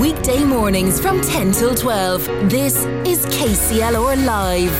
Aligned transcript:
Weekday 0.00 0.44
mornings 0.44 1.00
from 1.00 1.22
10 1.22 1.52
till 1.52 1.74
12. 1.74 2.50
This 2.50 2.84
is 3.06 3.24
KCLR 3.26 4.26
Live. 4.26 4.70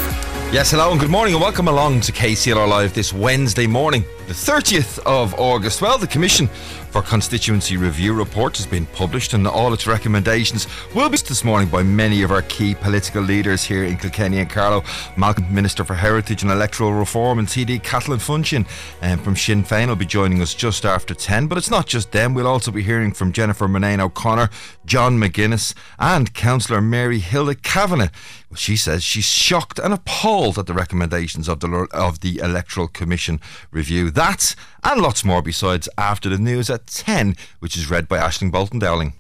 Yes, 0.53 0.73
hello 0.73 0.91
and 0.91 1.01
good 1.01 1.09
morning 1.11 1.33
and 1.33 1.41
welcome 1.41 1.69
along 1.69 2.01
to 2.03 2.13
KCLR 2.13 2.69
Live 2.69 2.93
this 2.93 3.15
Wednesday 3.15 3.67
morning, 3.67 4.05
the 4.27 4.33
30th 4.33 4.99
of 5.07 5.35
August. 5.35 5.81
Well, 5.81 5.99
the 5.99 6.07
Commission 6.07 6.49
for 6.91 7.01
Constituency 7.01 7.77
Review 7.77 8.13
report 8.13 8.57
has 8.57 8.67
been 8.67 8.87
published 8.87 9.35
and 9.35 9.47
all 9.47 9.73
its 9.73 9.87
recommendations 9.87 10.67
will 10.95 11.09
be 11.09 11.17
this 11.19 11.45
morning 11.45 11.69
by 11.69 11.83
many 11.85 12.23
of 12.23 12.33
our 12.33 12.43
key 12.43 12.75
political 12.75 13.23
leaders 13.23 13.63
here 13.63 13.85
in 13.85 13.97
Kilkenny 13.97 14.41
and 14.41 14.51
Carlow. 14.51 14.83
Malcolm, 15.17 15.55
Minister 15.55 15.85
for 15.85 15.95
Heritage 15.95 16.43
and 16.43 16.51
Electoral 16.51 16.93
Reform 16.93 17.39
and 17.39 17.47
TD 17.47 17.83
Kathleen 17.83 18.19
Funchion 18.19 18.67
um, 19.03 19.19
from 19.21 19.37
Sinn 19.37 19.63
Féin 19.63 19.89
will 19.89 19.95
be 19.97 20.07
joining 20.07 20.43
us 20.43 20.55
just 20.55 20.85
after 20.85 21.15
10. 21.15 21.47
But 21.47 21.59
it's 21.59 21.71
not 21.71 21.87
just 21.87 22.11
them, 22.11 22.35
we'll 22.35 22.49
also 22.49 22.73
be 22.73 22.83
hearing 22.83 23.13
from 23.13 23.31
Jennifer 23.31 23.69
Murnane 23.69 24.01
O'Connor, 24.01 24.51
John 24.85 25.21
McGuinness 25.21 25.75
and 25.99 26.35
Councillor 26.35 26.81
Mary 26.81 27.21
Hilda 27.21 27.55
Kavanagh. 27.55 28.11
She 28.55 28.77
says 28.77 29.03
she's 29.03 29.25
shocked 29.25 29.79
and 29.79 29.93
appalled 29.93 30.59
at 30.59 30.67
the 30.67 30.73
recommendations 30.73 31.49
of 31.49 31.61
the 31.61 31.89
of 31.93 32.21
the 32.21 32.39
Electoral 32.39 32.89
Commission 32.89 33.41
review. 33.71 34.11
That 34.17 34.55
and 34.83 35.03
lots 35.03 35.27
more 35.27 35.43
besides 35.43 35.91
after 35.99 36.31
the 36.31 36.39
news 36.39 36.71
at 36.71 36.87
10, 36.87 37.37
which 37.59 37.77
is 37.77 37.91
read 37.91 38.09
by 38.09 38.17
Ashling 38.17 38.51
Bolton 38.51 38.79
Dowling. 38.79 39.13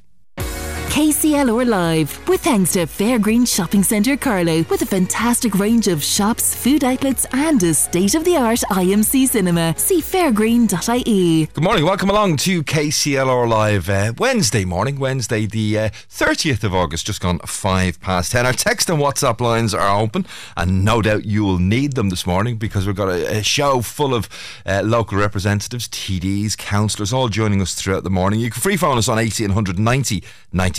KCLR 0.96 1.68
Live, 1.68 2.26
with 2.26 2.40
thanks 2.40 2.72
to 2.72 2.86
Fairgreen 2.86 3.46
Shopping 3.46 3.82
Centre 3.82 4.16
Carlow, 4.16 4.62
with 4.70 4.80
a 4.80 4.86
fantastic 4.86 5.58
range 5.58 5.88
of 5.88 6.02
shops, 6.02 6.54
food 6.54 6.82
outlets, 6.84 7.26
and 7.32 7.62
a 7.64 7.74
state 7.74 8.14
of 8.14 8.24
the 8.24 8.38
art 8.38 8.60
IMC 8.70 9.28
cinema. 9.28 9.74
See 9.76 10.00
fairgreen.ie. 10.00 11.46
Good 11.52 11.62
morning, 11.62 11.84
welcome 11.84 12.08
along 12.08 12.38
to 12.38 12.62
KCLR 12.62 13.46
Live 13.46 13.90
uh, 13.90 14.14
Wednesday 14.16 14.64
morning, 14.64 14.98
Wednesday 14.98 15.44
the 15.44 15.78
uh, 15.78 15.88
30th 15.90 16.64
of 16.64 16.74
August, 16.74 17.04
just 17.04 17.20
gone 17.20 17.40
5 17.40 18.00
past 18.00 18.32
10. 18.32 18.46
Our 18.46 18.54
text 18.54 18.88
and 18.88 18.98
WhatsApp 18.98 19.38
lines 19.42 19.74
are 19.74 20.00
open, 20.00 20.24
and 20.56 20.82
no 20.82 21.02
doubt 21.02 21.26
you 21.26 21.44
will 21.44 21.58
need 21.58 21.92
them 21.92 22.08
this 22.08 22.26
morning 22.26 22.56
because 22.56 22.86
we've 22.86 22.96
got 22.96 23.10
a, 23.10 23.40
a 23.40 23.42
show 23.42 23.82
full 23.82 24.14
of 24.14 24.30
uh, 24.64 24.80
local 24.82 25.18
representatives, 25.18 25.88
TDs, 25.88 26.56
councillors, 26.56 27.12
all 27.12 27.28
joining 27.28 27.60
us 27.60 27.74
throughout 27.74 28.02
the 28.02 28.08
morning. 28.08 28.40
You 28.40 28.50
can 28.50 28.62
free 28.62 28.78
phone 28.78 28.96
us 28.96 29.10
on 29.10 29.16
1890 29.16 30.24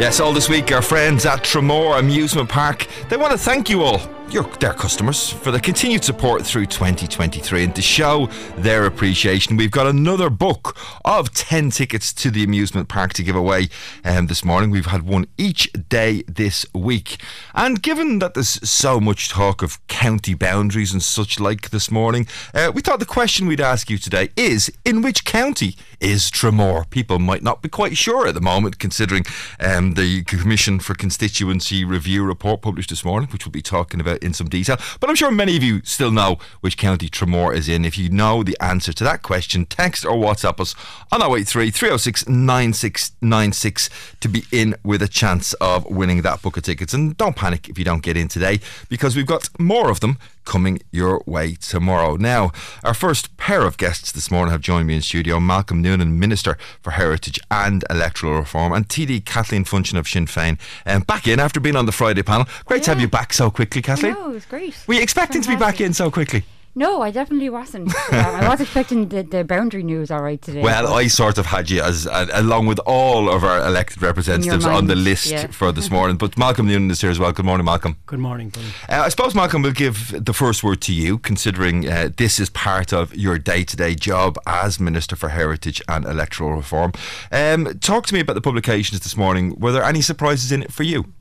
Yes, 0.00 0.20
all 0.20 0.32
this 0.32 0.48
week, 0.48 0.72
our 0.72 0.82
friends 0.82 1.24
at 1.26 1.44
Tramore 1.44 1.98
Amusement 1.98 2.48
Park, 2.48 2.86
they 3.08 3.16
want 3.16 3.32
to 3.32 3.38
thank 3.38 3.70
you 3.70 3.82
all 3.82 4.00
your, 4.32 4.44
their 4.60 4.72
customers 4.72 5.28
for 5.28 5.50
the 5.50 5.60
continued 5.60 6.02
support 6.02 6.46
through 6.46 6.64
2023 6.64 7.64
and 7.64 7.76
to 7.76 7.82
show 7.82 8.26
their 8.56 8.86
appreciation 8.86 9.58
we've 9.58 9.70
got 9.70 9.86
another 9.86 10.30
book 10.30 10.74
of 11.04 11.34
10 11.34 11.70
tickets 11.70 12.14
to 12.14 12.30
the 12.30 12.42
amusement 12.42 12.88
park 12.88 13.12
to 13.12 13.22
give 13.22 13.36
away 13.36 13.68
um, 14.04 14.28
this 14.28 14.42
morning. 14.44 14.70
We've 14.70 14.86
had 14.86 15.02
one 15.02 15.26
each 15.36 15.70
day 15.88 16.22
this 16.22 16.64
week. 16.74 17.20
And 17.54 17.82
given 17.82 18.20
that 18.20 18.32
there's 18.32 18.68
so 18.68 19.00
much 19.00 19.28
talk 19.28 19.60
of 19.60 19.86
county 19.88 20.32
boundaries 20.32 20.92
and 20.92 21.02
such 21.02 21.38
like 21.38 21.70
this 21.70 21.90
morning 21.90 22.26
uh, 22.54 22.72
we 22.74 22.80
thought 22.80 23.00
the 23.00 23.06
question 23.06 23.46
we'd 23.46 23.60
ask 23.60 23.90
you 23.90 23.98
today 23.98 24.30
is 24.36 24.72
in 24.84 25.02
which 25.02 25.24
county 25.24 25.76
is 26.00 26.30
Tramore? 26.30 26.88
People 26.88 27.18
might 27.18 27.42
not 27.42 27.60
be 27.60 27.68
quite 27.68 27.96
sure 27.96 28.26
at 28.26 28.34
the 28.34 28.40
moment 28.40 28.78
considering 28.78 29.24
um, 29.60 29.94
the 29.94 30.24
Commission 30.24 30.80
for 30.80 30.94
Constituency 30.94 31.84
Review 31.84 32.24
report 32.24 32.62
published 32.62 32.88
this 32.90 33.04
morning 33.04 33.28
which 33.30 33.44
we'll 33.44 33.52
be 33.52 33.62
talking 33.62 34.00
about 34.00 34.21
in 34.22 34.32
some 34.32 34.48
detail. 34.48 34.78
But 35.00 35.10
I'm 35.10 35.16
sure 35.16 35.30
many 35.30 35.56
of 35.56 35.62
you 35.62 35.80
still 35.84 36.10
know 36.10 36.38
which 36.60 36.76
county 36.76 37.08
Tramore 37.08 37.54
is 37.54 37.68
in. 37.68 37.84
If 37.84 37.98
you 37.98 38.08
know 38.08 38.42
the 38.42 38.56
answer 38.60 38.92
to 38.92 39.04
that 39.04 39.22
question, 39.22 39.66
text 39.66 40.04
or 40.04 40.12
WhatsApp 40.12 40.60
us 40.60 40.74
on 41.10 41.22
083 41.22 41.70
306 41.70 42.28
9696 42.28 43.90
to 44.20 44.28
be 44.28 44.44
in 44.52 44.74
with 44.82 45.02
a 45.02 45.08
chance 45.08 45.52
of 45.54 45.86
winning 45.86 46.22
that 46.22 46.42
book 46.42 46.56
of 46.56 46.62
tickets. 46.62 46.94
And 46.94 47.16
don't 47.16 47.36
panic 47.36 47.68
if 47.68 47.78
you 47.78 47.84
don't 47.84 48.02
get 48.02 48.16
in 48.16 48.28
today 48.28 48.60
because 48.88 49.16
we've 49.16 49.26
got 49.26 49.48
more 49.58 49.90
of 49.90 50.00
them 50.00 50.18
coming 50.44 50.80
your 50.90 51.22
way 51.26 51.54
tomorrow. 51.54 52.16
Now, 52.16 52.52
our 52.82 52.94
first 52.94 53.36
pair 53.36 53.62
of 53.62 53.76
guests 53.76 54.12
this 54.12 54.30
morning 54.30 54.52
have 54.52 54.60
joined 54.60 54.86
me 54.86 54.94
in 54.94 55.02
studio 55.02 55.40
Malcolm 55.40 55.82
Noonan, 55.82 56.18
Minister 56.18 56.56
for 56.80 56.92
Heritage 56.92 57.38
and 57.50 57.84
Electoral 57.90 58.34
Reform, 58.34 58.72
and 58.72 58.88
TD 58.88 59.24
Kathleen 59.24 59.64
Funchion 59.64 59.98
of 59.98 60.08
Sinn 60.08 60.26
Féin, 60.26 60.58
um, 60.86 61.02
back 61.02 61.26
in 61.26 61.40
after 61.40 61.60
being 61.60 61.76
on 61.76 61.86
the 61.86 61.92
Friday 61.92 62.22
panel. 62.22 62.46
Great 62.64 62.78
yeah. 62.78 62.84
to 62.84 62.90
have 62.92 63.00
you 63.00 63.08
back 63.08 63.32
so 63.32 63.50
quickly, 63.50 63.82
Kathleen. 63.82 64.14
No, 64.14 64.30
it 64.30 64.34
was 64.34 64.46
great. 64.46 64.74
Were 64.86 64.94
you 64.94 65.02
expecting 65.02 65.42
Fantastic. 65.42 65.58
to 65.58 65.64
be 65.64 65.72
back 65.72 65.80
in 65.80 65.92
so 65.92 66.10
quickly? 66.10 66.44
No, 66.74 67.02
I 67.02 67.10
definitely 67.10 67.50
wasn't. 67.50 67.92
I 68.12 68.48
was 68.48 68.60
expecting 68.60 69.08
the, 69.08 69.22
the 69.22 69.44
boundary 69.44 69.82
news 69.82 70.10
all 70.10 70.22
right 70.22 70.40
today. 70.40 70.62
Well, 70.62 70.94
I 70.94 71.06
sort 71.08 71.36
of 71.36 71.44
had 71.44 71.68
you 71.68 71.82
as 71.82 72.06
uh, 72.06 72.26
along 72.32 72.66
with 72.66 72.78
all 72.86 73.30
of 73.30 73.44
our 73.44 73.66
elected 73.66 74.00
representatives 74.00 74.64
on 74.64 74.86
the 74.86 74.94
list 74.94 75.30
yeah. 75.30 75.48
for 75.48 75.70
this 75.70 75.90
morning. 75.96 76.16
But 76.16 76.38
Malcolm 76.38 76.66
Noonan 76.66 76.90
is 76.90 77.00
here 77.02 77.10
as 77.10 77.18
well. 77.18 77.30
Good 77.32 77.44
morning, 77.44 77.66
Malcolm. 77.66 77.98
Good 78.06 78.20
morning. 78.20 78.52
Uh, 78.88 79.02
I 79.04 79.10
suppose 79.10 79.34
Malcolm 79.34 79.60
will 79.60 79.72
give 79.72 80.24
the 80.24 80.32
first 80.32 80.64
word 80.64 80.80
to 80.82 80.94
you, 80.94 81.18
considering 81.18 81.86
uh, 81.86 82.08
this 82.16 82.40
is 82.40 82.48
part 82.48 82.92
of 82.92 83.14
your 83.14 83.38
day-to-day 83.38 83.94
job 83.94 84.38
as 84.46 84.80
Minister 84.80 85.14
for 85.14 85.28
Heritage 85.28 85.82
and 85.88 86.06
Electoral 86.06 86.54
Reform. 86.54 86.92
Um, 87.30 87.78
talk 87.80 88.06
to 88.06 88.14
me 88.14 88.20
about 88.20 88.34
the 88.34 88.40
publications 88.40 89.00
this 89.00 89.16
morning. 89.16 89.58
Were 89.60 89.72
there 89.72 89.84
any 89.84 90.00
surprises 90.00 90.50
in 90.50 90.62
it 90.62 90.72
for 90.72 90.84
you? 90.84 91.12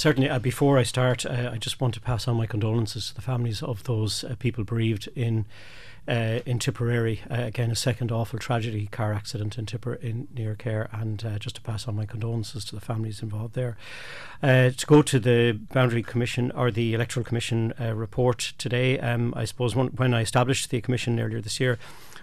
Certainly, 0.00 0.30
uh, 0.30 0.38
before 0.38 0.78
I 0.78 0.82
start, 0.82 1.26
uh, 1.26 1.50
I 1.52 1.58
just 1.58 1.78
want 1.78 1.92
to 1.92 2.00
pass 2.00 2.26
on 2.26 2.34
my 2.34 2.46
condolences 2.46 3.08
to 3.08 3.14
the 3.14 3.20
families 3.20 3.62
of 3.62 3.84
those 3.84 4.24
uh, 4.24 4.34
people 4.38 4.64
bereaved 4.64 5.10
in 5.14 5.44
uh, 6.08 6.40
in 6.46 6.58
Tipperary. 6.58 7.20
Uh, 7.30 7.42
again, 7.42 7.70
a 7.70 7.76
second 7.76 8.10
awful 8.10 8.38
tragedy, 8.38 8.86
car 8.86 9.12
accident 9.12 9.58
in 9.58 9.66
Tipper 9.66 9.92
in 9.92 10.26
near 10.34 10.54
Cahir, 10.54 10.88
and 10.90 11.22
uh, 11.22 11.38
just 11.38 11.56
to 11.56 11.60
pass 11.60 11.86
on 11.86 11.96
my 11.96 12.06
condolences 12.06 12.64
to 12.64 12.74
the 12.74 12.80
families 12.80 13.22
involved 13.22 13.54
there. 13.54 13.76
To 14.40 14.86
go 14.86 15.02
to 15.02 15.20
the 15.20 15.60
Boundary 15.74 16.02
Commission 16.02 16.50
or 16.52 16.70
the 16.70 16.94
Electoral 16.94 17.22
Commission 17.22 17.74
report 17.78 18.54
today, 18.56 18.98
um, 19.00 19.34
I 19.36 19.44
suppose 19.44 19.76
one, 19.76 19.88
when 19.88 20.14
I 20.14 20.22
established 20.22 20.70
the 20.70 20.80
commission 20.80 21.20
earlier 21.20 21.42
this 21.42 21.60
year 21.60 21.78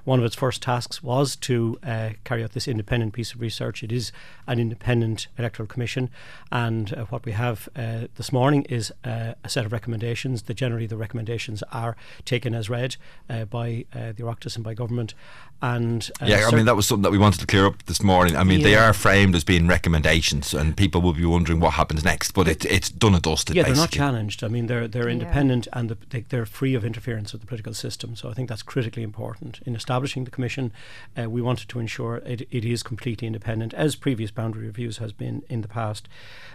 one 0.07 0.19
of 0.19 0.25
its 0.25 0.36
first 0.36 0.62
tasks 0.62 1.04
was 1.04 1.36
to 1.36 1.77
uh, 1.83 2.12
carry 2.24 2.42
out 2.42 2.54
this 2.54 2.65
independent 2.65 3.12
piece 3.12 3.33
of 3.33 3.42
research. 3.42 3.83
It 3.83 3.92
is 3.92 4.13
an 4.48 4.57
independent 4.57 5.27
electoral 5.38 5.68
commission, 5.68 6.09
and 6.50 6.94
uh, 6.94 7.04
what 7.09 7.25
we 7.25 7.33
have 7.33 7.68
uh, 7.75 8.07
this 8.15 8.31
morning 8.31 8.63
is 8.69 8.89
uh, 9.04 9.33
a 9.44 9.50
set 9.50 9.65
of 9.65 9.74
recommendations. 9.74 10.44
The 10.44 10.54
generally 10.54 10.88
the 10.88 10.95
recommendations 10.95 11.62
are 11.74 11.98
taken 12.24 12.56
as 12.56 12.69
read 12.69 12.95
uh, 13.30 13.44
by 13.44 13.83
uh, 13.94 14.13
the 14.13 14.24
Oireachtas 14.24 14.56
and 14.56 14.63
by 14.63 14.74
government. 14.74 15.13
And 15.62 16.09
yeah, 16.24 16.50
I 16.51 16.56
mean 16.56 16.65
that 16.65 16.75
was 16.75 16.88
something 16.88 17.04
that 17.04 17.12
we 17.12 17.18
wanted 17.18 17.39
to 17.42 17.48
clear 17.48 17.65
up 17.65 17.86
this 17.86 18.01
morning. 18.01 18.36
I 18.36 18.44
mean 18.44 18.59
yeah. 18.59 18.68
they 18.68 18.75
are 18.75 18.94
framed 18.94 19.36
as 19.36 19.44
being 19.44 19.68
recommendations, 19.68 20.54
and 20.54 20.75
people 20.75 21.01
will 21.01 21.13
be 21.13 21.25
wondering 21.25 21.59
what 21.59 21.74
happens 21.74 22.04
next. 22.04 22.31
But 22.31 22.48
it, 22.48 22.65
it's 22.65 22.89
done 22.89 23.13
and 23.13 23.24
dusted. 23.24 23.56
Yeah, 23.56 23.63
basically. 23.63 23.75
they're 23.75 23.83
not 23.83 23.92
challenged. 23.92 24.44
I 24.44 24.48
mean 24.48 24.68
they're 24.68 24.88
they're 24.88 25.09
independent 25.09 25.68
yeah. 25.68 25.80
and 25.80 25.89
the, 25.89 25.98
they, 26.09 26.21
they're 26.21 26.45
free 26.45 26.74
of 26.74 26.83
interference 26.83 27.33
with 27.33 27.42
the 27.42 27.48
political 27.48 27.74
system. 27.74 28.15
So 28.15 28.30
I 28.30 28.33
think 28.33 28.50
that's 28.50 28.63
critically 28.63 29.04
important 29.04 29.59
in 29.65 29.75
establishing 29.75 29.98
establishing 29.98 30.24
the 30.25 30.31
commission, 30.31 30.71
uh, 31.18 31.30
we 31.30 31.42
wanted 31.42 31.68
to 31.69 31.80
ensure 31.80 32.18
it, 32.18 32.48
it 32.51 32.63
is 32.63 32.83
completely 32.83 33.27
independent, 33.27 33.74
as 33.74 33.95
previous 33.95 34.31
boundary 34.31 34.65
reviews 34.65 34.98
has 34.98 35.12
been 35.12 35.44
in 35.50 35.62
the 35.62 35.68
past. 35.68 36.07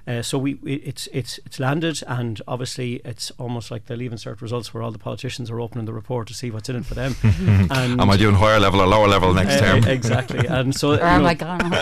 Uh, 0.07 0.23
so 0.23 0.39
we 0.39 0.55
it's 0.65 1.09
it's 1.13 1.39
it's 1.45 1.61
landed, 1.61 2.03
and 2.07 2.41
obviously 2.49 3.01
it's 3.05 3.31
almost 3.39 3.71
like 3.71 3.87
the 3.87 3.97
leaving 3.97 4.19
cert 4.19 4.41
results 4.41 4.73
where 4.73 4.83
all 4.83 4.91
the 4.91 4.99
politicians 4.99 5.51
are 5.51 5.61
opening 5.61 5.87
the 5.87 5.93
report 5.93 6.29
to 6.29 6.35
see 6.35 6.51
what's 6.51 6.69
in 6.69 6.77
it 6.77 6.85
for 6.85 6.95
them. 6.95 7.15
and 7.23 8.01
am 8.01 8.11
I 8.11 8.17
doing 8.17 8.35
higher 8.35 8.59
level 8.59 8.81
or 8.81 8.87
lower 8.93 9.09
level 9.09 9.33
next 9.33 9.55
uh, 9.55 9.61
term? 9.61 9.85
Exactly, 9.85 10.47
and 10.59 10.75
so 10.75 10.93
or 10.93 11.03
am 11.03 11.25
I 11.25 11.35
gone? 11.35 11.73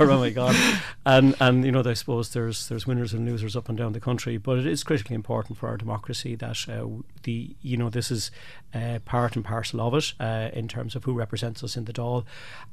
or 0.00 0.10
am 0.10 0.20
I 0.20 0.30
gone? 0.30 0.54
And 1.04 1.34
and 1.40 1.64
you 1.64 1.72
know 1.72 1.82
I 1.84 1.94
suppose 1.94 2.30
there's 2.30 2.68
there's 2.68 2.86
winners 2.86 3.12
and 3.12 3.26
losers 3.26 3.54
up 3.56 3.68
and 3.68 3.76
down 3.76 3.92
the 3.92 4.00
country, 4.00 4.38
but 4.38 4.58
it 4.58 4.66
is 4.66 4.82
critically 4.82 5.14
important 5.14 5.58
for 5.58 5.68
our 5.68 5.76
democracy 5.76 6.34
that 6.36 6.56
uh, 6.68 6.86
the 7.26 7.54
you 7.62 7.76
know 7.76 7.90
this 7.90 8.10
is 8.10 8.30
uh, 8.74 8.98
part 9.04 9.36
and 9.36 9.44
parcel 9.44 9.80
of 9.80 9.94
it 9.94 10.14
uh, 10.20 10.50
in 10.52 10.68
terms 10.68 10.96
of 10.96 11.04
who 11.04 11.14
represents 11.14 11.62
us 11.62 11.76
in 11.76 11.84
the 11.84 11.92
Dáil, 11.92 12.24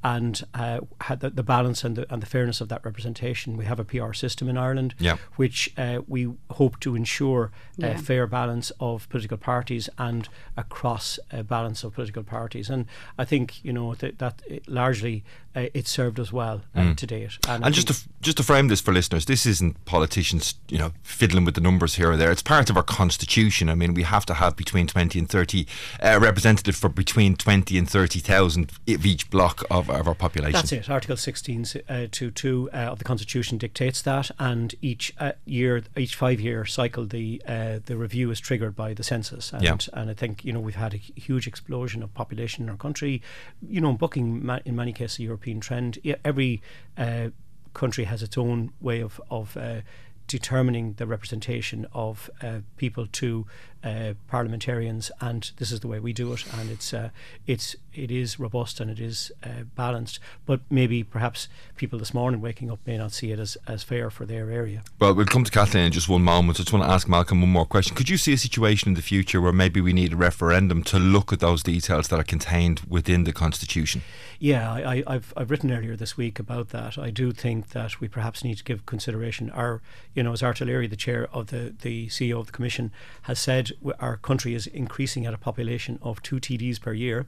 and 0.04 0.44
uh, 0.54 0.80
the, 1.20 1.30
the 1.30 1.44
balance 1.44 1.84
and 1.84 1.96
the 1.96 2.06
and 2.12 2.22
the 2.22 2.28
fairness 2.28 2.62
of 2.62 2.70
that 2.70 2.84
representation. 2.84 3.58
We 3.58 3.66
have 3.66 3.80
a 3.80 3.86
PR 3.86 4.14
system 4.14 4.50
in 4.50 4.58
Ireland 4.58 4.74
Ireland, 4.74 4.96
yeah. 5.00 5.18
which 5.36 5.72
uh, 5.78 6.02
we 6.08 6.34
hope 6.52 6.80
to 6.82 6.96
ensure 6.96 7.52
a 7.80 7.88
yeah. 7.88 7.98
fair 7.98 8.28
balance 8.28 8.72
of 8.80 9.08
political 9.10 9.38
parties 9.38 9.90
and 9.98 10.28
across 10.58 11.20
a 11.32 11.40
uh, 11.40 11.44
balance 11.44 11.84
of 11.84 11.94
political 11.94 12.24
parties. 12.24 12.70
And 12.70 12.86
I 13.18 13.26
think 13.26 13.64
you 13.64 13.74
know 13.74 13.96
that, 13.96 14.20
that 14.20 14.42
largely 14.68 15.24
uh, 15.56 15.68
it 15.74 15.88
served 15.88 16.20
us 16.20 16.32
well 16.32 16.62
uh, 16.76 16.82
mm. 16.82 16.98
to 16.98 17.08
date. 17.08 17.38
And, 17.48 17.66
and 17.66 17.76
just 17.76 17.88
to 17.88 17.96
just 18.22 18.38
to 18.38 18.44
frame 18.44 18.68
this 18.68 18.82
for 18.82 18.94
listeners, 18.94 19.26
this 19.26 19.46
isn't 19.46 19.86
politicians, 19.86 20.56
you 20.70 20.78
know, 20.78 20.92
fiddling 21.04 21.46
with 21.46 21.56
the 21.56 21.62
numbers 21.62 21.96
here 21.96 22.12
or 22.12 22.18
there. 22.18 22.32
It's 22.32 22.42
part 22.42 22.70
of 22.70 22.78
our 22.78 22.84
constitution. 22.84 23.70
I 23.70 23.76
mean, 23.76 23.94
we 23.94 24.04
have 24.04 24.26
to 24.26 24.34
have 24.34 24.43
between 24.52 24.88
twenty 24.88 25.20
and 25.20 25.30
thirty 25.30 25.68
uh, 26.02 26.18
representative 26.22 26.76
for 26.76 26.90
between 26.90 27.36
twenty 27.36 27.78
and 27.78 27.90
thirty 27.90 28.20
thousand 28.20 28.72
of 28.88 29.06
each 29.06 29.30
block 29.30 29.64
of, 29.70 29.90
of 29.90 30.08
our 30.08 30.16
population. 30.16 30.54
That's 30.54 30.72
it. 30.72 30.90
Article 30.90 31.18
sixteen 31.18 31.66
uh, 31.88 32.08
to 32.12 32.32
two 32.32 32.70
uh, 32.74 32.78
of 32.78 32.98
the 32.98 33.06
constitution 33.06 33.58
dictates 33.58 34.02
that, 34.02 34.32
and 34.40 34.74
each 34.82 35.14
uh, 35.20 35.34
year, 35.46 35.84
each 35.96 36.16
five-year 36.16 36.66
cycle, 36.66 37.06
the 37.06 37.42
the 37.86 37.96
review 37.98 38.32
is 38.32 38.40
triggered 38.40 38.76
by 38.76 38.94
the 38.94 39.04
census. 39.04 39.54
And, 39.54 39.64
yeah. 39.64 39.78
and 39.94 40.10
I 40.10 40.14
think 40.14 40.44
you 40.44 40.52
know 40.52 40.60
we've 40.60 40.76
had 40.76 40.94
a 40.94 40.98
huge 40.98 41.48
explosion 41.48 42.02
of 42.02 42.14
population 42.14 42.64
in 42.64 42.70
our 42.70 42.78
country. 42.78 43.22
You 43.62 43.82
know, 43.82 43.94
booking 43.94 44.46
ma- 44.46 44.60
in 44.66 44.76
many 44.76 44.94
cases 44.94 45.20
Europe 45.20 45.44
European 45.44 45.60
trend. 45.60 46.00
Every 46.24 46.62
uh, 46.98 47.30
country 47.74 48.06
has 48.06 48.24
its 48.24 48.38
own 48.38 48.72
way 48.80 49.02
of 49.02 49.20
of 49.30 49.58
uh, 49.58 49.82
determining 50.28 50.94
the 50.94 51.06
representation 51.06 51.86
of 51.92 52.30
uh, 52.42 52.60
people 52.78 53.08
to 53.08 53.46
uh, 53.84 54.14
parliamentarians, 54.28 55.12
and 55.20 55.52
this 55.58 55.72
is 55.72 55.82
the 55.82 55.88
way 55.88 56.00
we 56.00 56.14
do 56.14 56.34
it, 56.34 56.46
and 56.54 56.70
it's 56.70 56.94
uh, 56.94 57.10
it's 57.48 57.76
it 57.96 58.12
is 58.12 58.40
robust 58.40 58.80
and 58.80 58.90
it 58.90 59.00
is 59.00 59.32
uh, 59.44 59.64
balanced. 59.76 60.20
But 60.46 60.62
maybe 60.70 61.04
perhaps 61.04 61.48
people 61.76 62.00
this 62.00 62.14
morning 62.14 62.42
waking 62.42 62.72
up 62.72 62.80
may 62.86 62.98
not 62.98 63.12
see 63.12 63.32
it 63.32 63.40
as, 63.40 63.58
as 63.68 63.84
fair 63.84 64.10
for 64.10 64.26
their 64.26 64.50
area. 64.50 64.84
Well, 65.00 65.14
we'll 65.14 65.26
come 65.26 65.44
to 65.44 65.52
Kathleen 65.52 65.86
in 65.86 65.92
just 65.92 66.10
one 66.10 66.24
moment. 66.24 66.58
I 66.60 66.64
just 66.64 66.74
want 66.74 66.86
to 66.86 66.92
ask 66.92 67.08
Malcolm 67.08 67.42
one 67.42 67.52
more 67.52 67.66
question. 67.66 67.96
Could 67.96 68.10
you 68.10 68.18
see 68.18 68.34
a 68.34 68.38
situation 68.38 68.90
in 68.90 68.96
the 68.96 69.02
future 69.02 69.42
where 69.42 69.54
maybe 69.54 69.82
we 69.82 69.94
need 69.94 70.14
a 70.14 70.16
referendum 70.16 70.84
to 70.84 71.00
look 71.00 71.32
at 71.32 71.40
those 71.40 71.64
details 71.64 72.08
that 72.08 72.20
are 72.20 72.24
contained 72.24 72.82
within 72.88 73.24
the 73.24 73.34
constitution? 73.34 74.02
Yeah, 74.40 74.74
I, 74.74 75.04
have 75.08 75.34
I've 75.38 75.52
written 75.52 75.72
earlier 75.72 75.96
this 75.96 76.18
week 76.18 76.40
about 76.40 76.70
that. 76.70 76.98
I 76.98 77.12
do 77.12 77.32
think 77.32 77.70
that 77.70 78.02
we 78.02 78.08
perhaps 78.08 78.44
need 78.44 78.58
to 78.58 78.64
give 78.64 78.86
consideration. 78.86 79.50
Our, 79.52 79.82
you 80.14 80.24
know, 80.24 80.34
as 80.34 80.44
Art 80.44 80.62
O'Leary, 80.62 80.88
the 80.88 80.96
chair 80.96 81.30
of 81.32 81.48
the 81.48 81.74
the 81.82 82.08
CEO 82.08 82.40
of 82.40 82.48
the 82.48 82.52
commission, 82.52 82.92
has 83.24 83.40
said 83.40 83.72
our 84.00 84.18
country 84.18 84.54
is 84.54 84.68
increasing 84.68 85.26
at 85.26 85.34
a 85.34 85.38
population 85.38 86.00
of 86.02 86.22
two 86.22 86.38
TDs 86.38 86.80
per 86.80 86.94
year. 86.94 87.26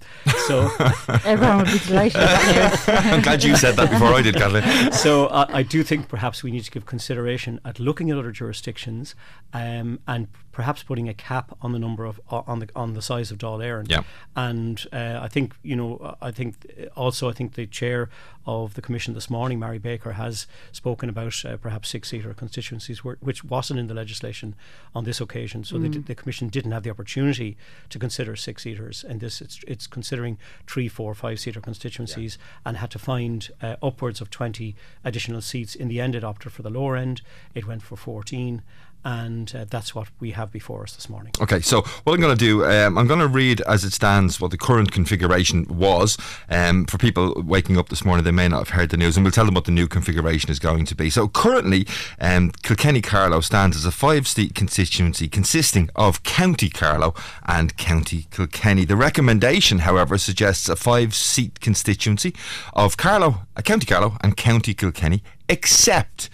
So 0.47 0.69
everyone 1.25 1.57
would 1.57 1.71
be 1.71 1.79
delighted. 1.79 2.21
I'm 2.87 3.21
glad 3.21 3.43
you 3.43 3.55
said 3.55 3.75
that 3.75 3.89
before 3.91 4.13
I 4.13 4.21
did, 4.21 4.35
Kathleen. 4.35 4.91
So 4.91 5.27
uh, 5.27 5.45
I 5.49 5.63
do 5.63 5.83
think 5.83 6.07
perhaps 6.07 6.43
we 6.43 6.51
need 6.51 6.63
to 6.63 6.71
give 6.71 6.85
consideration 6.85 7.59
at 7.65 7.79
looking 7.79 8.11
at 8.11 8.17
other 8.17 8.31
jurisdictions 8.31 9.15
um, 9.53 9.99
and 10.07 10.27
perhaps 10.55 10.83
putting 10.83 11.09
a 11.09 11.13
cap 11.13 11.55
on 11.61 11.73
the 11.73 11.79
number 11.79 12.05
of 12.05 12.21
uh, 12.31 12.41
on 12.47 12.59
the 12.59 12.69
on 12.77 12.93
the 12.93 13.01
size 13.01 13.29
of 13.29 13.37
Dáil 13.37 13.59
Éireann. 13.59 13.91
Yeah. 13.91 14.03
And 14.37 14.81
uh, 14.93 15.19
I 15.21 15.27
think 15.27 15.53
you 15.63 15.75
know 15.75 16.15
I 16.21 16.31
think 16.31 16.53
also 16.95 17.29
I 17.29 17.33
think 17.33 17.55
the 17.55 17.67
chair 17.67 18.09
of 18.47 18.75
the 18.75 18.81
commission 18.81 19.13
this 19.13 19.29
morning, 19.29 19.59
Mary 19.59 19.79
Baker, 19.79 20.13
has 20.13 20.47
spoken 20.71 21.09
about 21.09 21.43
uh, 21.43 21.57
perhaps 21.57 21.89
six-seater 21.89 22.33
constituencies, 22.35 23.03
where, 23.03 23.17
which 23.19 23.43
wasn't 23.43 23.79
in 23.79 23.87
the 23.87 23.93
legislation 23.93 24.55
on 24.93 25.03
this 25.03 25.19
occasion. 25.19 25.63
So 25.63 25.77
mm. 25.77 25.91
the, 25.91 25.99
the, 25.99 26.15
commission 26.15 26.49
didn't 26.49 26.71
have 26.71 26.83
the 26.83 26.91
opportunity 26.91 27.57
to 27.89 27.97
consider 27.97 28.35
six-seaters, 28.35 29.03
and 29.03 29.19
this 29.19 29.41
it's, 29.41 29.61
it's 29.67 29.87
considering 29.87 30.37
three, 30.67 30.87
four, 30.87 31.15
five-seater 31.15 31.59
constituencies, 31.59 32.37
yeah. 32.37 32.69
and 32.69 32.77
had 32.77 32.91
to 32.91 32.99
find 32.99 33.49
uh, 33.61 33.77
upwards 33.81 34.21
of 34.21 34.29
20 34.29 34.75
additional 35.03 35.41
seats. 35.41 35.73
In 35.73 35.87
the 35.87 35.99
end, 35.99 36.13
it 36.13 36.23
opted 36.23 36.51
for 36.51 36.61
the 36.61 36.69
lower 36.69 36.95
end. 36.95 37.21
It 37.55 37.67
went 37.67 37.81
for 37.81 37.95
14 37.95 38.61
and 39.05 39.53
uh, 39.55 39.65
that's 39.69 39.93
what 39.93 40.07
we 40.19 40.31
have 40.31 40.51
before 40.51 40.81
us 40.81 40.95
this 40.95 41.07
morning. 41.07 41.31
Okay, 41.39 41.61
so 41.61 41.83
what 42.03 42.13
I'm 42.13 42.19
going 42.19 42.35
to 42.35 42.45
do, 42.45 42.65
um, 42.65 42.97
I'm 42.97 43.05
going 43.05 43.19
to 43.19 43.27
read 43.27 43.61
as 43.61 43.83
it 43.83 43.93
stands 43.93 44.41
what 44.41 44.49
the 44.49 44.57
current 44.57 44.91
configuration 44.91 45.65
was. 45.69 46.17
Um, 46.49 46.85
for 46.85 46.97
people 46.97 47.41
waking 47.45 47.77
up 47.77 47.89
this 47.89 48.03
morning, 48.03 48.25
they 48.25 48.31
may 48.31 48.47
not 48.47 48.57
have 48.57 48.69
heard 48.69 48.89
the 48.89 48.97
news, 48.97 49.15
and 49.15 49.23
we'll 49.23 49.31
tell 49.31 49.45
them 49.45 49.53
what 49.53 49.65
the 49.65 49.71
new 49.71 49.87
configuration 49.87 50.49
is 50.49 50.57
going 50.57 50.85
to 50.85 50.95
be. 50.95 51.11
So 51.11 51.27
currently, 51.27 51.85
um, 52.19 52.51
Kilkenny 52.63 53.01
Carlow 53.01 53.41
stands 53.41 53.77
as 53.77 53.85
a 53.85 53.91
five-seat 53.91 54.55
constituency 54.55 55.27
consisting 55.27 55.91
of 55.95 56.23
County 56.23 56.69
Carlow 56.69 57.13
and 57.45 57.77
County 57.77 58.25
Kilkenny. 58.31 58.85
The 58.85 58.95
recommendation, 58.95 59.79
however, 59.79 60.17
suggests 60.17 60.67
a 60.67 60.75
five-seat 60.75 61.59
constituency 61.59 62.33
of 62.73 62.97
Carlow, 62.97 63.45
County 63.63 63.85
Carlow, 63.85 64.17
and 64.21 64.35
County 64.35 64.73
Kilkenny, 64.73 65.21
except 65.47 66.29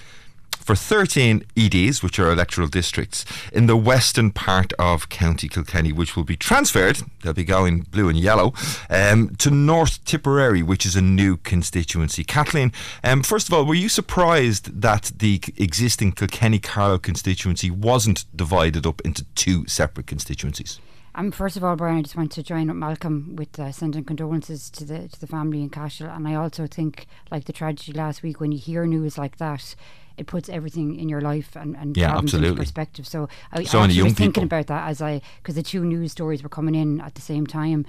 for 0.62 0.75
13 0.75 1.44
EDs, 1.58 2.04
which 2.04 2.19
are 2.19 2.31
electoral 2.31 2.68
districts, 2.68 3.25
in 3.52 3.68
the 3.68 3.75
western 3.75 4.31
part 4.31 4.74
of 4.74 5.10
County 5.10 5.48
Kilkenny, 5.48 5.92
which 5.92 6.16
will 6.16 6.24
be 6.24 6.36
transferred, 6.36 7.02
they'll 7.22 7.34
be 7.34 7.44
going 7.44 7.81
blue 7.81 8.10
and 8.10 8.18
yellow, 8.18 8.54
um, 8.90 9.36
to 9.38 9.50
North 9.50 10.04
Tipperary, 10.06 10.63
which 10.63 10.86
is 10.86 10.96
a 10.96 11.02
new 11.02 11.38
constituency. 11.38 12.24
Kathleen, 12.24 12.72
um, 13.04 13.24
first 13.24 13.48
of 13.48 13.54
all, 13.54 13.66
were 13.66 13.75
you 13.75 13.90
surprised 13.90 14.81
that 14.81 15.12
the 15.18 15.42
existing 15.58 16.13
Kilkenny 16.13 16.60
Carlow 16.60 16.98
constituency 16.98 17.69
wasn't 17.72 18.25
divided 18.36 18.86
up 18.86 19.02
into 19.02 19.25
two 19.36 19.68
separate 19.68 20.07
constituencies? 20.07 20.80
Um, 21.14 21.31
first 21.31 21.57
of 21.57 21.64
all, 21.64 21.75
Brian, 21.75 21.98
I 21.98 22.02
just 22.04 22.16
want 22.16 22.31
to 22.34 22.44
join 22.44 22.69
up 22.69 22.75
Malcolm 22.78 23.36
with 23.36 23.60
uh, 23.60 23.72
sending 23.74 24.06
condolences 24.06 24.69
to 24.72 24.86
the 24.86 25.10
to 25.10 25.19
the 25.19 25.28
family 25.28 25.62
in 25.62 25.69
Cashel, 25.69 26.07
and 26.07 26.25
I 26.25 26.36
also 26.36 26.68
think, 26.68 27.06
like 27.30 27.46
the 27.46 27.54
tragedy 27.54 27.92
last 27.92 28.24
week, 28.24 28.40
when 28.40 28.54
you 28.54 28.57
hear 28.57 28.86
news 28.86 29.18
like 29.18 29.38
that, 29.38 29.75
it 30.18 30.28
puts 30.28 30.50
everything 30.50 31.00
in 31.00 31.10
your 31.10 31.22
life 31.22 31.56
and, 31.56 31.75
and 31.75 31.98
yeah, 31.98 32.18
absolutely. 32.18 32.50
into 32.50 32.62
perspective. 32.62 33.08
So 33.08 33.30
I, 33.52 33.63
so 33.63 33.80
I 33.80 33.88
was 33.88 33.96
thinking 33.96 34.31
people. 34.31 34.44
about 34.44 34.68
that 34.68 34.90
as 34.90 35.02
I 35.02 35.21
because 35.42 35.56
the 35.56 35.64
two 35.64 35.83
news 35.83 36.12
stories 36.12 36.44
were 36.44 36.50
coming 36.50 36.76
in 36.76 37.02
at 37.02 37.16
the 37.16 37.21
same 37.21 37.47
time. 37.47 37.85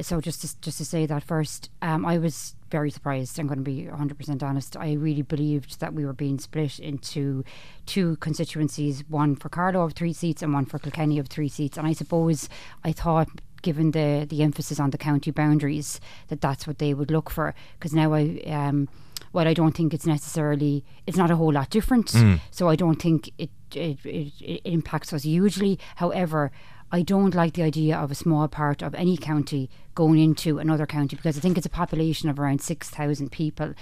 So 0.00 0.20
just 0.20 0.42
to, 0.42 0.60
just 0.60 0.78
to 0.78 0.84
say 0.84 1.06
that 1.06 1.22
first, 1.22 1.70
um, 1.80 2.04
I 2.04 2.18
was 2.18 2.54
very 2.70 2.90
surprised. 2.90 3.38
I'm 3.38 3.46
going 3.46 3.58
to 3.58 3.64
be 3.64 3.84
100% 3.84 4.42
honest. 4.42 4.76
I 4.76 4.92
really 4.92 5.22
believed 5.22 5.80
that 5.80 5.94
we 5.94 6.04
were 6.04 6.12
being 6.12 6.38
split 6.38 6.78
into 6.78 7.44
two 7.86 8.16
constituencies, 8.16 9.04
one 9.08 9.36
for 9.36 9.48
Carlow 9.48 9.82
of 9.82 9.94
three 9.94 10.12
seats 10.12 10.42
and 10.42 10.52
one 10.52 10.66
for 10.66 10.78
Kilkenny 10.78 11.18
of 11.18 11.28
three 11.28 11.48
seats. 11.48 11.78
And 11.78 11.86
I 11.86 11.94
suppose 11.94 12.48
I 12.84 12.92
thought 12.92 13.28
given 13.62 13.90
the 13.92 14.26
the 14.28 14.42
emphasis 14.42 14.78
on 14.78 14.90
the 14.90 14.98
county 14.98 15.30
boundaries 15.30 15.98
that 16.28 16.40
that's 16.40 16.66
what 16.66 16.78
they 16.78 16.94
would 16.94 17.10
look 17.10 17.30
for 17.30 17.54
because 17.78 17.92
now 17.92 18.12
I 18.12 18.40
um 18.46 18.88
well, 19.36 19.46
I 19.46 19.52
don't 19.52 19.76
think 19.76 19.92
it's 19.92 20.06
necessarily 20.06 20.82
it's 21.06 21.18
not 21.18 21.30
a 21.30 21.36
whole 21.36 21.52
lot 21.52 21.68
different. 21.68 22.06
Mm. 22.06 22.40
So 22.50 22.70
I 22.70 22.74
don't 22.74 23.00
think 23.00 23.30
it 23.36 23.50
it, 23.74 23.98
it 24.06 24.32
it 24.40 24.60
impacts 24.64 25.12
us 25.12 25.24
hugely. 25.24 25.78
However, 25.96 26.50
I 26.90 27.02
don't 27.02 27.34
like 27.34 27.52
the 27.52 27.62
idea 27.62 27.98
of 27.98 28.10
a 28.10 28.14
small 28.14 28.48
part 28.48 28.80
of 28.80 28.94
any 28.94 29.18
county 29.18 29.68
going 29.94 30.18
into 30.18 30.58
another 30.58 30.86
county 30.86 31.16
because 31.16 31.36
I 31.36 31.40
think 31.42 31.58
it's 31.58 31.66
a 31.66 31.80
population 31.82 32.30
of 32.30 32.38
around 32.38 32.62
six 32.62 32.88
thousand 32.88 33.30
people, 33.30 33.74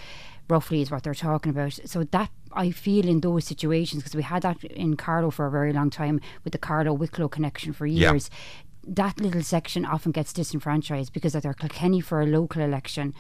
roughly 0.48 0.82
is 0.82 0.90
what 0.90 1.04
they're 1.04 1.14
talking 1.14 1.50
about. 1.50 1.78
So 1.84 2.02
that 2.02 2.30
I 2.52 2.72
feel 2.72 3.06
in 3.06 3.20
those 3.20 3.44
situations 3.44 4.02
because 4.02 4.16
we 4.16 4.24
had 4.24 4.42
that 4.42 4.64
in 4.64 4.96
Carlow 4.96 5.30
for 5.30 5.46
a 5.46 5.52
very 5.52 5.72
long 5.72 5.88
time 5.88 6.20
with 6.42 6.52
the 6.52 6.58
Carlow 6.58 6.92
Wicklow 6.94 7.28
connection 7.28 7.72
for 7.72 7.86
years. 7.86 8.28
Yeah. 8.28 8.94
That 8.96 9.20
little 9.20 9.44
section 9.44 9.84
often 9.84 10.10
gets 10.10 10.32
disenfranchised 10.32 11.12
because 11.12 11.34
they're 11.34 11.54
Kilkenny 11.54 12.00
for 12.00 12.20
a 12.20 12.26
local 12.26 12.60
election 12.60 13.14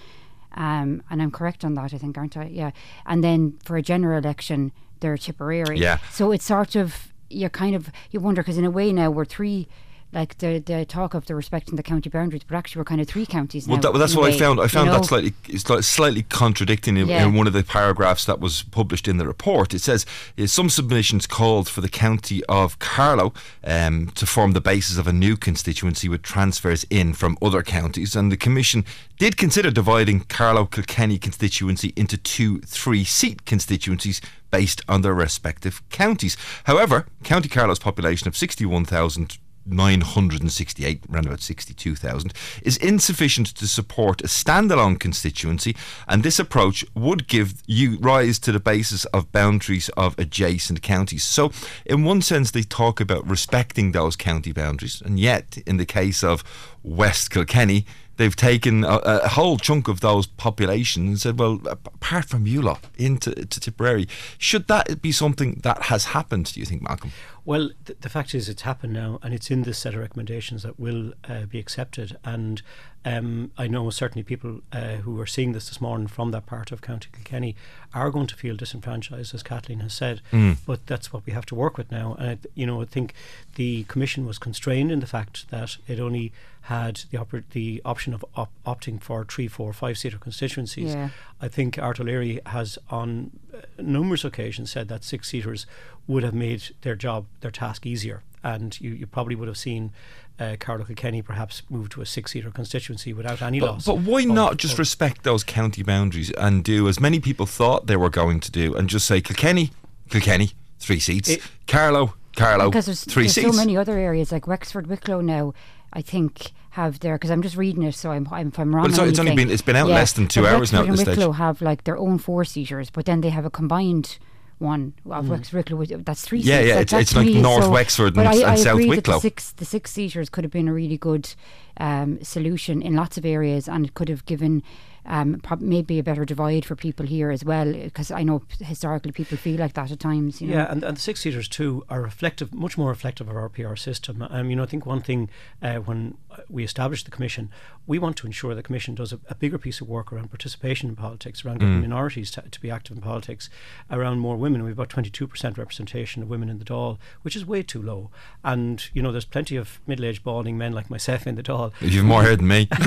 um, 0.54 1.02
and 1.10 1.20
I'm 1.20 1.30
correct 1.30 1.64
on 1.64 1.74
that, 1.74 1.92
I 1.92 1.98
think, 1.98 2.16
aren't 2.16 2.36
I? 2.36 2.46
Yeah. 2.46 2.70
And 3.06 3.22
then 3.22 3.58
for 3.64 3.76
a 3.76 3.82
general 3.82 4.18
election, 4.18 4.72
they're 5.00 5.18
Tipperary. 5.18 5.78
Yeah. 5.78 5.98
So 6.10 6.32
it's 6.32 6.44
sort 6.44 6.76
of, 6.76 7.12
you're 7.28 7.50
kind 7.50 7.74
of, 7.74 7.90
you 8.10 8.20
wonder, 8.20 8.42
because 8.42 8.58
in 8.58 8.64
a 8.64 8.70
way 8.70 8.92
now 8.92 9.10
we're 9.10 9.24
three 9.24 9.68
like 10.14 10.38
the 10.38 10.60
the 10.60 10.84
talk 10.84 11.12
of 11.14 11.26
the 11.26 11.34
respecting 11.34 11.76
the 11.76 11.82
county 11.82 12.08
boundaries, 12.08 12.42
but 12.44 12.56
actually 12.56 12.80
we're 12.80 12.84
kind 12.84 13.00
of 13.00 13.08
three 13.08 13.26
counties 13.26 13.66
Well, 13.66 13.76
now. 13.76 13.82
that, 13.82 13.92
well, 13.92 14.00
that's 14.00 14.14
what 14.14 14.32
I 14.32 14.38
found. 14.38 14.60
I 14.60 14.64
you 14.64 14.68
found 14.68 14.86
know? 14.86 14.94
that 14.98 15.04
slightly 15.04 15.34
it's 15.48 15.68
like 15.68 15.82
slightly 15.82 16.22
contradicting 16.22 16.96
in, 16.96 17.08
Yeah. 17.08 17.26
in 17.26 17.34
one 17.34 17.46
of 17.46 17.52
the 17.52 17.64
paragraphs 17.64 18.24
that 18.24 18.40
was 18.40 18.62
published 18.62 19.08
in 19.08 19.16
the 19.18 19.26
report. 19.26 19.74
It 19.74 19.80
says 19.80 20.06
some 20.46 20.70
submissions 20.70 21.26
called 21.26 21.68
for 21.68 21.80
the 21.80 21.88
county 21.88 22.42
of 22.48 22.78
Carlow 22.78 23.34
um, 23.64 24.08
to 24.14 24.24
form 24.26 24.52
the 24.52 24.60
basis 24.60 24.96
of 24.98 25.06
a 25.06 25.12
new 25.12 25.36
constituency 25.36 26.08
with 26.08 26.22
transfers 26.22 26.86
in 26.90 27.12
from 27.12 27.36
other 27.42 27.62
counties, 27.62 28.14
and 28.16 28.30
the 28.30 28.36
commission 28.36 28.84
did 29.18 29.36
consider 29.36 29.70
dividing 29.70 30.20
Carlow 30.20 30.64
Kilkenny 30.66 31.18
constituency 31.18 31.92
into 31.96 32.16
two 32.16 32.60
three-seat 32.60 33.44
constituencies 33.44 34.20
based 34.50 34.82
on 34.88 35.02
their 35.02 35.14
respective 35.14 35.82
counties. 35.90 36.36
However, 36.64 37.06
County 37.24 37.48
Carlow's 37.48 37.78
population 37.78 38.28
of 38.28 38.36
sixty-one 38.36 38.84
thousand 38.84 39.38
968, 39.66 41.04
around 41.10 41.26
about 41.26 41.40
62,000, 41.40 42.32
is 42.62 42.76
insufficient 42.78 43.48
to 43.48 43.66
support 43.66 44.20
a 44.20 44.26
standalone 44.26 44.98
constituency, 44.98 45.76
and 46.08 46.22
this 46.22 46.38
approach 46.38 46.84
would 46.94 47.28
give 47.28 47.62
you 47.66 47.98
rise 47.98 48.38
to 48.40 48.52
the 48.52 48.60
basis 48.60 49.04
of 49.06 49.32
boundaries 49.32 49.88
of 49.90 50.18
adjacent 50.18 50.82
counties. 50.82 51.24
So, 51.24 51.52
in 51.86 52.04
one 52.04 52.22
sense, 52.22 52.50
they 52.50 52.62
talk 52.62 53.00
about 53.00 53.28
respecting 53.28 53.92
those 53.92 54.16
county 54.16 54.52
boundaries, 54.52 55.02
and 55.04 55.18
yet, 55.18 55.58
in 55.66 55.76
the 55.76 55.86
case 55.86 56.22
of 56.22 56.44
West 56.82 57.30
Kilkenny, 57.30 57.86
they've 58.16 58.36
taken 58.36 58.84
a, 58.84 59.00
a 59.04 59.28
whole 59.28 59.58
chunk 59.58 59.88
of 59.88 60.00
those 60.00 60.26
populations 60.26 61.08
and 61.08 61.20
said, 61.20 61.38
well, 61.38 61.60
apart 61.66 62.26
from 62.26 62.46
you 62.46 62.62
lot, 62.62 62.84
into 62.96 63.34
to 63.34 63.60
Tipperary, 63.60 64.08
should 64.38 64.68
that 64.68 65.00
be 65.02 65.12
something 65.12 65.60
that 65.62 65.84
has 65.84 66.06
happened, 66.06 66.52
do 66.52 66.60
you 66.60 66.66
think, 66.66 66.82
Malcolm? 66.82 67.12
Well, 67.44 67.70
th- 67.84 67.98
the 68.00 68.08
fact 68.08 68.34
is, 68.34 68.48
it's 68.48 68.62
happened 68.62 68.92
now, 68.92 69.18
and 69.22 69.34
it's 69.34 69.50
in 69.50 69.62
this 69.62 69.78
set 69.78 69.94
of 69.94 70.00
recommendations 70.00 70.62
that 70.62 70.80
will 70.80 71.12
uh, 71.28 71.46
be 71.46 71.58
accepted. 71.58 72.16
And 72.24 72.62
um, 73.04 73.50
I 73.58 73.66
know 73.66 73.90
certainly 73.90 74.22
people 74.22 74.60
uh, 74.72 74.96
who 74.96 75.20
are 75.20 75.26
seeing 75.26 75.52
this 75.52 75.68
this 75.68 75.80
morning 75.80 76.06
from 76.06 76.30
that 76.30 76.46
part 76.46 76.72
of 76.72 76.80
County 76.80 77.08
Kilkenny 77.12 77.54
are 77.92 78.10
going 78.10 78.26
to 78.28 78.34
feel 78.36 78.56
disenfranchised, 78.56 79.34
as 79.34 79.42
Kathleen 79.42 79.80
has 79.80 79.92
said. 79.92 80.20
But 80.66 80.86
that's 80.86 81.12
what 81.12 81.24
we 81.26 81.32
have 81.32 81.46
to 81.46 81.54
work 81.54 81.76
with 81.76 81.90
now. 81.90 82.14
And 82.18 82.28
I, 82.30 82.38
you 82.54 82.66
know, 82.66 82.80
I 82.80 82.86
think 82.86 83.12
the 83.56 83.84
Commission 83.84 84.26
was 84.26 84.38
constrained 84.38 84.90
in 84.90 85.00
the 85.00 85.06
fact 85.06 85.50
that 85.50 85.76
it 85.86 86.00
only 86.00 86.32
had 86.62 87.02
the 87.10 87.18
oper- 87.18 87.44
the 87.52 87.82
option 87.84 88.14
of 88.14 88.24
op- 88.36 88.50
opting 88.64 88.98
for 89.00 89.24
three, 89.26 89.48
four, 89.48 89.72
five 89.74 89.98
seater 89.98 90.16
constituencies. 90.18 90.94
Yeah. 90.94 91.10
I 91.42 91.48
think 91.48 91.78
Art 91.78 92.00
O'Leary 92.00 92.40
has 92.46 92.78
on 92.88 93.32
uh, 93.52 93.58
numerous 93.82 94.24
occasions 94.24 94.70
said 94.70 94.88
that 94.88 95.04
six 95.04 95.28
seaters 95.28 95.66
would 96.06 96.22
have 96.22 96.34
made 96.34 96.74
their 96.80 96.94
job, 96.96 97.26
their 97.42 97.50
task 97.50 97.84
easier. 97.84 98.22
And 98.42 98.78
you, 98.80 98.90
you 98.92 99.06
probably 99.06 99.34
would 99.34 99.48
have 99.48 99.56
seen 99.58 99.92
uh, 100.40 100.56
Carlow 100.58 100.84
Kilkenny 100.84 101.22
perhaps 101.22 101.62
move 101.70 101.88
to 101.90 102.00
a 102.02 102.06
six 102.06 102.32
seater 102.32 102.50
constituency 102.50 103.12
without 103.12 103.40
any 103.42 103.60
But, 103.60 103.66
loss. 103.72 103.84
but 103.86 103.98
why 103.98 104.22
of- 104.22 104.28
not 104.28 104.56
just 104.56 104.74
of- 104.74 104.78
respect 104.80 105.22
those 105.22 105.44
county 105.44 105.82
boundaries 105.82 106.30
and 106.32 106.64
do 106.64 106.88
as 106.88 106.98
many 107.00 107.20
people 107.20 107.46
thought 107.46 107.86
they 107.86 107.96
were 107.96 108.10
going 108.10 108.40
to 108.40 108.50
do 108.50 108.74
and 108.74 108.88
just 108.88 109.06
say 109.06 109.20
Kilkenny, 109.20 109.70
Kilkenny, 110.10 110.50
three 110.78 110.98
seats, 111.00 111.28
It- 111.30 111.42
Carlow, 111.68 112.14
Carlow, 112.36 112.68
because 112.70 112.86
there's, 112.86 113.04
three 113.04 113.24
there's 113.24 113.34
seats. 113.34 113.50
so 113.50 113.56
many 113.56 113.76
other 113.76 113.96
areas 113.98 114.32
like 114.32 114.46
Wexford, 114.46 114.86
Wicklow 114.88 115.20
now. 115.20 115.54
I 115.92 116.02
think 116.02 116.50
have 116.70 116.98
their 116.98 117.14
because 117.14 117.30
I'm 117.30 117.40
just 117.42 117.56
reading 117.56 117.84
it, 117.84 117.94
so 117.94 118.10
I'm, 118.10 118.26
I'm 118.32 118.48
if 118.48 118.58
I'm 118.58 118.74
wrong. 118.74 118.82
Well, 118.82 118.92
it's- 118.92 118.98
on 119.00 119.08
it's 119.08 119.18
only 119.20 119.36
been- 119.36 119.50
it's 119.50 119.62
been 119.62 119.76
out 119.76 119.86
less 119.88 120.12
than 120.12 120.26
two 120.26 120.42
but 120.42 120.52
hours 120.52 120.72
now 120.72 120.80
at 120.80 120.86
this 120.86 120.90
and 120.90 120.98
stage. 121.06 121.16
Wicklow 121.18 121.32
have 121.34 121.62
like 121.62 121.84
their 121.84 121.96
own 121.96 122.18
four 122.18 122.44
seaters, 122.44 122.90
but 122.90 123.04
then 123.06 123.20
they 123.20 123.30
have 123.30 123.44
a 123.44 123.50
combined 123.50 124.18
one 124.58 124.94
of 125.10 125.28
Wexford 125.28 125.56
Wicklow. 125.70 125.76
which- 125.78 125.90
That's 126.04 126.22
three. 126.22 126.40
Yeah, 126.40 126.58
seats. 126.58 126.68
yeah, 126.68 126.74
Like, 126.76 126.82
it's- 126.82 127.02
it's 127.02 127.16
like 127.16 127.26
me 127.26 127.40
North 127.42 127.64
so- 127.64 127.70
Wexford 127.70 128.16
and- 128.16 128.28
I, 128.28 128.34
and 128.34 128.44
I 128.44 128.54
South 128.54 128.74
agree 128.74 128.88
Wicklow. 128.88 129.14
That 129.14 129.22
the 129.22 129.28
six 129.28 129.52
the 129.52 129.64
six 129.64 129.90
seaters 129.92 130.28
could 130.30 130.44
have 130.44 130.52
been 130.52 130.68
a 130.68 130.72
really 130.72 130.98
good 130.98 131.34
um, 131.78 132.22
solution 132.22 132.80
in 132.82 132.94
lots 132.94 133.18
of 133.18 133.24
areas, 133.24 133.68
and 133.68 133.84
it 133.84 133.94
could 133.94 134.08
have 134.08 134.24
given. 134.26 134.62
Um, 135.06 135.38
prob- 135.42 135.60
maybe 135.60 135.98
a 135.98 136.02
better 136.02 136.24
divide 136.24 136.64
for 136.64 136.74
people 136.76 137.04
here 137.04 137.30
as 137.30 137.44
well, 137.44 137.70
because 137.70 138.10
I 138.10 138.22
know 138.22 138.40
historically 138.58 139.12
people 139.12 139.36
feel 139.36 139.60
like 139.60 139.74
that 139.74 139.90
at 139.90 140.00
times. 140.00 140.40
You 140.40 140.48
know? 140.48 140.54
Yeah, 140.54 140.72
and, 140.72 140.82
and 140.82 140.96
the 140.96 141.00
six 141.00 141.20
seaters 141.20 141.46
too 141.46 141.84
are 141.90 142.00
reflective, 142.00 142.54
much 142.54 142.78
more 142.78 142.88
reflective 142.88 143.28
of 143.28 143.36
our 143.36 143.50
PR 143.50 143.76
system. 143.76 144.26
Um, 144.30 144.48
you 144.48 144.56
know, 144.56 144.62
I 144.62 144.66
think 144.66 144.86
one 144.86 145.02
thing 145.02 145.28
uh, 145.60 145.74
when 145.74 146.16
we 146.48 146.64
established 146.64 147.04
the 147.04 147.10
commission, 147.10 147.50
we 147.86 147.98
want 147.98 148.16
to 148.18 148.26
ensure 148.26 148.54
the 148.54 148.62
commission 148.62 148.94
does 148.94 149.12
a, 149.12 149.20
a 149.28 149.34
bigger 149.34 149.58
piece 149.58 149.80
of 149.80 149.88
work 149.88 150.12
around 150.12 150.30
participation 150.30 150.88
in 150.88 150.96
politics, 150.96 151.44
around 151.44 151.60
getting 151.60 151.80
minorities 151.80 152.30
to, 152.32 152.42
to 152.42 152.60
be 152.60 152.70
active 152.70 152.96
in 152.96 153.02
politics, 153.02 153.50
around 153.90 154.18
more 154.18 154.36
women. 154.36 154.62
We've 154.62 154.72
about 154.72 154.88
twenty 154.88 155.10
two 155.10 155.26
percent 155.26 155.58
representation 155.58 156.22
of 156.22 156.28
women 156.28 156.48
in 156.48 156.58
the 156.58 156.64
Dáil, 156.64 156.98
which 157.22 157.36
is 157.36 157.44
way 157.44 157.62
too 157.62 157.82
low. 157.82 158.10
And 158.42 158.84
you 158.92 159.02
know, 159.02 159.12
there's 159.12 159.24
plenty 159.24 159.56
of 159.56 159.80
middle 159.86 160.04
aged 160.04 160.24
balding 160.24 160.58
men 160.58 160.72
like 160.72 160.90
myself 160.90 161.26
in 161.26 161.34
the 161.34 161.42
Dáil 161.42 161.72
You've 161.80 162.04
more 162.04 162.22
hair 162.22 162.36
than 162.36 162.48
me. 162.48 162.68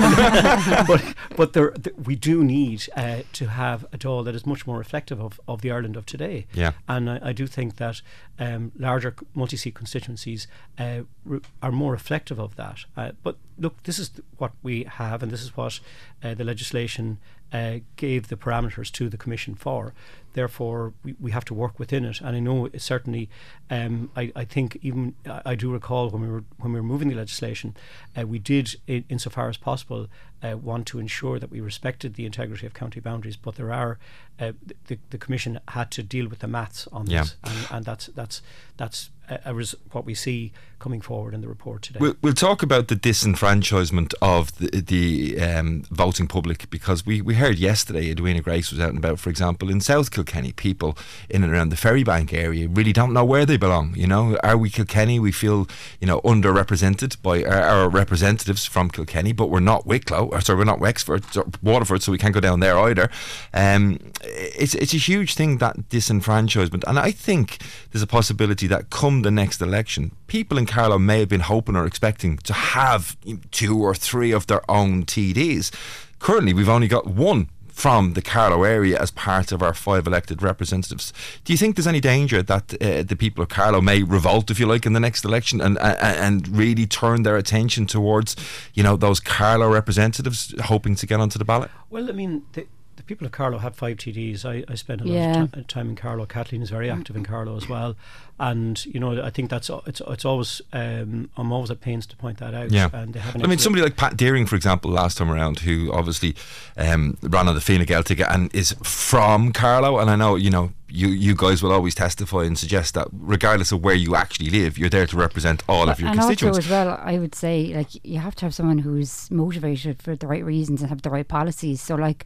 but 0.86 1.14
but 1.36 1.52
there, 1.52 1.70
th- 1.70 1.96
we 1.96 2.16
do 2.16 2.44
need 2.44 2.88
uh, 2.96 3.22
to 3.32 3.48
have 3.48 3.84
a 3.92 3.98
Dáil 3.98 4.24
that 4.24 4.34
is 4.34 4.46
much 4.46 4.66
more 4.66 4.78
reflective 4.78 5.20
of, 5.20 5.40
of 5.46 5.62
the 5.62 5.70
Ireland 5.70 5.96
of 5.96 6.06
today. 6.06 6.46
Yeah. 6.52 6.72
And 6.88 7.10
I, 7.10 7.20
I 7.22 7.32
do 7.32 7.46
think 7.46 7.76
that 7.76 8.02
um, 8.38 8.72
larger 8.78 9.14
multi-seat 9.34 9.74
constituencies 9.74 10.46
uh, 10.78 11.00
re- 11.24 11.40
are 11.62 11.72
more 11.72 11.92
reflective 11.92 12.38
of 12.38 12.56
that. 12.56 12.84
Uh, 12.96 13.12
but 13.22 13.36
look, 13.58 13.82
this 13.82 13.98
is 13.98 14.10
what 14.36 14.52
we 14.62 14.84
have, 14.84 15.22
and 15.22 15.32
this 15.32 15.42
is 15.42 15.56
what 15.56 15.80
uh, 16.22 16.34
the 16.34 16.44
legislation 16.44 17.18
uh, 17.52 17.78
gave 17.96 18.28
the 18.28 18.36
parameters 18.36 18.90
to 18.92 19.08
the 19.08 19.16
Commission 19.16 19.54
for. 19.54 19.94
Therefore, 20.34 20.92
we, 21.02 21.16
we 21.18 21.30
have 21.30 21.44
to 21.46 21.54
work 21.54 21.78
within 21.78 22.04
it. 22.04 22.20
And 22.20 22.36
I 22.36 22.40
know 22.40 22.66
it 22.66 22.80
certainly, 22.82 23.28
um, 23.70 24.10
I, 24.14 24.30
I 24.36 24.44
think 24.44 24.78
even 24.82 25.14
I, 25.26 25.42
I 25.46 25.54
do 25.54 25.72
recall 25.72 26.10
when 26.10 26.22
we 26.22 26.28
were 26.28 26.44
when 26.58 26.72
we 26.72 26.78
were 26.78 26.86
moving 26.86 27.08
the 27.08 27.16
legislation, 27.16 27.76
uh, 28.16 28.26
we 28.26 28.38
did, 28.38 28.76
in, 28.86 29.04
insofar 29.08 29.48
as 29.48 29.56
possible, 29.56 30.08
uh, 30.42 30.56
want 30.56 30.86
to 30.88 31.00
ensure 31.00 31.38
that 31.38 31.50
we 31.50 31.60
respected 31.60 32.14
the 32.14 32.26
integrity 32.26 32.66
of 32.66 32.74
county 32.74 33.00
boundaries. 33.00 33.36
But 33.36 33.56
there 33.56 33.72
are, 33.72 33.98
uh, 34.38 34.52
the, 34.86 34.98
the 35.10 35.18
Commission 35.18 35.58
had 35.68 35.90
to 35.92 36.02
deal 36.02 36.28
with 36.28 36.38
the 36.40 36.48
maths 36.48 36.86
on 36.92 37.06
Yeah. 37.06 37.22
this, 37.22 37.36
and, 37.42 37.66
and 37.70 37.84
that's 37.84 38.06
that's 38.08 38.42
that's 38.76 39.10
res- 39.50 39.74
what 39.90 40.04
we 40.04 40.14
see 40.14 40.52
coming 40.78 41.00
forward 41.00 41.34
in 41.34 41.40
the 41.40 41.48
report 41.48 41.82
today. 41.82 41.98
We'll, 42.00 42.16
we'll 42.22 42.32
talk 42.34 42.62
about 42.62 42.86
the 42.86 42.94
disenfranchisement 42.94 44.14
of 44.22 44.56
the, 44.58 44.80
the 44.80 45.40
um, 45.40 45.82
voting 45.90 46.28
public 46.28 46.70
because 46.70 47.04
we, 47.04 47.20
we 47.20 47.34
heard 47.38 47.58
yesterday 47.58 48.10
Edwina 48.10 48.42
Grace 48.42 48.70
was 48.70 48.78
out 48.80 48.90
and 48.90 48.98
about, 48.98 49.18
for 49.18 49.30
example, 49.30 49.70
in 49.70 49.80
South 49.80 50.10
Kilkenny. 50.10 50.52
People 50.52 50.96
in 51.28 51.42
and 51.42 51.52
around 51.52 51.70
the 51.70 51.76
Ferrybank 51.76 52.32
area 52.32 52.68
really 52.68 52.92
don't 52.92 53.12
know 53.12 53.24
where 53.24 53.46
they 53.46 53.56
belong. 53.56 53.94
You 53.96 54.06
know, 54.06 54.36
are 54.42 54.58
we 54.58 54.70
Kilkenny? 54.70 55.18
We 55.18 55.32
feel, 55.32 55.66
you 56.00 56.06
know, 56.06 56.20
underrepresented 56.20 57.20
by 57.22 57.44
our, 57.44 57.62
our 57.62 57.88
representatives 57.88 58.66
from 58.66 58.90
Kilkenny, 58.90 59.32
but 59.32 59.46
we're 59.46 59.60
not 59.60 59.86
Wicklow, 59.86 60.26
or 60.26 60.40
sorry, 60.40 60.58
we're 60.58 60.64
not 60.64 60.80
Wexford, 60.80 61.24
or 61.36 61.46
Waterford, 61.62 62.02
so 62.02 62.12
we 62.12 62.18
can't 62.18 62.34
go 62.34 62.40
down 62.40 62.60
there 62.60 62.78
either. 62.78 63.10
Um, 63.54 63.98
it's, 64.22 64.74
it's 64.74 64.94
a 64.94 64.98
huge 64.98 65.34
thing, 65.34 65.58
that 65.58 65.88
disenfranchisement. 65.88 66.84
And 66.86 66.98
I 66.98 67.10
think 67.10 67.58
there's 67.90 68.02
a 68.02 68.06
possibility 68.06 68.66
that 68.66 68.90
come 68.90 69.22
the 69.22 69.30
next 69.30 69.62
election, 69.62 70.12
people 70.26 70.58
in 70.58 70.66
Carlow 70.66 70.98
may 70.98 71.20
have 71.20 71.28
been 71.28 71.40
hoping 71.40 71.74
or 71.74 71.86
expecting 71.86 72.36
to 72.38 72.52
have 72.52 73.16
two 73.50 73.82
or 73.82 73.94
three 73.94 74.30
of 74.30 74.46
their 74.46 74.68
own 74.70 75.04
TDs. 75.04 75.72
Currently, 76.18 76.52
we've 76.52 76.68
only 76.68 76.88
got 76.88 77.06
one 77.06 77.48
from 77.78 78.14
the 78.14 78.22
Carlow 78.22 78.64
area 78.64 78.98
as 79.00 79.12
part 79.12 79.52
of 79.52 79.62
our 79.62 79.72
five 79.72 80.04
elected 80.04 80.42
representatives. 80.42 81.12
Do 81.44 81.52
you 81.52 81.56
think 81.56 81.76
there's 81.76 81.86
any 81.86 82.00
danger 82.00 82.42
that 82.42 82.74
uh, 82.82 83.04
the 83.04 83.14
people 83.14 83.40
of 83.40 83.48
Carlow 83.48 83.80
may 83.80 84.02
revolt, 84.02 84.50
if 84.50 84.58
you 84.58 84.66
like, 84.66 84.84
in 84.84 84.94
the 84.94 85.00
next 85.00 85.24
election 85.24 85.60
and 85.60 85.78
uh, 85.78 85.94
and 86.00 86.48
really 86.48 86.86
turn 86.86 87.22
their 87.22 87.36
attention 87.36 87.86
towards, 87.86 88.34
you 88.74 88.82
know, 88.82 88.96
those 88.96 89.20
Carlow 89.20 89.72
representatives 89.72 90.52
hoping 90.64 90.96
to 90.96 91.06
get 91.06 91.20
onto 91.20 91.38
the 91.38 91.44
ballot? 91.44 91.70
Well, 91.88 92.08
I 92.08 92.12
mean, 92.12 92.42
the 92.52 92.66
people 93.08 93.26
of 93.26 93.32
Carlow 93.32 93.58
have 93.58 93.74
five 93.74 93.96
TDs. 93.96 94.44
I, 94.44 94.62
I 94.70 94.74
spend 94.76 95.00
a 95.00 95.04
lot 95.04 95.12
Yeah. 95.14 95.42
of 95.44 95.52
ti- 95.52 95.62
time 95.64 95.88
in 95.90 95.96
Carlow. 95.96 96.26
Kathleen 96.26 96.62
is 96.62 96.70
very 96.70 96.88
active 96.90 97.16
in 97.16 97.24
Carlow 97.24 97.56
as 97.56 97.68
well, 97.68 97.96
and 98.38 98.84
you 98.86 99.00
know, 99.00 99.20
I 99.22 99.30
think 99.30 99.50
that's 99.50 99.68
it's 99.86 100.00
it's 100.06 100.24
always 100.24 100.62
um, 100.72 101.30
I'm 101.36 101.50
always 101.50 101.70
at 101.70 101.80
pains 101.80 102.06
to 102.06 102.16
point 102.16 102.38
that 102.38 102.54
out. 102.54 102.70
Yeah. 102.70 102.90
and 102.92 103.12
they 103.14 103.20
have 103.20 103.34
an 103.34 103.42
I 103.42 103.46
mean, 103.48 103.58
somebody 103.58 103.82
like 103.82 103.96
Pat 103.96 104.16
Deering, 104.16 104.46
for 104.46 104.54
example, 104.56 104.90
last 104.90 105.18
time 105.18 105.30
around, 105.30 105.60
who 105.60 105.90
obviously 105.92 106.36
um, 106.76 107.16
ran 107.22 107.48
on 107.48 107.54
the 107.54 107.60
Fine 107.60 107.84
Gael 107.84 108.04
ticket 108.04 108.26
and 108.28 108.54
is 108.54 108.72
from 108.84 109.52
Carlow. 109.52 109.98
And 109.98 110.08
I 110.10 110.14
know, 110.16 110.36
you 110.36 110.50
know, 110.50 110.72
you, 110.90 111.08
you 111.08 111.34
guys 111.34 111.62
will 111.62 111.72
always 111.72 111.94
testify 111.94 112.44
and 112.44 112.56
suggest 112.58 112.94
that 112.94 113.08
regardless 113.12 113.72
of 113.72 113.82
where 113.82 113.94
you 113.94 114.14
actually 114.14 114.50
live, 114.50 114.78
you're 114.78 114.88
there 114.88 115.06
to 115.06 115.16
represent 115.16 115.62
all 115.68 115.88
of 115.88 115.98
your 116.00 116.08
and 116.10 116.18
constituents. 116.18 116.58
also 116.58 116.66
as 116.66 116.70
well, 116.70 117.00
I 117.02 117.18
would 117.18 117.34
say 117.34 117.74
like 117.74 117.88
you 118.04 118.18
have 118.20 118.34
to 118.36 118.46
have 118.46 118.54
someone 118.54 118.78
who's 118.78 119.30
motivated 119.30 120.00
for 120.00 120.14
the 120.16 120.26
right 120.26 120.44
reasons 120.44 120.80
and 120.80 120.88
have 120.88 121.02
the 121.02 121.10
right 121.10 121.26
policies. 121.28 121.80
So 121.82 121.94
like 121.94 122.24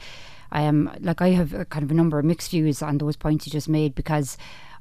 I 0.52 0.62
am 0.62 0.94
like 1.00 1.20
I 1.20 1.30
have 1.30 1.54
a 1.54 1.64
kind 1.64 1.82
of 1.82 1.90
a 1.90 1.94
number 1.94 2.18
of 2.18 2.24
mixed 2.24 2.50
views 2.50 2.82
on 2.82 2.98
those 2.98 3.16
points 3.16 3.46
you 3.46 3.50
just 3.50 3.68
made 3.68 3.94
because 3.94 4.36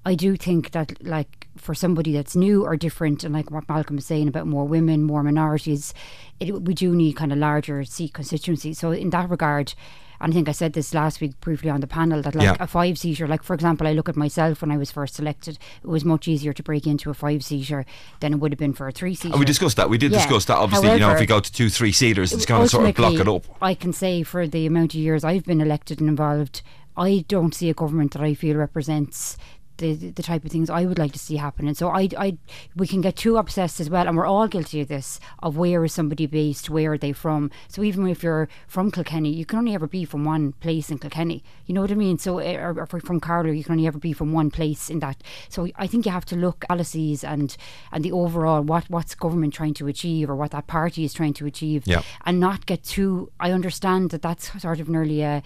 I 0.06 0.16
do 0.16 0.36
think 0.36 0.72
that 0.72 1.04
like 1.04 1.48
for 1.58 1.74
somebody 1.74 2.12
that's 2.12 2.36
new 2.36 2.66
or 2.66 2.76
different 2.76 3.24
and 3.24 3.34
like 3.34 3.50
what 3.50 3.68
Malcolm 3.70 3.96
was 3.96 4.06
saying 4.06 4.28
about 4.28 4.48
more 4.48 4.66
women, 4.66 5.04
more 5.04 5.24
minorities, 5.24 5.94
it, 6.40 6.62
we 6.64 6.74
do 6.74 6.94
need 6.94 7.14
kind 7.14 7.32
of 7.32 7.38
larger 7.38 7.84
seat 7.84 8.14
constituencies. 8.14 8.80
So 8.80 8.92
in 8.92 9.10
that 9.12 9.30
regard. 9.30 9.74
And 10.22 10.32
I 10.32 10.36
think 10.36 10.48
I 10.50 10.52
said 10.52 10.74
this 10.74 10.94
last 10.94 11.20
week 11.20 11.40
briefly 11.42 11.70
on 11.70 11.82
the 11.82 11.88
panel 11.88 12.22
that 12.22 12.36
like 12.36 12.44
Yeah. 12.44 12.56
a 12.60 12.68
five 12.68 12.98
seater, 12.98 13.28
like 13.28 13.44
for 13.44 13.54
example, 13.54 13.88
I 13.88 13.94
look 13.94 14.08
at 14.08 14.16
myself 14.16 14.62
when 14.62 14.72
I 14.72 14.78
was 14.78 14.92
first 14.92 15.20
elected, 15.20 15.58
it 15.84 15.88
was 15.88 16.06
much 16.06 16.28
easier 16.28 16.54
to 16.54 16.62
break 16.64 16.86
into 16.86 17.10
a 17.10 17.14
five 17.14 17.44
seater 17.44 17.86
than 18.20 18.34
it 18.34 18.40
would 18.40 18.52
have 18.52 18.60
been 18.60 18.74
for 18.74 18.88
a 18.88 18.92
three 18.92 19.16
seater. 19.16 19.38
We 19.38 19.46
discussed 19.46 19.78
that. 19.78 19.90
We 19.90 19.98
did 19.98 20.12
Yeah. 20.12 20.20
discuss 20.20 20.46
that. 20.46 20.58
Obviously, 20.58 20.90
you 20.90 21.00
know, 21.00 21.08
if 21.08 21.18
However, 21.18 21.22
you 21.22 21.28
go 21.28 21.40
to 21.40 21.52
two, 21.52 21.70
three 21.70 21.92
seaters, 21.92 22.34
it's 22.34 22.46
going 22.46 22.62
to 22.64 22.70
sort 22.70 22.88
of 22.88 22.96
block 22.96 23.14
it 23.14 23.28
up. 23.28 23.46
I 23.62 23.74
can 23.74 23.94
say 23.94 24.24
for 24.24 24.48
the 24.48 24.66
amount 24.66 24.94
of 24.94 25.00
years 25.00 25.24
I've 25.24 25.46
been 25.46 25.60
elected 25.62 26.00
and 26.00 26.08
involved, 26.10 26.62
I 26.96 27.26
don't 27.28 27.56
see 27.56 27.70
a 27.70 27.74
government 27.74 28.12
that 28.14 28.22
I 28.22 28.34
feel 28.34 28.58
represents 28.58 29.38
the, 29.82 29.94
the 30.12 30.24
type 30.24 30.46
of 30.46 30.52
things 30.52 30.70
I 30.70 30.86
would 30.86 30.98
like 30.98 31.12
to 31.14 31.20
see 31.20 31.36
happen. 31.36 31.68
And 31.68 31.76
so 31.76 31.90
I, 31.90 32.08
I, 32.18 32.38
we 32.76 32.88
can 32.88 33.02
get 33.02 33.16
too 33.18 33.36
obsessed 33.38 33.80
as 33.80 33.90
well, 33.90 34.08
and 34.08 34.16
we're 34.16 34.26
all 34.26 34.48
guilty 34.48 34.80
of 34.82 34.88
this, 34.88 35.20
of 35.44 35.58
where 35.58 35.84
is 35.84 35.94
somebody 35.94 36.26
based, 36.26 36.70
where 36.70 36.94
are 36.94 36.98
they 36.98 37.12
from. 37.12 37.52
So 37.68 37.84
even 37.84 38.08
if 38.08 38.24
you're 38.24 38.48
from 38.68 38.92
Kilkenny, 38.92 39.32
you 39.34 39.46
can 39.46 39.60
only 39.60 39.76
ever 39.76 39.88
be 39.88 40.06
from 40.06 40.24
one 40.24 40.54
place 40.54 40.90
in 40.90 41.00
Kilkenny. 41.00 41.44
You 41.66 41.76
know 41.76 41.82
what 41.82 41.92
I 41.92 41.96
mean? 41.96 42.18
So, 42.18 42.38
eh, 42.40 42.56
or, 42.56 42.80
or 42.80 42.86
from 42.88 43.20
Carlow, 43.20 43.52
you 43.52 43.64
can 43.64 43.74
only 43.74 43.88
ever 43.88 44.00
be 44.00 44.14
from 44.14 44.32
one 44.34 44.52
place 44.52 44.90
in 44.90 45.00
that. 45.00 45.22
So 45.50 45.68
I 45.76 45.88
think 45.88 46.06
you 46.06 46.12
have 46.12 46.26
to 46.26 46.36
look 46.36 46.66
policies 46.68 47.24
and 47.24 47.56
and 47.92 48.04
the 48.06 48.12
overall 48.12 48.62
what 48.62 48.86
what's 48.90 49.16
government 49.16 49.54
trying 49.54 49.74
to 49.76 49.88
achieve 49.88 50.30
or 50.30 50.36
what 50.36 50.52
that 50.52 50.68
party 50.68 51.04
is 51.04 51.14
trying 51.14 51.34
to 51.34 51.46
achieve 51.46 51.84
Yeah. 51.86 52.04
and 52.26 52.40
not 52.40 52.66
get 52.66 52.84
too. 52.84 53.32
I 53.40 53.52
understand 53.52 54.12
that 54.12 54.22
that's 54.22 54.62
sort 54.62 54.80
of 54.80 54.88
nearly 54.90 55.22
a 55.22 55.42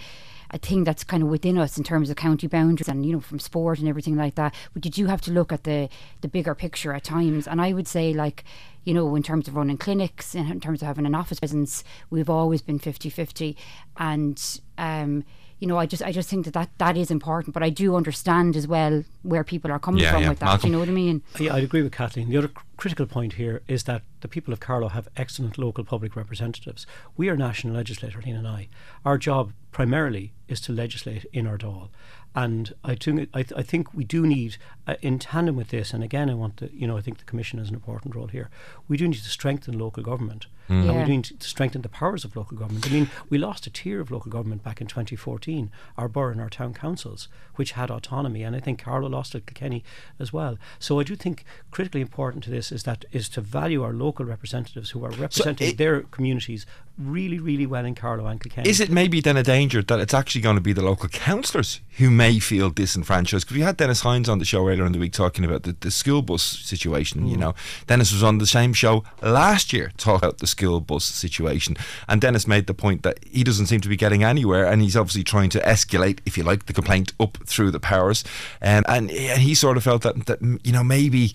a 0.55 0.57
thing 0.57 0.85
that's 0.85 1.03
kind 1.03 1.21
of 1.21 1.29
within 1.29 1.57
us 1.57 1.77
in 1.77 1.83
terms 1.83 2.09
of 2.09 2.15
county 2.15 2.47
boundaries 2.47 2.87
and 2.87 3.05
you 3.05 3.11
know 3.13 3.19
from 3.19 3.39
sport 3.39 3.77
and 3.79 3.87
everything 3.87 4.15
like 4.15 4.35
that. 4.35 4.55
But 4.73 4.85
you 4.85 4.91
do 4.91 5.05
have 5.07 5.21
to 5.21 5.31
look 5.31 5.51
at 5.51 5.65
the 5.65 5.89
the 6.21 6.27
bigger 6.27 6.55
picture 6.55 6.93
at 6.93 7.03
times. 7.03 7.47
And 7.47 7.61
I 7.61 7.73
would 7.73 7.87
say 7.87 8.13
like. 8.13 8.43
You 8.87 8.93
know, 8.93 9.15
in 9.15 9.23
terms 9.23 9.47
of 9.47 9.55
running 9.55 9.77
clinics, 9.79 10.35
and 10.35 10.51
in 10.51 10.59
terms 10.59 10.83
of 10.83 10.85
having 10.87 11.07
an 11.07 11.15
office 11.15 11.39
presence, 11.39 11.83
we've 12.11 12.29
always 12.29 12.61
been 12.61 12.77
50-50. 12.77 13.55
And 13.97 14.59
um, 14.77 15.23
you 15.57 15.67
know, 15.67 15.79
I 15.79 15.87
just 15.87 16.03
I 16.03 16.11
just 16.11 16.29
think 16.29 16.45
that, 16.45 16.53
that 16.53 16.69
that 16.77 16.95
is 16.95 17.09
important. 17.09 17.55
But 17.55 17.63
I 17.63 17.71
do 17.71 17.95
understand 17.95 18.55
as 18.55 18.67
well 18.67 19.03
where 19.23 19.43
people 19.43 19.71
are 19.71 19.79
coming 19.79 20.03
Yeah, 20.03 20.11
from 20.11 20.21
yeah. 20.21 20.29
with 20.29 20.37
that. 20.37 20.45
Malcolm. 20.45 20.67
You 20.67 20.73
know 20.73 20.79
what 20.81 20.89
I 20.89 20.91
mean? 20.91 21.23
Yeah, 21.39 21.55
I'd 21.55 21.63
agree 21.63 21.81
with 21.81 21.93
Kathleen. 21.93 22.29
The 22.29 22.37
other 22.37 22.49
cr- 22.49 22.63
critical 22.77 23.07
point 23.07 23.33
here 23.33 23.63
is 23.67 23.85
that 23.85 24.03
the 24.21 24.27
people 24.27 24.53
of 24.53 24.59
Carlow 24.59 24.89
have 24.89 25.07
excellent 25.17 25.57
local 25.57 25.83
public 25.83 26.15
representatives. 26.15 26.85
We 27.17 27.27
are 27.29 27.35
national 27.35 27.73
legislators, 27.73 28.23
Ian 28.27 28.37
and 28.37 28.47
I. 28.47 28.67
Our 29.03 29.17
job 29.17 29.51
primarily 29.71 30.31
is 30.47 30.61
to 30.61 30.71
legislate 30.73 31.25
in 31.33 31.47
our 31.47 31.57
Dáil. 31.57 31.89
And 32.37 32.73
I 32.83 32.95
think 32.95 33.29
I, 33.33 33.43
th- 33.43 33.57
I 33.57 33.63
think 33.63 33.93
we 33.93 34.03
do 34.03 34.27
need, 34.27 34.57
uh, 34.85 34.95
in 35.01 35.19
tandem 35.19 35.55
with 35.55 35.69
this, 35.69 35.93
and 35.93 36.03
again, 36.03 36.29
I 36.29 36.33
want 36.33 36.57
to, 36.57 36.69
you 36.75 36.85
know, 36.85 36.97
I 36.97 37.01
think 37.01 37.17
the 37.19 37.23
commission 37.23 37.59
has 37.59 37.69
an 37.69 37.75
important 37.75 38.13
role 38.13 38.27
here. 38.27 38.49
We 38.89 38.97
do 38.97 39.07
need 39.07 39.15
to 39.23 39.29
strengthen 39.29 39.79
local 39.79 40.03
government, 40.03 40.47
and 40.67 40.83
Yeah. 40.85 41.05
we 41.05 41.15
need 41.15 41.23
to 41.25 41.47
strengthen 41.47 41.81
the 41.81 41.87
powers 41.87 42.25
of 42.25 42.35
local 42.35 42.57
government. 42.57 42.87
I 42.87 42.89
mean, 42.89 43.09
we 43.29 43.37
lost 43.37 43.67
a 43.67 43.69
tier 43.69 44.01
of 44.01 44.11
local 44.11 44.29
government 44.29 44.63
back 44.63 44.81
in 44.81 44.87
2014, 44.87 45.71
our 45.97 46.09
borough 46.09 46.33
and 46.33 46.41
our 46.41 46.49
town 46.49 46.73
councils, 46.73 47.29
which 47.55 47.71
had 47.71 47.89
autonomy, 47.89 48.43
and 48.43 48.53
I 48.53 48.59
think 48.59 48.79
Carlow 48.83 49.07
lost 49.07 49.33
it, 49.33 49.45
Kilkenny 49.45 49.85
as 50.19 50.33
well. 50.33 50.57
So 50.77 50.99
I 50.99 51.03
do 51.03 51.15
think 51.15 51.45
critically 51.71 52.01
important 52.01 52.43
to 52.43 52.49
this 52.49 52.69
is 52.69 52.83
that 52.83 53.05
is 53.13 53.29
to 53.29 53.39
value 53.39 53.81
our 53.81 53.93
local 53.93 54.25
representatives 54.25 54.89
who 54.89 55.05
are 55.05 55.11
representing 55.11 55.69
it- 55.69 55.77
their 55.77 56.01
communities 56.01 56.65
really, 56.97 57.39
really 57.39 57.65
well 57.65 57.85
in 57.85 57.95
Carlow 57.95 58.25
and 58.27 58.39
Kilkenny. 58.39 58.69
Is 58.69 58.79
it 58.79 58.89
maybe 58.89 59.19
then 59.19 59.37
a 59.37 59.43
danger 59.43 59.81
that 59.81 59.99
it's 59.99 60.13
actually 60.13 60.41
going 60.41 60.55
to 60.55 60.61
be 60.61 60.73
the 60.73 60.81
local 60.81 61.09
councillors 61.09 61.81
who 61.97 62.09
may 62.09 62.39
feel 62.39 62.69
disenfranchised? 62.69 63.45
Because 63.45 63.57
we 63.57 63.63
had 63.63 63.77
Dennis 63.77 64.01
Hines 64.01 64.29
on 64.29 64.39
the 64.39 64.45
show 64.45 64.67
earlier 64.67 64.85
in 64.85 64.91
the 64.91 64.99
week 64.99 65.13
talking 65.13 65.43
about 65.43 65.63
the, 65.63 65.75
the 65.79 65.91
school 65.91 66.21
bus 66.21 66.41
situation. 66.41 67.27
You 67.27 67.37
know, 67.37 67.55
Dennis 67.87 68.11
was 68.11 68.23
on 68.23 68.37
the 68.37 68.47
same 68.47 68.73
show 68.73 69.03
last 69.21 69.73
year 69.73 69.91
talking 69.97 70.27
about 70.27 70.39
the 70.39 70.47
school 70.47 70.79
bus 70.79 71.03
situation, 71.03 71.75
and 72.07 72.21
Dennis 72.21 72.47
made 72.47 72.67
the 72.67 72.73
point 72.73 73.03
that 73.03 73.19
he 73.25 73.43
doesn't 73.43 73.67
seem 73.67 73.81
to 73.81 73.89
be 73.89 73.97
getting 73.97 74.23
anywhere, 74.23 74.65
and 74.65 74.81
he's 74.81 74.95
obviously 74.95 75.23
trying 75.23 75.49
to 75.49 75.59
escalate, 75.59 76.19
if 76.25 76.37
you 76.37 76.43
like, 76.43 76.65
the 76.65 76.73
complaint 76.73 77.13
up 77.19 77.37
through 77.45 77.71
the 77.71 77.79
powers. 77.79 78.23
Um, 78.61 78.83
and, 78.87 79.11
and 79.11 79.41
he 79.41 79.53
sort 79.55 79.77
of 79.77 79.83
felt 79.83 80.03
that 80.03 80.25
that 80.25 80.41
you 80.63 80.71
know 80.71 80.83
maybe 80.83 81.33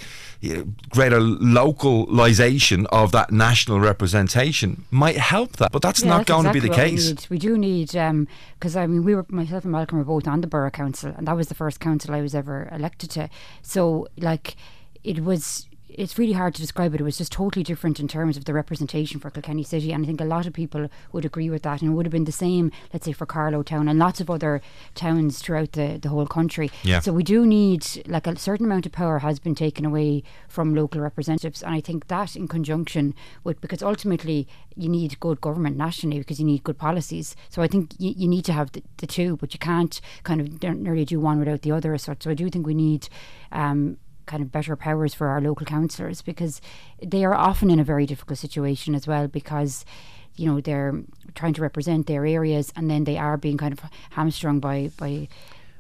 greater 0.91 1.21
localization 1.21 2.87
of 2.87 3.13
that 3.13 3.31
national 3.31 3.81
representation 3.81 4.85
might 4.91 5.17
help 5.17 5.57
that, 5.57 5.71
but 5.73 5.83
that's 5.83 6.03
Yeah, 6.03 6.09
not 6.09 6.19
that's 6.19 6.29
going 6.29 6.47
exactly 6.47 6.61
to 6.61 6.67
be 6.67 6.69
the 6.69 6.83
we 6.83 6.91
case. 6.91 7.09
need. 7.09 7.27
We, 7.31 7.39
do 7.39 7.59
need 7.59 7.95
um, 7.97 8.27
because 8.55 8.77
I 8.77 8.87
mean 8.87 9.05
we 9.05 9.15
were 9.15 9.27
myself 9.29 9.65
and 9.65 9.73
Malcolm 9.73 9.99
were 9.99 10.05
both 10.05 10.27
on 10.27 10.41
the 10.41 10.47
borough 10.47 10.71
council, 10.71 11.13
and 11.17 11.27
that 11.29 11.37
was 11.37 11.49
the 11.49 11.55
first 11.55 11.81
council 11.81 12.15
I 12.15 12.23
was 12.23 12.35
ever 12.35 12.69
elected 12.73 13.11
to. 13.11 13.29
So 13.63 14.09
like 14.17 14.57
it 15.05 15.25
was. 15.25 15.67
It's 16.01 16.19
really 16.19 16.33
hard 16.33 16.55
to 16.55 16.63
describe 16.63 16.95
it. 16.95 17.01
It 17.03 17.05
was 17.05 17.19
just 17.19 17.31
totally 17.31 17.63
different 17.63 18.01
in 18.01 18.09
terms 18.09 18.39
of 18.39 18.47
the 18.47 18.55
representation 18.55 19.21
for 19.21 19.29
Kilkenny 19.29 19.63
City, 19.63 19.93
and 19.93 20.03
I 20.03 20.07
think 20.07 20.23
a 20.23 20.25
lot 20.25 20.47
of 20.47 20.55
people 20.55 20.89
would 21.13 21.27
agree 21.27 21.51
with 21.51 21.63
that. 21.65 21.83
And 21.83 21.91
it 21.91 21.95
would 21.95 22.07
have 22.07 22.13
been 22.13 22.25
the 22.25 22.33
same, 22.33 22.73
let's 22.91 23.05
say, 23.05 23.13
for 23.13 23.27
Carlow 23.27 23.63
Town 23.63 23.87
and 23.87 23.99
lots 23.99 24.19
of 24.19 24.31
other 24.31 24.63
towns 24.95 25.41
throughout 25.41 25.73
the, 25.73 25.99
the 26.01 26.09
whole 26.09 26.27
country. 26.27 26.71
Yeah. 26.85 27.01
So 27.01 27.13
we 27.13 27.23
do 27.23 27.45
need 27.45 27.85
like 28.07 28.27
a 28.27 28.39
certain 28.39 28.65
amount 28.65 28.87
of 28.87 28.93
power 28.93 29.19
has 29.19 29.39
been 29.39 29.55
taken 29.55 29.85
away 29.85 30.23
from 30.49 30.75
local 30.75 31.03
representatives, 31.03 31.63
and 31.63 31.75
I 31.75 31.83
think 31.83 32.09
that 32.09 32.35
in 32.35 32.49
conjunction 32.49 33.15
with 33.45 33.61
because 33.61 33.83
ultimately 33.83 34.49
you 34.77 34.89
need 34.89 35.21
good 35.21 35.43
government 35.43 35.77
nationally 35.77 36.19
because 36.19 36.41
you 36.41 36.47
need 36.47 36.65
good 36.65 36.79
policies. 36.79 37.37
So 37.51 37.61
I 37.61 37.67
think 37.67 37.93
you, 37.99 38.15
you 38.17 38.27
need 38.27 38.47
to 38.47 38.55
have 38.55 38.73
the, 38.73 38.83
the 38.97 39.07
two, 39.07 39.37
but 39.37 39.53
you 39.53 39.59
can't 39.59 40.01
kind 40.23 40.41
of 40.41 40.63
nearly 40.63 41.05
do 41.05 41.21
one 41.21 41.39
without 41.39 41.61
the 41.61 41.73
other 41.73 41.93
as 41.93 42.05
such. 42.05 42.23
So 42.23 42.31
I 42.31 42.35
do 42.35 42.49
think 42.49 42.67
we 42.67 42.75
need. 42.75 43.11
Um, 43.53 43.99
kind 44.31 44.43
of 44.43 44.53
better 44.53 44.77
powers 44.77 45.13
for 45.13 45.27
our 45.27 45.41
local 45.41 45.67
councillors 45.67 46.23
because 46.23 46.61
they 47.03 47.25
are 47.25 47.35
often 47.35 47.69
in 47.71 47.81
a 47.81 47.85
very 47.85 48.07
difficult 48.07 48.39
situation 48.39 48.95
as 48.95 49.07
well 49.07 49.27
because 49.27 49.85
you 50.37 50.47
know 50.47 50.61
they're 50.61 50.95
trying 51.35 51.53
to 51.53 51.63
represent 51.63 52.07
their 52.07 52.25
areas 52.25 52.73
and 52.77 52.89
then 52.89 53.05
they 53.05 53.19
are 53.19 53.37
being 53.37 53.59
kind 53.59 53.73
of 53.73 53.81
hamstrung 54.11 54.61
by 54.61 54.91
by 54.97 55.29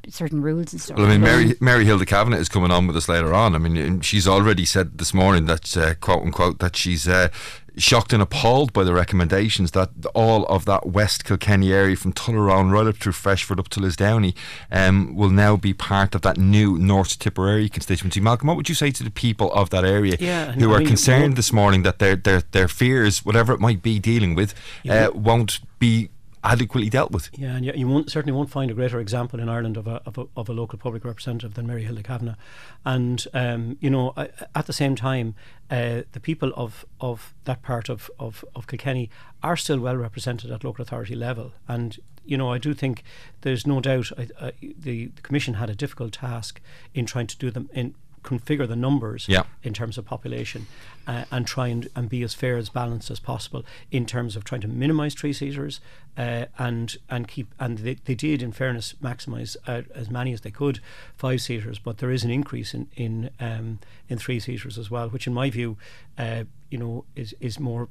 certain 0.09 0.41
rules 0.43 0.73
and 0.73 0.81
stuff. 0.81 0.97
Well, 0.97 1.07
I 1.07 1.11
mean, 1.11 1.21
Mary, 1.21 1.55
Mary 1.61 1.85
Hilda 1.85 2.07
Kavanagh 2.07 2.39
is 2.39 2.49
coming 2.49 2.71
on 2.71 2.87
with 2.87 2.97
us 2.97 3.09
later 3.09 3.35
on. 3.35 3.55
I 3.55 3.59
mean, 3.59 4.01
she's 4.01 4.27
already 4.27 4.65
said 4.65 4.99
this 4.99 5.13
morning 5.13 5.45
that, 5.47 5.77
uh, 5.77 5.95
quote 5.95 6.23
unquote, 6.23 6.59
that 6.61 6.77
she's 6.77 7.07
uh, 7.07 7.29
shocked 7.77 8.13
and 8.13 8.23
appalled 8.23 8.73
by 8.73 8.85
the 8.85 8.93
recommendations 8.93 9.73
that 9.73 9.91
all 10.15 10.47
of 10.47 10.65
that 10.65 10.87
West 10.87 11.25
Kilkenny 11.25 11.73
area 11.73 11.97
from 11.97 12.13
Tullaroan 12.13 12.71
right 12.71 12.87
up 12.87 12.97
through 12.97 13.13
Freshford 13.13 13.59
up 13.59 13.69
to 13.71 13.81
Lisdowney 13.81 14.35
um, 14.71 15.15
will 15.15 15.31
now 15.31 15.57
be 15.57 15.73
part 15.73 16.15
of 16.15 16.23
that 16.23 16.37
new 16.37 16.79
North 16.79 17.19
Tipperary 17.19 17.69
constituency. 17.69 18.21
Malcolm, 18.21 18.49
what 18.49 18.57
would 18.57 18.69
you 18.69 18.75
say 18.75 18.91
to 18.91 19.03
the 19.03 19.11
people 19.11 19.53
of 19.53 19.71
that 19.71 19.85
area 19.85 20.17
Yeah, 20.19 20.53
who 20.53 20.73
I 20.73 20.77
are 20.77 20.79
mean, 20.79 20.89
concerned 20.89 21.37
this 21.37 21.53
morning 21.53 21.83
that 21.83 21.99
their, 21.99 22.17
their, 22.17 22.43
their 22.53 22.69
fears, 22.69 23.25
whatever 23.25 23.53
it 23.53 23.61
might 23.61 23.83
be 23.83 23.99
dealing 23.99 24.35
with, 24.35 24.55
uh, 24.89 25.11
won't 25.15 25.61
be 25.79 26.11
adequately 26.42 26.88
dealt 26.88 27.11
with? 27.11 27.31
Yeah, 27.37 27.57
and 27.57 27.64
you, 27.64 27.72
you 27.74 27.88
won't, 27.88 28.11
certainly 28.11 28.33
won't 28.33 28.50
find 28.50 28.70
a 28.70 28.74
greater 28.74 28.98
example 29.00 29.40
in 29.40 29.48
Ireland 29.48 29.76
of 29.76 29.87
a, 29.87 30.03
of 30.07 30.18
a, 30.18 30.26
of 30.37 30.48
a 30.48 30.53
local 30.53 30.79
public 30.79 31.05
representative 31.05 31.55
than 31.55 31.66
Mary 31.66 31.85
Hilda 31.85 32.03
Kavanagh. 32.03 32.37
And, 32.85 33.26
um, 33.35 33.76
you 33.81 33.90
know, 33.90 34.14
at 34.16 34.66
the 34.66 34.72
same 34.72 34.96
time, 34.96 35.35
uh, 35.70 36.03
the 36.12 36.20
people 36.20 36.53
of, 36.57 36.85
of 37.00 37.35
that 37.44 37.62
part 37.62 37.88
of, 37.88 38.11
of, 38.18 38.44
of 38.55 38.66
Kilkenny 38.66 39.11
are 39.42 39.57
still 39.57 39.81
well 39.81 39.96
represented 39.96 40.50
at 40.50 40.64
local 40.64 40.83
authority 40.83 41.14
level. 41.14 41.53
And, 41.68 41.98
you 42.24 42.37
know, 42.37 42.50
I 42.53 42.59
do 42.59 42.74
think 42.74 43.03
there's 43.42 43.66
no 43.66 43.81
doubt 43.81 44.11
I, 44.16 44.29
I, 44.40 44.53
the, 44.61 45.07
the 45.07 45.22
Commission 45.22 45.55
had 45.55 45.70
a 45.70 45.74
difficult 45.74 46.14
task 46.14 46.61
in 46.94 47.07
trying 47.07 47.26
to 47.29 47.37
do 47.37 47.50
them 47.50 47.68
in 47.72 47.94
configure 48.23 48.69
the 48.69 48.77
numbers 48.77 49.27
Yeah. 49.29 49.45
in 49.63 49.73
terms 49.75 49.97
of 49.99 50.05
population 50.05 50.67
uh, 51.07 51.25
and 51.31 51.47
try 51.47 51.69
and, 51.69 51.89
and 51.97 52.09
be 52.09 52.23
as 52.23 52.35
fair 52.35 52.57
as 52.57 52.69
balanced 52.69 53.11
as 53.11 53.21
possible 53.21 53.65
in 53.91 54.05
terms 54.07 54.37
of 54.37 54.45
trying 54.45 54.61
to 54.61 54.69
minimise 54.69 55.15
three 55.15 55.33
seaters 55.33 55.81
uh, 56.19 56.47
and 56.59 56.97
and 57.09 57.29
keep 57.29 57.55
and 57.59 57.79
they, 57.79 57.95
they 57.95 58.15
did 58.15 58.43
in 58.43 58.53
fairness 58.53 58.95
maximise 59.03 59.57
uh, 59.67 59.83
as 59.95 60.11
many 60.11 60.33
as 60.33 60.43
they 60.43 60.51
could 60.51 60.81
five 61.17 61.41
seaters 61.41 61.79
but 61.79 61.99
there 61.99 62.11
is 62.11 62.25
an 62.25 62.31
increase 62.31 62.75
in 62.75 62.89
in 62.97 63.31
um, 63.41 63.79
in 64.09 64.19
three 64.19 64.39
seaters 64.41 64.77
as 64.79 64.91
well 64.91 65.09
which 65.09 65.27
in 65.27 65.33
my 65.35 65.49
view 65.51 65.77
uh, 66.19 66.45
you 66.71 66.79
know 66.79 67.05
is 67.17 67.35
is 67.41 67.59
more 67.59 67.89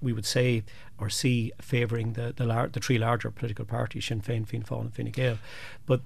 we 0.00 0.12
would 0.12 0.26
say 0.26 0.62
or 0.98 1.08
see 1.10 1.52
favouring 1.60 2.14
the 2.14 2.32
the, 2.36 2.44
lar- 2.44 2.68
the 2.68 2.80
three 2.80 2.98
larger 2.98 3.30
political 3.30 3.64
parties 3.64 4.04
Sinn 4.06 4.20
Féin, 4.20 4.46
Fianna 4.46 4.64
Fáil 4.64 4.80
and 4.80 4.94
Fine 4.94 5.10
Gael 5.12 5.38
but 5.86 6.00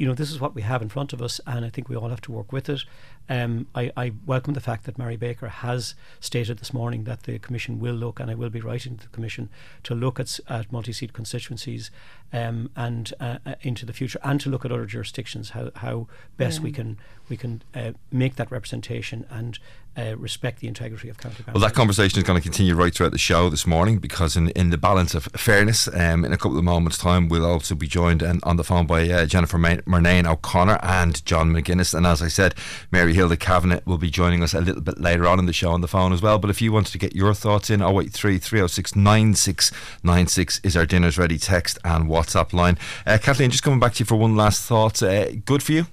you 0.00 0.06
know, 0.06 0.14
this 0.14 0.30
is 0.30 0.38
what 0.40 0.54
we 0.54 0.62
have 0.62 0.80
in 0.80 0.88
front 0.88 1.12
of 1.12 1.20
us, 1.20 1.40
and 1.44 1.64
I 1.64 1.70
think 1.70 1.88
we 1.88 1.96
all 1.96 2.08
have 2.10 2.20
to 2.20 2.30
work 2.30 2.52
with 2.52 2.68
it. 2.68 2.84
Um, 3.28 3.66
I, 3.74 3.92
I 3.96 4.12
welcome 4.24 4.54
the 4.54 4.60
fact 4.60 4.84
that 4.84 4.98
Mary 4.98 5.16
Baker 5.16 5.48
has 5.48 5.94
stated 6.20 6.58
this 6.58 6.72
morning 6.72 7.04
that 7.04 7.24
the 7.24 7.38
Commission 7.38 7.78
will 7.78 7.94
look, 7.94 8.20
and 8.20 8.30
I 8.30 8.34
will 8.34 8.50
be 8.50 8.60
writing 8.60 8.96
to 8.96 9.04
the 9.04 9.10
Commission 9.10 9.50
to 9.82 9.94
look 9.94 10.18
at, 10.18 10.40
at 10.48 10.72
multi-seat 10.72 11.12
constituencies 11.12 11.90
um, 12.32 12.70
and 12.74 13.12
uh, 13.20 13.38
uh, 13.44 13.54
into 13.62 13.84
the 13.84 13.92
future, 13.92 14.18
and 14.22 14.40
to 14.40 14.50
look 14.50 14.64
at 14.64 14.72
other 14.72 14.86
jurisdictions, 14.86 15.50
how, 15.50 15.70
how 15.76 16.06
best 16.36 16.60
we 16.60 16.72
can 16.72 16.98
we 17.28 17.36
can 17.36 17.62
uh, 17.74 17.92
make 18.10 18.36
that 18.36 18.50
representation 18.50 19.26
and 19.28 19.58
uh, 19.98 20.16
respect 20.16 20.60
the 20.60 20.68
integrity 20.68 21.08
of 21.08 21.18
county 21.18 21.42
Well, 21.52 21.60
that 21.60 21.74
conversation 21.74 22.18
is 22.18 22.24
going 22.24 22.38
to 22.38 22.42
continue 22.42 22.74
right 22.74 22.94
throughout 22.94 23.12
the 23.12 23.18
show 23.18 23.50
this 23.50 23.66
morning 23.66 23.98
because, 23.98 24.36
in, 24.36 24.50
in 24.50 24.70
the 24.70 24.78
balance 24.78 25.14
of 25.14 25.24
fairness, 25.36 25.88
um, 25.88 26.24
in 26.24 26.32
a 26.32 26.36
couple 26.36 26.56
of 26.56 26.64
moments' 26.64 26.98
time, 26.98 27.28
we'll 27.28 27.44
also 27.44 27.74
be 27.74 27.88
joined 27.88 28.22
um, 28.22 28.40
on 28.44 28.56
the 28.56 28.64
phone 28.64 28.86
by 28.86 29.08
uh, 29.08 29.26
Jennifer 29.26 29.58
Murnane 29.58 30.26
O'Connor 30.26 30.78
and 30.82 31.24
John 31.24 31.52
McGuinness. 31.52 31.94
And 31.94 32.06
as 32.06 32.22
I 32.22 32.28
said, 32.28 32.54
Mary 32.92 33.12
Hilda 33.18 33.36
Kavanagh 33.36 33.80
will 33.84 33.98
be 33.98 34.10
joining 34.10 34.44
us 34.44 34.54
a 34.54 34.60
little 34.60 34.80
bit 34.80 35.00
later 35.00 35.26
on 35.26 35.40
in 35.40 35.46
the 35.46 35.52
show 35.52 35.72
on 35.72 35.80
the 35.80 35.88
phone 35.88 36.12
as 36.12 36.22
well. 36.22 36.38
But 36.38 36.50
if 36.50 36.62
you 36.62 36.70
wanted 36.70 36.92
to 36.92 36.98
get 36.98 37.16
your 37.16 37.34
thoughts 37.34 37.68
in, 37.68 37.82
083 37.82 38.38
306 38.38 38.94
9696 38.94 40.60
is 40.62 40.76
our 40.76 40.86
Dinner's 40.86 41.18
Ready 41.18 41.36
text 41.36 41.80
and 41.82 42.08
WhatsApp 42.08 42.52
line. 42.52 42.78
Uh, 43.04 43.18
Kathleen, 43.20 43.50
just 43.50 43.64
coming 43.64 43.80
back 43.80 43.94
to 43.94 44.02
you 44.02 44.04
for 44.04 44.14
one 44.14 44.36
last 44.36 44.62
thought. 44.62 45.02
Uh, 45.02 45.32
good 45.32 45.64
for 45.64 45.72
you? 45.72 45.86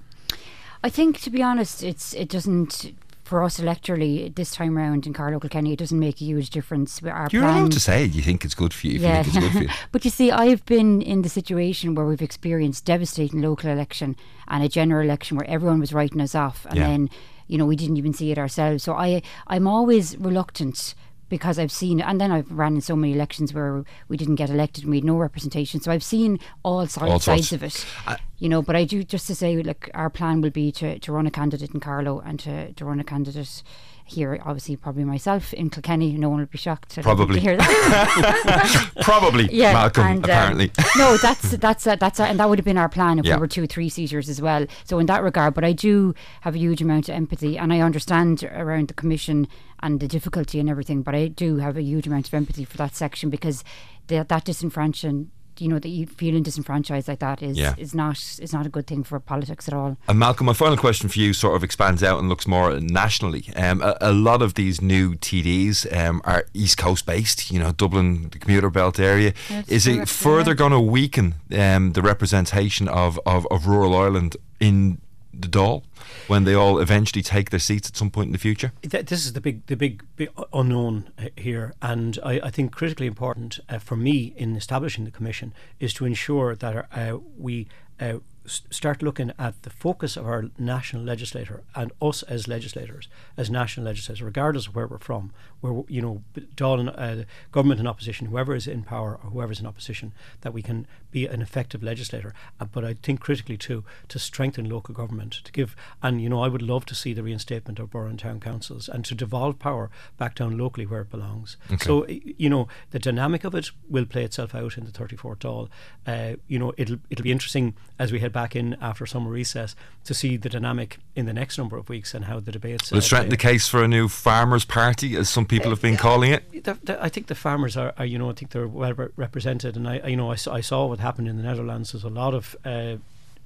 I 0.83 0.89
think, 0.89 1.19
to 1.21 1.31
be 1.31 1.41
honest, 1.41 1.81
it's 1.81 2.13
it 2.13 2.29
doesn't 2.29 2.93
for 3.25 3.43
us 3.43 3.59
electorally 3.59 4.33
this 4.35 4.51
time 4.51 4.77
around 4.77 5.05
in 5.07 5.13
Carlow 5.13 5.39
Kilkenny, 5.39 5.73
it 5.73 5.79
doesn't 5.79 5.99
make 5.99 6.21
a 6.21 6.25
huge 6.25 6.51
difference. 6.51 7.01
Our 7.03 7.27
You're 7.31 7.41
plan, 7.41 7.57
allowed 7.57 7.71
to 7.73 7.79
say 7.79 8.05
you 8.05 8.21
think 8.21 8.45
it's 8.45 8.53
good 8.55 8.73
for 8.73 8.85
you 8.87 8.99
yeah. 8.99 9.17
you 9.17 9.31
think 9.31 9.35
it's 9.35 9.43
good 9.45 9.57
for 9.57 9.63
you. 9.63 9.69
but 9.91 10.05
you 10.05 10.11
see, 10.11 10.31
I've 10.31 10.63
been 10.65 11.01
in 11.01 11.23
the 11.23 11.29
situation 11.29 11.95
where 11.95 12.05
we've 12.05 12.21
experienced 12.21 12.85
devastating 12.85 13.41
local 13.41 13.69
election 13.71 14.15
and 14.47 14.63
a 14.63 14.69
general 14.69 15.03
election 15.03 15.37
where 15.37 15.49
everyone 15.49 15.79
was 15.79 15.91
writing 15.91 16.21
us 16.21 16.35
off, 16.35 16.65
and 16.69 16.77
Yeah. 16.77 16.87
then 16.87 17.09
you 17.47 17.57
know 17.57 17.65
we 17.65 17.75
didn't 17.75 17.97
even 17.97 18.13
see 18.13 18.31
it 18.31 18.37
ourselves. 18.37 18.83
So 18.83 18.93
I 18.93 19.21
I'm 19.47 19.67
always 19.67 20.15
reluctant. 20.17 20.93
Because 21.27 21.57
I've 21.57 21.71
seen, 21.71 22.01
and 22.01 22.21
then 22.21 22.31
I've 22.31 22.51
ran 22.51 22.75
in 22.75 22.81
so 22.81 22.95
many 22.95 23.13
elections 23.13 23.51
where 23.53 23.83
we 24.07 24.15
didn't 24.15 24.35
get 24.35 24.49
elected 24.51 24.83
and 24.83 24.91
we 24.91 24.97
had 24.97 25.03
no 25.03 25.17
representation. 25.17 25.79
So 25.81 25.91
I've 25.91 26.03
seen 26.03 26.39
all, 26.63 26.85
si- 26.85 27.01
All 27.01 27.19
sides 27.19 27.51
of 27.51 27.63
it, 27.63 27.85
I- 28.05 28.17
you 28.37 28.47
know. 28.47 28.61
But 28.61 28.75
I 28.75 28.83
do 28.85 29.03
just 29.03 29.25
to 29.27 29.35
say, 29.35 29.61
like, 29.63 29.89
our 29.95 30.09
plan 30.11 30.41
will 30.41 30.51
be 30.51 30.71
to, 30.73 30.99
to 30.99 31.11
run 31.11 31.25
a 31.25 31.31
candidate 31.31 31.71
in 31.73 31.79
Carlow 31.79 32.19
and 32.19 32.39
to, 32.41 32.73
to 32.73 32.85
run 32.85 32.99
a 32.99 33.03
candidate 33.03 33.63
here. 34.05 34.39
Obviously, 34.45 34.75
probably 34.75 35.03
myself 35.03 35.51
in 35.53 35.69
Kilkenny. 35.69 36.13
No 36.13 36.29
one 36.29 36.39
will 36.39 36.45
be 36.45 36.57
shocked 36.57 36.89
to, 36.91 37.01
Probably. 37.01 37.35
to 37.35 37.41
hear 37.41 37.57
that. 37.57 38.91
Probably, 39.01 39.49
yeah, 39.51 39.73
Malcolm, 39.73 40.05
and, 40.05 40.17
um, 40.17 40.23
apparently. 40.23 40.71
no, 40.97 41.17
that's 41.17 41.51
that's 41.57 41.87
a, 41.87 41.97
that's 41.99 42.19
a, 42.19 42.25
and 42.25 42.39
that 42.39 42.47
would 42.47 42.59
have 42.59 42.65
been 42.65 42.77
our 42.77 42.87
plan 42.89 43.19
if 43.19 43.25
Yeah. 43.25 43.35
we 43.35 43.41
were 43.41 43.47
two 43.47 43.67
three 43.67 43.89
seaters 43.89 44.29
as 44.29 44.41
well. 44.41 44.65
So 44.83 44.99
in 44.99 45.07
that 45.07 45.23
regard, 45.23 45.53
but 45.53 45.63
I 45.63 45.73
do 45.73 46.13
have 46.41 46.55
a 46.55 46.59
huge 46.59 46.81
amount 46.81 47.09
of 47.09 47.15
empathy, 47.15 47.57
and 47.57 47.73
I 47.73 47.79
understand 47.81 48.43
around 48.43 48.87
the 48.87 48.93
commission 48.93 49.47
and 49.81 49.99
the 49.99 50.07
difficulty 50.07 50.59
and 50.59 50.69
everything. 50.69 51.01
But 51.01 51.15
I 51.15 51.27
do 51.27 51.57
have 51.57 51.75
a 51.75 51.81
huge 51.81 52.07
amount 52.07 52.27
of 52.27 52.33
empathy 52.33 52.63
for 52.65 52.77
that 52.77 52.95
section 52.95 53.29
because 53.29 53.63
that 54.07 54.29
that 54.29 54.45
disenfranchisement. 54.45 55.27
You 55.61 55.69
know 55.69 55.79
that 55.79 55.89
you 55.89 56.05
feeling 56.05 56.43
disenfranchised 56.43 57.07
like 57.07 57.19
that 57.19 57.41
is 57.41 57.57
Yeah. 57.57 57.73
is 57.77 57.93
not 57.93 58.17
is 58.39 58.53
not 58.53 58.65
a 58.65 58.69
good 58.69 58.87
thing 58.87 59.03
for 59.03 59.19
politics 59.19 59.67
at 59.67 59.73
all. 59.73 59.97
And 60.07 60.19
Malcolm, 60.19 60.45
my 60.47 60.53
final 60.53 60.77
question 60.77 61.09
for 61.09 61.19
you 61.19 61.33
sort 61.33 61.55
of 61.55 61.63
expands 61.63 62.03
out 62.03 62.19
and 62.19 62.29
looks 62.29 62.47
more 62.47 62.79
nationally. 62.79 63.45
Um, 63.55 63.81
a, 63.81 63.95
a 64.01 64.13
lot 64.13 64.41
of 64.41 64.53
these 64.55 64.81
new 64.81 65.15
TDs 65.15 65.85
um, 65.95 66.21
are 66.25 66.45
East 66.53 66.77
Coast 66.77 67.05
based, 67.05 67.51
you 67.51 67.59
know, 67.59 67.71
Dublin, 67.71 68.29
the 68.31 68.39
commuter 68.39 68.69
belt 68.69 68.99
area. 68.99 69.33
That's 69.49 69.69
Is 69.69 69.87
it 69.87 70.09
further 70.09 70.51
yeah. 70.51 70.55
going 70.55 70.71
to 70.71 70.79
weaken 70.79 71.35
um, 71.57 71.93
the 71.93 72.01
representation 72.01 72.87
of, 72.87 73.19
of, 73.25 73.47
of 73.51 73.67
rural 73.67 73.95
Ireland 73.95 74.37
in 74.59 74.99
the 75.33 75.47
Dáil 75.47 75.83
when 76.27 76.43
they 76.43 76.53
all 76.53 76.79
eventually 76.79 77.21
take 77.21 77.49
their 77.49 77.59
seats 77.59 77.89
at 77.89 77.95
some 77.95 78.09
point 78.09 78.27
in 78.27 78.33
the 78.33 78.39
future? 78.39 78.71
Th- 78.81 79.05
this 79.05 79.25
is 79.25 79.33
the 79.33 79.41
big, 79.41 79.65
the 79.67 79.75
big, 79.75 80.03
big 80.15 80.29
unknown 80.53 81.09
uh, 81.17 81.29
here, 81.35 81.73
and 81.81 82.19
I, 82.23 82.39
I 82.43 82.49
think 82.49 82.71
critically 82.71 83.07
important 83.07 83.59
uh, 83.69 83.79
for 83.79 83.95
me 83.95 84.33
in 84.37 84.55
establishing 84.55 85.05
the 85.05 85.11
commission 85.11 85.53
is 85.79 85.93
to 85.95 86.05
ensure 86.05 86.55
that 86.55 86.87
uh, 86.91 87.17
we 87.37 87.67
uh, 87.99 88.19
start 88.47 89.01
looking 89.01 89.31
at 89.39 89.61
the 89.63 89.69
focus 89.69 90.17
of 90.17 90.25
our 90.25 90.45
national 90.57 91.03
legislator 91.03 91.63
and 91.75 91.91
us 92.01 92.23
as 92.23 92.47
legislators, 92.47 93.07
as 93.37 93.49
national 93.49 93.85
legislators, 93.85 94.21
regardless 94.21 94.67
of 94.67 94.75
where 94.75 94.87
we're 94.87 94.97
from, 94.97 95.31
where 95.61 95.83
you 95.87 96.01
know, 96.01 96.23
Dáil 96.55 96.79
and, 96.79 96.89
uh, 96.89 97.25
government 97.51 97.79
in 97.79 97.87
opposition, 97.87 98.27
whoever 98.27 98.55
is 98.55 98.67
in 98.67 98.83
power 98.83 99.19
or 99.23 99.29
whoever 99.31 99.51
is 99.51 99.59
in 99.59 99.65
opposition, 99.65 100.13
that 100.41 100.53
we 100.53 100.61
can 100.61 100.87
be 101.11 101.25
an 101.25 101.41
effective 101.41 101.81
legislator. 101.81 102.33
Uh, 102.59 102.65
but 102.65 102.83
I 102.83 102.93
think 102.93 103.19
critically 103.19 103.57
too 103.57 103.83
to 104.09 104.19
strengthen 104.19 104.69
local 104.69 104.93
government, 104.93 105.33
to 105.43 105.51
give, 105.51 105.75
and 106.01 106.21
you 106.21 106.29
know, 106.29 106.41
I 106.41 106.47
would 106.47 106.61
love 106.61 106.85
to 106.87 106.95
see 106.95 107.13
the 107.13 107.23
reinstatement 107.23 107.79
of 107.79 107.91
borough 107.91 108.09
and 108.09 108.19
town 108.19 108.39
councils 108.39 108.89
and 108.89 109.05
to 109.05 109.15
devolve 109.15 109.59
power 109.59 109.89
back 110.17 110.35
down 110.35 110.57
locally 110.57 110.85
where 110.85 111.01
it 111.01 111.09
belongs. 111.09 111.57
So 111.79 112.05
you 112.07 112.49
know, 112.49 112.67
the 112.91 112.99
dynamic 112.99 113.43
of 113.43 113.55
it 113.55 113.71
will 113.89 114.05
play 114.05 114.23
itself 114.23 114.55
out 114.55 114.77
in 114.77 114.85
the 114.85 114.91
34th 114.91 115.37
Dáil. 115.37 115.69
Uh, 116.05 116.37
you 116.47 116.59
know, 116.59 116.73
it'll 116.77 116.97
it'll 117.09 117.23
be 117.23 117.31
interesting 117.31 117.75
as 117.99 118.11
we 118.11 118.19
head 118.19 118.33
back 118.33 118.55
in 118.55 118.75
after 118.81 119.05
summer 119.05 119.31
recess 119.31 119.75
to 120.03 120.13
see 120.13 120.37
the 120.37 120.49
dynamic 120.49 120.97
in 121.15 121.25
the 121.25 121.33
next 121.33 121.57
number 121.57 121.77
of 121.77 121.89
weeks 121.89 122.13
and 122.13 122.25
how 122.25 122.39
the 122.39 122.51
debates. 122.51 122.91
Will 122.91 122.97
it 122.97 123.03
uh, 123.03 123.05
strengthen 123.05 123.29
the 123.29 123.37
case 123.37 123.67
for 123.67 123.83
a 123.83 123.87
new 123.87 124.07
farmers' 124.07 124.65
party, 124.65 125.15
as 125.15 125.29
some 125.29 125.44
people 125.45 125.69
have 125.69 125.81
been 125.81 125.97
calling 125.97 126.31
it? 126.31 126.63
The, 126.63 126.77
the, 126.83 127.03
I 127.03 127.09
think 127.09 127.27
the 127.27 127.35
farmers 127.35 127.77
are, 127.77 127.93
are, 127.97 128.05
you 128.05 128.17
know, 128.17 128.29
I 128.29 128.33
think 128.33 128.51
they're 128.51 128.67
well 128.67 128.93
re- 128.93 129.07
represented, 129.15 129.75
and 129.75 129.87
I, 129.87 130.07
you 130.07 130.15
know, 130.15 130.31
I 130.31 130.37
I 130.51 130.61
saw 130.61 130.85
what 130.87 130.99
happened 130.99 131.27
in 131.27 131.37
the 131.37 131.43
Netherlands. 131.43 131.91
There's 131.91 132.03
a 132.03 132.09
lot 132.09 132.33
of 132.33 132.55
uh, 132.65 132.97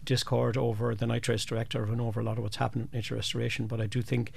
discord 0.10 0.58
over 0.58 0.96
the 0.96 1.06
nitrates 1.06 1.46
directive 1.46 1.90
and 1.90 2.02
over 2.02 2.20
a 2.20 2.24
lot 2.24 2.38
of 2.38 2.44
what's 2.44 2.58
happened 2.58 2.90
in 2.92 2.98
nature 2.98 3.16
restoration. 3.16 3.68
But 3.68 3.80
I 3.80 3.86
do 3.86 4.02
think, 4.02 4.32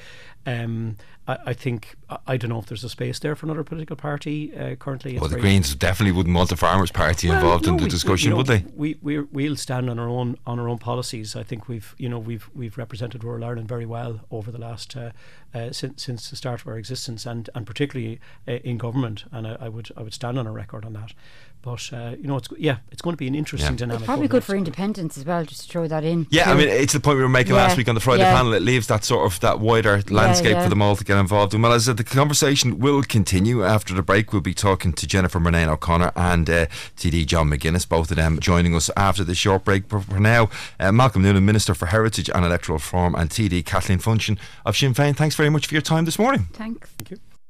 um, 0.46 0.96
I, 1.26 1.38
I 1.46 1.52
think, 1.54 1.96
I, 2.10 2.18
I 2.26 2.36
don't 2.36 2.50
know 2.50 2.58
if 2.58 2.66
there's 2.66 2.84
a 2.84 2.90
space 2.90 3.18
there 3.18 3.34
for 3.34 3.46
another 3.46 3.64
political 3.64 3.96
party 3.96 4.54
uh, 4.54 4.74
currently. 4.76 5.18
Well, 5.18 5.30
the 5.30 5.40
Greens 5.40 5.74
definitely 5.74 6.12
wouldn't 6.12 6.36
want 6.36 6.50
the 6.50 6.56
farmers' 6.56 6.90
party 6.92 7.28
well, 7.28 7.38
involved 7.38 7.66
in 7.66 7.76
the 7.76 7.84
we- 7.84 7.84
we- 7.84 7.90
discussion, 7.90 8.26
you 8.26 8.30
know, 8.30 8.36
would 8.36 8.46
they? 8.46 8.64
We 8.76 8.98
we 9.00 9.20
we'll 9.20 9.56
stand 9.56 9.88
on 9.88 9.98
our 9.98 10.08
own 10.08 10.36
on 10.46 10.58
our 10.60 10.68
own 10.68 10.78
policies. 10.78 11.34
I 11.34 11.42
think 11.42 11.68
we've 11.68 11.94
you 11.98 12.08
know 12.08 12.18
we've 12.18 12.48
we've 12.54 12.76
represented 12.76 13.24
rural 13.24 13.42
Ireland 13.44 13.68
very 13.68 13.86
well 13.86 14.20
over 14.30 14.50
the 14.52 14.58
last 14.58 14.94
uh, 14.96 15.10
uh, 15.54 15.72
since 15.72 16.02
since 16.02 16.28
the 16.30 16.36
start 16.36 16.60
of 16.60 16.66
our 16.68 16.78
existence, 16.78 17.24
and 17.24 17.48
and 17.54 17.66
particularly 17.66 18.20
uh, 18.46 18.52
in 18.70 18.76
government. 18.76 19.24
And 19.32 19.46
I, 19.46 19.56
I 19.66 19.68
would 19.68 19.88
I 19.96 20.02
would 20.02 20.14
stand 20.14 20.38
on 20.38 20.46
a 20.46 20.52
record 20.52 20.84
on 20.84 20.92
that. 20.92 21.14
But 21.62 21.88
uh, 21.92 22.16
you 22.20 22.26
know, 22.26 22.36
it's 22.36 22.48
yeah, 22.58 22.78
it's 22.90 23.00
going 23.00 23.12
to 23.14 23.16
be 23.18 23.28
an 23.28 23.36
interesting 23.36 23.72
Yeah. 23.74 23.76
dynamic. 23.76 24.00
It's 24.00 24.06
probably 24.06 24.26
good 24.26 24.42
for 24.42 24.56
independence 24.56 25.16
as 25.16 25.24
well, 25.24 25.44
just 25.44 25.62
to 25.62 25.68
throw 25.68 25.86
that 25.86 26.02
in. 26.02 26.26
Yeah, 26.30 26.50
I 26.50 26.54
mean, 26.54 26.68
it's 26.68 26.92
the 26.92 26.98
point 26.98 27.18
we 27.18 27.22
were 27.22 27.28
making 27.28 27.54
Yeah, 27.54 27.62
last 27.62 27.76
week 27.76 27.88
on 27.88 27.94
the 27.94 28.00
Friday 28.00 28.24
yeah. 28.24 28.34
panel. 28.36 28.52
It 28.52 28.62
leaves 28.62 28.88
that 28.88 29.04
sort 29.04 29.32
of 29.32 29.38
that 29.40 29.60
wider 29.60 30.02
landscape 30.10 30.52
yeah. 30.52 30.64
for 30.64 30.68
them 30.68 30.82
all 30.82 30.96
to 30.96 31.04
get 31.04 31.18
involved 31.18 31.54
in. 31.54 31.62
Well, 31.62 31.72
as 31.72 31.88
I 31.88 31.92
said, 31.92 31.98
the 31.98 32.04
conversation 32.04 32.80
will 32.80 33.02
continue 33.04 33.64
after 33.64 33.94
the 33.94 34.02
break. 34.02 34.32
We'll 34.32 34.42
be 34.42 34.54
talking 34.54 34.92
to 34.92 35.06
Jennifer 35.06 35.38
Murnane 35.38 35.68
O'Connor 35.68 36.10
and 36.16 36.50
uh, 36.50 36.66
TD 36.96 37.26
John 37.26 37.48
McGuinness, 37.48 37.88
both 37.88 38.10
of 38.10 38.16
them 38.16 38.40
joining 38.40 38.74
us 38.74 38.90
after 38.96 39.22
the 39.22 39.36
short 39.36 39.64
break. 39.64 39.88
But 39.88 40.00
for 40.04 40.18
now, 40.18 40.50
uh, 40.80 40.90
Malcolm 40.90 41.22
Noonan, 41.22 41.44
Minister 41.46 41.74
for 41.74 41.86
Heritage 41.86 42.28
and 42.28 42.44
Electoral 42.44 42.78
Reform, 42.78 43.14
and 43.14 43.30
TD 43.30 43.64
Kathleen 43.64 43.98
Funchion 44.00 44.36
of 44.66 44.76
Sinn 44.76 44.94
Féin. 44.94 45.16
Thanks 45.16 45.36
very 45.36 45.50
much 45.50 45.66
for 45.68 45.74
your 45.74 45.82
time 45.82 46.06
this 46.06 46.18
morning. 46.18 46.48
Thanks. 46.52 46.90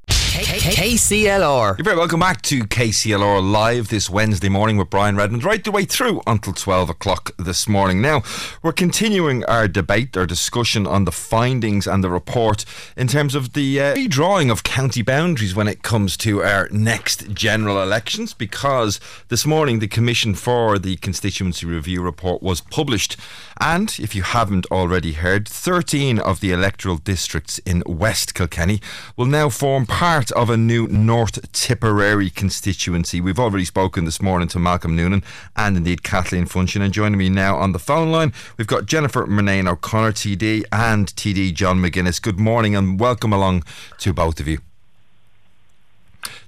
KCLR. 0.08 1.78
You're 1.78 1.84
very 1.84 1.96
welcome 1.96 2.20
back 2.20 2.42
to 2.42 2.60
KCLR 2.60 3.52
Live 3.52 3.88
this 3.88 4.08
Wednesday 4.08 4.48
morning 4.48 4.76
with 4.76 4.90
Brian 4.90 5.14
Redmond, 5.14 5.44
right 5.44 5.62
the 5.62 5.70
way 5.70 5.84
through 5.84 6.22
until 6.26 6.52
12 6.52 6.90
o'clock 6.90 7.30
this 7.38 7.68
morning. 7.68 8.00
Now, 8.00 8.22
we're 8.62 8.72
continuing 8.72 9.44
our 9.44 9.68
debate, 9.68 10.16
our 10.16 10.26
discussion 10.26 10.86
on 10.86 11.04
the 11.04 11.12
findings 11.12 11.86
and 11.86 12.02
the 12.02 12.10
report 12.10 12.64
in 12.96 13.08
terms 13.08 13.34
of 13.34 13.52
the 13.52 13.80
uh, 13.80 13.94
redrawing 13.94 14.50
of 14.50 14.62
county 14.62 15.02
boundaries 15.02 15.54
when 15.54 15.68
it 15.68 15.82
comes 15.82 16.16
to 16.18 16.42
our 16.42 16.68
next 16.70 17.32
general 17.34 17.82
elections, 17.82 18.32
because 18.34 19.00
this 19.28 19.46
morning 19.46 19.78
the 19.78 19.88
Commission 19.88 20.34
for 20.34 20.78
the 20.78 20.96
Constituency 20.96 21.66
Review 21.66 22.02
report 22.02 22.42
was 22.42 22.60
published. 22.60 23.16
And 23.64 23.96
if 24.00 24.16
you 24.16 24.22
haven't 24.22 24.66
already 24.72 25.12
heard, 25.12 25.48
13 25.48 26.18
of 26.18 26.40
the 26.40 26.50
electoral 26.50 26.96
districts 26.96 27.58
in 27.58 27.84
West 27.86 28.34
Kilkenny 28.34 28.80
will 29.16 29.26
now 29.26 29.50
form 29.50 29.86
part 29.86 30.32
of 30.32 30.50
a 30.50 30.56
new 30.56 30.88
North 30.88 31.52
Tipperary 31.52 32.28
constituency. 32.28 33.20
We've 33.20 33.38
already 33.38 33.64
spoken 33.64 34.04
this 34.04 34.20
morning 34.20 34.48
to 34.48 34.58
Malcolm 34.58 34.96
Noonan 34.96 35.22
and 35.54 35.76
indeed 35.76 36.02
Kathleen 36.02 36.46
Funchion. 36.46 36.80
And 36.80 36.92
joining 36.92 37.18
me 37.18 37.28
now 37.28 37.56
on 37.56 37.70
the 37.70 37.78
phone 37.78 38.10
line, 38.10 38.32
we've 38.56 38.66
got 38.66 38.86
Jennifer 38.86 39.26
Murnane 39.28 39.70
O'Connor, 39.70 40.10
TD, 40.10 40.64
and 40.72 41.06
TD 41.14 41.54
John 41.54 41.80
McGuinness. 41.80 42.20
Good 42.20 42.40
morning 42.40 42.74
and 42.74 42.98
welcome 42.98 43.32
along 43.32 43.62
to 43.98 44.12
both 44.12 44.40
of 44.40 44.48
you. 44.48 44.58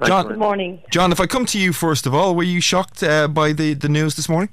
John, 0.05 0.27
Good 0.27 0.39
morning. 0.39 0.83
John, 0.91 1.13
if 1.13 1.21
I 1.21 1.27
come 1.27 1.47
to 1.47 1.61
you 1.61 1.73
first 1.73 2.07
of 2.07 2.15
all, 2.15 2.35
were 2.35 2.43
you 2.43 2.61
shocked 2.61 3.05
uh, 3.05 3.29
by 3.29 3.53
the, 3.53 3.75
the 3.75 3.89
news 3.89 4.17
this 4.17 4.29
morning? 4.29 4.49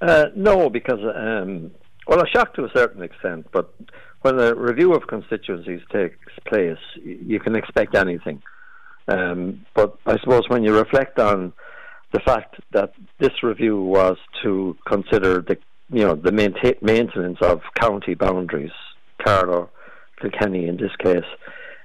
Uh, 0.00 0.26
no, 0.34 0.70
because 0.70 1.00
um, 1.14 1.70
well, 2.06 2.22
a 2.22 2.28
shock 2.28 2.54
to 2.54 2.64
a 2.64 2.70
certain 2.74 3.02
extent, 3.02 3.46
but 3.52 3.74
when 4.22 4.38
a 4.38 4.54
review 4.54 4.94
of 4.94 5.06
constituencies 5.06 5.80
takes 5.92 6.16
place, 6.46 6.78
you 7.04 7.38
can 7.40 7.54
expect 7.54 7.94
anything. 7.94 8.42
Um, 9.08 9.66
but 9.74 9.96
I 10.06 10.18
suppose 10.18 10.48
when 10.48 10.62
you 10.62 10.76
reflect 10.76 11.18
on 11.18 11.52
the 12.12 12.20
fact 12.20 12.56
that 12.72 12.92
this 13.18 13.42
review 13.42 13.82
was 13.82 14.16
to 14.42 14.76
consider 14.86 15.40
the 15.40 15.56
you 15.92 16.04
know 16.04 16.14
the 16.14 16.32
maintenance 16.32 17.38
of 17.40 17.60
county 17.74 18.14
boundaries, 18.14 18.72
Carlow, 19.24 19.70
Kilkenny 20.20 20.66
in 20.66 20.76
this 20.76 20.94
case, 21.02 21.28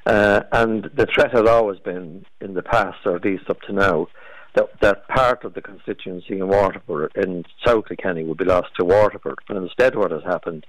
uh, 0.05 0.41
and 0.51 0.89
the 0.95 1.07
threat 1.13 1.31
had 1.31 1.47
always 1.47 1.79
been 1.79 2.25
in 2.41 2.53
the 2.53 2.61
past, 2.61 2.97
or 3.05 3.15
at 3.15 3.25
least 3.25 3.49
up 3.49 3.61
to 3.61 3.73
now, 3.73 4.07
that 4.55 4.79
that 4.81 5.07
part 5.07 5.43
of 5.43 5.53
the 5.53 5.61
constituency 5.61 6.39
in 6.39 6.47
Waterford 6.47 7.11
in 7.15 7.45
South 7.65 7.87
Kilkenny 7.87 8.23
would 8.23 8.37
be 8.37 8.45
lost 8.45 8.69
to 8.77 8.85
Waterford. 8.85 9.39
And 9.49 9.57
instead, 9.57 9.95
what 9.95 10.11
has 10.11 10.23
happened, 10.23 10.65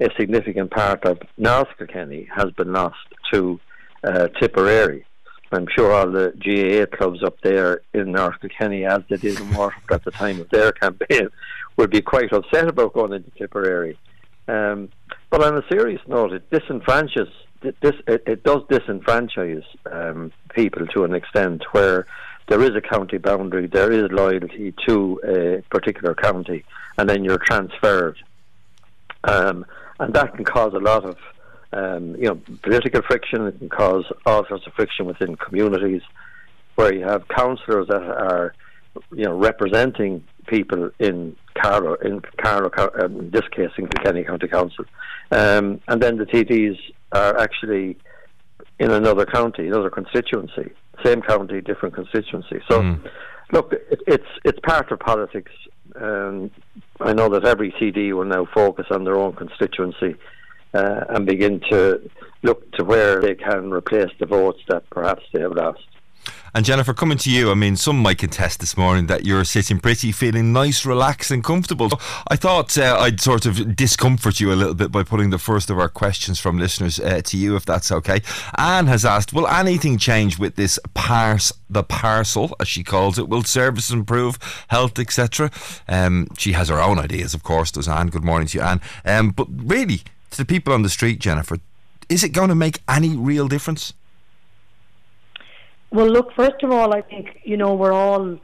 a 0.00 0.08
significant 0.18 0.70
part 0.70 1.04
of 1.04 1.18
North 1.36 1.68
Kilkenny 1.78 2.28
has 2.34 2.50
been 2.52 2.72
lost 2.72 2.96
to 3.32 3.58
uh, 4.04 4.28
Tipperary. 4.40 5.04
I'm 5.50 5.66
sure 5.74 5.92
all 5.92 6.10
the 6.10 6.32
GAA 6.36 6.94
clubs 6.94 7.22
up 7.22 7.40
there 7.42 7.80
in 7.94 8.12
North 8.12 8.38
Kilkenny, 8.40 8.84
as 8.84 9.00
they 9.08 9.16
did 9.16 9.40
in 9.40 9.54
Waterford 9.54 9.92
at 9.92 10.04
the 10.04 10.10
time 10.10 10.40
of 10.40 10.50
their 10.50 10.72
campaign, 10.82 11.28
would 11.76 11.90
be 11.90 12.02
quite 12.02 12.32
upset 12.32 12.68
about 12.68 12.92
going 12.92 13.14
into 13.14 13.30
Tipperary. 13.30 13.98
Um, 14.46 14.90
but 15.30 15.44
on 15.44 15.56
a 15.56 15.62
serious 15.70 16.00
note, 16.06 16.32
it 16.32 16.50
disenfranchises. 16.50 17.32
This 17.60 17.94
it, 18.06 18.22
it 18.26 18.44
does 18.44 18.62
disenfranchise 18.70 19.64
um, 19.90 20.32
people 20.54 20.86
to 20.88 21.04
an 21.04 21.12
extent 21.12 21.64
where 21.72 22.06
there 22.48 22.62
is 22.62 22.74
a 22.74 22.80
county 22.80 23.18
boundary, 23.18 23.66
there 23.66 23.92
is 23.92 24.10
loyalty 24.10 24.74
to 24.86 25.20
a 25.24 25.62
particular 25.70 26.14
county, 26.14 26.64
and 26.96 27.08
then 27.08 27.22
you're 27.22 27.38
transferred, 27.38 28.16
um, 29.24 29.66
and 30.00 30.14
that 30.14 30.34
can 30.34 30.44
cause 30.44 30.72
a 30.74 30.78
lot 30.78 31.04
of 31.04 31.16
um, 31.72 32.16
you 32.16 32.24
know 32.24 32.40
political 32.62 33.02
friction. 33.02 33.46
It 33.46 33.58
can 33.58 33.68
cause 33.68 34.04
all 34.24 34.46
sorts 34.46 34.66
of 34.66 34.72
friction 34.72 35.06
within 35.06 35.36
communities 35.36 36.02
where 36.76 36.94
you 36.94 37.04
have 37.04 37.28
councillors 37.28 37.88
that 37.88 38.02
are 38.02 38.54
you 39.12 39.24
know 39.24 39.36
representing 39.36 40.24
people 40.46 40.90
in 40.98 41.36
Carlow, 41.54 41.94
in 41.96 42.22
Carlow, 42.40 42.70
um, 43.02 43.18
in 43.20 43.30
this 43.30 43.46
case 43.54 43.70
in 43.76 43.88
Kilkenny 43.88 44.24
County 44.24 44.48
Council, 44.48 44.86
um, 45.30 45.82
and 45.86 46.02
then 46.02 46.16
the 46.16 46.24
TDs 46.24 46.78
are 47.12 47.38
actually 47.38 47.98
in 48.78 48.90
another 48.90 49.26
county, 49.26 49.66
another 49.66 49.90
constituency, 49.90 50.70
same 51.04 51.22
county, 51.22 51.60
different 51.60 51.94
constituency. 51.94 52.60
So, 52.70 52.82
mm. 52.82 53.10
look, 53.52 53.72
it, 53.72 54.00
it's 54.06 54.28
it's 54.44 54.58
part 54.60 54.90
of 54.90 54.98
politics. 55.00 55.52
Um, 55.96 56.50
I 57.00 57.12
know 57.12 57.28
that 57.30 57.44
every 57.44 57.72
TD 57.72 58.12
will 58.12 58.24
now 58.24 58.46
focus 58.54 58.86
on 58.90 59.04
their 59.04 59.16
own 59.16 59.34
constituency 59.34 60.16
uh, 60.74 61.04
and 61.08 61.26
begin 61.26 61.60
to 61.70 62.10
look 62.42 62.70
to 62.72 62.84
where 62.84 63.20
they 63.20 63.34
can 63.34 63.70
replace 63.70 64.10
the 64.20 64.26
votes 64.26 64.60
that 64.68 64.88
perhaps 64.90 65.24
they 65.32 65.40
have 65.40 65.52
lost. 65.52 65.86
And 66.58 66.64
Jennifer, 66.64 66.92
coming 66.92 67.18
to 67.18 67.30
you, 67.30 67.52
I 67.52 67.54
mean, 67.54 67.76
some 67.76 68.00
might 68.00 68.18
contest 68.18 68.58
this 68.58 68.76
morning 68.76 69.06
that 69.06 69.24
you're 69.24 69.44
sitting 69.44 69.78
pretty, 69.78 70.10
feeling 70.10 70.52
nice, 70.52 70.84
relaxed, 70.84 71.30
and 71.30 71.44
comfortable. 71.44 71.88
I 72.26 72.34
thought 72.34 72.76
uh, 72.76 72.96
I'd 72.98 73.20
sort 73.20 73.46
of 73.46 73.76
discomfort 73.76 74.40
you 74.40 74.52
a 74.52 74.58
little 74.58 74.74
bit 74.74 74.90
by 74.90 75.04
putting 75.04 75.30
the 75.30 75.38
first 75.38 75.70
of 75.70 75.78
our 75.78 75.88
questions 75.88 76.40
from 76.40 76.58
listeners 76.58 76.98
uh, 76.98 77.20
to 77.26 77.36
you, 77.36 77.54
if 77.54 77.64
that's 77.64 77.92
okay. 77.92 78.22
Anne 78.56 78.88
has 78.88 79.04
asked, 79.04 79.32
will 79.32 79.46
anything 79.46 79.98
change 79.98 80.40
with 80.40 80.56
this 80.56 80.80
parse, 80.94 81.52
the 81.70 81.84
parcel, 81.84 82.56
as 82.58 82.66
she 82.66 82.82
calls 82.82 83.20
it? 83.20 83.28
Will 83.28 83.44
service 83.44 83.92
improve, 83.92 84.36
health, 84.66 84.98
etc.? 84.98 85.52
Um, 85.86 86.26
she 86.38 86.54
has 86.54 86.70
her 86.70 86.80
own 86.80 86.98
ideas, 86.98 87.34
of 87.34 87.44
course, 87.44 87.70
does 87.70 87.86
Anne. 87.86 88.08
Good 88.08 88.24
morning 88.24 88.48
to 88.48 88.58
you, 88.58 88.64
Anne. 88.64 88.80
Um, 89.04 89.30
but 89.30 89.46
really, 89.48 89.98
to 90.32 90.38
the 90.38 90.44
people 90.44 90.74
on 90.74 90.82
the 90.82 90.88
street, 90.88 91.20
Jennifer, 91.20 91.58
is 92.08 92.24
it 92.24 92.30
going 92.30 92.48
to 92.48 92.56
make 92.56 92.80
any 92.88 93.14
real 93.14 93.46
difference? 93.46 93.92
Well, 95.90 96.08
look, 96.08 96.32
first 96.34 96.62
of 96.62 96.70
all, 96.70 96.94
I 96.94 97.00
think, 97.00 97.40
you 97.44 97.56
know, 97.56 97.74
we're 97.74 97.92
all, 97.92 98.38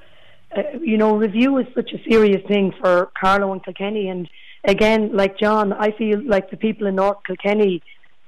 uh, 0.57 0.63
you 0.81 0.97
know, 0.97 1.17
review 1.17 1.59
is 1.59 1.67
such 1.75 1.93
a 1.93 2.03
serious 2.11 2.43
thing 2.49 2.73
for 2.81 3.11
Carlow 3.21 3.53
and 3.53 3.63
Kilkenny. 3.63 4.09
And 4.09 4.29
again, 4.65 5.15
like 5.15 5.39
John, 5.39 5.73
I 5.73 5.91
feel 5.93 6.23
like 6.27 6.51
the 6.51 6.57
people 6.57 6.87
in 6.87 6.95
North 6.95 7.19
Kilkenny 7.27 7.83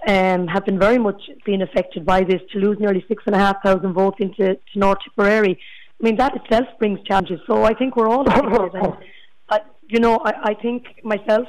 um, 0.06 0.46
have 0.48 0.66
been 0.66 0.78
very 0.78 0.98
much 0.98 1.30
being 1.44 1.62
affected 1.62 2.04
by 2.04 2.24
this 2.24 2.42
to 2.52 2.58
lose 2.58 2.78
nearly 2.78 3.04
six 3.08 3.22
and 3.26 3.34
a 3.34 3.38
half 3.38 3.62
thousand 3.62 3.94
votes 3.94 4.18
into 4.20 4.54
to 4.54 4.78
North 4.78 4.98
Tipperary. 5.02 5.58
I 5.98 6.04
mean, 6.04 6.16
that 6.16 6.36
itself 6.36 6.66
brings 6.78 7.02
challenges. 7.04 7.40
So 7.46 7.64
I 7.64 7.72
think 7.72 7.96
we're 7.96 8.08
all 8.08 8.26
affected. 8.28 8.74
and, 8.74 8.96
uh, 9.48 9.58
you 9.88 10.00
know, 10.00 10.18
I, 10.18 10.50
I 10.50 10.54
think 10.54 11.02
myself, 11.04 11.48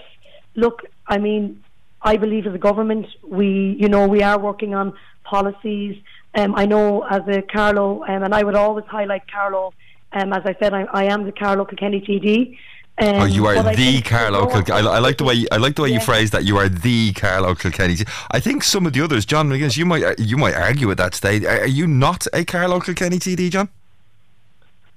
look, 0.56 0.84
I 1.06 1.18
mean, 1.18 1.64
I 2.02 2.16
believe 2.16 2.48
as 2.48 2.54
a 2.54 2.60
government, 2.60 3.08
we, 3.24 3.76
you 3.80 3.90
know, 3.90 4.08
we 4.08 4.24
are 4.24 4.40
working 4.40 4.74
on 4.74 4.94
policies 5.24 5.98
um, 6.36 6.56
I 6.56 6.66
know 6.66 7.04
as 7.04 7.22
a 7.28 7.42
Carlow, 7.42 8.04
um, 8.04 8.24
and 8.24 8.34
I 8.34 8.44
would 8.44 8.56
always 8.56 8.86
highlight 8.86 9.30
Carlow. 9.32 9.74
Um, 10.12 10.34
as 10.34 10.44
I 10.46 10.56
said, 10.60 10.74
I, 10.74 10.84
I 10.94 11.06
am 11.06 11.26
the 11.26 11.32
Carlow 11.32 11.66
Kilkenny 11.66 12.02
TD. 12.02 12.58
Um, 13.00 13.22
oh, 13.22 13.26
you 13.26 13.46
are 13.46 13.62
the 13.76 14.02
Carlow 14.02 14.48
Kilkenny. 14.48 14.88
I, 14.88 14.96
I, 14.96 15.00
like 15.00 15.18
the 15.18 15.24
way 15.24 15.46
I 15.52 15.58
like 15.58 15.76
the 15.76 15.84
way 15.84 15.90
yeah. 15.90 16.00
you 16.00 16.02
phrase 16.02 16.32
that. 16.32 16.46
You 16.46 16.58
are 16.58 16.68
the 16.68 17.14
Carlow 17.14 17.54
Kilkenny. 17.54 17.98
I 18.32 18.40
think 18.40 18.64
some 18.64 18.88
of 18.88 18.94
the 18.94 19.02
others, 19.02 19.26
John 19.26 19.50
McGuinness, 19.50 19.78
you 19.78 19.86
might 19.86 20.20
you 20.20 20.38
might 20.38 20.56
argue 20.56 20.90
at 20.90 20.98
that 20.98 21.14
stage. 21.14 21.44
Are 21.46 21.68
you 21.68 21.86
not 21.86 22.26
a 22.34 22.44
Carlow 22.44 22.80
Kilkenny 22.80 23.20
TD, 23.20 23.52
John? 23.52 23.70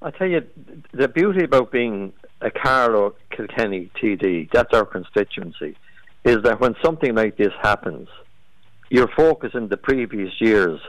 I 0.00 0.10
tell 0.10 0.28
you, 0.28 0.46
the 0.92 1.08
beauty 1.08 1.44
about 1.44 1.70
being 1.70 2.14
a 2.40 2.50
Carlow 2.50 3.14
Kilkenny 3.30 3.90
TD, 4.00 4.50
that's 4.50 4.72
our 4.72 4.86
constituency, 4.86 5.76
is 6.24 6.42
that 6.44 6.58
when 6.58 6.74
something 6.82 7.14
like 7.14 7.36
this 7.36 7.52
happens, 7.60 8.08
your 8.88 9.08
focus 9.08 9.52
in 9.52 9.68
the 9.68 9.76
previous 9.76 10.40
years 10.40 10.80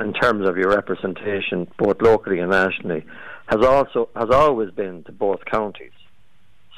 in 0.00 0.12
terms 0.12 0.48
of 0.48 0.56
your 0.56 0.70
representation, 0.70 1.68
both 1.78 2.00
locally 2.00 2.38
and 2.38 2.50
nationally, 2.50 3.04
has 3.46 3.64
also 3.64 4.08
has 4.16 4.30
always 4.30 4.70
been 4.70 5.02
to 5.04 5.12
both 5.12 5.44
counties. 5.44 5.92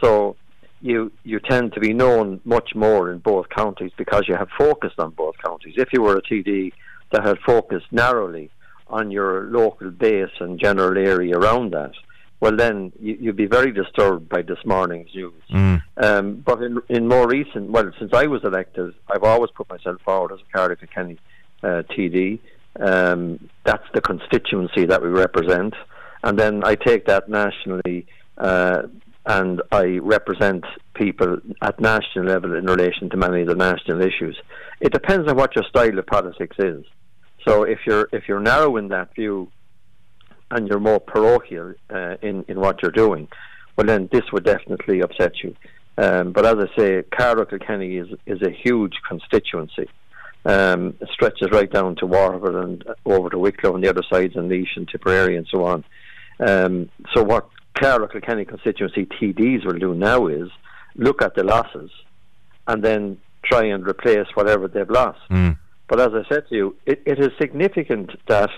So 0.01 0.37
you 0.81 1.13
you 1.23 1.39
tend 1.41 1.73
to 1.75 1.81
be 1.81 1.93
known 1.93 2.41
much 2.45 2.75
more 2.75 3.11
in 3.13 3.19
both 3.19 3.49
counties 3.49 3.93
because 3.97 4.25
you 4.29 4.35
have 4.35 4.49
focused 4.59 4.99
on 4.99 5.11
both 5.11 5.37
counties. 5.45 5.75
If 5.77 5.93
you 5.93 6.03
were 6.03 6.17
a 6.17 6.23
TD 6.23 6.73
that 7.13 7.25
had 7.25 7.39
focused 7.39 7.87
narrowly 7.93 8.51
on 8.89 9.11
your 9.11 9.45
local 9.45 9.91
base 9.91 10.35
and 10.41 10.59
general 10.59 10.99
area 10.99 11.39
around 11.39 11.73
that, 11.73 11.93
well 12.41 12.57
then 12.57 12.93
you, 13.01 13.17
would 13.27 13.37
be 13.37 13.47
very 13.47 13.71
disturbed 13.71 14.29
by 14.29 14.43
this 14.43 14.59
morning's 14.65 15.15
news. 15.15 15.43
Mm. 15.51 15.83
Um, 15.99 16.43
but 16.45 16.63
in, 16.63 16.81
in 16.89 17.07
more 17.07 17.29
recent, 17.29 17.71
well, 17.71 17.91
since 17.99 18.13
I 18.13 18.27
was 18.27 18.43
elected, 18.45 18.95
I've 19.09 19.23
always 19.23 19.51
put 19.53 19.69
myself 19.71 20.01
forward 20.03 20.33
as 20.33 20.41
a 20.41 20.53
Carlow 20.53 20.75
Kilkenny 20.75 21.19
uh, 21.63 21.83
TD. 21.91 22.41
Um, 22.81 23.49
that's 23.65 23.85
the 23.93 24.01
constituency 24.01 24.87
that 24.87 25.03
we 25.03 25.09
represent, 25.09 25.75
and 26.23 26.39
then 26.39 26.63
I 26.65 26.75
take 26.75 27.07
that 27.07 27.29
nationally, 27.29 28.07
uh, 28.39 28.83
and 29.27 29.61
I 29.71 29.99
represent 29.99 30.65
people 30.95 31.39
at 31.61 31.81
national 31.81 32.25
level 32.25 32.55
in 32.55 32.65
relation 32.67 33.11
to 33.11 33.17
many 33.17 33.43
of 33.43 33.49
the 33.49 33.55
national 33.55 34.01
issues. 34.01 34.37
It 34.81 34.93
depends 34.93 35.29
on 35.29 35.37
what 35.37 35.55
your 35.55 35.65
style 35.65 35.99
of 35.99 36.07
politics 36.07 36.57
is. 36.59 36.85
So 37.47 37.65
if 37.65 37.81
you're 37.87 38.09
if 38.13 38.29
you're 38.29 38.41
narrowing 38.41 38.89
that 38.89 39.15
view, 39.15 39.49
and 40.51 40.67
you're 40.69 40.81
more 40.81 41.01
parochial 41.01 41.75
uh, 41.91 42.17
in 42.23 42.45
in 42.49 42.59
what 42.59 42.83
you're 42.83 42.91
doing, 42.91 43.29
well 43.77 43.87
then 43.87 44.09
this 44.13 44.33
would 44.33 44.45
definitely 44.45 45.01
upset 45.01 45.43
you. 45.43 45.55
Um, 45.99 46.33
but 46.33 46.47
as 46.47 46.57
I 46.57 46.77
say, 46.77 47.03
Carlow 47.03 47.45
Kilkenny 47.45 47.97
is 47.97 48.09
is 48.27 48.41
a 48.43 48.51
huge 48.51 48.95
constituency 49.07 49.89
um, 50.45 50.95
stretches 51.13 51.51
right 51.51 51.71
down 51.71 51.97
to 51.97 52.07
Waterford 52.07 52.55
and 52.65 52.85
over 53.05 53.31
to 53.31 53.39
Wicklow 53.39 53.75
and 53.75 53.85
the 53.85 53.89
other 53.89 54.03
sides 54.11 54.35
and 54.37 54.49
Laois 54.51 54.77
and 54.77 54.89
Tipperary 54.89 55.37
and 55.37 55.47
so 55.49 55.65
on. 55.65 55.85
Um, 56.41 56.89
so 57.15 57.23
what 57.23 57.49
Carlow 57.75 58.09
Kilkenny 58.09 58.45
constituency 58.45 59.07
TDs 59.07 59.65
will 59.65 59.79
do 59.79 59.95
now 59.95 60.27
is 60.27 60.49
look 60.97 61.23
at 61.23 61.35
the 61.35 61.45
losses 61.45 61.91
and 62.67 62.83
then 62.83 63.19
try 63.45 63.65
and 63.65 63.87
replace 63.87 64.27
whatever 64.35 64.69
they've 64.69 64.91
lost. 64.91 65.21
Mm. 65.31 65.59
But 65.89 66.01
as 66.01 66.11
I 66.15 66.29
said 66.29 66.49
to 66.49 66.55
you, 66.55 66.77
it, 66.87 67.03
it 67.07 67.19
is 67.19 67.31
significant 67.41 68.11
that 68.29 68.51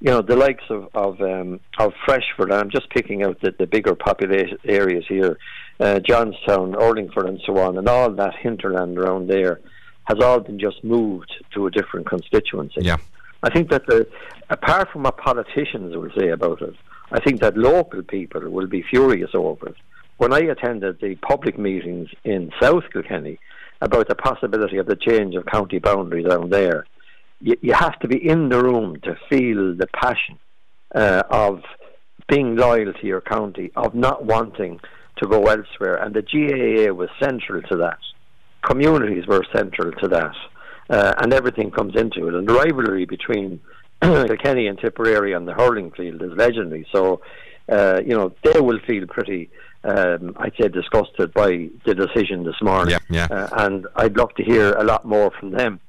you 0.00 0.10
know 0.10 0.22
the 0.22 0.36
likes 0.36 0.64
of 0.70 0.88
of, 0.94 1.20
um, 1.20 1.60
of 1.78 1.92
Freshford. 2.04 2.52
I'm 2.52 2.70
just 2.70 2.90
picking 2.90 3.22
out 3.22 3.40
the, 3.40 3.54
the 3.58 3.66
bigger 3.66 3.94
populated 3.94 4.58
areas 4.64 5.04
here, 5.08 5.38
uh, 5.80 6.00
Johnstown, 6.00 6.72
Urlingford, 6.72 7.28
and 7.28 7.40
so 7.46 7.58
on, 7.58 7.78
and 7.78 7.88
all 7.88 8.10
that 8.10 8.34
hinterland 8.36 8.98
around 8.98 9.28
there 9.28 9.60
has 10.04 10.18
all 10.20 10.40
been 10.40 10.58
just 10.58 10.82
moved 10.84 11.32
to 11.54 11.66
a 11.66 11.70
different 11.70 12.08
constituency. 12.08 12.80
Yeah. 12.82 12.96
I 13.42 13.50
think 13.50 13.70
that 13.70 13.86
the, 13.86 14.06
apart 14.48 14.90
from 14.90 15.02
what 15.02 15.18
politicians 15.18 15.94
will 15.96 16.10
say 16.18 16.28
about 16.28 16.62
it, 16.62 16.74
I 17.12 17.20
think 17.20 17.40
that 17.40 17.56
local 17.56 18.02
people 18.02 18.48
will 18.50 18.66
be 18.66 18.82
furious 18.82 19.30
over 19.34 19.68
it. 19.68 19.76
When 20.16 20.32
I 20.32 20.40
attended 20.40 21.00
the 21.00 21.16
public 21.16 21.58
meetings 21.58 22.08
in 22.24 22.52
South 22.60 22.84
Kilkenny 22.92 23.38
about 23.80 24.08
the 24.08 24.14
possibility 24.14 24.78
of 24.78 24.86
the 24.86 24.96
change 24.96 25.34
of 25.34 25.44
county 25.46 25.78
boundaries 25.78 26.26
down 26.26 26.50
there, 26.50 26.86
you, 27.40 27.56
you 27.60 27.74
have 27.74 27.98
to 28.00 28.08
be 28.08 28.16
in 28.16 28.48
the 28.48 28.62
room 28.62 28.98
to 29.02 29.16
feel 29.28 29.74
the 29.74 29.88
passion 29.88 30.38
uh, 30.94 31.24
of 31.28 31.62
being 32.28 32.56
loyal 32.56 32.92
to 32.92 33.06
your 33.06 33.20
county, 33.20 33.70
of 33.76 33.94
not 33.94 34.24
wanting 34.24 34.80
to 35.18 35.26
go 35.28 35.44
elsewhere. 35.44 35.96
And 35.96 36.14
the 36.14 36.22
GAA 36.22 36.94
was 36.94 37.10
central 37.20 37.60
to 37.62 37.76
that 37.76 37.98
communities 38.64 39.26
were 39.26 39.44
central 39.54 39.92
to 39.92 40.08
that, 40.08 40.34
uh, 40.90 41.14
and 41.18 41.32
everything 41.32 41.70
comes 41.70 41.94
into 41.96 42.28
it. 42.28 42.34
And 42.34 42.48
the 42.48 42.54
rivalry 42.54 43.04
between 43.04 43.60
Kilkenny 44.02 44.66
and 44.66 44.78
Tipperary 44.78 45.34
on 45.34 45.44
the 45.46 45.54
hurling 45.54 45.90
field 45.92 46.22
is 46.22 46.32
legendary. 46.32 46.86
So, 46.92 47.20
uh, 47.70 48.00
you 48.04 48.16
know, 48.16 48.32
they 48.42 48.60
will 48.60 48.78
feel 48.86 49.06
pretty, 49.06 49.50
um, 49.84 50.34
I'd 50.38 50.54
say, 50.60 50.68
disgusted 50.68 51.32
by 51.32 51.70
the 51.84 51.94
decision 51.94 52.44
this 52.44 52.60
morning. 52.62 52.96
Yeah, 53.10 53.28
yeah. 53.30 53.34
Uh, 53.34 53.48
and 53.64 53.86
I'd 53.96 54.16
love 54.16 54.34
to 54.34 54.44
hear 54.44 54.72
a 54.72 54.84
lot 54.84 55.04
more 55.04 55.30
from 55.38 55.52
them. 55.52 55.80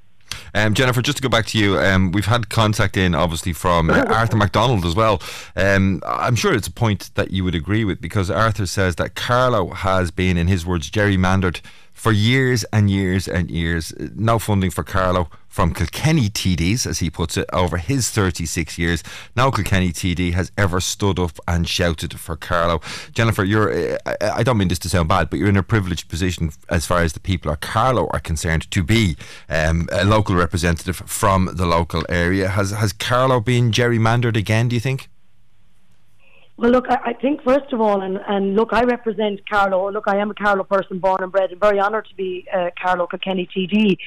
Um, 0.54 0.74
Jennifer, 0.74 1.02
just 1.02 1.18
to 1.18 1.24
go 1.24 1.28
back 1.28 1.48
to 1.48 1.60
you, 1.60 1.78
um, 1.78 2.14
we've 2.14 2.28
had 2.28 2.50
contact 2.50 2.96
in 2.96 3.14
obviously 3.14 3.52
from 3.52 3.90
uh, 3.90 4.06
Arthur 4.08 4.38
MacDonald 4.38 4.86
as 4.86 4.96
well. 4.96 5.22
Um, 5.56 6.02
I'm 6.06 6.36
sure 6.36 6.54
it's 6.54 6.68
a 6.68 6.72
point 6.72 7.12
that 7.16 7.32
you 7.32 7.44
would 7.44 7.56
agree 7.56 7.84
with 7.84 8.00
because 8.00 8.32
Arthur 8.32 8.66
says 8.66 8.96
that 8.96 9.16
Carlow 9.16 9.72
has 9.72 10.12
been, 10.12 10.38
in 10.38 10.48
his 10.48 10.66
words, 10.66 10.90
gerrymandered 10.90 11.60
for 11.96 12.12
years 12.12 12.64
and 12.66 12.92
years 12.92 13.28
and 13.28 13.50
years. 13.50 13.92
No 14.16 14.38
funding 14.38 14.70
for 14.70 14.84
Carlow 14.84 15.30
from 15.48 15.74
Kilkenny 15.74 16.30
TDs, 16.30 16.86
as 16.86 17.00
he 17.00 17.10
puts 17.10 17.38
it, 17.38 17.46
over 17.54 17.78
his 17.78 18.10
36 18.10 18.78
years. 18.78 19.02
No 19.36 19.50
Kilkenny 19.50 19.94
TD 19.94 20.34
has 20.34 20.52
ever 20.58 20.82
stood 20.82 21.18
up 21.18 21.40
and 21.48 21.68
shouted 21.68 22.20
for 22.20 22.36
Carlow. 22.36 22.82
Jennifer, 23.14 23.46
you're, 23.46 23.98
I 24.22 24.44
don't 24.44 24.58
mean 24.58 24.68
this 24.68 24.80
to 24.80 24.90
sound 24.90 25.08
bad, 25.08 25.30
but 25.30 25.40
you're 25.40 25.48
in 25.48 25.56
a 25.58 25.64
privileged 25.64 26.10
position 26.10 26.52
as 26.70 26.86
far 26.86 27.02
as 27.02 27.14
the 27.14 27.22
people 27.22 27.50
of 27.50 27.62
Carlow 27.62 28.08
are 28.12 28.20
concerned 28.20 28.70
to 28.70 28.84
be 28.84 29.16
um, 29.48 29.88
a 29.94 30.04
local 30.04 30.36
representative 30.36 30.98
from 30.98 31.50
the 31.54 31.66
local 31.66 32.04
area. 32.10 32.50
Has, 32.50 32.72
has 32.72 32.92
Carlow 32.92 33.40
been 33.40 33.72
gerrymandered 33.72 34.36
again, 34.36 34.68
do 34.68 34.76
you 34.76 34.82
think? 34.82 35.10
Well, 36.58 36.72
look, 36.72 36.86
I, 36.90 37.12
I 37.12 37.14
think 37.14 37.44
first 37.44 37.74
of 37.74 37.82
all, 37.82 38.02
and, 38.02 38.20
and 38.28 38.56
look, 38.56 38.70
I 38.72 38.84
represent 38.84 39.48
Carlow. 39.50 39.92
Look, 39.92 40.06
I 40.08 40.18
am 40.18 40.32
a 40.32 40.34
Carlow 40.34 40.64
person, 40.64 41.00
born 41.00 41.22
and 41.22 41.32
bred, 41.32 41.52
and 41.52 41.60
very 41.60 41.80
honoured 41.80 42.08
to 42.10 42.16
be 42.16 42.46
uh, 42.54 42.70
Carlow 42.82 43.08
Kilkenny 43.08 43.48
TD. 43.56 43.98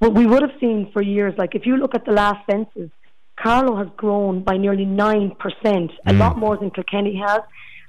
But 0.00 0.14
we 0.14 0.26
would 0.26 0.42
have 0.42 0.52
seen 0.60 0.90
for 0.92 1.02
years, 1.02 1.34
like 1.36 1.54
if 1.54 1.66
you 1.66 1.76
look 1.76 1.94
at 1.94 2.04
the 2.04 2.12
last 2.12 2.38
census, 2.48 2.90
Carlow 3.36 3.76
has 3.76 3.88
grown 3.96 4.42
by 4.42 4.56
nearly 4.56 4.84
9%, 4.84 5.36
mm. 5.36 5.90
a 6.06 6.12
lot 6.12 6.38
more 6.38 6.56
than 6.56 6.70
Kilkenny 6.70 7.20
has. 7.24 7.40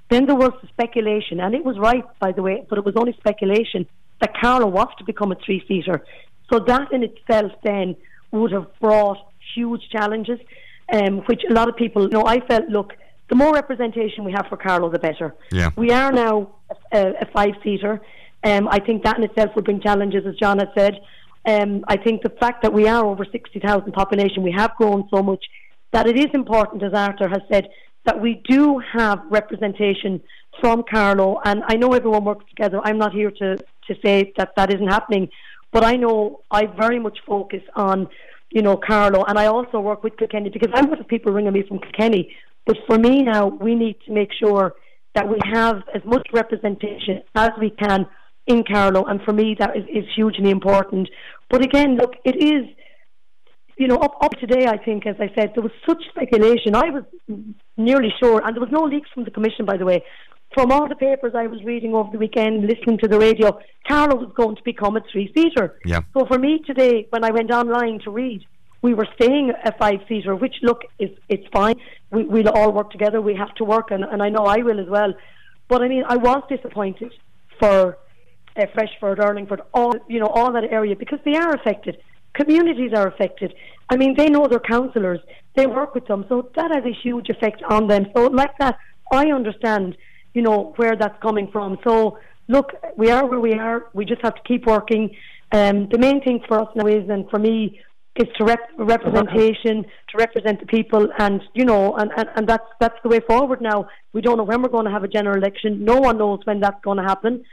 Then 0.09 0.25
there 0.25 0.35
was 0.35 0.53
the 0.61 0.67
speculation, 0.69 1.39
and 1.39 1.53
it 1.53 1.63
was 1.63 1.77
right, 1.77 2.03
by 2.19 2.31
the 2.31 2.41
way, 2.41 2.65
but 2.67 2.79
it 2.79 2.85
was 2.85 2.95
only 2.95 3.13
speculation 3.13 3.85
that 4.21 4.35
Carlow 4.39 4.67
was 4.67 4.87
to 4.97 5.03
become 5.03 5.31
a 5.31 5.35
three 5.45 5.63
seater. 5.67 6.03
So 6.51 6.59
that 6.59 6.91
in 6.91 7.03
itself 7.03 7.51
then 7.63 7.95
would 8.31 8.51
have 8.51 8.67
brought 8.79 9.19
huge 9.55 9.81
challenges, 9.91 10.39
um, 10.91 11.19
which 11.27 11.41
a 11.47 11.53
lot 11.53 11.69
of 11.69 11.75
people, 11.75 12.03
you 12.03 12.09
know, 12.09 12.25
I 12.25 12.39
felt, 12.47 12.67
look, 12.69 12.93
the 13.29 13.35
more 13.35 13.53
representation 13.53 14.23
we 14.23 14.31
have 14.31 14.47
for 14.47 14.57
Carlow, 14.57 14.89
the 14.89 14.99
better. 14.99 15.35
Yeah. 15.51 15.69
We 15.75 15.91
are 15.91 16.11
now 16.11 16.55
a, 16.91 17.13
a 17.21 17.25
five 17.31 17.53
seater. 17.63 18.01
Um, 18.43 18.67
I 18.69 18.79
think 18.79 19.03
that 19.03 19.17
in 19.17 19.23
itself 19.23 19.51
will 19.55 19.63
bring 19.63 19.81
challenges, 19.81 20.25
as 20.25 20.35
John 20.35 20.59
has 20.59 20.69
said. 20.75 20.99
Um, 21.45 21.85
I 21.87 21.97
think 21.97 22.21
the 22.21 22.29
fact 22.29 22.63
that 22.63 22.73
we 22.73 22.87
are 22.87 23.05
over 23.05 23.25
60,000 23.25 23.91
population, 23.91 24.43
we 24.43 24.51
have 24.51 24.75
grown 24.75 25.07
so 25.13 25.21
much, 25.21 25.43
that 25.91 26.07
it 26.07 26.17
is 26.17 26.27
important, 26.33 26.83
as 26.83 26.93
Arthur 26.93 27.29
has 27.29 27.41
said, 27.51 27.69
that 28.05 28.19
we 28.19 28.41
do 28.47 28.79
have 28.79 29.21
representation 29.29 30.21
from 30.59 30.83
Carlow. 30.89 31.39
And 31.45 31.63
I 31.67 31.75
know 31.75 31.93
everyone 31.93 32.25
works 32.25 32.45
together. 32.49 32.81
I'm 32.83 32.97
not 32.97 33.13
here 33.13 33.31
to, 33.31 33.57
to 33.57 33.95
say 34.03 34.33
that 34.37 34.55
that 34.55 34.73
isn't 34.73 34.87
happening, 34.87 35.29
but 35.71 35.83
I 35.83 35.95
know 35.95 36.41
I 36.49 36.65
very 36.65 36.99
much 36.99 37.19
focus 37.25 37.61
on, 37.75 38.07
you 38.49 38.61
know, 38.61 38.77
Carlow. 38.77 39.23
And 39.25 39.37
I 39.37 39.47
also 39.47 39.79
work 39.79 40.03
with 40.03 40.17
Kilkenny 40.17 40.49
because 40.49 40.71
I'm 40.73 40.89
with 40.89 41.07
people 41.07 41.31
ringing 41.31 41.53
me 41.53 41.63
from 41.67 41.79
Kilkenny 41.79 42.35
but 42.65 42.77
for 42.87 42.97
me 42.97 43.23
now, 43.23 43.47
we 43.47 43.75
need 43.75 43.97
to 44.05 44.11
make 44.11 44.29
sure 44.33 44.73
that 45.15 45.27
we 45.27 45.37
have 45.51 45.77
as 45.93 46.03
much 46.05 46.27
representation 46.33 47.21
as 47.35 47.49
we 47.59 47.71
can 47.71 48.05
in 48.47 48.63
Carlow, 48.63 49.05
and 49.05 49.21
for 49.23 49.33
me 49.33 49.55
that 49.59 49.75
is, 49.77 49.83
is 49.89 50.05
hugely 50.15 50.49
important. 50.49 51.09
But 51.49 51.63
again, 51.63 51.97
look, 51.97 52.13
it 52.25 52.35
is, 52.35 52.65
you 53.77 53.87
know, 53.87 53.97
up, 53.97 54.15
up 54.21 54.31
today, 54.39 54.67
I 54.67 54.77
think, 54.77 55.05
as 55.05 55.15
I 55.19 55.29
said, 55.35 55.51
there 55.55 55.63
was 55.63 55.71
such 55.87 56.03
speculation. 56.09 56.75
I 56.75 56.89
was 56.89 57.03
nearly 57.77 58.13
sure, 58.19 58.41
and 58.43 58.55
there 58.55 58.61
was 58.61 58.71
no 58.71 58.83
leaks 58.83 59.09
from 59.13 59.23
the 59.23 59.31
Commission, 59.31 59.65
by 59.65 59.77
the 59.77 59.85
way. 59.85 60.03
From 60.53 60.71
all 60.71 60.89
the 60.89 60.95
papers 60.95 61.33
I 61.35 61.45
was 61.45 61.63
reading 61.63 61.93
over 61.93 62.09
the 62.11 62.17
weekend, 62.17 62.65
listening 62.65 62.97
to 63.03 63.07
the 63.07 63.19
radio, 63.19 63.59
Carlow 63.87 64.15
was 64.15 64.31
going 64.35 64.55
to 64.55 64.63
become 64.63 64.97
a 64.97 65.01
three-seater. 65.11 65.77
Yeah. 65.85 66.01
So 66.17 66.25
for 66.25 66.39
me 66.39 66.59
today, 66.65 67.07
when 67.11 67.23
I 67.23 67.31
went 67.31 67.51
online 67.51 67.99
to 68.05 68.09
read, 68.09 68.41
we 68.81 68.93
were 68.93 69.07
staying 69.15 69.51
a 69.65 69.71
five 69.77 69.99
seater, 70.07 70.35
which 70.35 70.55
look 70.61 70.83
is 70.99 71.09
it's 71.27 71.45
fine. 71.51 71.75
We, 72.11 72.23
we'll 72.23 72.49
all 72.49 72.71
work 72.71 72.91
together. 72.91 73.21
We 73.21 73.35
have 73.35 73.53
to 73.55 73.63
work, 73.63 73.91
and, 73.91 74.03
and 74.03 74.23
I 74.23 74.29
know 74.29 74.45
I 74.45 74.57
will 74.57 74.79
as 74.79 74.87
well. 74.87 75.13
But 75.67 75.81
I 75.81 75.87
mean, 75.87 76.03
I 76.07 76.17
was 76.17 76.43
disappointed 76.49 77.13
for 77.59 77.97
uh, 78.55 78.65
Freshford, 78.73 79.19
Urlingford, 79.19 79.61
all 79.73 79.95
you 80.07 80.19
know, 80.19 80.27
all 80.27 80.51
that 80.53 80.65
area 80.71 80.95
because 80.95 81.19
they 81.25 81.35
are 81.35 81.53
affected. 81.53 81.97
Communities 82.33 82.91
are 82.95 83.07
affected. 83.07 83.53
I 83.89 83.97
mean, 83.97 84.15
they 84.15 84.29
know 84.29 84.47
their 84.47 84.59
councillors. 84.59 85.19
They 85.55 85.65
work 85.65 85.95
with 85.95 86.07
them, 86.07 86.25
so 86.29 86.49
that 86.55 86.71
has 86.73 86.85
a 86.85 86.93
huge 86.93 87.29
effect 87.29 87.61
on 87.63 87.87
them. 87.87 88.07
So, 88.15 88.27
like 88.27 88.57
that, 88.59 88.77
I 89.11 89.31
understand, 89.31 89.97
you 90.33 90.41
know, 90.41 90.73
where 90.77 90.95
that's 90.95 91.19
coming 91.21 91.49
from. 91.51 91.77
So, 91.83 92.19
look, 92.47 92.73
we 92.95 93.09
are 93.09 93.25
where 93.25 93.39
we 93.39 93.53
are. 93.53 93.87
We 93.93 94.05
just 94.05 94.21
have 94.21 94.35
to 94.35 94.41
keep 94.43 94.65
working. 94.65 95.15
Um, 95.51 95.89
the 95.89 95.97
main 95.97 96.21
thing 96.23 96.41
for 96.47 96.59
us 96.61 96.69
now 96.75 96.85
is, 96.85 97.09
and 97.09 97.27
for 97.29 97.39
me, 97.39 97.81
is 98.19 98.27
to 98.37 98.43
rep- 98.43 98.69
representation, 98.77 99.83
to 100.09 100.17
represent 100.17 100.59
the 100.59 100.65
people, 100.65 101.07
and 101.17 101.41
you 101.53 101.65
know, 101.65 101.95
and, 101.95 102.11
and, 102.17 102.27
and 102.35 102.47
that's 102.47 102.67
that's 102.79 102.99
the 103.03 103.09
way 103.09 103.21
forward. 103.21 103.61
Now 103.61 103.87
we 104.13 104.21
don't 104.21 104.37
know 104.37 104.43
when 104.43 104.61
we're 104.61 104.69
going 104.69 104.85
to 104.85 104.91
have 104.91 105.05
a 105.05 105.07
general 105.07 105.37
election. 105.37 105.85
No 105.85 105.97
one 105.99 106.17
knows 106.17 106.39
when 106.43 106.59
that's 106.59 106.81
going 106.83 106.97
to 106.97 107.03
happen. 107.03 107.43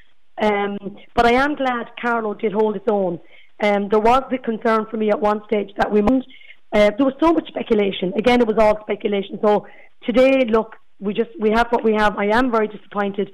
Um, 0.42 0.76
but 1.14 1.24
I 1.24 1.33
am 1.33 1.55
glad 1.55 1.87
Carlow 2.00 2.35
did 2.35 2.52
hold 2.52 2.76
its 2.76 2.87
own. 2.88 3.20
Um, 3.62 3.88
there 3.88 4.00
was 4.00 4.22
the 4.31 4.38
concern 4.38 4.87
for 4.90 4.96
me 4.96 5.09
at 5.11 5.20
one 5.20 5.40
stage 5.46 5.70
that 5.79 5.90
we. 5.90 6.00
Uh, 6.00 6.90
there 6.96 7.07
was 7.07 7.14
so 7.20 7.33
much 7.33 7.46
speculation. 7.48 8.12
Again, 8.16 8.40
it 8.40 8.46
was 8.46 8.59
all 8.59 8.79
speculation. 8.81 9.38
So 9.42 9.66
today, 10.05 10.44
look, 10.48 10.76
we 10.98 11.14
just 11.14 11.31
we 11.38 11.50
have 11.50 11.68
what 11.70 11.85
we 11.85 11.94
have. 11.94 12.18
I 12.18 12.26
am 12.26 12.50
very 12.50 12.68
disappointed 12.68 13.31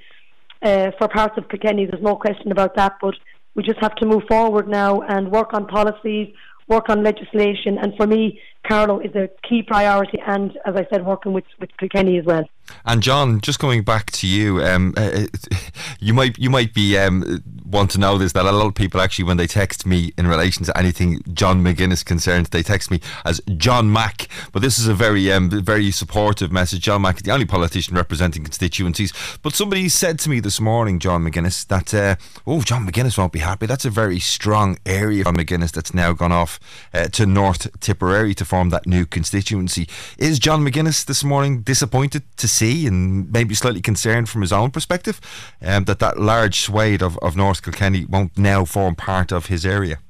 uh, 0.63 0.91
for 0.99 1.09
parts 1.09 1.39
of 1.39 1.49
Kilkenny. 1.49 1.87
There's 1.87 2.03
no 2.03 2.17
question 2.17 2.53
about 2.53 2.77
that. 2.77 2.97
But 3.01 3.15
we 3.55 3.63
just 3.63 3.81
have 3.81 3.95
to 3.97 4.07
move 4.07 4.23
forward 4.29 4.69
now 4.69 5.01
and 5.03 5.31
work 5.31 5.55
on 5.55 5.67
policies, 5.67 6.33
work 6.73 6.89
on 6.89 7.03
legislation. 7.03 7.73
And 7.83 7.91
for 7.99 8.07
me, 8.07 8.41
Carlow 8.67 9.01
is 9.01 9.15
a 9.15 9.29
key 9.43 9.63
priority, 9.63 10.21
and 10.27 10.57
as 10.65 10.77
I 10.77 10.87
said, 10.91 11.05
working 11.05 11.33
with, 11.33 11.45
with 11.59 11.77
Kilkenny 11.79 12.19
as 12.19 12.25
well. 12.25 12.45
And 12.85 13.03
John, 13.03 13.41
just 13.41 13.59
going 13.59 13.83
back 13.83 14.11
to 14.13 14.27
you, 14.27 14.63
um, 14.63 14.95
uh, 14.97 15.27
you 16.01 16.15
might 16.15 16.39
you 16.39 16.51
might 16.51 16.75
be 16.75 16.97
um, 16.99 17.43
want 17.65 17.91
to 17.93 17.99
know 17.99 18.19
this 18.19 18.33
that 18.33 18.45
a 18.45 18.53
lot 18.53 18.67
of 18.67 18.75
people 18.75 19.01
actually, 19.01 19.25
when 19.25 19.37
they 19.37 19.47
text 19.47 19.87
me 19.87 20.13
in 20.19 20.27
relation 20.27 20.65
to 20.65 20.77
anything 20.77 21.23
John 21.33 21.63
McGuinness 21.63 22.05
concerned, 22.05 22.47
they 22.47 22.63
text 22.63 22.91
me 22.91 23.01
as 23.25 23.41
John 23.57 23.93
Mack. 23.93 24.29
But 24.53 24.63
this 24.63 24.79
is 24.79 24.87
a 24.87 24.95
very 24.95 25.33
um, 25.33 25.51
very 25.51 25.91
supportive 25.91 26.51
message. 26.53 26.81
John 26.81 27.03
Mack 27.03 27.17
is 27.17 27.23
the 27.23 27.31
only 27.31 27.47
politician 27.47 27.97
representing 27.97 28.43
constituencies. 28.45 29.13
But 29.43 29.55
somebody 29.55 29.89
said 29.89 30.19
to 30.21 30.31
me 30.31 30.41
this 30.41 30.61
morning, 30.61 30.99
John 30.99 31.25
McGuinness, 31.25 31.67
that 31.69 31.95
uh, 31.95 32.17
oh, 32.47 32.63
John 32.63 32.87
McGuinness 32.87 33.19
won't 33.19 33.33
be 33.33 33.41
happy. 33.41 33.67
That's 33.67 33.85
a 33.85 33.91
very 33.91 34.19
strong 34.19 34.79
area 34.87 35.23
of 35.23 35.35
McGuinness 35.35 35.73
that's 35.73 35.95
now 35.95 36.13
gone 36.13 36.33
off 36.33 36.59
uh, 36.95 37.09
to 37.09 37.27
North 37.27 37.69
Tipperary 37.81 38.35
to 38.35 38.45
form 38.53 38.69
that 38.69 38.87
new 38.87 39.07
constituency. 39.07 39.89
Is 40.19 40.39
John 40.39 40.63
McGuinness 40.63 41.07
this 41.07 41.25
morning 41.25 41.63
disappointed 41.63 42.23
to 42.37 42.47
see 42.47 42.87
and 42.87 43.33
maybe 43.33 43.55
slightly 43.55 43.81
concerned 43.81 44.29
from 44.29 44.43
his 44.43 44.53
own 44.53 44.71
perspective 44.71 45.19
um, 45.63 45.85
that 45.85 46.01
that 46.01 46.19
large 46.19 46.61
swathe 46.61 47.01
of, 47.01 47.19
of 47.23 47.35
North 47.35 47.63
Kilkenny 47.63 48.05
won't 48.05 48.37
now 48.37 48.67
form 48.67 48.95
part 48.95 49.33
of 49.33 49.47
his 49.47 49.65
area? 49.65 50.01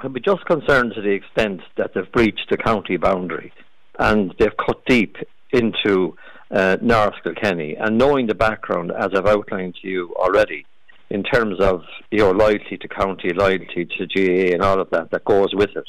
I'd 0.00 0.12
be 0.12 0.20
just 0.20 0.44
concerned 0.44 0.92
to 0.96 1.00
the 1.00 1.14
extent 1.20 1.62
that 1.78 1.94
they've 1.94 2.12
breached 2.12 2.48
the 2.50 2.58
county 2.58 2.98
boundary 2.98 3.54
and 3.98 4.34
they've 4.38 4.60
cut 4.66 4.84
deep 4.84 5.16
into 5.54 6.14
uh, 6.50 6.76
North 6.82 7.14
Kilkenny. 7.24 7.74
And 7.76 7.96
knowing 7.96 8.26
the 8.26 8.34
background, 8.34 8.92
as 8.92 9.12
I've 9.14 9.24
outlined 9.24 9.76
to 9.80 9.88
you 9.88 10.14
already, 10.16 10.66
in 11.08 11.22
terms 11.22 11.58
of 11.58 11.84
your 12.10 12.34
loyalty 12.34 12.76
to 12.76 12.88
county, 12.88 13.32
loyalty 13.32 13.88
to 13.96 14.06
GAA, 14.06 14.52
and 14.52 14.60
all 14.60 14.78
of 14.78 14.90
that 14.90 15.10
that 15.12 15.24
goes 15.24 15.54
with 15.54 15.70
it, 15.74 15.88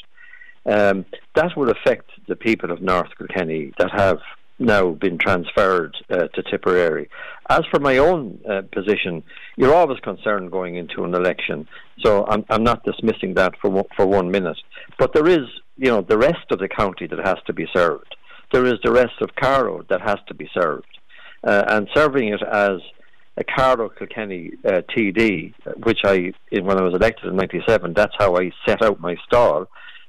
um, 0.68 1.06
that 1.36 1.56
will 1.56 1.70
affect 1.70 2.10
the 2.28 2.36
people 2.36 2.72
of 2.72 2.82
North 2.82 3.10
Kilkenny 3.18 3.74
that 3.80 3.92
have 3.92 4.20
now 4.60 4.92
been 4.92 5.18
transferred 5.18 5.96
uh, 6.10 6.28
to 6.34 6.44
Tipperary. 6.44 7.10
As 7.50 7.62
for 7.72 7.80
my 7.80 7.98
own 7.98 8.40
uh, 8.50 8.64
position, 8.72 9.24
you're 9.56 9.74
always 9.74 10.00
concerned 10.00 10.52
going 10.52 10.76
into 10.76 11.04
an 11.04 11.14
election, 11.14 11.68
so 12.04 12.26
I'm, 12.28 12.44
I'm 12.50 12.64
not 12.64 12.84
dismissing 12.84 13.36
that 13.36 13.54
for 13.62 13.70
one, 13.70 13.86
for 13.96 14.06
one 14.06 14.32
minute. 14.32 14.58
But 14.98 15.14
there 15.14 15.28
is, 15.28 15.48
you 15.78 15.90
know, 15.90 16.02
the 16.02 16.18
rest 16.18 16.52
of 16.52 16.60
the 16.60 16.68
county 16.68 17.08
that 17.08 17.20
has 17.20 17.38
to 17.46 17.54
be 17.54 17.68
served. 17.74 18.16
There 18.52 18.66
is 18.66 18.76
the 18.84 18.92
rest 18.92 19.22
of 19.22 19.36
Carlow 19.36 19.84
that 19.90 20.02
has 20.02 20.18
to 20.28 20.34
be 20.34 20.50
served, 20.54 20.88
uh, 21.44 21.66
and 21.68 21.88
serving 21.94 22.30
it 22.30 22.42
as 22.42 22.80
a 23.38 23.44
Carlow 23.44 23.90
Kilkenny 23.90 24.52
uh, 24.66 24.82
TD, 24.90 25.54
which 25.84 26.00
I, 26.04 26.34
when 26.52 26.80
I 26.80 26.82
was 26.82 26.96
elected 26.96 27.30
in 27.30 27.36
'97, 27.36 27.94
that's 27.94 28.16
how 28.18 28.36
I 28.36 28.52
set 28.66 28.82
out 28.82 29.00
my 29.00 29.16
stall 29.26 29.68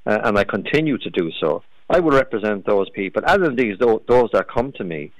uh, 0.09 0.19
and 0.23 0.37
I 0.37 0.43
continue 0.43 0.97
to 0.97 1.09
do 1.09 1.31
so. 1.39 1.63
I 1.89 1.99
will 1.99 2.11
represent 2.11 2.65
those 2.65 2.89
people, 2.89 3.21
and 3.25 3.45
indeed 3.45 3.79
those, 3.79 4.01
those 4.07 4.29
that 4.33 4.47
come 4.55 4.71
to 4.73 4.83
me 4.83 5.11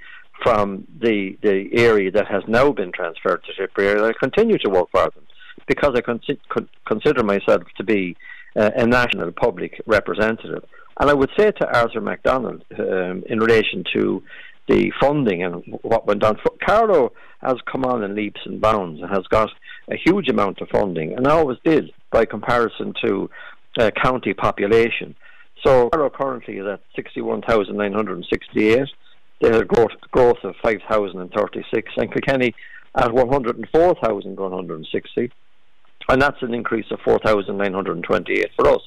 from 0.43 0.87
the 1.05 1.37
the 1.41 1.57
area 1.73 2.09
that 2.11 2.27
has 2.27 2.43
now 2.47 2.71
been 2.71 2.91
transferred 2.91 3.41
to 3.43 3.53
Tipperary. 3.53 4.01
I 4.01 4.13
continue 4.25 4.57
to 4.59 4.69
work 4.69 4.89
for 4.91 5.09
them 5.15 5.25
because 5.67 5.93
I 5.95 6.01
con- 6.01 6.21
con- 6.53 6.69
consider 6.87 7.23
myself 7.23 7.63
to 7.77 7.83
be 7.83 8.15
uh, 8.55 8.71
a 8.75 8.85
national 8.85 9.31
public 9.31 9.81
representative. 9.85 10.63
And 10.99 11.09
I 11.09 11.13
would 11.13 11.31
say 11.37 11.51
to 11.51 11.77
Arthur 11.79 12.01
MacDonald 12.01 12.63
um, 12.77 13.23
in 13.27 13.39
relation 13.39 13.83
to 13.95 14.23
the 14.67 14.91
funding 15.01 15.43
and 15.43 15.63
what 15.81 16.05
went 16.05 16.23
on. 16.23 16.37
Carlow 16.65 17.11
has 17.41 17.57
come 17.71 17.83
on 17.85 18.03
in 18.03 18.15
leaps 18.15 18.41
and 18.45 18.61
bounds 18.61 19.01
and 19.01 19.09
has 19.09 19.25
got 19.29 19.49
a 19.89 19.97
huge 19.97 20.29
amount 20.29 20.61
of 20.61 20.69
funding, 20.69 21.13
and 21.13 21.25
always 21.25 21.57
did 21.65 21.91
by 22.11 22.25
comparison 22.25 22.93
to 23.03 23.29
uh, 23.77 23.91
county 23.91 24.33
population. 24.33 25.15
So 25.63 25.89
Carlow 25.89 26.09
currently 26.09 26.57
is 26.57 26.67
at 26.67 26.81
61,968. 26.95 28.87
They 29.41 29.47
had 29.47 29.61
a 29.61 29.65
growth, 29.65 29.91
growth 30.11 30.43
of 30.43 30.55
5,036, 30.61 31.91
and 31.97 32.11
Kilkenny 32.11 32.53
at 32.95 33.13
104,160. 33.13 35.31
and 36.09 36.21
that's 36.21 36.41
an 36.41 36.53
increase 36.53 36.91
of 36.91 36.99
4,928 37.01 38.51
for 38.55 38.69
us. 38.69 38.81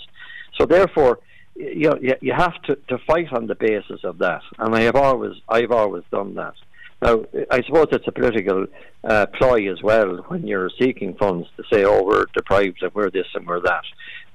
So 0.59 0.65
therefore, 0.67 1.21
you 1.55 1.91
know, 1.91 1.99
you 2.21 2.33
have 2.33 2.61
to, 2.63 2.77
to 2.89 2.99
fight 3.07 3.33
on 3.33 3.47
the 3.47 3.55
basis 3.55 4.01
of 4.05 4.19
that, 4.19 4.43
and 4.59 4.75
I 4.75 4.83
have 4.83 4.97
always 4.97 5.37
I've 5.49 5.71
always 5.71 6.03
done 6.11 6.35
that. 6.35 6.55
Now, 7.03 7.25
I 7.51 7.63
suppose 7.63 7.89
it's 7.93 8.07
a 8.07 8.13
political 8.13 8.67
uh, 9.05 9.27
ploy 9.27 9.71
as 9.71 9.83
well 9.83 10.25
when 10.29 10.47
you're 10.47 10.71
seeking 10.81 11.15
funds 11.15 11.49
to 11.57 11.65
say, 11.71 11.85
"Oh, 11.85 12.05
we're 12.05 12.27
deprived 12.35 12.83
and 12.83 12.95
we're 12.95 13.11
this 13.11 13.27
and 13.35 13.47
we're 13.47 13.61
that," 13.61 13.85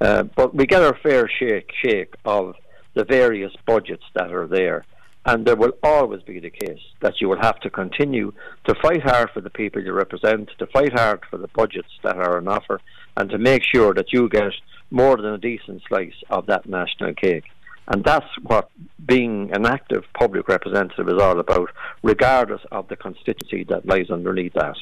uh, 0.01 0.23
but 0.23 0.53
we 0.55 0.65
get 0.65 0.83
our 0.83 0.97
fair 1.01 1.27
shake 1.27 1.71
shake 1.83 2.15
of 2.25 2.55
the 2.93 3.03
various 3.03 3.53
budgets 3.65 4.03
that 4.15 4.31
are 4.33 4.47
there. 4.47 4.85
And 5.25 5.45
there 5.45 5.57
will 5.57 5.73
always 5.83 6.21
be 6.21 6.39
the 6.39 6.49
case 6.49 6.79
that 7.01 7.19
you 7.19 7.27
will 7.27 7.41
have 7.41 7.59
to 7.59 7.69
continue 7.69 8.31
to 8.65 8.75
fight 8.81 9.03
hard 9.03 9.29
for 9.31 9.41
the 9.41 9.49
people 9.49 9.83
you 9.83 9.91
represent, 9.91 10.49
to 10.57 10.67
fight 10.67 10.93
hard 10.93 11.19
for 11.29 11.37
the 11.37 11.49
budgets 11.49 11.89
that 12.03 12.15
are 12.15 12.37
on 12.37 12.47
offer, 12.47 12.79
and 13.17 13.29
to 13.31 13.37
make 13.37 13.63
sure 13.63 13.93
that 13.93 14.13
you 14.13 14.29
get 14.29 14.53
more 14.89 15.17
than 15.17 15.33
a 15.33 15.37
decent 15.37 15.81
slice 15.89 16.13
of 16.29 16.45
that 16.45 16.65
national 16.65 17.13
cake. 17.13 17.43
And 17.89 18.05
that's 18.05 18.27
what 18.43 18.69
being 19.05 19.51
an 19.53 19.65
active 19.65 20.03
public 20.13 20.47
representative 20.47 21.09
is 21.09 21.21
all 21.21 21.39
about, 21.39 21.69
regardless 22.03 22.61
of 22.71 22.87
the 22.87 22.95
constituency 22.95 23.65
that 23.65 23.85
lies 23.85 24.09
underneath 24.09 24.53
that. 24.53 24.77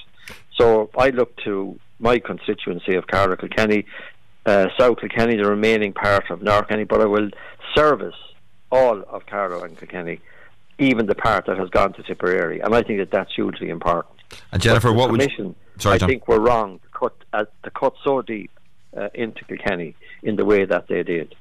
So 0.60 0.90
I 0.98 1.10
look 1.10 1.36
to 1.44 1.80
my 2.00 2.20
constituency 2.20 2.96
of 2.96 3.08
Carlow 3.08 3.36
Kilkenny, 3.36 3.86
uh, 4.46 4.68
South 4.78 5.00
Kilkenny, 5.00 5.38
the 5.38 5.50
remaining 5.50 5.94
part 5.94 6.30
of 6.30 6.42
North 6.42 6.68
Kilkenny, 6.68 6.84
but 6.84 7.02
I 7.02 7.06
will 7.06 7.30
service 7.76 8.16
all 8.72 9.02
of 9.10 9.26
Carlow 9.26 9.64
and 9.64 9.78
Kilkenny 9.78 10.20
even 10.78 11.06
the 11.06 11.16
part 11.16 11.46
that 11.46 11.58
has 11.58 11.70
gone 11.70 11.94
to 11.94 12.04
Tipperary. 12.04 12.60
And 12.60 12.76
I 12.76 12.84
think 12.84 13.00
that 13.00 13.12
that's 13.12 13.34
hugely 13.34 13.70
important. 13.70 14.16
And 14.52 14.62
Jennifer, 14.62 14.92
what 14.92 15.12
would 15.12 15.22
you... 15.38 15.56
Sorry, 15.78 15.96
I 15.96 15.98
John. 15.98 16.10
think 16.10 16.28
we're 16.28 16.40
wrong 16.40 16.80
to 16.80 16.88
cut, 16.98 17.14
uh, 17.34 17.46
to 17.64 17.72
cut 17.72 17.94
so 18.04 18.22
deep 18.22 18.52
uh, 18.96 19.10
into 19.14 19.44
Kilkenny 19.46 19.96
in 20.24 20.36
the 20.36 20.46
way 20.46 20.66
that 20.66 20.88
they 20.88 21.04
did. 21.04 21.36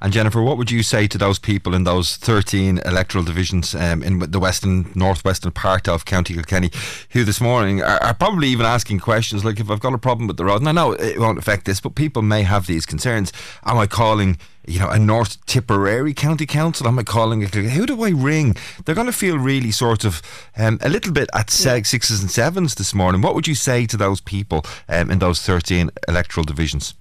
And 0.00 0.12
Jennifer, 0.12 0.42
what 0.42 0.58
would 0.58 0.70
you 0.70 0.82
say 0.82 1.08
to 1.08 1.18
those 1.18 1.38
people 1.38 1.74
in 1.74 1.84
those 1.84 2.16
13 2.16 2.78
electoral 2.84 3.24
divisions 3.24 3.74
um, 3.74 4.02
in 4.02 4.18
the 4.18 4.38
western, 4.38 4.90
northwestern 4.94 5.50
part 5.50 5.88
of 5.88 6.04
County 6.04 6.34
Kilkenny 6.34 6.70
who 7.10 7.24
this 7.24 7.40
morning 7.40 7.82
are, 7.82 8.00
are, 8.02 8.14
probably 8.14 8.48
even 8.48 8.64
asking 8.64 9.00
questions 9.00 9.44
like, 9.44 9.58
if 9.58 9.70
I've 9.70 9.80
got 9.80 9.94
a 9.94 9.98
problem 9.98 10.28
with 10.28 10.36
the 10.36 10.44
road, 10.44 10.60
and 10.60 10.68
I 10.68 10.72
know 10.72 10.92
it 10.92 11.18
won't 11.18 11.38
affect 11.38 11.64
this, 11.64 11.80
but 11.80 11.94
people 11.94 12.22
may 12.22 12.42
have 12.42 12.66
these 12.66 12.86
concerns. 12.86 13.32
Am 13.64 13.76
I 13.76 13.86
calling, 13.86 14.38
you 14.66 14.78
know, 14.78 14.88
a 14.88 14.98
North 14.98 15.44
Tipperary 15.46 16.14
County 16.14 16.46
Council? 16.46 16.86
Am 16.86 16.98
I 16.98 17.02
calling 17.02 17.42
it? 17.42 17.54
Who 17.54 17.86
do 17.86 18.02
I 18.04 18.10
ring? 18.10 18.56
They're 18.84 18.94
going 18.94 19.06
to 19.06 19.12
feel 19.12 19.38
really 19.38 19.72
sort 19.72 20.04
of 20.04 20.22
um, 20.56 20.78
a 20.80 20.88
little 20.88 21.12
bit 21.12 21.28
at 21.34 21.52
yeah. 21.64 21.82
sixes 21.82 22.20
and 22.20 22.30
sevens 22.30 22.76
this 22.76 22.94
morning. 22.94 23.20
What 23.20 23.34
would 23.34 23.48
you 23.48 23.54
say 23.56 23.86
to 23.86 23.96
those 23.96 24.20
people 24.20 24.64
um, 24.88 25.10
in 25.10 25.18
those 25.18 25.42
13 25.42 25.90
electoral 26.06 26.44
divisions? 26.44 26.94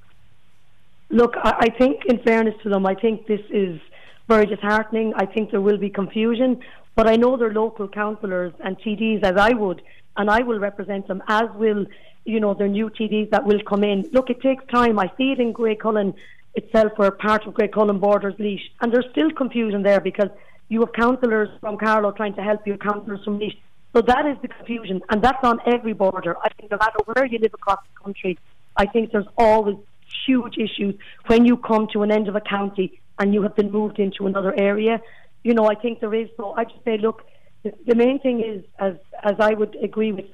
Look, 1.09 1.35
I, 1.37 1.51
I 1.59 1.69
think, 1.69 2.05
in 2.05 2.19
fairness 2.19 2.55
to 2.63 2.69
them, 2.69 2.85
I 2.85 2.95
think 2.95 3.27
this 3.27 3.41
is 3.49 3.79
very 4.27 4.45
disheartening. 4.45 5.13
I 5.15 5.25
think 5.25 5.51
there 5.51 5.61
will 5.61 5.77
be 5.77 5.89
confusion, 5.89 6.59
but 6.95 7.07
I 7.07 7.15
know 7.15 7.37
their 7.37 7.53
local 7.53 7.87
councillors 7.87 8.53
and 8.59 8.77
TDs, 8.79 9.23
as 9.23 9.37
I 9.37 9.53
would, 9.53 9.81
and 10.17 10.29
I 10.29 10.41
will 10.41 10.59
represent 10.59 11.07
them, 11.07 11.23
as 11.27 11.45
will 11.55 11.85
you 12.25 12.41
know 12.41 12.53
their 12.53 12.67
new 12.67 12.89
TDs 12.89 13.29
that 13.29 13.45
will 13.45 13.61
come 13.63 13.83
in. 13.83 14.09
Look, 14.11 14.29
it 14.29 14.41
takes 14.41 14.65
time. 14.67 14.99
I 14.99 15.09
see 15.17 15.31
it 15.31 15.39
in 15.39 15.53
Graiguecullen 15.53 16.13
itself, 16.55 16.91
where 16.97 17.11
part 17.11 17.47
of 17.47 17.53
Graiguecullen 17.53 18.01
borders 18.01 18.35
Laois, 18.37 18.59
and 18.81 18.91
there's 18.91 19.09
still 19.11 19.31
confusion 19.31 19.83
there 19.83 20.01
because 20.01 20.29
you 20.67 20.81
have 20.81 20.91
councillors 20.91 21.49
from 21.61 21.77
Carlow 21.77 22.11
trying 22.11 22.33
to 22.33 22.43
help 22.43 22.67
you, 22.67 22.77
councillors 22.77 23.23
from 23.23 23.39
Laois. 23.39 23.55
So 23.93 24.01
that 24.01 24.25
is 24.25 24.37
the 24.41 24.49
confusion, 24.49 25.01
and 25.09 25.21
that's 25.21 25.43
on 25.43 25.59
every 25.65 25.93
border. 25.93 26.35
I 26.43 26.49
think 26.49 26.69
no 26.69 26.77
matter 26.77 26.97
where 27.05 27.25
you 27.25 27.39
live 27.39 27.53
across 27.53 27.79
the 27.93 28.03
country, 28.03 28.37
I 28.75 28.85
think 28.85 29.11
there's 29.11 29.25
always 29.37 29.77
huge 30.27 30.57
issues 30.57 30.95
when 31.27 31.45
you 31.45 31.57
come 31.57 31.87
to 31.93 32.03
an 32.03 32.11
end 32.11 32.27
of 32.27 32.35
a 32.35 32.41
county 32.41 33.01
and 33.19 33.33
you 33.33 33.41
have 33.41 33.55
been 33.55 33.71
moved 33.71 33.99
into 33.99 34.27
another 34.27 34.53
area. 34.57 35.01
You 35.43 35.53
know, 35.53 35.65
I 35.65 35.75
think 35.75 35.99
there 35.99 36.13
is. 36.13 36.29
So 36.37 36.53
I 36.53 36.65
just 36.65 36.83
say, 36.85 36.97
look, 36.97 37.23
the, 37.63 37.71
the 37.85 37.95
main 37.95 38.19
thing 38.19 38.41
is, 38.41 38.63
as 38.79 38.95
as 39.23 39.35
I 39.39 39.53
would 39.53 39.75
agree 39.81 40.11
with, 40.11 40.25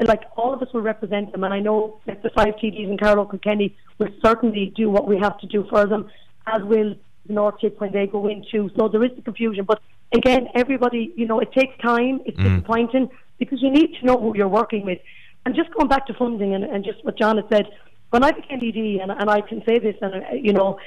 like 0.00 0.22
all 0.36 0.54
of 0.54 0.62
us 0.62 0.72
will 0.72 0.82
represent 0.82 1.32
them, 1.32 1.44
and 1.44 1.52
I 1.52 1.60
know 1.60 2.00
that 2.06 2.22
the 2.22 2.30
five 2.30 2.54
TDs 2.62 2.88
in 2.88 2.98
Carlow 2.98 3.26
Kilkenny 3.26 3.76
will 3.98 4.08
certainly 4.24 4.72
do 4.76 4.90
what 4.90 5.06
we 5.06 5.18
have 5.18 5.38
to 5.40 5.46
do 5.46 5.66
for 5.68 5.86
them, 5.86 6.08
as 6.46 6.62
will 6.62 6.94
the 7.26 7.32
North 7.32 7.60
Tip 7.60 7.80
when 7.80 7.92
they 7.92 8.06
go 8.06 8.28
in 8.28 8.44
too. 8.50 8.70
So 8.76 8.88
there 8.88 9.04
is 9.04 9.10
the 9.16 9.22
confusion, 9.22 9.64
but 9.64 9.80
again, 10.12 10.48
everybody, 10.54 11.12
you 11.16 11.26
know, 11.26 11.40
it 11.40 11.52
takes 11.52 11.76
time. 11.78 12.20
It's 12.24 12.38
mm. 12.38 12.44
disappointing 12.44 13.08
because 13.38 13.62
you 13.62 13.70
need 13.70 13.94
to 14.00 14.06
know 14.06 14.18
who 14.18 14.36
you're 14.36 14.48
working 14.48 14.84
with. 14.84 14.98
And 15.44 15.54
just 15.54 15.72
going 15.74 15.88
back 15.88 16.06
to 16.08 16.14
funding 16.14 16.54
and, 16.54 16.64
and 16.64 16.84
just 16.84 17.04
what 17.04 17.16
John 17.16 17.36
has 17.36 17.46
said, 17.48 17.66
when 18.10 18.24
I 18.24 18.32
became 18.32 18.60
DD, 18.60 19.02
and, 19.02 19.10
and 19.10 19.28
I 19.30 19.40
can 19.40 19.62
say 19.66 19.78
this, 19.78 19.96
and 20.00 20.14
uh, 20.14 20.34
you 20.34 20.52
know, 20.52 20.78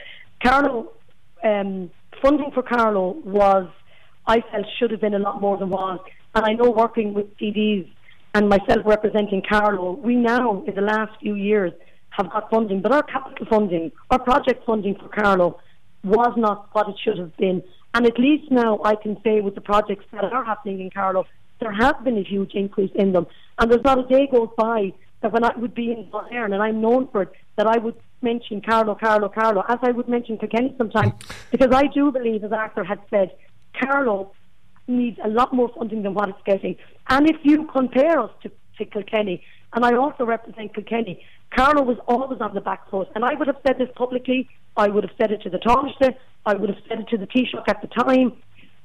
Carlow 0.43 0.91
um, 1.43 1.89
funding 2.21 2.51
for 2.51 2.63
Carlow 2.63 3.15
was, 3.23 3.67
I 4.27 4.41
felt, 4.51 4.65
should 4.77 4.91
have 4.91 5.01
been 5.01 5.13
a 5.13 5.19
lot 5.19 5.41
more 5.41 5.57
than 5.57 5.69
was. 5.69 5.99
And 6.35 6.45
I 6.45 6.53
know 6.53 6.69
working 6.71 7.13
with 7.13 7.37
DDs 7.37 7.89
and 8.33 8.49
myself 8.49 8.79
representing 8.85 9.41
Carlow, 9.47 9.93
we 9.93 10.15
now, 10.15 10.63
in 10.65 10.75
the 10.75 10.81
last 10.81 11.11
few 11.19 11.35
years, 11.35 11.73
have 12.11 12.31
got 12.31 12.49
funding, 12.49 12.81
but 12.81 12.91
our 12.91 13.03
capital 13.03 13.45
funding, 13.49 13.91
our 14.09 14.19
project 14.19 14.65
funding 14.65 14.95
for 14.95 15.09
Carlow 15.09 15.59
was 16.03 16.33
not 16.37 16.69
what 16.73 16.89
it 16.89 16.95
should 17.03 17.17
have 17.17 17.35
been. 17.37 17.63
And 17.93 18.05
at 18.05 18.19
least 18.19 18.51
now 18.51 18.79
I 18.83 18.95
can 18.95 19.17
say 19.23 19.41
with 19.41 19.55
the 19.55 19.61
projects 19.61 20.05
that 20.11 20.23
are 20.23 20.43
happening 20.43 20.79
in 20.79 20.89
Carlow, 20.89 21.25
there 21.59 21.73
has 21.73 21.93
been 22.03 22.17
a 22.17 22.23
huge 22.23 22.53
increase 22.53 22.91
in 22.95 23.13
them. 23.13 23.27
And 23.57 23.71
there's 23.71 23.83
not 23.83 23.99
a 23.99 24.07
day 24.07 24.27
goes 24.31 24.49
by 24.57 24.93
that 25.21 25.31
when 25.31 25.43
I 25.43 25.55
would 25.57 25.73
be 25.73 25.91
in 25.91 26.09
Ireland, 26.13 26.53
and 26.53 26.63
I'm 26.63 26.81
known 26.81 27.07
for 27.11 27.23
it, 27.23 27.31
that 27.57 27.67
I 27.67 27.77
would 27.77 27.95
mention 28.21 28.61
Carlow, 28.61 28.95
Carlow, 28.95 29.29
Carlow, 29.29 29.63
as 29.67 29.79
I 29.81 29.91
would 29.91 30.07
mention 30.07 30.37
Kilkenny 30.37 30.73
sometimes, 30.77 31.13
because 31.51 31.69
I 31.73 31.87
do 31.87 32.11
believe, 32.11 32.43
as 32.43 32.51
Arthur 32.51 32.83
had 32.83 32.99
said, 33.09 33.31
Carlow 33.79 34.31
needs 34.87 35.19
a 35.23 35.29
lot 35.29 35.53
more 35.53 35.69
funding 35.77 36.03
than 36.03 36.13
what 36.13 36.29
it's 36.29 36.39
getting. 36.45 36.75
And 37.09 37.29
if 37.29 37.37
you 37.43 37.67
compare 37.67 38.19
us 38.19 38.31
to, 38.43 38.51
to 38.77 38.85
Kilkenny, 38.85 39.43
and 39.73 39.85
I 39.85 39.95
also 39.95 40.25
represent 40.25 40.73
Kilkenny, 40.73 41.23
Carlow 41.55 41.83
was 41.83 41.97
always 42.07 42.41
on 42.41 42.53
the 42.53 42.61
back 42.61 42.89
foot, 42.89 43.09
and 43.15 43.25
I 43.25 43.33
would 43.33 43.47
have 43.47 43.57
said 43.65 43.77
this 43.77 43.89
publicly. 43.95 44.47
I 44.77 44.87
would 44.87 45.03
have 45.03 45.13
said 45.17 45.31
it 45.31 45.41
to 45.43 45.49
the 45.49 45.57
Taoiseach. 45.57 46.15
I 46.45 46.53
would 46.53 46.69
have 46.69 46.79
said 46.87 46.99
it 46.99 47.07
to 47.09 47.17
the 47.17 47.27
Taoiseach 47.27 47.67
at 47.67 47.81
the 47.81 47.87
time. 47.87 48.33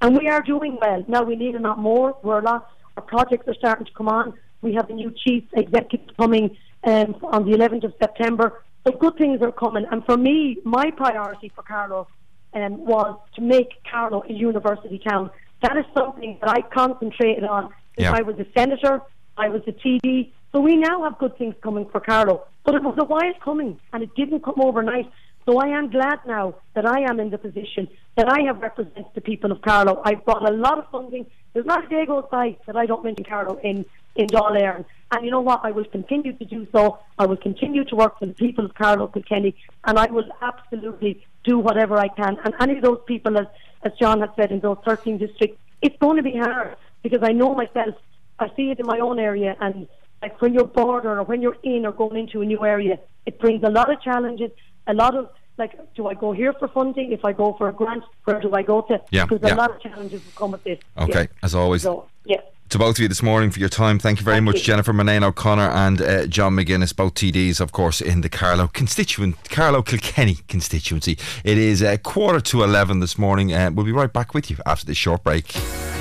And 0.01 0.18
we 0.18 0.28
are 0.28 0.43
doing 0.43 0.76
well. 0.80 1.05
Now 1.07 1.22
we 1.22 1.37
need 1.37 1.55
a 1.55 1.61
lot 1.61 1.78
more. 1.78 2.16
We're 2.22 2.41
a 2.41 2.43
lot. 2.43 2.68
Our 2.97 3.03
projects 3.03 3.47
are 3.49 3.55
starting 3.55 3.87
to 3.87 3.93
come 3.93 4.09
on. 4.09 4.35
We 4.65 4.73
have 4.75 4.89
a 4.89 4.95
new 4.95 5.12
chief 5.25 5.45
executive 5.53 6.17
coming 6.17 6.57
um, 6.85 7.17
on 7.23 7.45
the 7.45 7.55
11th 7.55 7.85
of 7.85 7.95
September. 7.99 8.65
So 8.87 8.93
good 8.93 9.17
things 9.19 9.43
are 9.43 9.53
coming. 9.53 9.85
And 9.91 10.03
for 10.07 10.17
me, 10.17 10.57
my 10.65 10.91
priority 10.91 11.53
for 11.55 11.62
Carlow 11.62 12.09
um, 12.55 12.85
was 12.87 13.19
to 13.35 13.43
make 13.43 13.69
Carlow 13.91 14.25
a 14.27 14.33
university 14.33 14.99
town. 14.99 15.31
That 15.61 15.77
is 15.77 15.85
something 15.93 16.39
that 16.41 16.49
I 16.49 16.62
concentrated 16.62 17.45
on. 17.45 17.75
Yeah. 17.99 18.12
I 18.12 18.23
was 18.23 18.39
a 18.39 18.47
senator, 18.57 19.03
I 19.37 19.51
was 19.51 19.61
a 19.67 19.73
TD. 19.73 20.33
So 20.53 20.61
we 20.61 20.77
now 20.77 21.05
have 21.05 21.19
good 21.19 21.37
things 21.37 21.55
coming 21.62 21.87
for 21.91 22.01
Carlow. 22.01 22.47
But 22.65 22.75
it 22.75 22.83
was 22.83 22.95
a 22.99 23.05
while 23.05 23.35
coming, 23.45 23.79
and 23.93 24.03
it 24.03 24.15
didn't 24.15 24.43
come 24.43 24.61
overnight. 24.62 25.11
So 25.45 25.59
I 25.59 25.69
am 25.69 25.91
glad 25.91 26.21
now 26.27 26.55
that 26.73 26.87
I 26.87 27.01
am 27.01 27.21
in 27.21 27.29
the 27.29 27.37
position 27.37 27.87
that 28.17 28.31
I 28.31 28.43
have 28.47 28.62
represented 28.62 29.07
the 29.15 29.21
people 29.21 29.53
of 29.53 29.61
Carlow. 29.61 30.01
I've 30.05 30.25
brought 30.25 30.49
a 30.49 30.55
lot 30.55 30.79
of 30.79 30.89
funding. 30.91 31.27
There's 31.53 31.67
not 31.67 31.85
a 31.85 31.89
day 31.89 32.07
goes 32.07 32.25
by 32.31 32.57
that 32.67 32.77
I 32.77 32.87
don't 32.87 33.05
mention 33.05 33.25
Carlow 33.25 33.59
in 33.62 33.85
in 34.17 34.27
Dáil 34.27 34.57
Éireann. 34.57 34.85
And 35.11 35.25
you 35.25 35.31
know 35.31 35.41
what? 35.41 35.61
I 35.62 35.71
will 35.71 35.85
continue 35.85 36.33
to 36.33 36.45
do 36.45 36.67
so. 36.73 36.99
I 37.19 37.27
will 37.27 37.37
continue 37.37 37.85
to 37.85 37.95
work 37.95 38.19
for 38.19 38.27
the 38.27 38.35
people 38.35 38.65
of 38.65 38.75
Carlow 38.75 39.07
Kilkenny, 39.07 39.55
and 39.85 39.99
I 39.99 40.07
will 40.07 40.29
absolutely 40.43 41.25
do 41.45 41.59
whatever 41.59 41.97
I 41.99 42.09
can. 42.09 42.37
And 42.45 42.55
any 42.61 42.77
of 42.77 42.83
those 42.83 43.01
people, 43.07 43.39
as, 43.39 43.47
as 43.83 43.93
John 44.01 44.21
has 44.21 44.31
said, 44.37 44.51
in 44.51 44.61
those 44.61 44.79
13 44.85 45.19
districts, 45.19 45.59
it's 45.83 45.97
going 45.99 46.17
to 46.17 46.23
be 46.23 46.37
hard 46.37 46.77
because 47.03 47.21
I 47.23 47.33
know 47.33 47.55
myself. 47.55 47.95
I 48.39 48.49
see 48.57 48.71
it 48.71 48.81
in 48.81 48.87
my 48.87 48.99
own 48.99 49.21
area, 49.21 49.57
and 49.61 49.87
like 50.21 50.41
when 50.41 50.55
you're 50.55 50.65
border 50.65 51.21
or 51.21 51.23
when 51.23 51.41
you're 51.41 51.59
in 51.62 51.87
or 51.87 51.93
going 51.93 52.17
into 52.17 52.43
a 52.43 52.45
new 52.45 52.65
area, 52.65 52.99
it 53.27 53.39
brings 53.39 53.62
a 53.62 53.71
lot 53.71 53.93
of 53.93 54.01
challenges, 54.03 54.51
a 54.89 54.95
lot 54.95 55.15
of 55.15 55.29
like, 55.57 55.95
do 55.95 56.09
I 56.09 56.15
go 56.15 56.33
here 56.33 56.53
for 56.55 56.67
funding? 56.67 57.12
If 57.12 57.25
I 57.25 57.33
go 57.33 57.55
for 57.57 57.69
a 57.69 57.73
grant, 57.73 58.03
where 58.25 58.41
do 58.41 58.53
I 58.53 58.62
go 58.62 58.81
to? 58.83 59.01
Yeah, 59.12 59.27
because 59.27 59.47
yeah. 59.47 59.55
a 59.55 59.57
lot 59.57 59.71
of 59.71 59.81
challenges 59.81 60.25
will 60.25 60.33
come 60.33 60.51
with 60.51 60.65
this. 60.65 60.81
Okay, 60.99 61.23
yeah. 61.23 61.45
as 61.45 61.55
always. 61.55 61.83
So, 61.83 62.09
yeah 62.25 62.41
to 62.71 62.79
both 62.79 62.97
of 62.97 63.03
you 63.03 63.09
this 63.09 63.23
morning 63.23 63.51
for 63.51 63.61
your 63.61 63.69
time. 63.69 63.99
Thank 63.99 64.19
you 64.19 64.25
very 64.25 64.37
Thank 64.37 64.45
much, 64.47 64.57
you. 64.57 64.62
Jennifer 64.62 64.93
Murnane 64.93 65.23
O'Connor 65.23 65.71
and 65.71 66.01
uh, 66.01 66.27
John 66.27 66.55
McGuinness, 66.55 66.95
both 66.95 67.15
TDs, 67.15 67.61
of 67.61 67.73
course, 67.73 68.01
in 68.01 68.21
the 68.21 68.29
Carlow 68.29 68.69
constituent, 68.69 69.37
Carlow 69.51 69.83
Kilkenny 69.83 70.39
constituency. 70.49 71.19
It 71.45 71.59
is 71.59 71.83
a 71.83 71.95
uh, 71.95 71.97
quarter 71.99 72.41
to 72.41 72.62
11 72.65 73.01
this 73.01 73.19
morning. 73.19 73.53
Uh, 73.53 73.71
we'll 73.73 73.87
be 73.87 73.93
right 73.93 74.12
back 74.12 74.35
with 74.35 74.51
you 74.51 74.57
after 74.67 74.87
this 74.87 74.97
short 74.97 75.23
break. 75.23 75.47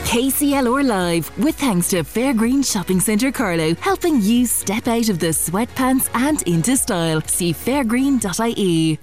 KCLR 0.05 0.85
Live, 0.85 1.37
with 1.37 1.55
thanks 1.55 1.89
to 1.89 2.03
Fairgreen 2.03 2.69
Shopping 2.69 2.99
Centre 2.99 3.31
Carlow, 3.31 3.73
helping 3.75 4.21
you 4.21 4.45
step 4.45 4.87
out 4.87 5.09
of 5.09 5.19
the 5.19 5.27
sweatpants 5.27 6.09
and 6.13 6.41
into 6.43 6.75
style. 6.77 7.21
See 7.21 7.53
fairgreen.ie. 7.53 8.99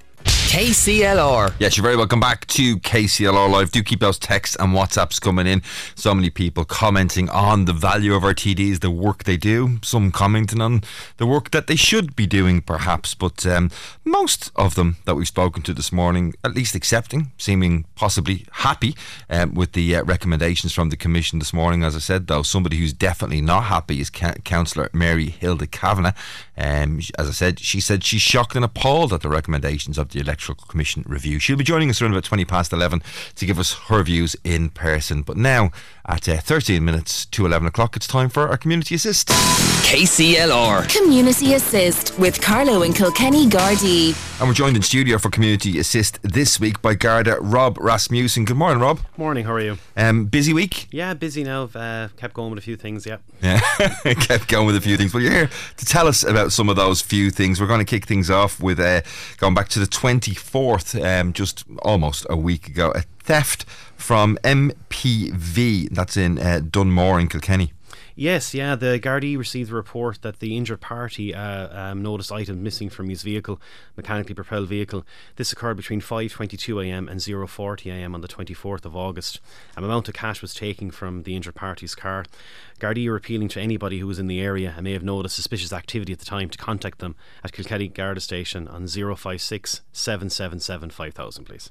KCLR. 0.50 1.54
Yes, 1.60 1.76
you're 1.76 1.84
very 1.84 1.96
welcome 1.96 2.18
back 2.18 2.44
to 2.48 2.78
KCLR 2.78 3.48
Live. 3.48 3.70
Do 3.70 3.84
keep 3.84 4.00
those 4.00 4.18
texts 4.18 4.56
and 4.58 4.72
WhatsApps 4.72 5.20
coming 5.20 5.46
in. 5.46 5.62
So 5.94 6.12
many 6.12 6.28
people 6.28 6.64
commenting 6.64 7.28
on 7.28 7.66
the 7.66 7.72
value 7.72 8.14
of 8.14 8.24
our 8.24 8.34
TDs, 8.34 8.80
the 8.80 8.90
work 8.90 9.22
they 9.22 9.36
do. 9.36 9.78
Some 9.84 10.10
commenting 10.10 10.60
on 10.60 10.82
the 11.18 11.26
work 11.26 11.52
that 11.52 11.68
they 11.68 11.76
should 11.76 12.16
be 12.16 12.26
doing, 12.26 12.62
perhaps. 12.62 13.14
But 13.14 13.46
um, 13.46 13.70
most 14.04 14.50
of 14.56 14.74
them 14.74 14.96
that 15.04 15.14
we've 15.14 15.28
spoken 15.28 15.62
to 15.62 15.72
this 15.72 15.92
morning, 15.92 16.34
at 16.42 16.52
least 16.52 16.74
accepting, 16.74 17.30
seeming 17.38 17.84
possibly 17.94 18.44
happy 18.50 18.96
um, 19.28 19.54
with 19.54 19.70
the 19.70 19.94
uh, 19.94 20.02
recommendations 20.02 20.72
from 20.72 20.90
the 20.90 20.96
Commission 20.96 21.38
this 21.38 21.52
morning. 21.52 21.84
As 21.84 21.94
I 21.94 22.00
said, 22.00 22.26
though, 22.26 22.42
somebody 22.42 22.76
who's 22.76 22.92
definitely 22.92 23.40
not 23.40 23.66
happy 23.66 24.00
is 24.00 24.10
Ca- 24.10 24.34
Councillor 24.42 24.90
Mary 24.92 25.26
Hilda 25.26 25.68
Kavanagh. 25.68 26.14
Um, 26.60 27.00
as 27.18 27.26
I 27.26 27.32
said, 27.32 27.58
she 27.58 27.80
said 27.80 28.04
she's 28.04 28.20
shocked 28.20 28.54
and 28.54 28.64
appalled 28.64 29.14
at 29.14 29.22
the 29.22 29.30
recommendations 29.30 29.96
of 29.96 30.10
the 30.10 30.20
Electoral 30.20 30.56
Commission 30.56 31.04
review. 31.06 31.38
She'll 31.38 31.56
be 31.56 31.64
joining 31.64 31.88
us 31.88 32.02
around 32.02 32.12
about 32.12 32.24
20 32.24 32.44
past 32.44 32.72
11 32.72 33.02
to 33.36 33.46
give 33.46 33.58
us 33.58 33.72
her 33.88 34.02
views 34.02 34.36
in 34.44 34.68
person. 34.68 35.22
But 35.22 35.38
now, 35.38 35.70
at 36.06 36.28
uh, 36.28 36.36
13 36.38 36.84
minutes 36.84 37.24
to 37.26 37.46
11 37.46 37.66
o'clock, 37.68 37.96
it's 37.96 38.06
time 38.06 38.28
for 38.28 38.48
our 38.48 38.58
Community 38.58 38.94
Assist. 38.94 39.28
KCLR. 39.28 40.88
Community 40.94 41.54
Assist 41.54 42.18
with 42.18 42.40
Carlow 42.42 42.82
and 42.82 42.94
Kilkenny 42.94 43.46
Gardaí. 43.46 44.14
And 44.40 44.48
we're 44.48 44.54
joined 44.54 44.76
in 44.76 44.82
studio 44.82 45.18
for 45.18 45.30
Community 45.30 45.78
Assist 45.78 46.18
this 46.22 46.58
week 46.58 46.80
by 46.82 46.94
Garda 46.94 47.38
Rob 47.40 47.78
Rasmussen. 47.78 48.44
Good 48.44 48.56
morning, 48.56 48.80
Rob. 48.82 49.00
Morning, 49.16 49.44
how 49.44 49.52
are 49.52 49.60
you? 49.60 49.78
Um, 49.96 50.26
busy 50.26 50.52
week? 50.52 50.88
Yeah, 50.90 51.14
busy 51.14 51.44
now. 51.44 51.64
Uh, 51.74 52.08
kept 52.16 52.34
going 52.34 52.50
with 52.50 52.58
a 52.58 52.62
few 52.62 52.76
things, 52.76 53.06
yeah. 53.06 53.18
Yeah, 53.42 53.60
kept 54.14 54.48
going 54.48 54.66
with 54.66 54.76
a 54.76 54.80
few 54.80 54.96
things. 54.96 55.12
Well, 55.14 55.22
you're 55.22 55.32
here 55.32 55.50
to 55.76 55.84
tell 55.84 56.06
us 56.06 56.22
about 56.22 56.49
some 56.50 56.68
of 56.68 56.76
those 56.76 57.00
few 57.00 57.30
things. 57.30 57.60
We're 57.60 57.66
going 57.66 57.80
to 57.80 57.84
kick 57.84 58.06
things 58.06 58.30
off 58.30 58.60
with 58.60 58.78
uh, 58.78 59.02
going 59.38 59.54
back 59.54 59.68
to 59.70 59.78
the 59.78 59.86
24th, 59.86 61.02
um, 61.02 61.32
just 61.32 61.64
almost 61.82 62.26
a 62.28 62.36
week 62.36 62.68
ago, 62.68 62.92
a 62.94 63.02
theft 63.22 63.64
from 63.96 64.38
MPV. 64.42 65.90
That's 65.90 66.16
in 66.16 66.38
uh, 66.38 66.60
Dunmore 66.68 67.20
in 67.20 67.28
Kilkenny. 67.28 67.72
Yes, 68.20 68.52
yeah, 68.52 68.74
the 68.74 69.00
Gardaí 69.00 69.38
received 69.38 69.72
a 69.72 69.74
report 69.74 70.20
that 70.20 70.40
the 70.40 70.54
injured 70.54 70.82
party 70.82 71.34
uh, 71.34 71.68
um, 71.90 72.02
noticed 72.02 72.30
items 72.30 72.62
missing 72.62 72.90
from 72.90 73.08
his 73.08 73.22
vehicle, 73.22 73.58
mechanically 73.96 74.34
propelled 74.34 74.68
vehicle. 74.68 75.06
This 75.36 75.54
occurred 75.54 75.78
between 75.78 76.02
5.22am 76.02 77.10
and 77.10 77.18
0.40am 77.18 78.12
on 78.12 78.20
the 78.20 78.28
24th 78.28 78.84
of 78.84 78.94
August. 78.94 79.40
An 79.74 79.84
amount 79.84 80.08
of 80.08 80.12
cash 80.12 80.42
was 80.42 80.52
taken 80.52 80.90
from 80.90 81.22
the 81.22 81.34
injured 81.34 81.54
party's 81.54 81.94
car. 81.94 82.26
Gardaí 82.78 83.08
are 83.08 83.16
appealing 83.16 83.48
to 83.48 83.60
anybody 83.62 84.00
who 84.00 84.06
was 84.06 84.18
in 84.18 84.26
the 84.26 84.42
area 84.42 84.74
and 84.76 84.84
may 84.84 84.92
have 84.92 85.02
noticed 85.02 85.36
suspicious 85.36 85.72
activity 85.72 86.12
at 86.12 86.18
the 86.18 86.26
time 86.26 86.50
to 86.50 86.58
contact 86.58 86.98
them 86.98 87.16
at 87.42 87.52
Kilkenny 87.52 87.88
Garda 87.88 88.20
Station 88.20 88.68
on 88.68 88.86
056 88.86 89.80
777 89.92 90.90
5000, 90.90 91.44
please. 91.46 91.70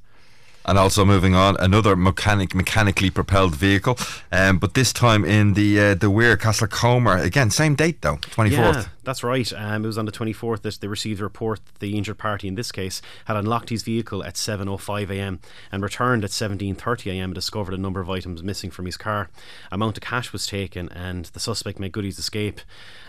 And 0.70 0.78
also 0.78 1.04
moving 1.04 1.34
on, 1.34 1.58
another 1.60 1.96
mechanic 1.96 2.54
mechanically 2.54 3.10
propelled 3.10 3.56
vehicle, 3.56 3.98
um, 4.32 4.60
but 4.60 4.76
this 4.76 4.94
time 4.94 5.26
in 5.26 5.56
the 5.56 5.80
uh, 5.80 5.96
the 5.96 6.12
Weir 6.12 6.38
Castlecomer. 6.38 7.24
Again, 7.24 7.50
same 7.50 7.74
date 7.74 8.04
though, 8.04 8.18
twenty 8.18 8.56
fourth. 8.56 8.76
Yeah, 8.76 8.86
that's 9.10 9.24
right. 9.24 9.52
Um, 9.54 9.84
it 9.84 9.88
was 9.88 9.98
on 9.98 10.06
the 10.06 10.12
24th 10.12 10.62
that 10.62 10.78
they 10.82 10.88
received 10.88 11.20
a 11.20 11.24
report 11.24 11.66
that 11.66 11.80
the 11.80 11.98
injured 11.98 12.20
party 12.20 12.48
in 12.48 12.54
this 12.54 12.72
case 12.72 13.02
had 13.26 13.36
unlocked 13.36 13.70
his 13.70 13.82
vehicle 13.82 14.24
at 14.24 14.36
7.05am 14.36 15.40
and 15.72 15.84
returned 15.84 16.24
at 16.24 16.30
17.30am 16.30 17.24
and 17.24 17.34
discovered 17.34 17.74
a 17.74 17.78
number 17.78 18.02
of 18.02 18.10
items 18.10 18.44
missing 18.44 18.70
from 18.70 18.86
his 18.86 18.98
car. 18.98 19.32
Amount 19.72 19.98
of 19.98 20.04
cash 20.04 20.32
was 20.32 20.46
taken 20.46 20.90
and 20.90 21.26
the 21.26 21.40
suspect 21.40 21.80
made 21.80 21.92
good 21.92 22.06
his 22.06 22.20
escape. 22.20 22.62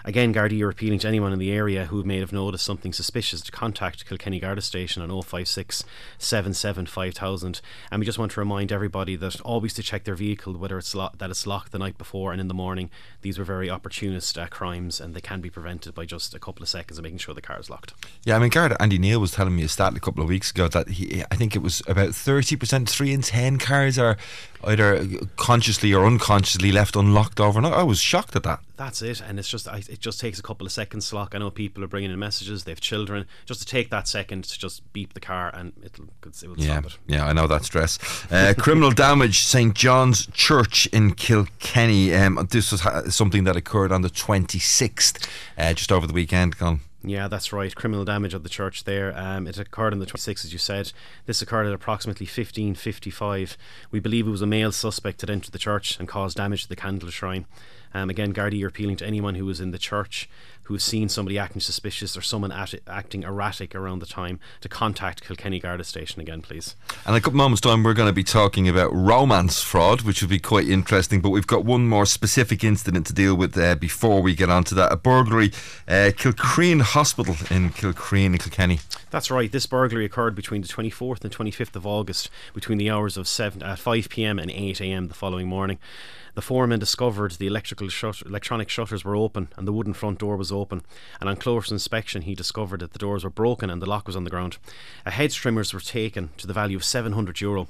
Again, 0.03 0.33
Gardaí 0.33 0.63
are 0.63 0.71
appealing 0.71 1.01
to 1.01 1.09
anyone 1.09 1.35
in 1.35 1.39
the 1.39 1.53
area 1.53 1.85
who 1.85 2.03
may 2.03 2.19
have 2.21 2.33
noticed 2.33 2.65
something 2.65 2.95
suspicious 2.95 3.43
to 3.43 3.53
contact 3.53 4.09
Kilkenny 4.09 4.41
Garda 4.41 4.63
Station 4.63 5.03
on 5.03 5.23
056 5.23 5.85
77 6.17 6.55
5000. 7.57 7.61
And 7.91 8.01
we 8.01 8.07
just 8.07 8.19
want 8.19 8.33
to 8.33 8.41
remind 8.41 8.73
everybody 8.73 9.17
that 9.17 9.41
always 9.43 9.75
to 9.75 9.83
check 9.83 10.05
their 10.05 10.15
vehicle, 10.15 10.55
whether 10.55 10.79
it's 10.79 10.95
lo- 10.95 11.11
that 11.19 11.31
it's 11.31 11.47
locked 11.47 11.73
the 11.73 11.79
night 11.79 11.99
before 11.99 12.33
and 12.33 12.41
in 12.41 12.49
the 12.49 12.55
morning. 12.55 12.91
These 13.23 13.39
were 13.39 13.45
very 13.45 13.69
opportunist 13.71 14.37
uh, 14.39 14.47
crimes 14.47 15.01
and 15.01 15.15
they 15.15 15.21
can 15.21 15.41
be 15.41 15.51
prevented 15.51 15.95
by 15.95 16.05
just 16.07 16.35
a 16.35 16.39
couple 16.39 16.63
of 16.63 16.69
seconds 16.69 16.99
of 16.99 17.03
making 17.05 17.19
sure 17.19 17.35
the 17.35 17.41
car 17.43 17.59
is 17.59 17.71
locked. 17.71 17.95
Yeah, 18.25 18.37
I 18.37 18.39
mean, 18.39 18.51
Garda 18.51 18.81
Andy 18.81 18.99
Neal 18.99 19.21
was 19.21 19.33
telling 19.33 19.57
me 19.57 19.63
a 19.63 19.69
stat 19.69 19.97
a 19.97 20.01
couple 20.01 20.23
of 20.23 20.29
weeks 20.29 20.51
ago 20.51 20.69
that 20.69 20.89
he, 20.89 21.23
I 21.31 21.37
think 21.37 21.55
it 21.57 21.63
was 21.63 21.83
about 21.87 22.15
thirty 22.15 22.57
percent, 22.57 22.89
three 22.89 23.13
in 23.13 23.23
ten 23.23 23.59
cars 23.59 23.99
are 23.99 24.17
either 24.65 25.07
consciously 25.37 25.93
or 25.95 26.05
unconsciously 26.07 26.71
left 26.71 26.95
unlocked 26.97 27.41
overnight. 27.41 27.73
I 27.73 27.83
was 27.83 27.99
shocked 28.01 28.37
at 28.37 28.43
that. 28.43 28.61
That's 28.77 29.03
it, 29.03 29.21
and 29.21 29.39
it's 29.39 29.49
just 29.49 29.69
I, 29.69 29.79
it 29.89 30.01
just 30.01 30.21
takes 30.21 30.39
a 30.39 30.43
couple 30.43 30.67
of 30.67 30.73
seconds 30.73 31.09
to 31.11 31.15
lock. 31.17 31.35
I 31.35 31.39
know 31.39 31.51
people 31.51 31.85
are 31.85 31.89
bringing 31.89 32.11
in 32.11 32.19
messages; 32.19 32.65
they 32.65 32.71
have 32.73 32.81
children. 32.81 33.27
Just 33.47 33.61
to 33.61 33.67
take 33.67 33.91
that 33.91 34.09
second 34.09 34.45
to 34.45 34.59
just 34.59 34.91
beep 34.93 35.13
the 35.15 35.21
car, 35.21 35.51
and 35.55 35.73
it'll 35.83 36.07
it 36.25 36.49
will 36.49 36.59
Yeah, 36.59 36.81
stop 36.81 36.87
it. 36.87 36.99
yeah, 37.07 37.29
I 37.31 37.33
know 37.33 37.47
that 37.47 37.65
stress. 37.65 37.97
Uh, 38.29 38.55
criminal 38.59 38.91
damage, 38.91 39.45
St 39.45 39.73
John's 39.73 40.27
Church 40.33 40.87
in 40.87 41.15
Kilkenny. 41.15 42.13
Um, 42.13 42.49
this 42.51 42.73
was 42.73 42.81
ha- 42.81 43.05
something 43.09 43.45
that 43.45 43.55
occurred 43.55 43.93
on 43.93 44.03
the 44.03 44.11
26th, 44.11 45.29
uh, 45.57 45.73
just 45.73 45.93
over 45.93 46.09
the 46.09 46.13
weekend. 46.13 46.59
Gone. 46.59 46.81
Yeah, 47.05 47.29
that's 47.29 47.53
right. 47.53 47.73
Criminal 47.73 48.05
damage 48.05 48.35
at 48.35 48.43
the 48.43 48.49
church 48.49 48.83
there. 48.83 49.17
Um, 49.17 49.47
it 49.47 49.61
occurred 49.61 49.93
on 49.93 50.01
the 50.01 50.07
26th, 50.07 50.45
as 50.45 50.53
you 50.53 50.59
said. 50.59 50.93
This 51.27 51.41
occurred 51.41 51.69
at 51.69 51.73
approximately 51.73 52.27
15.55. 52.27 53.57
We 53.93 54.01
believe 54.01 54.27
it 54.27 54.31
was 54.31 54.43
a 54.43 54.47
male 54.47 54.73
suspect 54.73 55.21
that 55.21 55.31
entered 55.31 55.53
the 55.53 55.59
church 55.59 56.01
and 56.01 56.09
caused 56.09 56.37
damage 56.37 56.65
to 56.65 56.69
the 56.69 56.75
candle 56.75 57.11
shrine. 57.11 57.47
Um, 57.95 58.11
again, 58.11 58.35
Gardaí 58.35 58.65
are 58.65 58.69
appealing 58.69 58.97
to 58.97 59.07
anyone 59.07 59.37
who 59.37 59.47
was 59.47 59.61
in 59.61 59.71
the 59.71 59.79
church 59.79 60.29
who 60.71 60.75
has 60.75 60.85
seen 60.85 61.09
somebody 61.09 61.37
acting 61.37 61.61
suspicious 61.61 62.17
or 62.17 62.23
someone 62.23 62.53
at 62.53 62.73
acting 62.87 63.25
erratic 63.25 63.75
around 63.75 63.99
the 63.99 64.07
time 64.07 64.39
to 64.61 64.69
contact 64.69 65.21
Kilkenny 65.27 65.59
Garda 65.59 65.83
Station 65.83 66.21
again, 66.21 66.43
please. 66.43 66.77
And 67.05 67.17
in 67.17 67.19
a 67.19 67.21
couple 67.21 67.39
moments' 67.39 67.61
time, 67.61 67.83
we're 67.83 67.93
going 67.93 68.09
to 68.09 68.13
be 68.13 68.23
talking 68.23 68.69
about 68.69 68.95
romance 68.95 69.61
fraud, 69.61 70.03
which 70.03 70.23
will 70.23 70.29
be 70.29 70.39
quite 70.39 70.69
interesting. 70.69 71.21
But 71.21 71.31
we've 71.31 71.45
got 71.45 71.65
one 71.65 71.89
more 71.89 72.07
specific 72.07 72.63
incident 72.63 73.05
to 73.09 73.13
deal 73.13 73.35
with 73.35 73.59
uh, 73.59 73.75
before 73.75 74.23
we 74.23 74.37
get 74.37 74.49
on 74.49 74.63
to 74.63 74.77
that. 74.77 74.93
A 74.93 74.97
burglary, 74.97 75.49
uh, 75.89 76.15
Kilcreen 76.15 76.83
Hospital 76.83 77.35
in 77.51 77.71
Kilcreen 77.71 78.27
in 78.27 78.39
Kilkenny. 78.39 78.79
That's 79.11 79.29
right. 79.29 79.51
This 79.51 79.67
burglary 79.67 80.05
occurred 80.05 80.37
between 80.37 80.63
the 80.63 80.69
24th 80.69 81.25
and 81.25 81.33
25th 81.37 81.75
of 81.75 81.85
August, 81.85 82.31
between 82.55 82.79
the 82.79 82.89
hours 82.91 83.17
of 83.17 83.27
7 83.27 83.61
at 83.61 83.81
5 83.81 84.09
p.m. 84.09 84.39
and 84.39 84.53
8 84.53 84.81
a.m. 84.83 85.09
the 85.09 85.15
following 85.15 85.49
morning. 85.49 85.81
The 86.41 86.47
foreman 86.47 86.81
discovered 86.81 87.33
the 87.33 87.47
electrical 87.47 87.91
electronic 88.25 88.71
shutters 88.71 89.05
were 89.05 89.15
open 89.15 89.49
and 89.59 89.69
the 89.69 89.75
wooden 89.75 89.93
front 89.93 90.21
door 90.21 90.39
was 90.39 90.51
open. 90.51 90.81
And 91.21 91.29
on 91.29 91.37
closer 91.37 91.75
inspection, 91.75 92.23
he 92.23 92.35
discovered 92.35 92.81
that 92.81 92.95
the 92.95 92.99
doors 92.99 93.25
were 93.25 93.29
broken 93.29 93.69
and 93.69 93.83
the 93.83 93.87
lock 93.87 94.07
was 94.07 94.17
on 94.17 94.25
the 94.25 94.31
ground. 94.31 94.57
A 95.05 95.11
hedge 95.11 95.37
trimmers 95.37 95.75
were 95.75 95.81
taken 95.81 96.31
to 96.39 96.47
the 96.47 96.55
value 96.55 96.79
of 96.79 96.83
700 96.83 97.43
euro. 97.43 97.69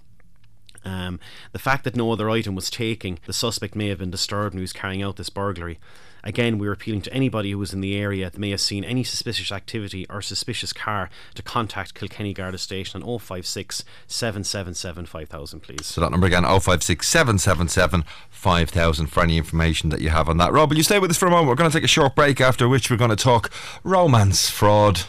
Um, 0.84 1.18
the 1.50 1.58
fact 1.58 1.82
that 1.82 1.96
no 1.96 2.12
other 2.12 2.30
item 2.30 2.54
was 2.54 2.70
taken, 2.70 3.18
the 3.26 3.32
suspect 3.32 3.74
may 3.74 3.88
have 3.88 3.98
been 3.98 4.12
disturbed 4.12 4.54
when 4.54 4.60
he 4.60 4.62
was 4.62 4.72
carrying 4.72 5.02
out 5.02 5.16
this 5.16 5.30
burglary. 5.30 5.80
Again, 6.22 6.58
we're 6.58 6.72
appealing 6.72 7.02
to 7.02 7.12
anybody 7.12 7.50
who 7.50 7.58
was 7.58 7.72
in 7.72 7.80
the 7.80 7.96
area 7.96 8.30
that 8.30 8.38
may 8.38 8.50
have 8.50 8.60
seen 8.60 8.84
any 8.84 9.04
suspicious 9.04 9.50
activity 9.52 10.06
or 10.08 10.22
suspicious 10.22 10.72
car 10.72 11.10
to 11.34 11.42
contact 11.42 11.94
Kilkenny 11.94 12.32
Garda 12.32 12.58
Station 12.58 13.02
on 13.02 13.18
056 13.18 13.84
777 14.06 15.06
5000, 15.06 15.60
please. 15.60 15.86
So 15.86 16.00
that 16.00 16.10
number 16.10 16.26
again, 16.26 16.44
056 16.44 17.06
777 17.06 18.04
5000 18.30 19.06
for 19.06 19.22
any 19.22 19.36
information 19.36 19.90
that 19.90 20.00
you 20.00 20.10
have 20.10 20.28
on 20.28 20.38
that. 20.38 20.52
Rob, 20.52 20.70
will 20.70 20.76
you 20.76 20.82
stay 20.82 20.98
with 20.98 21.10
us 21.10 21.16
for 21.16 21.26
a 21.26 21.30
moment? 21.30 21.48
We're 21.48 21.54
going 21.54 21.70
to 21.70 21.76
take 21.76 21.84
a 21.84 21.88
short 21.88 22.14
break, 22.14 22.40
after 22.40 22.68
which 22.68 22.90
we're 22.90 22.96
going 22.96 23.10
to 23.10 23.16
talk 23.16 23.50
romance 23.84 24.48
fraud. 24.48 25.02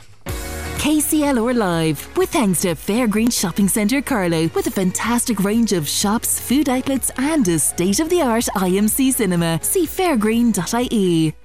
KCLR 0.81 1.55
Live, 1.55 2.17
with 2.17 2.31
thanks 2.31 2.61
to 2.61 2.69
Fairgreen 2.69 3.31
Shopping 3.31 3.67
Centre 3.67 4.01
Carlow, 4.01 4.47
with 4.55 4.65
a 4.65 4.71
fantastic 4.71 5.43
range 5.43 5.73
of 5.73 5.87
shops, 5.87 6.39
food 6.39 6.67
outlets, 6.67 7.11
and 7.17 7.47
a 7.49 7.59
state 7.59 7.99
of 7.99 8.09
the 8.09 8.23
art 8.23 8.45
IMC 8.55 9.13
cinema. 9.13 9.59
See 9.61 9.85
fairgreen.ie. 9.85 11.35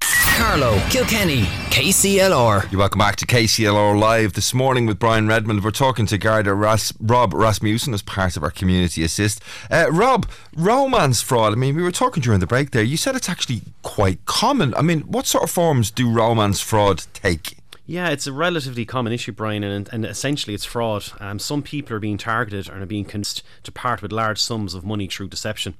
Carlow, 0.00 0.78
Kilkenny, 0.88 1.42
KCLR. 1.68 2.72
You're 2.72 2.78
welcome 2.78 3.00
back 3.00 3.16
to 3.16 3.26
KCLR 3.26 4.00
Live 4.00 4.32
this 4.32 4.54
morning 4.54 4.86
with 4.86 4.98
Brian 4.98 5.28
Redmond. 5.28 5.62
We're 5.62 5.70
talking 5.70 6.06
to 6.06 6.16
Garda 6.16 6.54
Ras- 6.54 6.94
Rob 6.98 7.34
Rasmussen 7.34 7.92
as 7.92 8.00
part 8.00 8.38
of 8.38 8.42
our 8.42 8.50
Community 8.50 9.04
Assist. 9.04 9.42
Uh, 9.70 9.88
Rob, 9.92 10.26
romance 10.56 11.20
fraud. 11.20 11.52
I 11.52 11.56
mean, 11.56 11.76
we 11.76 11.82
were 11.82 11.92
talking 11.92 12.22
during 12.22 12.40
the 12.40 12.46
break 12.46 12.70
there. 12.70 12.82
You 12.82 12.96
said 12.96 13.16
it's 13.16 13.28
actually 13.28 13.60
quite 13.82 14.24
common. 14.24 14.72
I 14.76 14.80
mean, 14.80 15.00
what 15.00 15.26
sort 15.26 15.44
of 15.44 15.50
forms 15.50 15.90
do 15.90 16.10
romance 16.10 16.62
fraud 16.62 17.04
take? 17.12 17.57
Yeah, 17.90 18.10
it's 18.10 18.26
a 18.26 18.34
relatively 18.34 18.84
common 18.84 19.14
issue, 19.14 19.32
Brian, 19.32 19.64
and, 19.64 19.88
and 19.90 20.04
essentially 20.04 20.52
it's 20.52 20.66
fraud. 20.66 21.10
Um, 21.20 21.38
some 21.38 21.62
people 21.62 21.96
are 21.96 22.00
being 22.00 22.18
targeted 22.18 22.68
and 22.68 22.82
are 22.82 22.86
being 22.86 23.06
convinced 23.06 23.42
to 23.62 23.72
part 23.72 24.02
with 24.02 24.12
large 24.12 24.38
sums 24.38 24.74
of 24.74 24.84
money 24.84 25.06
through 25.06 25.28
deception. 25.28 25.74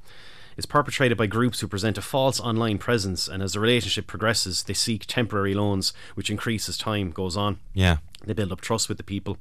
It's 0.57 0.65
perpetrated 0.65 1.19
by 1.19 1.27
groups 1.27 1.61
who 1.61 1.69
present 1.69 1.99
a 1.99 2.03
false 2.03 2.41
online 2.41 2.79
presence, 2.79 3.29
and 3.29 3.43
as 3.43 3.53
the 3.53 3.61
relationship 3.61 4.07
progresses, 4.07 4.63
they 4.63 4.73
seek 4.73 5.05
temporary 5.05 5.55
loans, 5.55 5.93
which 6.15 6.31
increase 6.31 6.67
as 6.67 6.79
time 6.79 7.11
goes 7.11 7.37
on. 7.37 7.59
Yeah. 7.75 7.99
They 8.25 8.33
build 8.33 8.53
up 8.53 8.63
trust 8.63 8.89
with 8.89 8.97
the 8.97 9.05
people, 9.05 9.37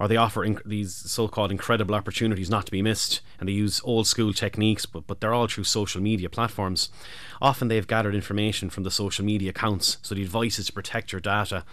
or 0.00 0.08
they 0.08 0.16
offer 0.16 0.40
inc- 0.40 0.64
these 0.64 0.94
so-called 0.94 1.50
incredible 1.50 1.94
opportunities 1.94 2.48
not 2.48 2.64
to 2.64 2.72
be 2.72 2.80
missed, 2.80 3.20
and 3.38 3.46
they 3.48 3.52
use 3.52 3.82
old-school 3.84 4.32
techniques, 4.32 4.86
but 4.86 5.06
but 5.06 5.20
they're 5.20 5.34
all 5.34 5.46
through 5.46 5.64
social 5.64 6.00
media 6.00 6.30
platforms. 6.30 6.88
Often 7.42 7.68
they've 7.68 7.86
gathered 7.86 8.14
information 8.14 8.70
from 8.70 8.82
the 8.82 8.90
social 8.90 9.26
media 9.26 9.50
accounts, 9.50 9.98
so 10.00 10.14
the 10.14 10.22
advice 10.22 10.58
is 10.58 10.66
to 10.66 10.72
protect 10.72 11.12
your 11.12 11.20
data, 11.20 11.64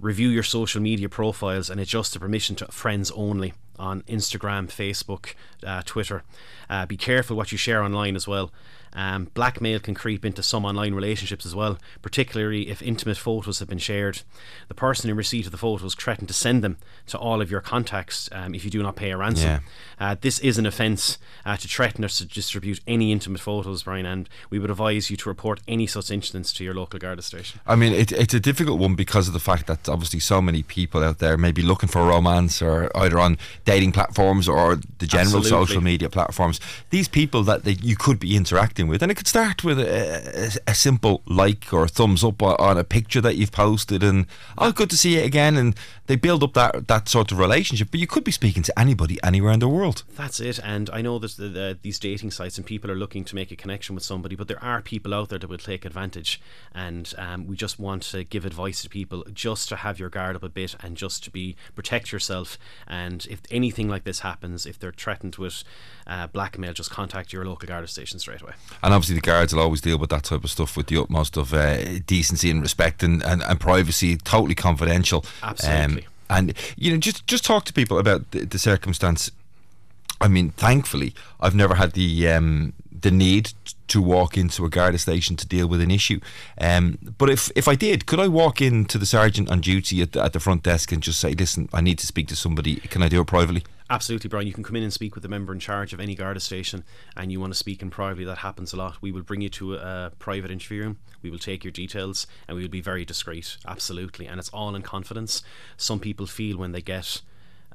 review 0.00 0.28
your 0.28 0.42
social 0.42 0.80
media 0.80 1.10
profiles, 1.10 1.68
and 1.68 1.78
adjust 1.78 2.14
the 2.14 2.18
permission 2.18 2.56
to 2.56 2.66
friends 2.68 3.10
only 3.10 3.52
on 3.78 4.00
Instagram, 4.04 4.68
Facebook, 4.68 5.34
uh, 5.62 5.82
Twitter. 5.84 6.22
Uh, 6.70 6.86
be 6.86 6.96
careful 6.96 7.36
what 7.36 7.52
you 7.52 7.58
share 7.58 7.82
online 7.82 8.16
as 8.16 8.26
well. 8.26 8.50
Um, 8.96 9.28
blackmail 9.34 9.78
can 9.78 9.94
creep 9.94 10.24
into 10.24 10.42
some 10.42 10.64
online 10.64 10.94
relationships 10.94 11.44
as 11.44 11.54
well, 11.54 11.78
particularly 12.00 12.70
if 12.70 12.82
intimate 12.82 13.18
photos 13.18 13.58
have 13.58 13.68
been 13.68 13.78
shared. 13.78 14.22
The 14.68 14.74
person 14.74 15.10
in 15.10 15.16
receipt 15.16 15.44
of 15.44 15.52
the 15.52 15.58
photos 15.58 15.94
threatened 15.94 16.28
to 16.28 16.34
send 16.34 16.64
them 16.64 16.78
to 17.08 17.18
all 17.18 17.42
of 17.42 17.50
your 17.50 17.60
contacts 17.60 18.30
um, 18.32 18.54
if 18.54 18.64
you 18.64 18.70
do 18.70 18.82
not 18.82 18.96
pay 18.96 19.10
a 19.10 19.16
ransom. 19.16 19.48
Yeah. 19.48 19.60
Uh, 19.98 20.16
this 20.18 20.38
is 20.38 20.56
an 20.56 20.64
offence 20.64 21.18
uh, 21.44 21.56
to 21.58 21.68
threaten 21.68 22.04
or 22.04 22.08
to 22.08 22.24
distribute 22.24 22.80
any 22.86 23.12
intimate 23.12 23.40
photos, 23.40 23.82
Brian, 23.82 24.06
and 24.06 24.30
we 24.48 24.58
would 24.58 24.70
advise 24.70 25.10
you 25.10 25.16
to 25.18 25.28
report 25.28 25.60
any 25.68 25.86
such 25.86 26.10
incidents 26.10 26.52
to 26.54 26.64
your 26.64 26.74
local 26.74 26.98
Garda 26.98 27.20
station. 27.20 27.60
I 27.66 27.76
mean, 27.76 27.92
it, 27.92 28.12
it's 28.12 28.34
a 28.34 28.40
difficult 28.40 28.80
one 28.80 28.94
because 28.94 29.28
of 29.28 29.34
the 29.34 29.40
fact 29.40 29.66
that 29.66 29.88
obviously 29.90 30.20
so 30.20 30.40
many 30.40 30.62
people 30.62 31.04
out 31.04 31.18
there 31.18 31.36
may 31.36 31.52
be 31.52 31.62
looking 31.62 31.88
for 31.90 32.06
romance 32.06 32.62
or 32.62 32.90
either 32.96 33.18
on 33.18 33.36
dating 33.66 33.92
platforms 33.92 34.48
or 34.48 34.76
the 34.98 35.06
general 35.06 35.38
Absolutely. 35.38 35.50
social 35.50 35.82
media 35.82 36.08
platforms. 36.08 36.60
These 36.88 37.08
people 37.08 37.42
that 37.42 37.64
they, 37.64 37.72
you 37.72 37.96
could 37.96 38.18
be 38.18 38.36
interacting 38.36 38.85
with, 38.88 39.02
and 39.02 39.10
it 39.10 39.16
could 39.16 39.26
start 39.26 39.64
with 39.64 39.78
a, 39.78 40.58
a, 40.66 40.70
a 40.70 40.74
simple 40.74 41.22
like 41.26 41.72
or 41.72 41.88
thumbs 41.88 42.24
up 42.24 42.42
on, 42.42 42.56
on 42.58 42.78
a 42.78 42.84
picture 42.84 43.20
that 43.20 43.36
you've 43.36 43.52
posted, 43.52 44.02
and 44.02 44.26
oh, 44.58 44.72
good 44.72 44.90
to 44.90 44.96
see 44.96 45.18
you 45.18 45.22
again, 45.22 45.56
and 45.56 45.76
they 46.06 46.16
build 46.16 46.42
up 46.42 46.54
that 46.54 46.88
that 46.88 47.08
sort 47.08 47.32
of 47.32 47.38
relationship. 47.38 47.88
But 47.90 48.00
you 48.00 48.06
could 48.06 48.24
be 48.24 48.32
speaking 48.32 48.62
to 48.64 48.78
anybody 48.78 49.18
anywhere 49.22 49.52
in 49.52 49.60
the 49.60 49.68
world. 49.68 50.04
That's 50.16 50.40
it, 50.40 50.58
and 50.62 50.90
I 50.90 51.02
know 51.02 51.18
there's 51.18 51.36
the, 51.36 51.48
the, 51.48 51.78
these 51.82 51.98
dating 51.98 52.30
sites 52.30 52.56
and 52.58 52.66
people 52.66 52.90
are 52.90 52.96
looking 52.96 53.24
to 53.24 53.34
make 53.34 53.50
a 53.50 53.56
connection 53.56 53.94
with 53.94 54.04
somebody, 54.04 54.36
but 54.36 54.48
there 54.48 54.62
are 54.62 54.82
people 54.82 55.14
out 55.14 55.28
there 55.28 55.38
that 55.38 55.48
will 55.48 55.58
take 55.58 55.84
advantage, 55.84 56.40
and 56.74 57.12
um, 57.18 57.46
we 57.46 57.56
just 57.56 57.78
want 57.78 58.02
to 58.04 58.24
give 58.24 58.44
advice 58.44 58.82
to 58.82 58.88
people 58.88 59.24
just 59.32 59.68
to 59.68 59.76
have 59.76 59.98
your 59.98 60.08
guard 60.08 60.36
up 60.36 60.42
a 60.42 60.48
bit 60.48 60.74
and 60.82 60.96
just 60.96 61.24
to 61.24 61.30
be 61.30 61.56
protect 61.74 62.12
yourself. 62.12 62.58
And 62.86 63.26
if 63.30 63.40
anything 63.50 63.88
like 63.88 64.04
this 64.04 64.20
happens, 64.20 64.66
if 64.66 64.78
they're 64.78 64.92
threatened 64.92 65.36
with 65.36 65.64
uh, 66.06 66.26
blackmail, 66.28 66.72
just 66.72 66.90
contact 66.90 67.32
your 67.32 67.44
local 67.44 67.66
Garda 67.66 67.88
station 67.88 68.18
straight 68.18 68.42
away. 68.42 68.52
And 68.82 68.94
obviously, 68.94 69.16
the 69.16 69.20
guards 69.20 69.54
will 69.54 69.62
always 69.62 69.80
deal 69.80 69.98
with 69.98 70.10
that 70.10 70.24
type 70.24 70.44
of 70.44 70.50
stuff 70.50 70.76
with 70.76 70.86
the 70.86 71.00
utmost 71.00 71.36
of 71.36 71.52
uh, 71.52 71.98
decency 72.06 72.50
and 72.50 72.62
respect 72.62 73.02
and, 73.02 73.22
and, 73.22 73.42
and 73.42 73.60
privacy, 73.60 74.16
totally 74.16 74.54
confidential. 74.54 75.24
Absolutely. 75.42 76.06
and 76.30 76.54
you 76.76 76.92
know, 76.92 76.98
just 76.98 77.26
just 77.26 77.44
talk 77.44 77.64
to 77.64 77.72
people 77.72 77.98
about 77.98 78.30
the, 78.30 78.44
the 78.44 78.58
circumstance. 78.58 79.30
I 80.20 80.28
mean, 80.28 80.50
thankfully, 80.50 81.12
I've 81.40 81.54
never 81.54 81.74
had 81.74 81.92
the 81.92 82.28
um, 82.28 82.72
the 83.00 83.10
need 83.10 83.52
to 83.88 84.02
walk 84.02 84.36
into 84.36 84.64
a 84.64 84.70
Garda 84.70 84.98
station 84.98 85.36
to 85.36 85.46
deal 85.46 85.66
with 85.66 85.80
an 85.80 85.90
issue. 85.90 86.20
Um, 86.60 86.98
but 87.18 87.30
if 87.30 87.50
if 87.54 87.68
I 87.68 87.74
did, 87.74 88.06
could 88.06 88.20
I 88.20 88.28
walk 88.28 88.60
into 88.60 88.98
the 88.98 89.06
sergeant 89.06 89.50
on 89.50 89.60
duty 89.60 90.02
at 90.02 90.12
the, 90.12 90.22
at 90.22 90.32
the 90.32 90.40
front 90.40 90.62
desk 90.62 90.92
and 90.92 91.02
just 91.02 91.20
say, 91.20 91.34
"Listen, 91.34 91.68
I 91.72 91.80
need 91.80 91.98
to 91.98 92.06
speak 92.06 92.28
to 92.28 92.36
somebody. 92.36 92.76
Can 92.76 93.02
I 93.02 93.08
do 93.08 93.20
it 93.20 93.26
privately?" 93.26 93.64
Absolutely, 93.88 94.28
Brian. 94.28 94.48
You 94.48 94.52
can 94.52 94.64
come 94.64 94.74
in 94.74 94.82
and 94.82 94.92
speak 94.92 95.14
with 95.14 95.22
the 95.22 95.28
member 95.28 95.52
in 95.52 95.60
charge 95.60 95.92
of 95.92 96.00
any 96.00 96.16
Garda 96.16 96.40
station, 96.40 96.82
and 97.16 97.30
you 97.30 97.38
want 97.38 97.52
to 97.52 97.58
speak 97.58 97.82
in 97.82 97.90
privately. 97.90 98.24
That 98.24 98.38
happens 98.38 98.72
a 98.72 98.76
lot. 98.76 99.00
We 99.00 99.12
will 99.12 99.22
bring 99.22 99.42
you 99.42 99.48
to 99.50 99.74
a, 99.76 100.12
private 100.18 100.50
interview 100.50 100.82
room. 100.82 100.98
We 101.22 101.30
will 101.30 101.38
take 101.38 101.62
your 101.62 101.70
details, 101.70 102.26
and 102.48 102.56
we 102.56 102.62
will 102.62 102.70
be 102.70 102.80
very 102.80 103.04
discreet. 103.04 103.58
Absolutely, 103.66 104.26
and 104.26 104.40
it's 104.40 104.48
all 104.48 104.74
in 104.74 104.82
confidence. 104.82 105.42
Some 105.76 106.00
people 106.00 106.26
feel 106.26 106.58
when 106.58 106.72
they 106.72 106.82
get 106.82 107.22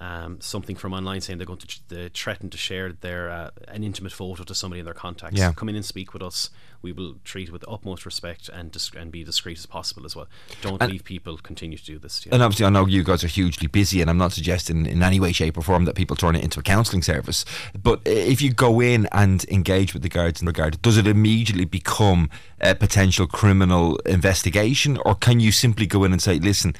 um, 0.01 0.41
something 0.41 0.75
from 0.75 0.93
online 0.93 1.21
saying 1.21 1.37
they're 1.37 1.45
going 1.45 1.59
to 1.59 1.67
ch- 1.67 1.81
they 1.87 2.09
threaten 2.09 2.49
to 2.49 2.57
share 2.57 2.91
their 2.91 3.29
uh, 3.29 3.51
an 3.67 3.83
intimate 3.83 4.11
photo 4.11 4.43
to 4.43 4.55
somebody 4.55 4.79
in 4.79 4.85
their 4.85 4.95
contacts. 4.95 5.37
Yeah. 5.37 5.53
Come 5.55 5.69
in 5.69 5.75
and 5.75 5.85
speak 5.85 6.11
with 6.13 6.23
us. 6.23 6.49
We 6.81 6.91
will 6.91 7.17
treat 7.23 7.49
it 7.49 7.51
with 7.51 7.61
the 7.61 7.67
utmost 7.67 8.03
respect 8.07 8.49
and 8.49 8.71
dis- 8.71 8.89
and 8.97 9.11
be 9.11 9.23
discreet 9.23 9.59
as 9.59 9.67
possible 9.67 10.03
as 10.03 10.15
well. 10.15 10.27
Don't 10.63 10.81
And- 10.81 10.91
leave 10.91 11.03
people 11.03 11.37
continue 11.37 11.77
to 11.77 11.85
do 11.85 11.99
this. 11.99 12.25
And 12.31 12.41
obviously, 12.41 12.65
I 12.65 12.69
know 12.69 12.87
you 12.87 13.03
guys 13.03 13.23
are 13.23 13.27
hugely 13.27 13.67
busy, 13.67 14.01
and 14.01 14.09
I'm 14.09 14.17
not 14.17 14.31
suggesting 14.33 14.87
in 14.87 15.03
any 15.03 15.19
way, 15.19 15.31
shape, 15.31 15.55
or 15.55 15.61
form 15.61 15.85
that 15.85 15.93
people 15.93 16.15
turn 16.15 16.35
it 16.35 16.43
into 16.43 16.59
a 16.59 16.63
counselling 16.63 17.03
service. 17.03 17.45
But 17.79 18.01
if 18.05 18.41
you 18.41 18.51
go 18.51 18.79
in 18.81 19.07
and 19.11 19.45
engage 19.49 19.93
with 19.93 20.01
the 20.01 20.09
guards 20.09 20.41
in 20.41 20.47
regard, 20.47 20.81
does 20.81 20.97
it 20.97 21.05
immediately 21.05 21.65
become 21.65 22.31
a 22.59 22.73
potential 22.73 23.27
criminal 23.27 23.97
investigation, 24.07 24.97
or 25.05 25.13
can 25.13 25.39
you 25.39 25.51
simply 25.51 25.85
go 25.85 26.03
in 26.03 26.11
and 26.11 26.21
say, 26.21 26.39
"Listen"? 26.39 26.75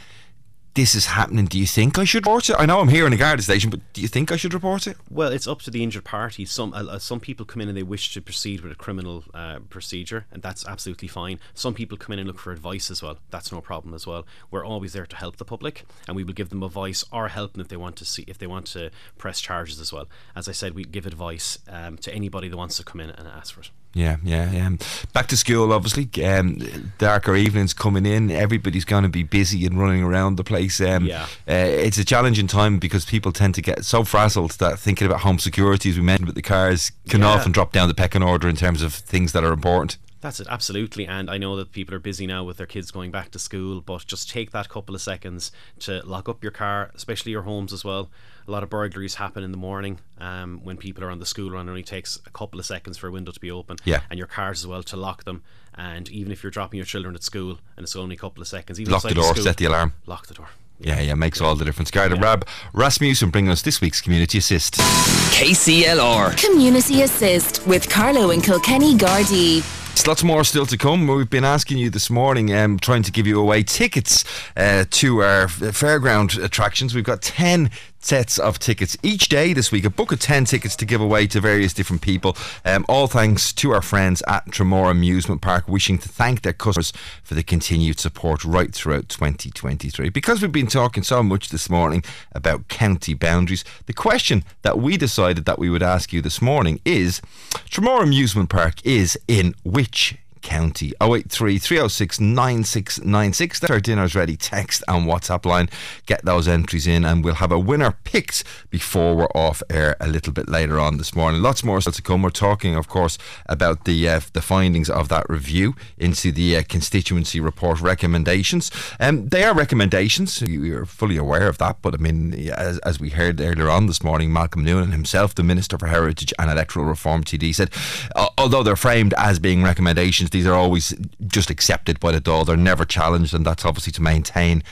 This 0.73 0.95
is 0.95 1.07
happening. 1.07 1.47
Do 1.47 1.59
you 1.59 1.65
think 1.65 1.99
I 1.99 2.05
should 2.05 2.25
report 2.25 2.49
it? 2.49 2.55
I 2.57 2.65
know 2.65 2.79
I'm 2.79 2.87
here 2.87 3.05
in 3.05 3.11
a 3.11 3.17
guard 3.17 3.43
station, 3.43 3.69
but 3.69 3.81
do 3.91 4.01
you 4.01 4.07
think 4.07 4.31
I 4.31 4.37
should 4.37 4.53
report 4.53 4.87
it? 4.87 4.95
Well, 5.09 5.29
it's 5.29 5.45
up 5.45 5.61
to 5.63 5.71
the 5.71 5.83
injured 5.83 6.05
party. 6.05 6.45
Some 6.45 6.73
uh, 6.73 6.85
uh, 6.85 6.97
some 6.97 7.19
people 7.19 7.45
come 7.45 7.61
in 7.61 7.67
and 7.67 7.77
they 7.77 7.83
wish 7.83 8.13
to 8.13 8.21
proceed 8.21 8.61
with 8.61 8.71
a 8.71 8.75
criminal 8.75 9.25
uh, 9.33 9.59
procedure, 9.69 10.27
and 10.31 10.41
that's 10.41 10.65
absolutely 10.65 11.09
fine. 11.09 11.41
Some 11.53 11.73
people 11.73 11.97
come 11.97 12.13
in 12.13 12.19
and 12.19 12.27
look 12.27 12.39
for 12.39 12.53
advice 12.53 12.89
as 12.89 13.03
well. 13.03 13.17
That's 13.31 13.51
no 13.51 13.59
problem 13.59 13.93
as 13.93 14.07
well. 14.07 14.25
We're 14.49 14.65
always 14.65 14.93
there 14.93 15.05
to 15.05 15.15
help 15.17 15.35
the 15.35 15.45
public, 15.45 15.83
and 16.07 16.15
we 16.15 16.23
will 16.23 16.33
give 16.33 16.49
them 16.49 16.63
advice 16.63 17.03
or 17.11 17.27
help 17.27 17.51
them 17.51 17.59
if 17.59 17.67
they 17.67 17.75
want 17.75 17.97
to 17.97 18.05
see 18.05 18.23
if 18.25 18.37
they 18.37 18.47
want 18.47 18.67
to 18.67 18.91
press 19.17 19.41
charges 19.41 19.81
as 19.81 19.91
well. 19.91 20.07
As 20.37 20.47
I 20.47 20.53
said, 20.53 20.73
we 20.73 20.85
give 20.85 21.05
advice 21.05 21.59
um, 21.67 21.97
to 21.97 22.13
anybody 22.13 22.47
that 22.47 22.55
wants 22.55 22.77
to 22.77 22.85
come 22.85 23.01
in 23.01 23.09
and 23.09 23.27
ask 23.27 23.53
for 23.53 23.59
it. 23.59 23.71
Yeah, 23.93 24.17
yeah, 24.23 24.49
yeah. 24.51 24.69
Back 25.11 25.27
to 25.27 25.37
school, 25.37 25.73
obviously. 25.73 26.07
Um, 26.23 26.93
darker 26.97 27.35
evenings 27.35 27.73
coming 27.73 28.05
in. 28.05 28.31
Everybody's 28.31 28.85
going 28.85 29.03
to 29.03 29.09
be 29.09 29.23
busy 29.23 29.65
and 29.65 29.77
running 29.79 30.01
around 30.03 30.37
the 30.37 30.43
place. 30.45 30.79
Um, 30.79 31.05
Yeah. 31.05 31.23
Uh, 31.47 31.53
it's 31.85 31.97
a 31.97 32.05
challenging 32.05 32.47
time 32.47 32.79
because 32.79 33.03
people 33.03 33.31
tend 33.33 33.53
to 33.55 33.61
get 33.61 33.83
so 33.83 34.03
frazzled 34.05 34.51
that 34.59 34.79
thinking 34.79 35.07
about 35.07 35.21
home 35.21 35.39
security, 35.39 35.89
as 35.89 35.97
we 35.97 36.03
mentioned 36.03 36.27
with 36.27 36.35
the 36.35 36.41
cars, 36.41 36.91
can 37.09 37.21
Yeah. 37.21 37.27
often 37.27 37.51
drop 37.51 37.73
down 37.73 37.89
the 37.89 37.93
pecking 37.93 38.23
order 38.23 38.47
in 38.47 38.55
terms 38.55 38.81
of 38.81 38.93
things 38.93 39.33
that 39.33 39.43
are 39.43 39.51
important. 39.51 39.97
That's 40.21 40.39
it, 40.39 40.47
absolutely. 40.49 41.07
And 41.07 41.29
I 41.29 41.37
know 41.37 41.55
that 41.55 41.71
people 41.71 41.95
are 41.95 41.99
busy 41.99 42.27
now 42.27 42.43
with 42.43 42.57
their 42.57 42.67
kids 42.67 42.91
going 42.91 43.09
back 43.09 43.31
to 43.31 43.39
school, 43.39 43.81
but 43.81 44.05
just 44.05 44.29
take 44.29 44.51
that 44.51 44.69
couple 44.69 44.93
of 44.93 45.01
seconds 45.01 45.51
to 45.79 46.05
lock 46.05 46.29
up 46.29 46.43
your 46.43 46.51
car, 46.51 46.91
especially 46.93 47.31
your 47.31 47.41
homes 47.41 47.73
as 47.73 47.83
well. 47.83 48.11
A 48.47 48.51
lot 48.51 48.61
of 48.61 48.69
burglaries 48.69 49.15
happen 49.15 49.43
in 49.43 49.51
the 49.51 49.57
morning 49.57 49.99
um, 50.19 50.61
when 50.63 50.77
people 50.77 51.03
are 51.03 51.09
on 51.09 51.17
the 51.19 51.25
school 51.25 51.49
run. 51.49 51.67
It 51.67 51.71
only 51.71 51.83
takes 51.83 52.19
a 52.27 52.29
couple 52.29 52.59
of 52.59 52.67
seconds 52.67 52.97
for 52.97 53.07
a 53.07 53.11
window 53.11 53.31
to 53.31 53.39
be 53.39 53.49
open. 53.49 53.77
Yeah. 53.83 54.01
And 54.09 54.17
your 54.19 54.27
cars 54.27 54.61
as 54.61 54.67
well 54.67 54.83
to 54.83 54.95
lock 54.95 55.23
them. 55.23 55.43
And 55.73 56.07
even 56.09 56.31
if 56.31 56.43
you're 56.43 56.51
dropping 56.51 56.77
your 56.77 56.85
children 56.85 57.15
at 57.15 57.23
school 57.23 57.59
and 57.75 57.83
it's 57.83 57.95
only 57.95 58.15
a 58.15 58.19
couple 58.19 58.41
of 58.41 58.47
seconds, 58.47 58.79
even 58.79 58.93
Lock 58.93 59.03
the 59.03 59.13
door, 59.13 59.33
school, 59.33 59.43
set 59.43 59.57
the 59.57 59.65
alarm. 59.65 59.93
Lock 60.05 60.27
the 60.27 60.35
door. 60.35 60.49
Yeah, 60.83 60.99
yeah, 60.99 61.13
makes 61.13 61.39
all 61.41 61.55
the 61.55 61.65
difference. 61.65 61.91
Garda 61.91 62.15
Rob 62.15 62.45
Rasmussen 62.73 63.29
bringing 63.29 63.51
us 63.51 63.61
this 63.61 63.81
week's 63.81 64.01
Community 64.01 64.39
Assist. 64.39 64.75
KCLR. 64.75 66.35
Community 66.37 67.03
Assist 67.03 67.65
with 67.67 67.87
Carlow 67.89 68.31
and 68.31 68.43
Kilkenny 68.43 68.95
Gardaí. 68.95 69.63
There's 69.93 70.07
lots 70.07 70.23
more 70.23 70.43
still 70.43 70.65
to 70.65 70.77
come. 70.77 71.05
We've 71.05 71.29
been 71.29 71.43
asking 71.43 71.77
you 71.77 71.89
this 71.89 72.09
morning, 72.09 72.53
um, 72.55 72.79
trying 72.79 73.03
to 73.03 73.11
give 73.11 73.27
you 73.27 73.39
away 73.39 73.61
tickets 73.61 74.23
uh, 74.55 74.85
to 74.89 75.21
our 75.21 75.47
fairground 75.47 76.41
attractions. 76.41 76.95
We've 76.95 77.03
got 77.03 77.21
10 77.21 77.69
sets 78.01 78.37
of 78.37 78.59
tickets 78.59 78.97
each 79.03 79.29
day 79.29 79.53
this 79.53 79.71
week. 79.71 79.85
A 79.85 79.89
book 79.89 80.11
of 80.11 80.19
10 80.19 80.45
tickets 80.45 80.75
to 80.77 80.85
give 80.85 81.01
away 81.01 81.27
to 81.27 81.39
various 81.39 81.73
different 81.73 82.01
people. 82.01 82.35
Um, 82.65 82.85
all 82.89 83.07
thanks 83.07 83.53
to 83.53 83.71
our 83.71 83.81
friends 83.81 84.21
at 84.27 84.45
Tramore 84.47 84.91
Amusement 84.91 85.41
Park, 85.41 85.67
wishing 85.67 85.97
to 85.99 86.09
thank 86.09 86.41
their 86.41 86.53
customers 86.53 86.91
for 87.23 87.35
the 87.35 87.43
continued 87.43 87.99
support 87.99 88.43
right 88.43 88.73
throughout 88.73 89.09
2023. 89.09 90.09
Because 90.09 90.41
we've 90.41 90.51
been 90.51 90.67
talking 90.67 91.03
so 91.03 91.23
much 91.23 91.49
this 91.49 91.69
morning 91.69 92.03
about 92.33 92.67
county 92.67 93.13
boundaries, 93.13 93.63
the 93.85 93.93
question 93.93 94.43
that 94.63 94.79
we 94.79 94.97
decided 94.97 95.45
that 95.45 95.59
we 95.59 95.69
would 95.69 95.83
ask 95.83 96.11
you 96.11 96.21
this 96.21 96.41
morning 96.41 96.79
is 96.83 97.21
Tramore 97.69 98.03
Amusement 98.03 98.49
Park 98.49 98.85
is 98.85 99.17
in 99.27 99.55
which 99.63 100.15
county. 100.41 100.93
083 101.01 101.57
306 101.57 102.19
9696 102.19 103.59
that's 103.59 103.71
our 103.71 103.79
dinner's 103.79 104.15
ready 104.15 104.35
text 104.35 104.83
and 104.87 105.07
whatsapp 105.07 105.45
line. 105.45 105.69
Get 106.05 106.25
those 106.25 106.47
entries 106.47 106.87
in 106.87 107.05
and 107.05 107.23
we'll 107.23 107.35
have 107.35 107.51
a 107.51 107.59
winner 107.59 107.97
picked 108.03 108.43
before 108.69 109.15
we're 109.15 109.25
off 109.35 109.61
air 109.69 109.95
a 109.99 110.07
little 110.07 110.33
bit 110.33 110.49
later 110.49 110.79
on 110.79 110.97
this 110.97 111.15
morning. 111.15 111.41
Lots 111.41 111.63
more 111.63 111.79
still 111.81 111.93
to 111.93 112.01
come. 112.01 112.21
We're 112.21 112.29
talking 112.29 112.75
of 112.75 112.87
course 112.87 113.17
about 113.45 113.85
the 113.85 114.09
uh, 114.09 114.21
the 114.33 114.41
findings 114.41 114.89
of 114.89 115.09
that 115.09 115.29
review 115.29 115.75
into 115.97 116.31
the 116.31 116.57
uh, 116.57 116.63
constituency 116.67 117.39
report 117.39 117.81
recommendations. 117.81 118.71
Um, 118.99 119.29
they 119.29 119.43
are 119.43 119.53
recommendations. 119.53 120.41
You're 120.41 120.85
fully 120.85 121.17
aware 121.17 121.47
of 121.47 121.57
that 121.59 121.77
but 121.81 121.93
I 121.93 121.97
mean 121.97 122.33
as, 122.49 122.79
as 122.79 122.99
we 122.99 123.09
heard 123.09 123.39
earlier 123.39 123.69
on 123.69 123.85
this 123.85 124.03
morning 124.03 124.33
Malcolm 124.33 124.63
Noonan 124.63 124.91
himself 124.91 125.35
the 125.35 125.43
Minister 125.43 125.77
for 125.77 125.87
Heritage 125.87 126.33
and 126.39 126.49
Electoral 126.49 126.85
Reform 126.85 127.23
TD 127.23 127.53
said 127.53 127.69
uh, 128.15 128.29
although 128.37 128.63
they're 128.63 128.75
framed 128.75 129.13
as 129.17 129.39
being 129.39 129.63
recommendations 129.63 130.30
These 130.31 130.47
are 130.47 130.53
always 130.53 130.93
just 131.27 131.49
accepted 131.49 131.99
by 131.99 132.11
the 132.11 132.21
Dáil. 132.21 132.45
They're 132.45 132.57
never 132.57 132.85
challenged, 132.85 133.33
and 133.33 133.45
that's 133.45 133.65
obviously 133.65 133.93
to 133.93 134.01
maintain 134.01 134.63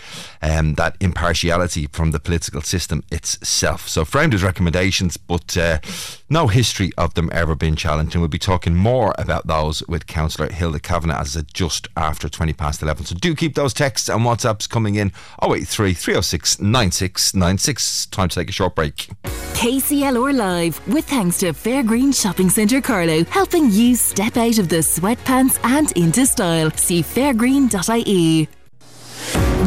um, 0.41 0.75
that 0.75 0.95
impartiality 0.99 1.87
from 1.87 2.11
the 2.11 2.19
political 2.19 2.61
system 2.61 3.03
itself. 3.11 3.87
So 3.87 4.05
framed 4.05 4.33
as 4.33 4.43
recommendations, 4.43 5.17
but 5.17 5.57
uh, 5.57 5.79
no 6.29 6.47
history 6.47 6.91
of 6.97 7.13
them 7.13 7.29
ever 7.31 7.55
being 7.55 7.75
challenged. 7.75 8.15
And 8.15 8.21
we'll 8.21 8.29
be 8.29 8.39
talking 8.39 8.75
more 8.75 9.13
about 9.17 9.47
those 9.47 9.85
with 9.87 10.07
Councillor 10.07 10.51
Hilda 10.51 10.79
Kavanagh 10.79 11.19
as 11.19 11.35
it's 11.35 11.51
just 11.53 11.87
after 11.97 12.29
20 12.29 12.53
past 12.53 12.81
11. 12.81 13.05
So 13.05 13.15
do 13.15 13.35
keep 13.35 13.55
those 13.55 13.73
texts 13.73 14.09
and 14.09 14.21
WhatsApps 14.21 14.69
coming 14.69 14.95
in 14.95 15.11
083 15.41 15.93
306 15.93 16.59
9696. 16.59 18.05
Time 18.07 18.29
to 18.29 18.35
take 18.35 18.49
a 18.49 18.53
short 18.53 18.75
break. 18.75 19.09
KCLR 19.59 20.33
Live, 20.35 20.87
with 20.87 21.05
thanks 21.05 21.39
to 21.39 21.47
Fairgreen 21.47 22.15
Shopping 22.15 22.49
Centre 22.49 22.79
Carlow, 22.79 23.25
helping 23.25 23.69
you 23.71 23.95
step 23.95 24.37
out 24.37 24.57
of 24.57 24.69
the 24.69 24.77
sweatpants 24.77 25.48
and 25.63 25.91
into 25.93 26.25
style. 26.25 26.71
See 26.71 27.01
fairgreen.ie. 27.01 28.47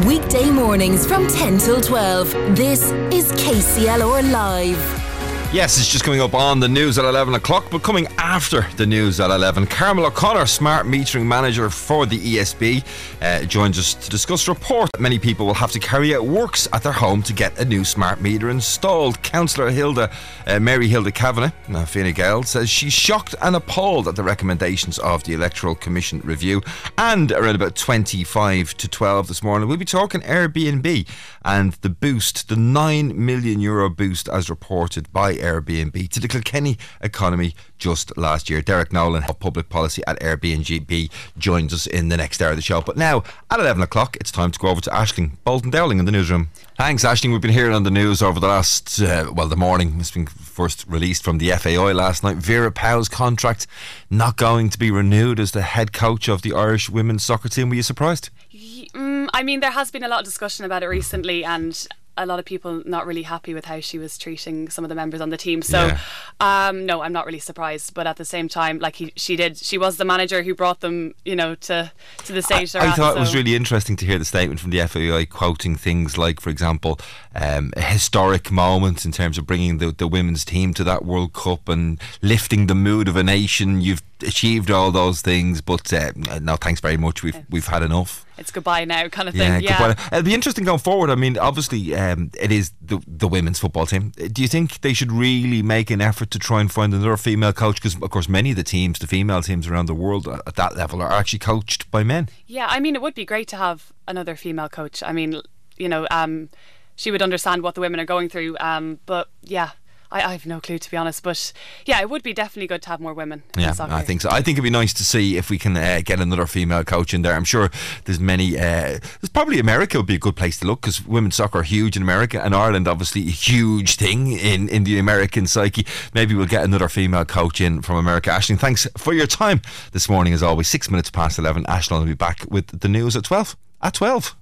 Weekday 0.07 0.49
mornings 0.49 1.05
from 1.05 1.27
10 1.27 1.59
till 1.59 1.81
12. 1.81 2.55
This 2.55 2.91
is 3.11 3.31
KCLR 3.33 4.31
Live. 4.31 5.12
Yes, 5.53 5.77
it's 5.77 5.87
just 5.87 6.03
coming 6.03 6.19
up 6.19 6.33
on 6.33 6.59
the 6.59 6.67
news 6.67 6.97
at 6.97 7.05
11 7.05 7.35
o'clock, 7.35 7.65
but 7.69 7.83
coming 7.83 8.07
after 8.17 8.65
the 8.75 8.87
news 8.87 9.19
at 9.19 9.29
11. 9.29 9.67
Carmel 9.67 10.07
O'Connor, 10.07 10.47
smart 10.47 10.87
metering 10.87 11.27
manager 11.27 11.69
for 11.69 12.07
the 12.07 12.17
ESB, 12.17 12.83
uh, 13.21 13.45
joins 13.45 13.77
us 13.77 13.93
to 13.93 14.09
discuss 14.09 14.47
a 14.47 14.51
report 14.51 14.89
that 14.93 14.99
many 14.99 15.19
people 15.19 15.45
will 15.45 15.53
have 15.53 15.71
to 15.71 15.79
carry 15.79 16.15
out 16.15 16.25
works 16.25 16.67
at 16.73 16.81
their 16.81 16.91
home 16.91 17.21
to 17.21 17.33
get 17.33 17.59
a 17.59 17.65
new 17.65 17.85
smart 17.85 18.19
meter 18.19 18.49
installed. 18.49 19.21
Councillor 19.21 19.69
Hilda, 19.69 20.09
uh, 20.47 20.59
Mary 20.59 20.87
Hilda 20.87 21.11
Kavanagh, 21.11 21.51
uh, 21.71 21.85
Fine 21.85 22.11
Gael, 22.13 22.41
says 22.41 22.67
she's 22.67 22.91
shocked 22.91 23.35
and 23.43 23.55
appalled 23.55 24.07
at 24.07 24.15
the 24.15 24.23
recommendations 24.23 24.97
of 24.97 25.23
the 25.23 25.33
Electoral 25.33 25.75
Commission 25.75 26.19
review. 26.21 26.63
And 26.97 27.31
around 27.31 27.53
about 27.53 27.75
25 27.75 28.73
to 28.77 28.87
12 28.87 29.27
this 29.27 29.43
morning, 29.43 29.69
we'll 29.69 29.77
be 29.77 29.85
talking 29.85 30.21
Airbnb 30.21 31.07
and 31.45 31.73
the 31.73 31.89
boost, 31.89 32.49
the 32.49 32.55
9 32.55 33.23
million 33.23 33.59
euro 33.59 33.87
boost 33.87 34.27
as 34.29 34.49
reported 34.49 35.13
by 35.13 35.42
Airbnb 35.43 36.09
to 36.09 36.19
the 36.19 36.27
Kilkenny 36.27 36.77
economy 37.01 37.53
just 37.77 38.17
last 38.17 38.49
year. 38.49 38.61
Derek 38.61 38.93
Nolan 38.93 39.23
of 39.25 39.39
Public 39.39 39.69
Policy 39.69 40.01
at 40.07 40.19
Airbnb 40.19 41.11
joins 41.37 41.73
us 41.73 41.85
in 41.85 42.09
the 42.09 42.17
next 42.17 42.41
hour 42.41 42.51
of 42.51 42.55
the 42.55 42.61
show. 42.61 42.81
But 42.81 42.97
now, 42.97 43.23
at 43.51 43.59
11 43.59 43.83
o'clock, 43.83 44.15
it's 44.17 44.31
time 44.31 44.51
to 44.51 44.59
go 44.59 44.69
over 44.69 44.81
to 44.81 44.89
Ashling 44.89 45.37
Bolton 45.43 45.69
Dowling 45.69 45.99
in 45.99 46.05
the 46.05 46.11
newsroom. 46.11 46.49
Thanks, 46.77 47.03
Ashling. 47.03 47.31
We've 47.31 47.41
been 47.41 47.51
hearing 47.51 47.73
on 47.73 47.83
the 47.83 47.91
news 47.91 48.21
over 48.21 48.39
the 48.39 48.47
last, 48.47 49.01
uh, 49.01 49.31
well, 49.33 49.47
the 49.47 49.55
morning. 49.55 49.97
It's 49.99 50.11
been 50.11 50.25
first 50.25 50.85
released 50.87 51.23
from 51.23 51.37
the 51.37 51.51
FAI 51.51 51.91
last 51.91 52.23
night. 52.23 52.37
Vera 52.37 52.71
Pauw's 52.71 53.09
contract 53.09 53.67
not 54.09 54.37
going 54.37 54.69
to 54.69 54.79
be 54.79 54.89
renewed 54.89 55.39
as 55.39 55.51
the 55.51 55.61
head 55.61 55.93
coach 55.93 56.27
of 56.27 56.41
the 56.41 56.53
Irish 56.53 56.89
women's 56.89 57.23
soccer 57.23 57.49
team. 57.49 57.69
Were 57.69 57.75
you 57.75 57.83
surprised? 57.83 58.29
Mm, 58.53 59.29
I 59.33 59.43
mean, 59.43 59.59
there 59.59 59.71
has 59.71 59.91
been 59.91 60.03
a 60.03 60.07
lot 60.07 60.19
of 60.19 60.25
discussion 60.25 60.65
about 60.65 60.83
it 60.83 60.87
recently, 60.87 61.43
and 61.43 61.87
a 62.17 62.25
lot 62.25 62.39
of 62.39 62.45
people 62.45 62.83
not 62.85 63.07
really 63.07 63.23
happy 63.23 63.53
with 63.53 63.65
how 63.65 63.79
she 63.79 63.97
was 63.97 64.17
treating 64.17 64.69
some 64.69 64.85
of 64.85 64.89
the 64.89 64.95
members 64.95 65.21
on 65.21 65.29
the 65.29 65.37
team. 65.37 65.61
So, 65.61 65.87
yeah. 65.87 65.99
um, 66.39 66.85
no, 66.85 67.01
I'm 67.01 67.13
not 67.13 67.25
really 67.25 67.39
surprised. 67.39 67.93
But 67.93 68.07
at 68.07 68.17
the 68.17 68.25
same 68.25 68.47
time, 68.47 68.79
like 68.79 68.97
he, 68.97 69.13
she 69.15 69.35
did, 69.35 69.57
she 69.57 69.77
was 69.77 69.97
the 69.97 70.05
manager 70.05 70.43
who 70.43 70.53
brought 70.53 70.81
them, 70.81 71.15
you 71.25 71.35
know, 71.35 71.55
to 71.55 71.91
to 72.25 72.33
the 72.33 72.41
stage. 72.41 72.75
I, 72.75 72.79
I 72.79 72.87
at, 72.87 72.95
thought 72.95 73.13
so. 73.13 73.17
it 73.17 73.19
was 73.19 73.35
really 73.35 73.55
interesting 73.55 73.95
to 73.97 74.05
hear 74.05 74.19
the 74.19 74.25
statement 74.25 74.59
from 74.59 74.69
the 74.69 74.85
FAI 74.85 75.25
quoting 75.25 75.75
things 75.75 76.17
like, 76.17 76.39
for 76.39 76.49
example, 76.49 76.99
um, 77.35 77.73
a 77.75 77.81
historic 77.81 78.51
moment 78.51 79.05
in 79.05 79.11
terms 79.11 79.37
of 79.37 79.47
bringing 79.47 79.79
the, 79.79 79.91
the 79.91 80.07
women's 80.07 80.45
team 80.45 80.73
to 80.75 80.83
that 80.83 81.05
World 81.05 81.33
Cup 81.33 81.67
and 81.67 81.99
lifting 82.21 82.67
the 82.67 82.75
mood 82.75 83.07
of 83.07 83.15
a 83.15 83.23
nation. 83.23 83.81
You've 83.81 84.03
achieved 84.23 84.71
all 84.71 84.91
those 84.91 85.21
things, 85.21 85.61
but 85.61 85.91
uh, 85.93 86.11
no, 86.41 86.55
thanks 86.55 86.81
very 86.81 86.97
much. 86.97 87.23
We've 87.23 87.37
we've 87.49 87.67
had 87.67 87.83
enough. 87.83 88.25
It's 88.37 88.51
goodbye 88.51 88.85
now, 88.85 89.07
kind 89.09 89.29
of 89.29 89.35
yeah, 89.35 89.55
thing. 89.55 89.63
Yeah, 89.63 89.77
goodbye. 89.77 90.03
It'll 90.07 90.23
be 90.23 90.33
interesting 90.33 90.65
going 90.65 90.79
forward. 90.79 91.09
I 91.09 91.15
mean, 91.15 91.37
obviously, 91.37 91.95
um, 91.95 92.31
it 92.39 92.51
is 92.51 92.71
the 92.81 93.01
the 93.07 93.27
women's 93.27 93.59
football 93.59 93.85
team. 93.85 94.11
Do 94.11 94.41
you 94.41 94.47
think 94.47 94.81
they 94.81 94.93
should 94.93 95.11
really 95.11 95.61
make 95.61 95.91
an 95.91 96.01
effort 96.01 96.31
to 96.31 96.39
try 96.39 96.61
and 96.61 96.71
find 96.71 96.93
another 96.93 97.15
female 97.17 97.53
coach? 97.53 97.75
Because 97.75 97.95
of 97.95 98.09
course, 98.09 98.27
many 98.27 98.51
of 98.51 98.55
the 98.55 98.63
teams, 98.63 98.99
the 98.99 99.07
female 99.07 99.41
teams 99.41 99.67
around 99.67 99.85
the 99.85 99.95
world 99.95 100.27
at 100.27 100.55
that 100.55 100.75
level, 100.75 101.01
are 101.01 101.11
actually 101.11 101.39
coached 101.39 101.89
by 101.91 102.03
men. 102.03 102.29
Yeah, 102.47 102.67
I 102.69 102.79
mean, 102.79 102.95
it 102.95 103.01
would 103.01 103.15
be 103.15 103.25
great 103.25 103.47
to 103.49 103.57
have 103.57 103.91
another 104.07 104.35
female 104.35 104.69
coach. 104.69 105.03
I 105.03 105.11
mean, 105.11 105.41
you 105.77 105.89
know. 105.89 106.07
Um, 106.09 106.49
she 106.95 107.11
would 107.11 107.21
understand 107.21 107.63
what 107.63 107.75
the 107.75 107.81
women 107.81 107.99
are 107.99 108.05
going 108.05 108.29
through. 108.29 108.55
Um, 108.59 108.99
but 109.05 109.29
yeah, 109.41 109.71
I, 110.13 110.29
I, 110.29 110.31
have 110.31 110.45
no 110.45 110.61
clue 110.61 110.77
to 110.77 110.91
be 110.91 110.95
honest. 110.95 111.23
But 111.23 111.51
yeah, 111.85 111.99
it 111.99 112.09
would 112.09 112.23
be 112.23 112.33
definitely 112.33 112.67
good 112.67 112.83
to 112.83 112.89
have 112.89 112.99
more 112.99 113.13
women. 113.13 113.43
Yeah, 113.57 113.73
I 113.79 114.03
think 114.03 114.21
so. 114.21 114.29
I 114.29 114.41
think 114.41 114.55
it'd 114.55 114.63
be 114.63 114.69
nice 114.69 114.93
to 114.93 115.03
see 115.03 115.37
if 115.37 115.49
we 115.49 115.57
can 115.57 115.75
uh, 115.75 116.01
get 116.05 116.19
another 116.19 116.45
female 116.45 116.83
coach 116.83 117.13
in 117.13 117.23
there. 117.23 117.33
I'm 117.33 117.43
sure 117.43 117.71
there's 118.05 118.19
many. 118.19 118.57
Uh, 118.57 118.99
there's 119.19 119.29
probably 119.33 119.59
America 119.59 119.97
would 119.97 120.05
be 120.05 120.15
a 120.15 120.19
good 120.19 120.35
place 120.35 120.59
to 120.59 120.67
look 120.67 120.81
because 120.81 121.05
women's 121.05 121.35
soccer 121.35 121.59
are 121.59 121.63
huge 121.63 121.97
in 121.97 122.03
America 122.03 122.43
and 122.43 122.53
Ireland, 122.53 122.87
obviously 122.87 123.21
a 123.23 123.31
huge 123.31 123.95
thing 123.95 124.31
in 124.31 124.69
in 124.69 124.83
the 124.83 124.99
American 124.99 125.47
psyche. 125.47 125.85
Maybe 126.13 126.35
we'll 126.35 126.45
get 126.45 126.63
another 126.63 126.89
female 126.89 127.25
coach 127.25 127.59
in 127.59 127.81
from 127.81 127.97
America. 127.97 128.29
Ashling, 128.29 128.59
thanks 128.59 128.87
for 128.97 129.13
your 129.13 129.27
time 129.27 129.61
this 129.91 130.07
morning. 130.07 130.33
As 130.33 130.43
always, 130.43 130.67
six 130.67 130.91
minutes 130.91 131.09
past 131.09 131.39
eleven. 131.39 131.63
Ashling 131.65 131.99
will 131.99 132.05
be 132.05 132.13
back 132.13 132.45
with 132.49 132.79
the 132.79 132.87
news 132.87 133.15
at 133.15 133.23
twelve. 133.23 133.57
At 133.81 133.95
twelve. 133.95 134.35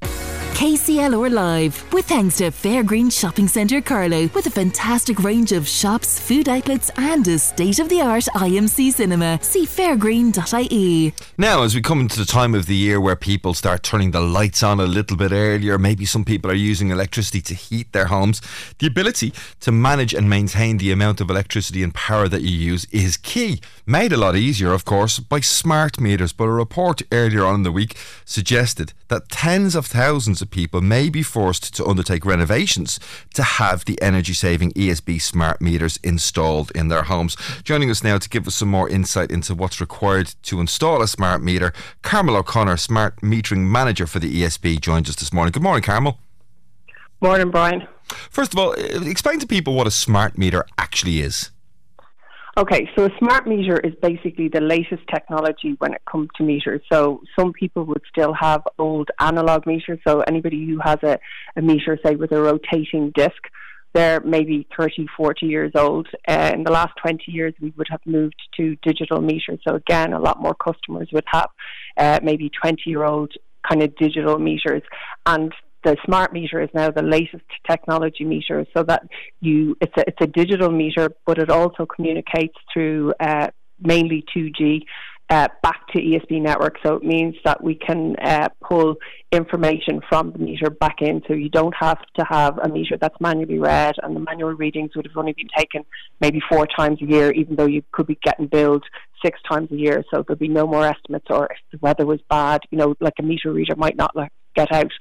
KCLR 0.54 1.32
Live, 1.32 1.92
with 1.92 2.06
thanks 2.06 2.38
to 2.38 2.52
Fairgreen 2.52 3.12
Shopping 3.12 3.48
Centre 3.48 3.82
Carlow, 3.82 4.28
with 4.36 4.46
a 4.46 4.52
fantastic 4.52 5.24
range 5.24 5.52
of 5.52 5.68
shops, 5.68 6.20
food 6.20 6.48
outlets, 6.48 6.92
and 6.98 7.28
a 7.28 7.40
state 7.40 7.80
of 7.80 7.90
the 7.90 8.02
art 8.02 8.26
IMC 8.36 8.94
cinema. 8.94 9.40
See 9.42 9.66
fairgreen.ie. 9.66 11.14
Now, 11.38 11.64
as 11.64 11.74
we 11.74 11.82
come 11.82 12.00
into 12.00 12.20
the 12.20 12.26
time 12.26 12.54
of 12.54 12.68
the 12.68 12.76
year 12.76 13.02
where 13.02 13.16
people 13.16 13.56
start 13.56 13.82
turning 13.82 14.12
the 14.12 14.22
lights 14.22 14.62
on 14.62 14.80
a 14.80 14.86
little 14.86 15.18
bit 15.18 15.32
earlier, 15.32 15.80
maybe 15.80 16.06
some 16.06 16.24
people 16.24 16.52
are 16.52 16.56
using 16.56 16.92
electricity 16.92 17.42
to 17.42 17.56
heat 17.56 17.92
their 17.92 18.06
homes, 18.06 18.40
the 18.78 18.88
ability 18.88 19.34
to 19.62 19.72
manage 19.72 20.14
and 20.14 20.30
maintain 20.30 20.78
the 20.78 20.92
amount 20.92 21.22
of 21.22 21.30
electricity 21.32 21.82
and 21.82 21.96
power 21.96 22.28
that 22.28 22.44
you 22.44 22.56
use 22.56 22.86
is 22.92 23.18
key. 23.18 23.62
Made 23.92 24.14
a 24.14 24.18
lot 24.18 24.38
easier, 24.38 24.72
of 24.72 24.86
course, 24.86 25.20
by 25.20 25.42
smart 25.42 26.00
meters, 26.00 26.32
but 26.32 26.46
a 26.46 26.52
report 26.52 27.02
earlier 27.12 27.44
on 27.44 27.56
in 27.56 27.64
the 27.64 27.74
week 27.74 27.98
suggested 28.24 28.94
that 29.10 29.28
tens 29.28 29.76
of 29.76 29.86
thousands 29.86 30.42
of 30.42 30.50
people 30.50 30.80
may 30.80 31.10
be 31.10 31.22
forced 31.22 31.76
to 31.76 31.86
undertake 31.86 32.26
renovations 32.26 33.02
to 33.34 33.44
have 33.44 33.84
the 33.84 34.02
energy 34.02 34.32
saving 34.32 34.72
ESB 34.76 35.22
smart 35.22 35.60
meters 35.60 36.00
installed 36.06 36.72
in 36.74 36.88
their 36.88 37.04
homes. 37.04 37.36
Joining 37.66 37.90
us 37.90 38.02
now 38.02 38.18
to 38.18 38.30
give 38.30 38.48
us 38.48 38.56
some 38.56 38.70
more 38.70 38.88
insight 38.88 39.30
into 39.30 39.54
what's 39.54 39.82
required 39.82 40.36
to 40.44 40.62
install 40.62 41.02
a 41.02 41.08
smart 41.10 41.44
meter, 41.44 41.74
Carmel 42.02 42.38
O'Connor, 42.38 42.78
smart 42.78 43.18
metering 43.18 43.70
manager 43.70 44.08
for 44.08 44.20
the 44.20 44.42
ESB, 44.42 44.80
joins 44.80 45.10
us 45.10 45.18
this 45.18 45.34
morning. 45.34 45.52
Good 45.52 45.64
morning, 45.64 45.84
Carmel. 45.84 46.18
Morning, 47.20 47.52
Brian. 47.52 47.86
First 48.30 48.54
of 48.54 48.60
all, 48.60 48.72
explain 48.72 49.40
to 49.40 49.48
people 49.48 49.74
what 49.74 49.86
a 49.86 49.92
smart 49.92 50.38
meter 50.38 50.66
actually 50.78 51.20
is. 51.20 51.52
Okay, 52.58 52.90
so 52.98 53.06
a 53.06 53.10
smart 53.18 53.48
meter 53.48 53.80
is 53.80 53.94
basically 54.02 54.50
the 54.50 54.60
latest 54.60 55.04
technology 55.10 55.76
when 55.80 55.94
it 55.94 56.02
comes 56.10 56.28
to 56.36 56.44
meters. 56.44 56.82
So 56.92 57.22
some 57.40 57.54
people 57.54 57.86
would 57.86 58.02
still 58.10 58.34
have 58.34 58.62
old 58.78 59.10
analog 59.20 59.66
meters. 59.66 60.00
So 60.06 60.20
anybody 60.22 60.66
who 60.68 60.80
has 60.84 60.98
a, 61.02 61.18
a 61.56 61.62
meter, 61.62 61.98
say, 62.04 62.16
with 62.16 62.34
a 62.34 62.42
rotating 62.42 63.12
disc, 63.16 63.42
they're 63.94 64.20
maybe 64.20 64.68
30, 64.78 65.08
40 65.16 65.46
years 65.46 65.72
old. 65.76 66.10
Uh, 66.28 66.52
in 66.54 66.64
the 66.64 66.72
last 66.72 66.92
20 67.02 67.24
years, 67.28 67.54
we 67.62 67.74
would 67.78 67.88
have 67.90 68.02
moved 68.06 68.42
to 68.58 68.76
digital 68.84 69.22
meters. 69.22 69.60
So 69.66 69.76
again, 69.76 70.12
a 70.12 70.20
lot 70.20 70.42
more 70.42 70.56
customers 70.56 71.10
would 71.14 71.26
have 71.28 71.50
uh, 71.96 72.20
maybe 72.22 72.50
20 72.62 72.82
year 72.86 73.06
old 73.06 73.34
kind 73.70 73.82
of 73.82 73.96
digital 73.96 74.40
meters. 74.40 74.84
And 75.26 75.54
the 75.84 75.98
smart 76.06 76.34
meter 76.34 76.62
is 76.62 76.70
now 76.74 76.92
the 76.92 77.02
latest 77.02 77.44
technology 77.70 78.24
meter, 78.24 78.66
so 78.76 78.84
that 78.84 79.04
you 79.40 79.76
it's 79.82 79.94
a 79.98 80.08
it's 80.08 80.18
a 80.22 80.28
digital 80.28 80.72
meter, 80.72 81.10
but 81.26 81.38
it 81.38 81.50
also 81.50 81.86
communicates 81.86 82.58
through 82.74 83.14
uh, 83.20 83.48
mainly 83.80 84.24
2G. 84.36 84.82
Uh, 85.30 85.48
back 85.64 85.88
to 85.88 85.98
ESB 85.98 86.42
network, 86.42 86.76
so 86.84 86.96
it 86.96 87.04
means 87.04 87.34
that 87.46 87.64
we 87.64 87.74
can 87.74 88.18
uh, 88.22 88.50
pull 88.62 88.96
information 89.32 90.02
from 90.10 90.34
the 90.34 90.40
meter 90.40 90.70
back 90.70 90.98
in. 91.00 91.22
So 91.26 91.34
you 91.34 91.48
don't 91.48 91.74
have 91.80 92.00
to 92.20 92.26
have 92.30 92.58
a 92.58 92.68
meter 92.68 92.98
that's 93.00 93.16
manually 93.22 93.58
read, 93.58 93.96
and 94.04 94.14
the 94.14 94.20
manual 94.20 94.52
readings 94.52 94.92
would 94.94 95.06
have 95.06 95.16
only 95.16 95.32
been 95.32 95.48
taken 95.56 95.86
maybe 96.20 96.42
four 96.52 96.68
times 96.68 97.02
a 97.02 97.06
year, 97.06 97.32
even 97.32 97.56
though 97.56 97.66
you 97.66 97.82
could 97.94 98.08
be 98.08 98.20
getting 98.22 98.48
billed 98.48 98.84
six 99.24 99.40
times 99.50 99.72
a 99.72 99.76
year. 99.78 100.04
So 100.12 100.22
there'll 100.28 100.38
be 100.38 100.50
no 100.50 100.68
more 100.68 100.86
estimates, 100.86 101.28
or 101.30 101.46
if 101.46 101.58
the 101.72 101.78
weather 101.82 102.06
was 102.06 102.20
bad, 102.30 102.60
you 102.70 102.78
know, 102.78 102.96
like 103.00 103.14
a 103.18 103.24
meter 103.24 103.54
reader 103.54 103.78
might 103.78 103.96
not 103.96 104.14
like 104.14 104.34
get 104.56 104.72
out. 104.72 104.92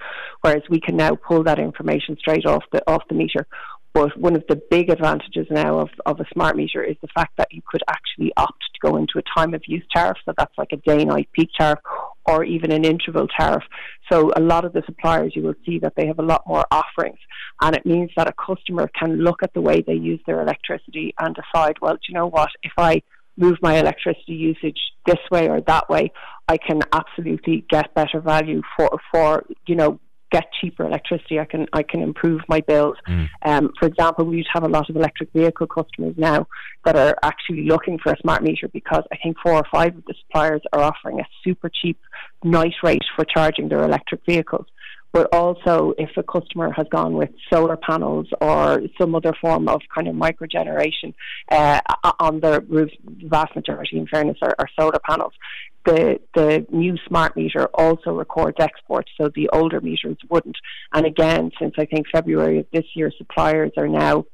Whereas 0.40 0.62
we 0.68 0.80
can 0.80 0.96
now 0.96 1.14
pull 1.14 1.42
that 1.44 1.58
information 1.58 2.16
straight 2.18 2.46
off 2.46 2.64
the 2.72 2.82
off 2.90 3.02
the 3.08 3.14
meter. 3.14 3.46
But 3.92 4.16
one 4.16 4.36
of 4.36 4.44
the 4.48 4.60
big 4.70 4.88
advantages 4.88 5.48
now 5.50 5.80
of, 5.80 5.88
of 6.06 6.20
a 6.20 6.26
smart 6.32 6.56
meter 6.56 6.82
is 6.82 6.96
the 7.02 7.08
fact 7.08 7.36
that 7.38 7.48
you 7.50 7.60
could 7.68 7.82
actually 7.88 8.32
opt 8.36 8.62
to 8.74 8.88
go 8.88 8.96
into 8.96 9.18
a 9.18 9.22
time 9.36 9.52
of 9.52 9.62
use 9.66 9.84
tariff. 9.92 10.16
So 10.24 10.32
that's 10.38 10.56
like 10.56 10.72
a 10.72 10.76
day 10.76 11.04
night 11.04 11.28
peak 11.32 11.50
tariff 11.58 11.80
or 12.24 12.44
even 12.44 12.70
an 12.70 12.84
interval 12.84 13.26
tariff. 13.26 13.64
So 14.10 14.30
a 14.36 14.40
lot 14.40 14.64
of 14.64 14.72
the 14.72 14.84
suppliers 14.86 15.32
you 15.34 15.42
will 15.42 15.54
see 15.66 15.80
that 15.80 15.94
they 15.96 16.06
have 16.06 16.20
a 16.20 16.24
lot 16.24 16.44
more 16.46 16.64
offerings. 16.70 17.18
And 17.60 17.74
it 17.74 17.84
means 17.84 18.10
that 18.16 18.28
a 18.28 18.32
customer 18.32 18.88
can 18.96 19.24
look 19.24 19.42
at 19.42 19.52
the 19.54 19.60
way 19.60 19.82
they 19.84 19.94
use 19.94 20.20
their 20.24 20.40
electricity 20.40 21.12
and 21.18 21.34
decide, 21.34 21.76
well, 21.80 21.94
do 21.94 22.00
you 22.08 22.14
know 22.14 22.28
what, 22.28 22.50
if 22.62 22.72
I 22.78 23.02
move 23.40 23.56
my 23.62 23.78
electricity 23.78 24.34
usage 24.34 24.78
this 25.06 25.18
way 25.30 25.48
or 25.48 25.60
that 25.62 25.88
way, 25.88 26.12
I 26.48 26.56
can 26.56 26.80
absolutely 26.92 27.64
get 27.68 27.94
better 27.94 28.20
value 28.20 28.62
for 28.76 28.90
for 29.10 29.44
you 29.66 29.76
know 29.76 29.98
get 30.30 30.44
cheaper 30.60 30.84
electricity. 30.84 31.40
I 31.40 31.44
can 31.44 31.66
I 31.72 31.82
can 31.82 32.02
improve 32.02 32.40
my 32.48 32.60
bills. 32.60 32.96
Mm. 33.08 33.28
Um, 33.44 33.72
for 33.78 33.86
example, 33.86 34.24
we 34.24 34.44
have 34.52 34.64
a 34.64 34.68
lot 34.68 34.88
of 34.88 34.96
electric 34.96 35.32
vehicle 35.32 35.66
customers 35.66 36.14
now 36.16 36.46
that 36.84 36.96
are 36.96 37.16
actually 37.22 37.64
looking 37.64 37.98
for 37.98 38.12
a 38.12 38.16
smart 38.20 38.42
meter 38.42 38.68
because 38.68 39.04
I 39.12 39.16
think 39.22 39.36
four 39.42 39.54
or 39.54 39.64
five 39.72 39.96
of 39.96 40.04
the 40.06 40.14
suppliers 40.20 40.62
are 40.72 40.80
offering 40.80 41.20
a 41.20 41.24
super 41.44 41.68
cheap 41.68 41.98
night 42.44 42.74
rate 42.82 43.02
for 43.16 43.24
charging 43.24 43.68
their 43.68 43.82
electric 43.84 44.24
vehicles 44.24 44.66
but 45.12 45.32
also 45.34 45.94
if 45.98 46.10
a 46.16 46.22
customer 46.22 46.70
has 46.72 46.86
gone 46.90 47.14
with 47.14 47.30
solar 47.52 47.76
panels 47.76 48.28
or 48.40 48.82
some 49.00 49.14
other 49.14 49.32
form 49.40 49.68
of 49.68 49.80
kind 49.94 50.08
of 50.08 50.14
micro 50.14 50.46
generation 50.46 51.14
uh, 51.50 51.80
on 52.18 52.40
their 52.40 52.60
roof, 52.60 52.90
the 53.04 53.28
vast 53.28 53.54
majority, 53.56 53.98
in 53.98 54.06
fairness, 54.06 54.38
are, 54.42 54.54
are 54.58 54.68
solar 54.78 54.98
panels. 55.08 55.32
The 55.86 56.20
the 56.34 56.66
new 56.70 56.96
smart 57.08 57.36
meter 57.36 57.66
also 57.74 58.12
records 58.12 58.58
exports, 58.60 59.10
so 59.18 59.30
the 59.34 59.48
older 59.50 59.80
meters 59.80 60.18
wouldn't. 60.28 60.56
And 60.92 61.06
again, 61.06 61.52
since 61.58 61.74
I 61.78 61.86
think 61.86 62.06
February 62.12 62.58
of 62.58 62.66
this 62.72 62.84
year, 62.94 63.10
suppliers 63.16 63.72
are 63.78 63.88
now 63.88 64.26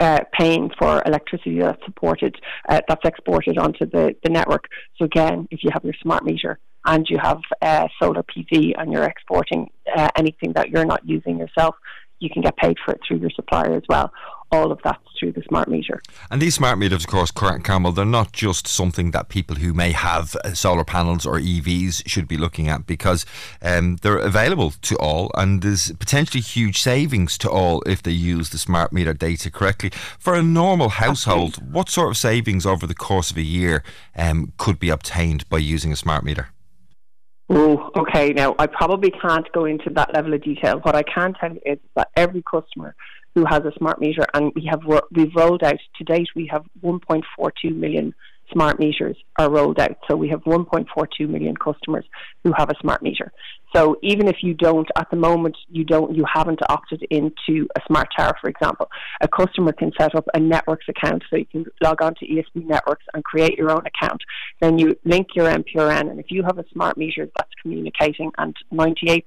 uh, 0.00 0.20
paying 0.32 0.70
for 0.78 1.02
electricity 1.06 1.60
that's 1.60 1.82
supported 1.84 2.36
uh, 2.68 2.80
that's 2.88 3.04
exported 3.04 3.56
onto 3.56 3.86
the, 3.86 4.14
the 4.22 4.30
network. 4.30 4.66
So 4.98 5.04
again, 5.04 5.48
if 5.50 5.62
you 5.62 5.70
have 5.72 5.84
your 5.84 5.94
smart 6.02 6.24
meter 6.24 6.58
and 6.90 7.06
you 7.08 7.18
have 7.18 7.40
uh, 7.62 7.86
solar 8.00 8.24
PV 8.24 8.72
and 8.76 8.92
you're 8.92 9.04
exporting 9.04 9.70
uh, 9.96 10.08
anything 10.16 10.52
that 10.54 10.70
you're 10.70 10.84
not 10.84 11.00
using 11.08 11.38
yourself, 11.38 11.76
you 12.18 12.28
can 12.28 12.42
get 12.42 12.56
paid 12.56 12.76
for 12.84 12.92
it 12.92 13.00
through 13.06 13.18
your 13.18 13.30
supplier 13.30 13.76
as 13.76 13.84
well. 13.88 14.12
All 14.52 14.72
of 14.72 14.80
that's 14.82 14.98
through 15.16 15.30
the 15.32 15.42
smart 15.48 15.68
meter. 15.68 16.02
And 16.32 16.42
these 16.42 16.56
smart 16.56 16.76
meters, 16.80 17.04
of 17.04 17.06
course, 17.06 17.30
current 17.30 17.62
Carmel, 17.62 17.92
they're 17.92 18.04
not 18.04 18.32
just 18.32 18.66
something 18.66 19.12
that 19.12 19.28
people 19.28 19.54
who 19.56 19.72
may 19.72 19.92
have 19.92 20.34
uh, 20.44 20.52
solar 20.54 20.82
panels 20.82 21.24
or 21.24 21.38
EVs 21.38 22.02
should 22.08 22.26
be 22.26 22.36
looking 22.36 22.68
at 22.68 22.84
because 22.88 23.24
um, 23.62 23.98
they're 24.02 24.18
available 24.18 24.72
to 24.82 24.96
all 24.96 25.30
and 25.36 25.62
there's 25.62 25.92
potentially 25.92 26.40
huge 26.40 26.82
savings 26.82 27.38
to 27.38 27.48
all 27.48 27.82
if 27.86 28.02
they 28.02 28.10
use 28.10 28.50
the 28.50 28.58
smart 28.58 28.92
meter 28.92 29.14
data 29.14 29.48
correctly. 29.48 29.90
For 30.18 30.34
a 30.34 30.42
normal 30.42 30.88
household, 30.88 31.72
what 31.72 31.88
sort 31.88 32.10
of 32.10 32.16
savings 32.16 32.66
over 32.66 32.84
the 32.88 32.96
course 32.96 33.30
of 33.30 33.36
a 33.36 33.42
year 33.42 33.84
um, 34.16 34.52
could 34.58 34.80
be 34.80 34.90
obtained 34.90 35.48
by 35.48 35.58
using 35.58 35.92
a 35.92 35.96
smart 35.96 36.24
meter? 36.24 36.48
Oh, 37.52 37.90
okay. 37.96 38.32
Now, 38.32 38.54
I 38.60 38.68
probably 38.68 39.10
can't 39.10 39.50
go 39.52 39.64
into 39.64 39.90
that 39.90 40.14
level 40.14 40.32
of 40.34 40.42
detail. 40.42 40.78
What 40.78 40.94
I 40.94 41.02
can 41.02 41.34
tell 41.34 41.52
you 41.52 41.60
is 41.66 41.78
that 41.96 42.08
every 42.16 42.44
customer 42.48 42.94
who 43.34 43.44
has 43.44 43.64
a 43.64 43.72
smart 43.76 44.00
meter, 44.00 44.24
and 44.34 44.52
we 44.54 44.66
have 44.66 44.82
we've 45.10 45.34
rolled 45.34 45.64
out 45.64 45.78
to 45.98 46.04
date, 46.04 46.28
we 46.36 46.46
have 46.46 46.64
1.42 46.84 47.74
million 47.74 48.14
smart 48.52 48.78
meters 48.78 49.16
are 49.38 49.50
rolled 49.50 49.78
out. 49.78 49.96
So 50.08 50.16
we 50.16 50.28
have 50.28 50.40
1.42 50.44 51.28
million 51.28 51.56
customers 51.56 52.04
who 52.44 52.52
have 52.56 52.70
a 52.70 52.74
smart 52.80 53.02
meter. 53.02 53.32
So 53.74 53.96
even 54.02 54.26
if 54.26 54.36
you 54.42 54.54
don't, 54.54 54.88
at 54.96 55.08
the 55.10 55.16
moment, 55.16 55.56
you 55.68 55.84
don't, 55.84 56.14
you 56.14 56.24
haven't 56.32 56.60
opted 56.68 57.02
into 57.10 57.68
a 57.76 57.80
smart 57.86 58.08
tariff, 58.16 58.36
for 58.40 58.50
example, 58.50 58.88
a 59.20 59.28
customer 59.28 59.72
can 59.72 59.92
set 59.98 60.14
up 60.14 60.26
a 60.34 60.40
networks 60.40 60.86
account 60.88 61.22
so 61.30 61.36
you 61.36 61.46
can 61.46 61.64
log 61.80 62.02
on 62.02 62.14
to 62.16 62.26
ESB 62.26 62.66
networks 62.66 63.04
and 63.14 63.22
create 63.22 63.56
your 63.56 63.70
own 63.70 63.82
account. 63.86 64.22
Then 64.60 64.78
you 64.78 64.98
link 65.04 65.28
your 65.34 65.48
MPRN, 65.48 66.10
and 66.10 66.18
if 66.18 66.26
you 66.30 66.42
have 66.42 66.58
a 66.58 66.64
smart 66.72 66.96
meter 66.96 67.28
that's 67.36 67.50
communicating, 67.62 68.32
and 68.38 68.56
98% 68.72 69.22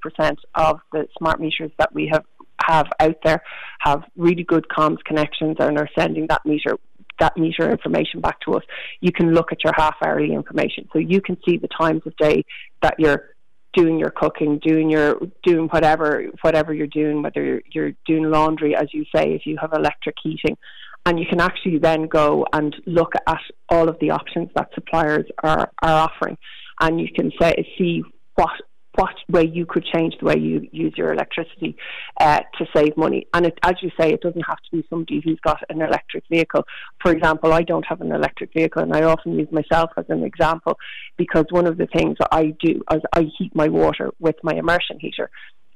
of 0.56 0.80
the 0.92 1.08
smart 1.18 1.40
meters 1.40 1.72
that 1.78 1.94
we 1.94 2.10
have 2.12 2.26
have 2.66 2.88
out 3.00 3.18
there 3.24 3.42
have 3.80 4.04
really 4.16 4.44
good 4.44 4.66
comms 4.70 5.04
connections 5.04 5.58
and 5.60 5.78
are 5.78 5.90
sending 5.98 6.28
that 6.28 6.46
meter 6.46 6.78
that 7.20 7.38
meter 7.38 7.70
information 7.70 8.22
back 8.22 8.39
to 8.41 8.53
us, 8.53 8.64
you 9.01 9.11
can 9.11 9.34
look 9.34 9.51
at 9.51 9.64
your 9.64 9.74
half 9.76 9.95
hourly 10.05 10.34
information. 10.34 10.88
So 10.93 10.99
you 10.99 11.22
can 11.22 11.38
see 11.47 11.57
the 11.57 11.68
times 11.68 12.01
of 12.05 12.16
day 12.18 12.43
that 12.82 12.95
you're 12.97 13.34
doing 13.74 13.97
your 13.99 14.11
cooking, 14.11 14.59
doing 14.59 14.89
your 14.89 15.20
doing 15.43 15.68
whatever 15.68 16.26
whatever 16.41 16.74
you're 16.74 16.88
doing, 16.88 17.22
whether 17.22 17.43
you're, 17.43 17.61
you're 17.72 17.91
doing 18.05 18.30
laundry, 18.30 18.76
as 18.76 18.88
you 18.93 19.03
say, 19.16 19.34
if 19.34 19.45
you 19.45 19.57
have 19.59 19.74
electric 19.74 20.16
heating, 20.24 20.57
and 21.05 21.20
you 21.20 21.26
can 21.26 21.41
actually 21.41 21.80
then 21.80 22.07
go 22.07 22.45
and 22.53 22.76
look 22.86 23.14
at 23.28 23.41
all 23.70 23.89
of 23.89 23.97
the 23.99 24.11
options 24.11 24.49
that 24.55 24.70
suppliers 24.74 25.26
are 25.41 25.72
are 25.82 26.09
offering, 26.09 26.38
and 26.80 26.99
you 26.99 27.07
can 27.14 27.32
say 27.39 27.53
see 27.78 28.03
what 28.36 28.51
what 28.96 29.16
way 29.30 29.44
you 29.46 29.66
could 29.66 29.86
change 29.86 30.14
the 30.20 30.26
way 30.26 30.38
you 30.38 30.68
use 30.72 30.94
your 30.96 31.12
electricity 31.14 31.76
uh, 32.20 32.41
to 32.58 32.66
save 32.76 32.96
money. 32.96 33.28
And 33.34 33.46
it, 33.46 33.58
as 33.64 33.74
you 33.82 33.89
say, 34.00 34.12
it 34.12 34.22
doesn't 34.22 34.46
have 34.48 34.58
to 34.58 34.78
be 34.78 34.86
somebody 34.89 35.22
who's 35.24 35.39
got 35.44 35.60
an 35.70 35.82
electric 35.82 36.24
vehicle. 36.30 36.64
For 37.02 37.12
example, 37.12 37.54
I 37.54 37.64
don't 37.64 37.86
have 37.88 38.02
an 38.02 38.12
electric 38.12 38.54
vehicle, 38.54 38.84
and 38.84 38.94
I 38.96 39.04
often 39.04 39.34
use 39.34 39.52
myself 39.52 39.91
as 39.98 40.06
an 40.10 40.24
example 40.24 40.78
because 41.18 41.46
one 41.50 41.68
of 41.68 41.78
the 41.78 41.88
things 41.88 42.18
I 42.32 42.54
do 42.64 42.82
is 42.91 43.02
I 43.14 43.24
heat 43.38 43.56
my 43.56 43.68
water 43.68 44.12
with 44.20 44.36
my 44.44 44.54
immersion 44.54 45.00
heater 45.00 45.30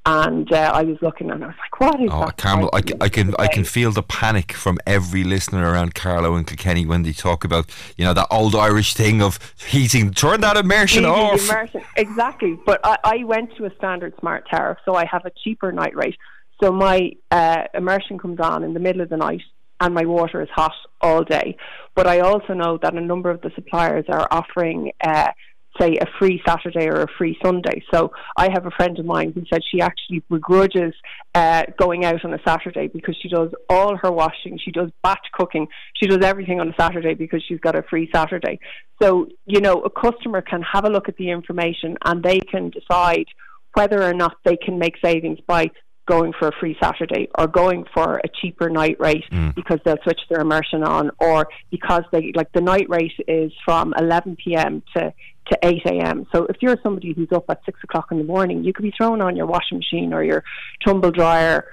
and 0.07 0.53
uh, 0.53 0.71
I 0.73 0.83
was 0.83 0.97
looking 1.01 1.29
and 1.29 1.43
I 1.43 1.47
was 1.47 1.55
like, 1.59 1.81
"What 1.81 2.01
is 2.01 2.09
oh, 2.13 2.25
that?" 2.25 2.37
Carmel, 2.37 2.69
I, 2.71 2.81
I, 3.01 3.09
can 3.09 3.35
I 3.37 3.47
can 3.47 3.65
feel 3.65 3.91
the 3.91 4.01
panic 4.01 4.53
from 4.53 4.77
every 4.87 5.25
listener 5.25 5.69
around 5.69 5.95
Carlow 5.95 6.35
and 6.35 6.47
Kilkenny 6.47 6.85
when 6.85 7.03
they 7.03 7.11
talk 7.11 7.43
about 7.43 7.69
you 7.97 8.05
know 8.05 8.13
that 8.13 8.27
old 8.31 8.55
Irish 8.55 8.93
thing 8.93 9.21
of 9.21 9.37
heating. 9.67 10.13
Turn 10.13 10.39
that 10.41 10.55
immersion 10.55 11.03
heating 11.03 11.13
off. 11.13 11.49
Immersion. 11.49 11.83
Exactly, 11.97 12.57
but 12.65 12.79
I, 12.85 12.97
I 13.03 13.23
went 13.25 13.55
to 13.57 13.65
a 13.65 13.75
standard 13.75 14.13
smart 14.19 14.47
tariff, 14.47 14.77
so 14.85 14.95
I 14.95 15.05
have 15.11 15.25
a 15.25 15.31
cheaper 15.43 15.73
night 15.73 15.95
rate. 15.95 16.15
So 16.63 16.71
my 16.71 17.11
uh, 17.29 17.63
immersion 17.73 18.17
comes 18.17 18.39
on 18.39 18.63
in 18.63 18.73
the 18.73 18.79
middle 18.79 19.01
of 19.01 19.09
the 19.09 19.17
night, 19.17 19.41
and 19.81 19.93
my 19.93 20.05
water 20.05 20.41
is 20.41 20.49
hot 20.49 20.73
all 21.01 21.25
day. 21.25 21.57
But 21.95 22.07
I 22.07 22.21
also 22.21 22.53
know 22.53 22.79
that 22.81 22.93
a 22.93 23.01
number 23.01 23.29
of 23.29 23.41
the 23.41 23.51
suppliers 23.55 24.05
are 24.07 24.25
offering. 24.31 24.93
Uh, 25.03 25.31
say, 25.79 25.97
a 25.97 26.05
free 26.19 26.41
Saturday 26.47 26.87
or 26.87 27.01
a 27.01 27.07
free 27.17 27.37
Sunday. 27.43 27.83
So 27.93 28.11
I 28.35 28.49
have 28.51 28.65
a 28.65 28.71
friend 28.71 28.97
of 28.99 29.05
mine 29.05 29.31
who 29.33 29.43
said 29.51 29.61
she 29.69 29.81
actually 29.81 30.23
begrudges 30.29 30.93
uh, 31.35 31.63
going 31.77 32.05
out 32.05 32.23
on 32.23 32.33
a 32.33 32.39
Saturday 32.45 32.87
because 32.87 33.15
she 33.21 33.29
does 33.29 33.51
all 33.69 33.97
her 33.97 34.11
washing, 34.11 34.59
she 34.63 34.71
does 34.71 34.89
batch 35.03 35.25
cooking, 35.33 35.67
she 35.95 36.07
does 36.07 36.23
everything 36.23 36.59
on 36.59 36.69
a 36.69 36.75
Saturday 36.79 37.13
because 37.13 37.43
she's 37.47 37.59
got 37.59 37.77
a 37.77 37.83
free 37.83 38.09
Saturday. 38.13 38.59
So, 39.01 39.27
you 39.45 39.61
know, 39.61 39.81
a 39.81 39.89
customer 39.89 40.41
can 40.41 40.61
have 40.61 40.85
a 40.85 40.89
look 40.89 41.09
at 41.09 41.17
the 41.17 41.29
information 41.29 41.97
and 42.05 42.23
they 42.23 42.39
can 42.39 42.71
decide 42.71 43.25
whether 43.73 44.01
or 44.01 44.13
not 44.13 44.37
they 44.43 44.57
can 44.57 44.79
make 44.79 44.95
savings 45.03 45.39
by 45.45 45.69
going 46.07 46.33
for 46.39 46.47
a 46.47 46.51
free 46.59 46.75
Saturday 46.81 47.29
or 47.37 47.47
going 47.47 47.85
for 47.93 48.19
a 48.23 48.27
cheaper 48.41 48.69
night 48.69 48.97
rate 48.99 49.25
mm. 49.31 49.53
because 49.53 49.79
they'll 49.85 50.01
switch 50.03 50.21
their 50.29 50.41
immersion 50.41 50.83
on 50.83 51.11
or 51.19 51.47
because 51.69 52.03
they 52.11 52.31
like 52.35 52.51
the 52.53 52.61
night 52.61 52.89
rate 52.89 53.13
is 53.27 53.51
from 53.63 53.93
11 53.99 54.37
p.m. 54.43 54.81
to 54.95 55.13
to 55.51 55.57
8 55.63 55.85
a.m. 55.85 56.27
So 56.33 56.45
if 56.47 56.57
you're 56.59 56.77
somebody 56.83 57.13
who's 57.13 57.31
up 57.31 57.45
at 57.49 57.61
6 57.65 57.79
o'clock 57.83 58.07
in 58.11 58.17
the 58.17 58.23
morning, 58.23 58.65
you 58.65 58.73
could 58.73 58.83
be 58.83 58.93
thrown 58.97 59.21
on 59.21 59.35
your 59.37 59.45
washing 59.45 59.77
machine 59.77 60.11
or 60.13 60.23
your 60.23 60.43
tumble 60.83 61.11
dryer 61.11 61.65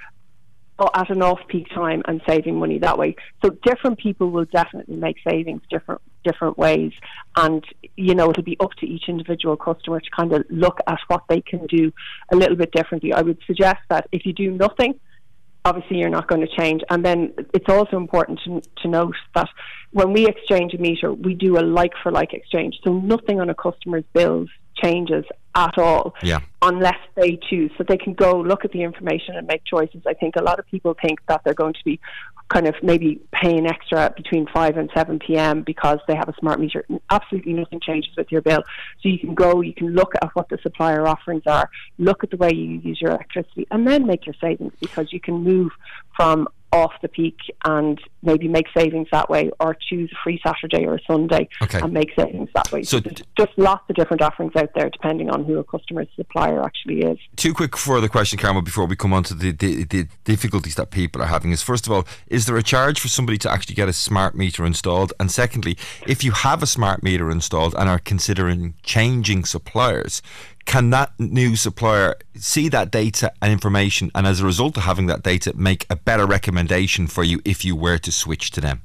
at 0.94 1.10
an 1.10 1.22
off-peak 1.22 1.68
time 1.70 2.02
and 2.06 2.20
saving 2.28 2.58
money 2.58 2.78
that 2.78 2.98
way. 2.98 3.14
So 3.44 3.50
different 3.50 3.98
people 3.98 4.30
will 4.30 4.44
definitely 4.46 4.96
make 4.96 5.16
savings 5.28 5.62
different 5.70 6.00
different 6.24 6.56
ways, 6.56 6.92
and 7.36 7.64
you 7.96 8.14
know 8.14 8.30
it'll 8.30 8.42
be 8.42 8.56
up 8.60 8.72
to 8.80 8.86
each 8.86 9.04
individual 9.08 9.56
customer 9.56 10.00
to 10.00 10.10
kind 10.10 10.32
of 10.32 10.44
look 10.48 10.78
at 10.86 10.98
what 11.08 11.22
they 11.28 11.40
can 11.40 11.66
do 11.66 11.92
a 12.32 12.36
little 12.36 12.56
bit 12.56 12.72
differently. 12.72 13.12
I 13.12 13.22
would 13.22 13.38
suggest 13.46 13.80
that 13.90 14.08
if 14.10 14.24
you 14.24 14.32
do 14.32 14.50
nothing, 14.50 14.98
obviously 15.64 15.98
you're 15.98 16.10
not 16.10 16.28
going 16.28 16.40
to 16.40 16.56
change. 16.56 16.82
And 16.90 17.04
then 17.04 17.34
it's 17.52 17.68
also 17.68 17.96
important 17.96 18.40
to, 18.44 18.62
to 18.82 18.88
note 18.88 19.16
that 19.34 19.48
when 19.92 20.12
we 20.12 20.26
exchange 20.26 20.74
a 20.74 20.78
meter, 20.78 21.12
we 21.12 21.34
do 21.34 21.58
a 21.58 21.60
like 21.60 21.92
for 22.02 22.12
like 22.12 22.32
exchange. 22.32 22.78
So 22.84 22.92
nothing 22.92 23.40
on 23.40 23.50
a 23.50 23.54
customer's 23.54 24.04
bills 24.12 24.48
changes 24.82 25.24
at 25.54 25.78
all 25.78 26.14
yeah. 26.22 26.40
unless 26.62 26.98
they 27.14 27.38
choose. 27.48 27.70
So 27.78 27.84
they 27.86 27.96
can 27.96 28.14
go 28.14 28.40
look 28.40 28.64
at 28.64 28.72
the 28.72 28.82
information 28.82 29.36
and 29.36 29.46
make 29.46 29.64
choices. 29.64 30.02
I 30.06 30.14
think 30.14 30.36
a 30.36 30.42
lot 30.42 30.58
of 30.58 30.66
people 30.66 30.96
think 31.00 31.20
that 31.28 31.42
they're 31.44 31.54
going 31.54 31.74
to 31.74 31.84
be 31.84 32.00
kind 32.48 32.66
of 32.68 32.74
maybe 32.82 33.20
paying 33.32 33.66
extra 33.66 34.12
between 34.16 34.46
5 34.52 34.76
and 34.76 34.90
7 34.94 35.18
p.m. 35.18 35.62
because 35.62 35.98
they 36.06 36.14
have 36.14 36.28
a 36.28 36.34
smart 36.38 36.60
meter. 36.60 36.84
Absolutely 37.10 37.54
nothing 37.54 37.80
changes 37.80 38.14
with 38.16 38.30
your 38.30 38.42
bill. 38.42 38.62
So 39.02 39.08
you 39.08 39.18
can 39.18 39.34
go, 39.34 39.60
you 39.60 39.72
can 39.72 39.94
look 39.94 40.14
at 40.20 40.34
what 40.34 40.48
the 40.50 40.58
supplier 40.62 41.06
offerings 41.06 41.44
are, 41.46 41.70
look 41.98 42.22
at 42.22 42.30
the 42.30 42.36
way 42.36 42.52
you 42.52 42.80
use 42.80 43.00
your 43.00 43.12
electricity, 43.12 43.66
and 43.70 43.86
then 43.86 44.06
make 44.06 44.26
your 44.26 44.34
savings 44.40 44.72
because 44.80 45.12
you 45.12 45.20
can 45.20 45.36
move 45.42 45.72
from 46.16 46.48
off 46.74 46.92
the 47.02 47.08
peak 47.08 47.38
and 47.64 48.00
maybe 48.22 48.48
make 48.48 48.66
savings 48.76 49.06
that 49.12 49.30
way 49.30 49.48
or 49.60 49.76
choose 49.88 50.10
a 50.12 50.16
free 50.24 50.40
Saturday 50.44 50.84
or 50.84 50.96
a 50.96 51.00
Sunday 51.06 51.48
okay. 51.62 51.78
and 51.78 51.92
make 51.92 52.10
savings 52.18 52.48
that 52.52 52.70
way. 52.72 52.82
So, 52.82 52.98
just 53.38 53.52
lots 53.56 53.88
of 53.88 53.94
different 53.94 54.22
offerings 54.22 54.56
out 54.56 54.70
there 54.74 54.90
depending 54.90 55.30
on 55.30 55.44
who 55.44 55.58
a 55.58 55.64
customer's 55.64 56.08
supplier 56.16 56.64
actually 56.64 57.02
is. 57.02 57.18
Two 57.36 57.54
quick 57.54 57.76
further 57.76 58.08
question, 58.08 58.40
Carmel, 58.40 58.62
before 58.62 58.86
we 58.86 58.96
come 58.96 59.12
on 59.12 59.22
to 59.24 59.34
the, 59.34 59.52
the, 59.52 59.84
the 59.84 60.08
difficulties 60.24 60.74
that 60.74 60.90
people 60.90 61.22
are 61.22 61.26
having 61.26 61.52
is 61.52 61.62
first 61.62 61.86
of 61.86 61.92
all, 61.92 62.06
is 62.26 62.46
there 62.46 62.56
a 62.56 62.62
charge 62.62 62.98
for 62.98 63.08
somebody 63.08 63.38
to 63.38 63.50
actually 63.50 63.76
get 63.76 63.88
a 63.88 63.92
smart 63.92 64.34
meter 64.34 64.66
installed? 64.66 65.12
And 65.20 65.30
secondly, 65.30 65.78
if 66.08 66.24
you 66.24 66.32
have 66.32 66.60
a 66.60 66.66
smart 66.66 67.04
meter 67.04 67.30
installed 67.30 67.76
and 67.78 67.88
are 67.88 68.00
considering 68.00 68.74
changing 68.82 69.44
suppliers, 69.44 70.22
can 70.64 70.90
that 70.90 71.12
new 71.18 71.56
supplier 71.56 72.14
see 72.36 72.68
that 72.68 72.90
data 72.90 73.32
and 73.42 73.52
information 73.52 74.10
and 74.14 74.26
as 74.26 74.40
a 74.40 74.46
result 74.46 74.76
of 74.76 74.84
having 74.84 75.06
that 75.06 75.22
data 75.22 75.52
make 75.56 75.86
a 75.90 75.96
better 75.96 76.26
recommendation 76.26 77.06
for 77.06 77.24
you 77.24 77.40
if 77.44 77.64
you 77.64 77.76
were 77.76 77.98
to 77.98 78.12
switch 78.12 78.50
to 78.50 78.60
them 78.60 78.82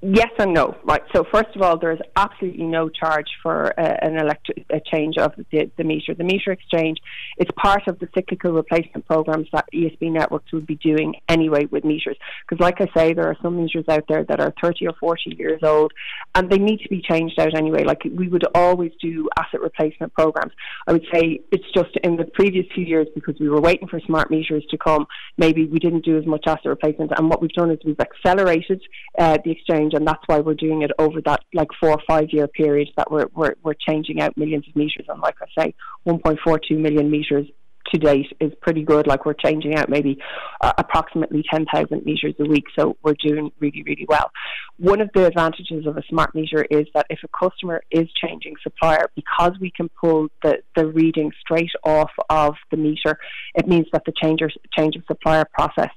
Yes 0.00 0.30
and 0.38 0.54
no. 0.54 0.76
Right. 0.84 1.02
So 1.12 1.24
first 1.32 1.56
of 1.56 1.62
all, 1.62 1.76
there 1.76 1.90
is 1.90 1.98
absolutely 2.14 2.64
no 2.64 2.88
charge 2.88 3.26
for 3.42 3.78
uh, 3.78 3.96
an 4.00 4.16
electric 4.16 4.64
a 4.70 4.80
change 4.80 5.18
of 5.18 5.32
the, 5.50 5.70
the 5.76 5.82
meter. 5.84 6.14
The 6.14 6.24
meter 6.24 6.52
exchange 6.52 6.98
is 7.38 7.48
part 7.56 7.88
of 7.88 7.98
the 7.98 8.08
cyclical 8.14 8.52
replacement 8.52 9.06
programs 9.06 9.48
that 9.52 9.66
ESB 9.74 10.12
networks 10.12 10.52
would 10.52 10.66
be 10.66 10.76
doing 10.76 11.14
anyway 11.28 11.64
with 11.66 11.84
meters. 11.84 12.16
Because, 12.46 12.62
like 12.62 12.80
I 12.80 12.86
say, 12.96 13.12
there 13.12 13.26
are 13.26 13.36
some 13.42 13.56
meters 13.56 13.86
out 13.88 14.04
there 14.08 14.24
that 14.24 14.40
are 14.40 14.52
30 14.62 14.86
or 14.86 14.92
40 15.00 15.36
years 15.36 15.60
old, 15.62 15.92
and 16.34 16.48
they 16.48 16.58
need 16.58 16.80
to 16.80 16.88
be 16.88 17.02
changed 17.02 17.38
out 17.40 17.56
anyway. 17.56 17.82
Like 17.84 18.02
we 18.04 18.28
would 18.28 18.44
always 18.54 18.92
do 19.00 19.28
asset 19.36 19.60
replacement 19.60 20.12
programs. 20.14 20.52
I 20.86 20.92
would 20.92 21.06
say 21.12 21.40
it's 21.50 21.70
just 21.74 21.96
in 22.04 22.16
the 22.16 22.24
previous 22.24 22.66
few 22.72 22.84
years 22.84 23.08
because 23.14 23.34
we 23.40 23.48
were 23.48 23.60
waiting 23.60 23.88
for 23.88 23.98
smart 24.00 24.30
meters 24.30 24.64
to 24.70 24.78
come. 24.78 25.06
Maybe 25.36 25.66
we 25.66 25.78
didn't 25.78 26.04
do 26.04 26.18
as 26.18 26.26
much 26.26 26.44
asset 26.46 26.66
replacement, 26.66 27.12
and 27.16 27.28
what 27.28 27.42
we've 27.42 27.50
done 27.52 27.70
is 27.70 27.78
we've 27.84 27.98
accelerated 27.98 28.80
uh, 29.18 29.38
the 29.44 29.50
exchange, 29.50 29.87
and 29.94 30.06
that's 30.06 30.22
why 30.26 30.40
we're 30.40 30.54
doing 30.54 30.82
it 30.82 30.90
over 30.98 31.20
that 31.22 31.40
like 31.54 31.68
four 31.80 31.90
or 31.90 32.02
five 32.06 32.28
year 32.30 32.48
period 32.48 32.88
that 32.96 33.10
we're 33.10 33.26
we're, 33.34 33.54
we're 33.62 33.74
changing 33.74 34.20
out 34.20 34.36
millions 34.36 34.66
of 34.68 34.76
meters. 34.76 35.06
And 35.08 35.20
like 35.20 35.36
I 35.42 35.64
say, 35.64 35.74
1.42 36.06 36.78
million 36.78 37.10
meters 37.10 37.46
to 37.92 37.98
date 37.98 38.26
is 38.40 38.52
pretty 38.60 38.82
good. 38.82 39.06
Like 39.06 39.24
we're 39.24 39.34
changing 39.34 39.76
out 39.76 39.88
maybe 39.88 40.18
uh, 40.60 40.72
approximately 40.78 41.44
10,000 41.50 42.04
meters 42.04 42.34
a 42.38 42.44
week, 42.44 42.64
so 42.78 42.96
we're 43.02 43.14
doing 43.14 43.50
really, 43.60 43.82
really 43.82 44.06
well. 44.08 44.30
One 44.78 45.00
of 45.00 45.10
the 45.14 45.26
advantages 45.26 45.86
of 45.86 45.96
a 45.96 46.02
smart 46.08 46.34
meter 46.34 46.64
is 46.70 46.86
that 46.94 47.06
if 47.10 47.20
a 47.24 47.28
customer 47.28 47.82
is 47.90 48.08
changing 48.22 48.56
supplier, 48.62 49.10
because 49.16 49.52
we 49.60 49.70
can 49.70 49.88
pull 50.00 50.28
the, 50.42 50.58
the 50.76 50.86
reading 50.86 51.32
straight 51.40 51.70
off 51.84 52.10
of 52.28 52.54
the 52.70 52.76
meter, 52.76 53.18
it 53.54 53.66
means 53.66 53.86
that 53.92 54.02
the 54.04 54.12
change, 54.22 54.40
change 54.76 54.96
of 54.96 55.02
supplier 55.06 55.44
process 55.52 55.90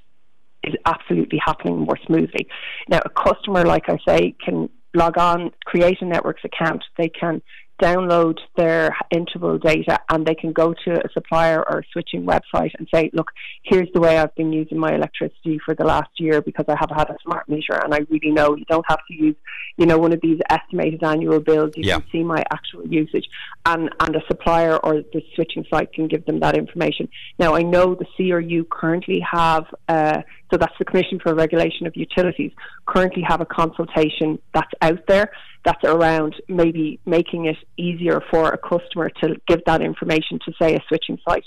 is 0.64 0.74
absolutely 0.86 1.38
happening 1.44 1.80
more 1.80 1.98
smoothly. 2.06 2.46
Now, 2.88 3.00
a 3.04 3.10
customer, 3.10 3.64
like 3.64 3.88
I 3.88 3.98
say, 4.06 4.34
can 4.44 4.68
log 4.94 5.18
on, 5.18 5.50
create 5.64 6.00
a 6.02 6.04
networks 6.04 6.42
account. 6.44 6.84
They 6.98 7.08
can 7.08 7.42
download 7.80 8.38
their 8.56 8.96
interval 9.10 9.58
data 9.58 9.98
and 10.10 10.26
they 10.26 10.34
can 10.34 10.52
go 10.52 10.74
to 10.84 11.04
a 11.04 11.12
supplier 11.12 11.58
or 11.68 11.80
a 11.80 11.82
switching 11.92 12.24
website 12.24 12.70
and 12.78 12.88
say, 12.94 13.10
look, 13.12 13.30
here's 13.62 13.88
the 13.92 14.00
way 14.00 14.18
I've 14.18 14.34
been 14.34 14.52
using 14.52 14.78
my 14.78 14.94
electricity 14.94 15.58
for 15.64 15.74
the 15.74 15.84
last 15.84 16.10
year 16.18 16.40
because 16.40 16.66
I 16.68 16.76
have 16.78 16.90
had 16.90 17.10
a 17.10 17.16
smart 17.24 17.48
meter 17.48 17.74
and 17.74 17.94
I 17.94 18.00
really 18.08 18.30
know 18.30 18.56
you 18.56 18.64
don't 18.66 18.84
have 18.88 19.00
to 19.08 19.14
use, 19.14 19.36
you 19.76 19.86
know, 19.86 19.98
one 19.98 20.12
of 20.12 20.20
these 20.20 20.40
estimated 20.50 21.02
annual 21.02 21.40
bills. 21.40 21.72
You 21.76 21.84
yeah. 21.84 22.00
can 22.00 22.10
see 22.12 22.22
my 22.22 22.44
actual 22.52 22.86
usage 22.86 23.28
and, 23.66 23.90
and 24.00 24.16
a 24.16 24.22
supplier 24.28 24.76
or 24.76 25.02
the 25.12 25.22
switching 25.34 25.64
site 25.70 25.92
can 25.92 26.08
give 26.08 26.24
them 26.26 26.40
that 26.40 26.56
information. 26.56 27.08
Now, 27.38 27.54
I 27.54 27.62
know 27.62 27.94
the 27.94 28.06
CRU 28.16 28.64
currently 28.70 29.20
have, 29.20 29.66
uh, 29.88 30.22
so 30.50 30.56
that's 30.56 30.74
the 30.78 30.84
Commission 30.84 31.18
for 31.20 31.34
Regulation 31.34 31.86
of 31.86 31.96
Utilities, 31.96 32.52
currently 32.86 33.22
have 33.22 33.40
a 33.40 33.46
consultation 33.46 34.38
that's 34.54 34.70
out 34.80 35.06
there 35.08 35.32
that's 35.64 35.84
around 35.84 36.34
maybe 36.48 36.98
making 37.06 37.46
it 37.46 37.56
easier 37.76 38.20
for 38.30 38.50
a 38.50 38.58
customer 38.58 39.10
to 39.22 39.36
give 39.46 39.60
that 39.66 39.80
information 39.80 40.38
to, 40.44 40.52
say, 40.60 40.74
a 40.74 40.80
switching 40.88 41.18
site. 41.28 41.44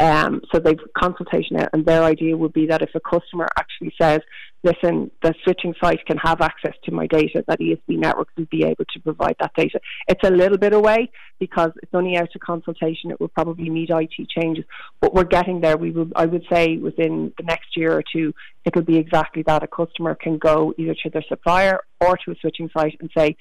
Um, 0.00 0.42
so 0.52 0.60
they've 0.60 0.78
consultation 0.96 1.56
out, 1.56 1.70
and 1.72 1.84
their 1.84 2.04
idea 2.04 2.36
would 2.36 2.52
be 2.52 2.66
that 2.66 2.82
if 2.82 2.90
a 2.94 3.00
customer 3.00 3.48
actually 3.58 3.92
says, 4.00 4.20
"Listen, 4.62 5.10
the 5.22 5.34
switching 5.42 5.74
site 5.82 6.06
can 6.06 6.16
have 6.18 6.40
access 6.40 6.74
to 6.84 6.92
my 6.92 7.08
data," 7.08 7.44
that 7.48 7.60
ESB 7.60 7.96
networks 7.96 8.32
would 8.36 8.48
be 8.48 8.62
able 8.62 8.84
to 8.92 9.00
provide 9.00 9.34
that 9.40 9.50
data. 9.56 9.80
It's 10.06 10.22
a 10.22 10.30
little 10.30 10.56
bit 10.56 10.72
away 10.72 11.10
because 11.40 11.72
it's 11.82 11.92
only 11.94 12.16
out 12.16 12.30
to 12.30 12.38
consultation. 12.38 13.10
It 13.10 13.18
will 13.18 13.28
probably 13.28 13.70
need 13.70 13.90
IT 13.90 14.28
changes, 14.28 14.64
but 15.00 15.14
we're 15.14 15.24
getting 15.24 15.60
there. 15.60 15.76
We 15.76 15.90
will, 15.90 16.10
I 16.14 16.26
would 16.26 16.46
say, 16.48 16.76
within 16.76 17.32
the 17.36 17.42
next 17.42 17.76
year 17.76 17.92
or 17.92 18.04
two, 18.12 18.32
it'll 18.64 18.82
be 18.82 18.98
exactly 18.98 19.42
that. 19.48 19.64
A 19.64 19.66
customer 19.66 20.14
can 20.14 20.38
go 20.38 20.74
either 20.78 20.94
to 21.02 21.10
their 21.10 21.24
supplier 21.28 21.80
or 22.00 22.16
to 22.18 22.30
a 22.30 22.36
switching 22.36 22.70
site 22.72 22.96
and 23.00 23.10
say, 23.16 23.36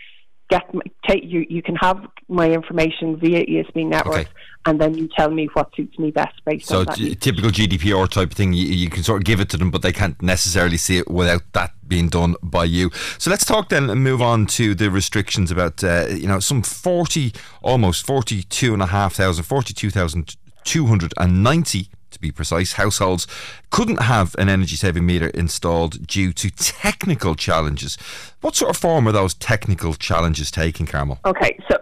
get 0.50 0.74
my, 0.74 0.82
take 1.08 1.24
you 1.24 1.46
you 1.50 1.62
can 1.62 1.76
have 1.76 2.04
my 2.28 2.50
information 2.50 3.16
via 3.18 3.46
ESB 3.46 3.88
networks 3.88 4.20
okay. 4.20 4.30
and 4.66 4.80
then 4.80 4.96
you 4.96 5.08
tell 5.16 5.30
me 5.30 5.48
what 5.54 5.70
suits 5.76 6.00
me 6.00 6.10
best 6.12 6.34
based 6.46 6.68
so 6.68 6.80
on 6.80 6.86
that. 6.86 6.98
Typical 7.20 7.52
GDPR 7.52 8.10
type 8.10 8.32
of 8.32 8.38
thing 8.38 8.54
you, 8.54 8.66
you, 8.66 8.90
can 8.90 9.04
sort 9.04 9.22
of 9.22 9.26
give 9.26 9.40
it 9.40 9.50
to 9.50 9.58
them 9.58 9.70
but 9.72 9.82
they 9.82 9.92
can't 9.92 10.22
necessarily 10.22 10.78
see 10.78 10.98
it 10.98 11.10
without 11.10 11.42
that 11.54 11.72
being 11.88 12.10
done 12.10 12.36
by 12.44 12.66
you. 12.66 12.92
So 13.18 13.30
let's 13.30 13.46
talk 13.46 13.70
then 13.70 13.90
and 13.90 14.04
move 14.04 14.22
on 14.22 14.46
to 14.48 14.76
the 14.76 14.92
restrictions 14.92 15.52
about 15.52 15.82
uh, 15.84 16.08
you 16.10 16.28
know 16.28 16.40
some 16.40 16.64
40 16.64 17.34
almost 17.62 18.06
42 18.06 18.74
and 18.74 18.82
a 18.82 18.88
half 18.88 19.16
thousand 19.16 19.46
42,290 19.46 21.90
to 22.12 22.20
be 22.20 22.32
precise, 22.32 22.74
households 22.74 23.28
couldn't 23.70 24.02
have 24.02 24.36
an 24.38 24.50
energy 24.50 24.76
saving 24.76 25.06
meter 25.06 25.28
installed 25.30 26.06
due 26.08 26.34
to 26.34 26.50
technical 26.52 27.36
challenges. 27.36 27.98
What 28.42 28.56
sort 28.56 28.70
of 28.70 28.78
form 28.78 29.08
are 29.08 29.12
those 29.12 29.34
technical 29.34 29.94
challenges 29.94 30.52
taking, 30.52 30.86
Carmel? 30.86 31.20
Okay, 31.26 31.58
so 31.70 31.78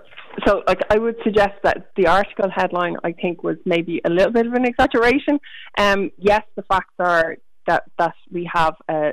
so 0.46 0.64
like 0.68 0.82
I 0.90 0.98
would 0.98 1.16
suggest 1.24 1.54
that 1.64 1.92
the 1.96 2.08
article 2.08 2.50
headline 2.50 2.98
I 3.04 3.14
think 3.14 3.44
was 3.44 3.58
maybe 3.66 4.02
a 4.06 4.10
little 4.10 4.32
bit 4.32 4.46
of 4.46 4.54
an 4.54 4.66
exaggeration. 4.66 5.40
Um, 5.78 6.12
yes, 6.18 6.44
the 6.56 6.64
facts 6.64 6.94
are 7.00 7.38
that 7.68 7.84
that 7.98 8.16
we 8.32 8.50
have 8.54 8.76
uh, 8.90 9.12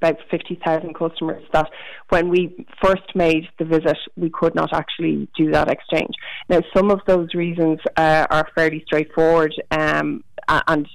about 0.00 0.16
50,000 0.30 0.94
customers 0.94 1.42
that 1.52 1.68
when 2.08 2.28
we 2.28 2.66
first 2.82 3.14
made 3.14 3.48
the 3.58 3.64
visit, 3.64 3.96
we 4.16 4.30
could 4.30 4.54
not 4.54 4.72
actually 4.72 5.28
do 5.36 5.50
that 5.52 5.70
exchange. 5.70 6.14
Now, 6.48 6.60
some 6.76 6.90
of 6.90 7.00
those 7.06 7.34
reasons 7.34 7.80
uh, 7.96 8.26
are 8.30 8.48
fairly 8.54 8.82
straightforward 8.86 9.54
um, 9.70 10.24
and 10.48 10.88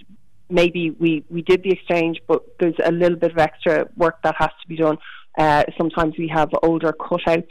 maybe 0.49 0.91
we, 0.91 1.23
we 1.29 1.41
did 1.41 1.63
the 1.63 1.71
exchange, 1.71 2.19
but 2.27 2.43
there's 2.59 2.75
a 2.83 2.91
little 2.91 3.17
bit 3.17 3.31
of 3.31 3.37
extra 3.37 3.87
work 3.97 4.21
that 4.23 4.35
has 4.37 4.49
to 4.61 4.67
be 4.67 4.75
done. 4.75 4.97
Uh, 5.37 5.63
sometimes 5.77 6.15
we 6.17 6.27
have 6.27 6.49
older 6.61 6.93
cutouts, 6.93 7.47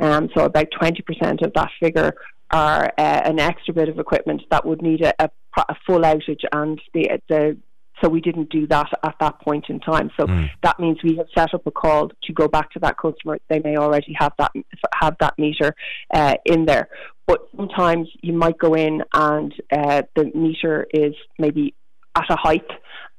um, 0.00 0.28
so 0.34 0.44
about 0.44 0.66
20% 0.80 1.44
of 1.44 1.52
that 1.54 1.68
figure 1.80 2.14
are 2.50 2.92
uh, 2.96 3.20
an 3.24 3.38
extra 3.38 3.74
bit 3.74 3.88
of 3.88 3.98
equipment 3.98 4.42
that 4.50 4.64
would 4.64 4.80
need 4.80 5.02
a, 5.02 5.12
a, 5.18 5.30
a 5.68 5.76
full 5.86 6.00
outage, 6.00 6.44
and 6.52 6.80
the, 6.94 7.20
the 7.28 7.56
so 8.00 8.08
we 8.08 8.20
didn't 8.20 8.50
do 8.50 8.66
that 8.68 8.88
at 9.02 9.14
that 9.20 9.40
point 9.40 9.66
in 9.68 9.80
time. 9.80 10.10
So 10.18 10.26
mm. 10.26 10.48
that 10.62 10.78
means 10.78 10.98
we 11.02 11.16
have 11.16 11.26
set 11.36 11.54
up 11.54 11.66
a 11.66 11.70
call 11.70 12.10
to 12.24 12.32
go 12.32 12.48
back 12.48 12.70
to 12.72 12.78
that 12.80 12.96
customer. 12.98 13.38
They 13.48 13.60
may 13.60 13.76
already 13.76 14.14
have 14.18 14.32
that 14.38 14.52
have 14.94 15.16
that 15.20 15.34
meter 15.38 15.74
uh, 16.12 16.34
in 16.44 16.66
there, 16.66 16.88
but 17.26 17.48
sometimes 17.56 18.08
you 18.22 18.32
might 18.32 18.58
go 18.58 18.74
in 18.74 19.02
and 19.12 19.54
uh, 19.72 20.02
the 20.14 20.30
meter 20.34 20.86
is 20.92 21.14
maybe 21.38 21.74
at 22.16 22.30
a 22.30 22.36
height 22.36 22.68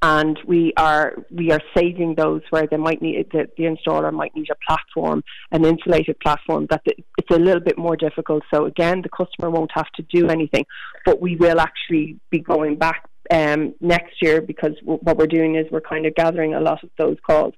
and 0.01 0.39
we 0.45 0.73
are 0.77 1.15
we 1.31 1.51
are 1.51 1.61
saving 1.75 2.15
those 2.15 2.41
where 2.51 2.67
they 2.67 2.77
might 2.77 3.01
need 3.01 3.25
the, 3.31 3.47
the 3.57 3.63
installer 3.63 4.13
might 4.13 4.35
need 4.35 4.47
a 4.51 4.55
platform, 4.67 5.23
an 5.51 5.65
insulated 5.65 6.19
platform 6.19 6.67
that 6.69 6.81
the, 6.85 6.93
it's 7.17 7.31
a 7.31 7.39
little 7.39 7.61
bit 7.61 7.77
more 7.77 7.95
difficult. 7.95 8.43
So 8.53 8.65
again, 8.65 9.01
the 9.01 9.09
customer 9.09 9.49
won't 9.49 9.71
have 9.73 9.89
to 9.95 10.03
do 10.03 10.29
anything, 10.29 10.65
but 11.05 11.19
we 11.19 11.35
will 11.35 11.59
actually 11.59 12.19
be 12.29 12.39
going 12.39 12.75
back 12.75 13.07
um, 13.31 13.73
next 13.81 14.21
year 14.21 14.41
because 14.41 14.73
w- 14.81 14.99
what 15.01 15.17
we're 15.17 15.27
doing 15.27 15.55
is 15.55 15.65
we're 15.71 15.81
kind 15.81 16.05
of 16.05 16.15
gathering 16.15 16.53
a 16.53 16.59
lot 16.59 16.83
of 16.83 16.89
those 16.97 17.17
calls. 17.25 17.53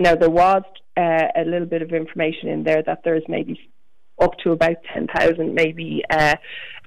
Now, 0.00 0.14
there 0.14 0.30
was 0.30 0.62
uh, 0.96 1.28
a 1.36 1.44
little 1.44 1.66
bit 1.66 1.82
of 1.82 1.92
information 1.92 2.48
in 2.48 2.64
there 2.64 2.82
that 2.82 3.00
there's 3.04 3.22
maybe 3.28 3.60
up 4.20 4.36
to 4.44 4.52
about 4.52 4.76
10,000, 4.92 5.54
maybe 5.54 6.02
uh, 6.10 6.36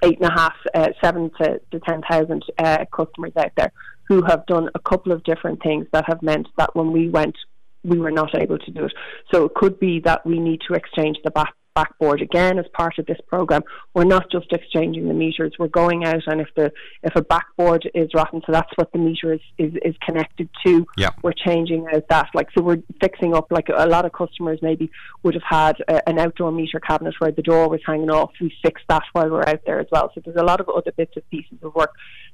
eight 0.04 0.18
and 0.20 0.30
a 0.30 0.34
half, 0.34 0.54
uh, 0.74 0.90
seven 1.04 1.30
to, 1.42 1.60
to 1.72 1.80
10,000 1.80 2.44
uh, 2.58 2.86
customers 2.96 3.34
out 3.38 3.52
there 3.58 3.72
who 4.08 4.22
have 4.24 4.46
done 4.46 4.70
a 4.76 4.80
couple 4.80 5.12
of 5.12 5.24
different 5.24 5.62
things 5.62 5.86
that 5.92 6.06
have 6.08 6.22
meant 6.22 6.48
that 6.58 6.74
when 6.76 6.92
we 6.92 7.10
went, 7.10 7.36
we 7.84 8.00
were 8.00 8.12
not 8.12 8.34
able 8.36 8.58
to 8.58 8.72
do 8.72 8.86
it. 8.86 8.94
So 9.34 9.46
it 9.46 9.54
could 9.54 9.80
be 9.80 10.00
that 10.02 10.26
we 10.26 10.40
need 10.40 10.62
to 10.68 10.74
exchange 10.74 11.18
the 11.24 11.32
back 11.32 11.54
backboard 11.78 12.24
again 12.24 12.58
as 12.58 12.66
part 12.74 12.98
of 12.98 13.06
this 13.06 13.20
program. 13.28 13.62
We're 13.94 14.12
not 14.16 14.32
just 14.32 14.52
exchanging 14.52 15.08
the 15.08 15.14
meters. 15.14 15.54
We're 15.60 15.68
going 15.68 16.06
out 16.06 16.24
and 16.26 16.42
if 16.42 16.48
the 16.56 16.72
if 17.04 17.16
a 17.16 17.22
backboard 17.22 17.88
is 17.94 18.10
rotten, 18.16 18.42
so 18.48 18.52
that's 18.52 18.72
what 18.78 18.92
the 18.94 18.98
meter 18.98 19.34
is 19.34 19.42
is, 19.60 19.74
is 19.86 19.96
connected 20.04 20.50
to. 20.66 20.88
Yeah. 20.98 21.12
We're 21.22 21.34
changing 21.46 21.86
out 21.94 22.08
that. 22.10 22.30
Like 22.34 22.48
so, 22.58 22.64
we're 22.64 22.82
fixing 23.00 23.36
up. 23.36 23.52
Like 23.52 23.68
a 23.70 23.86
lot 23.86 24.06
of 24.06 24.12
customers 24.12 24.58
maybe 24.64 24.90
would 25.22 25.36
have 25.36 25.44
had 25.48 25.76
a, 25.88 26.10
an 26.10 26.18
outdoor 26.18 26.52
meter 26.52 26.80
cabinet 26.80 27.14
where 27.20 27.32
the 27.32 27.44
door 27.44 27.70
was 27.70 27.82
hanging 27.86 28.10
off. 28.10 28.32
We 28.42 28.52
fixed 28.64 28.86
that 28.90 29.04
while 29.14 29.30
we're 29.30 29.48
out 29.48 29.62
there 29.68 29.80
as 29.80 29.88
well. 29.92 30.12
So 30.16 30.22
there's 30.26 30.38
a 30.38 30.44
lot 30.44 30.60
of 30.60 30.70
other 30.70 30.92
bits 30.98 31.14
and 31.16 31.30
pieces 31.30 31.60
of 31.62 31.76
work. 31.76 31.94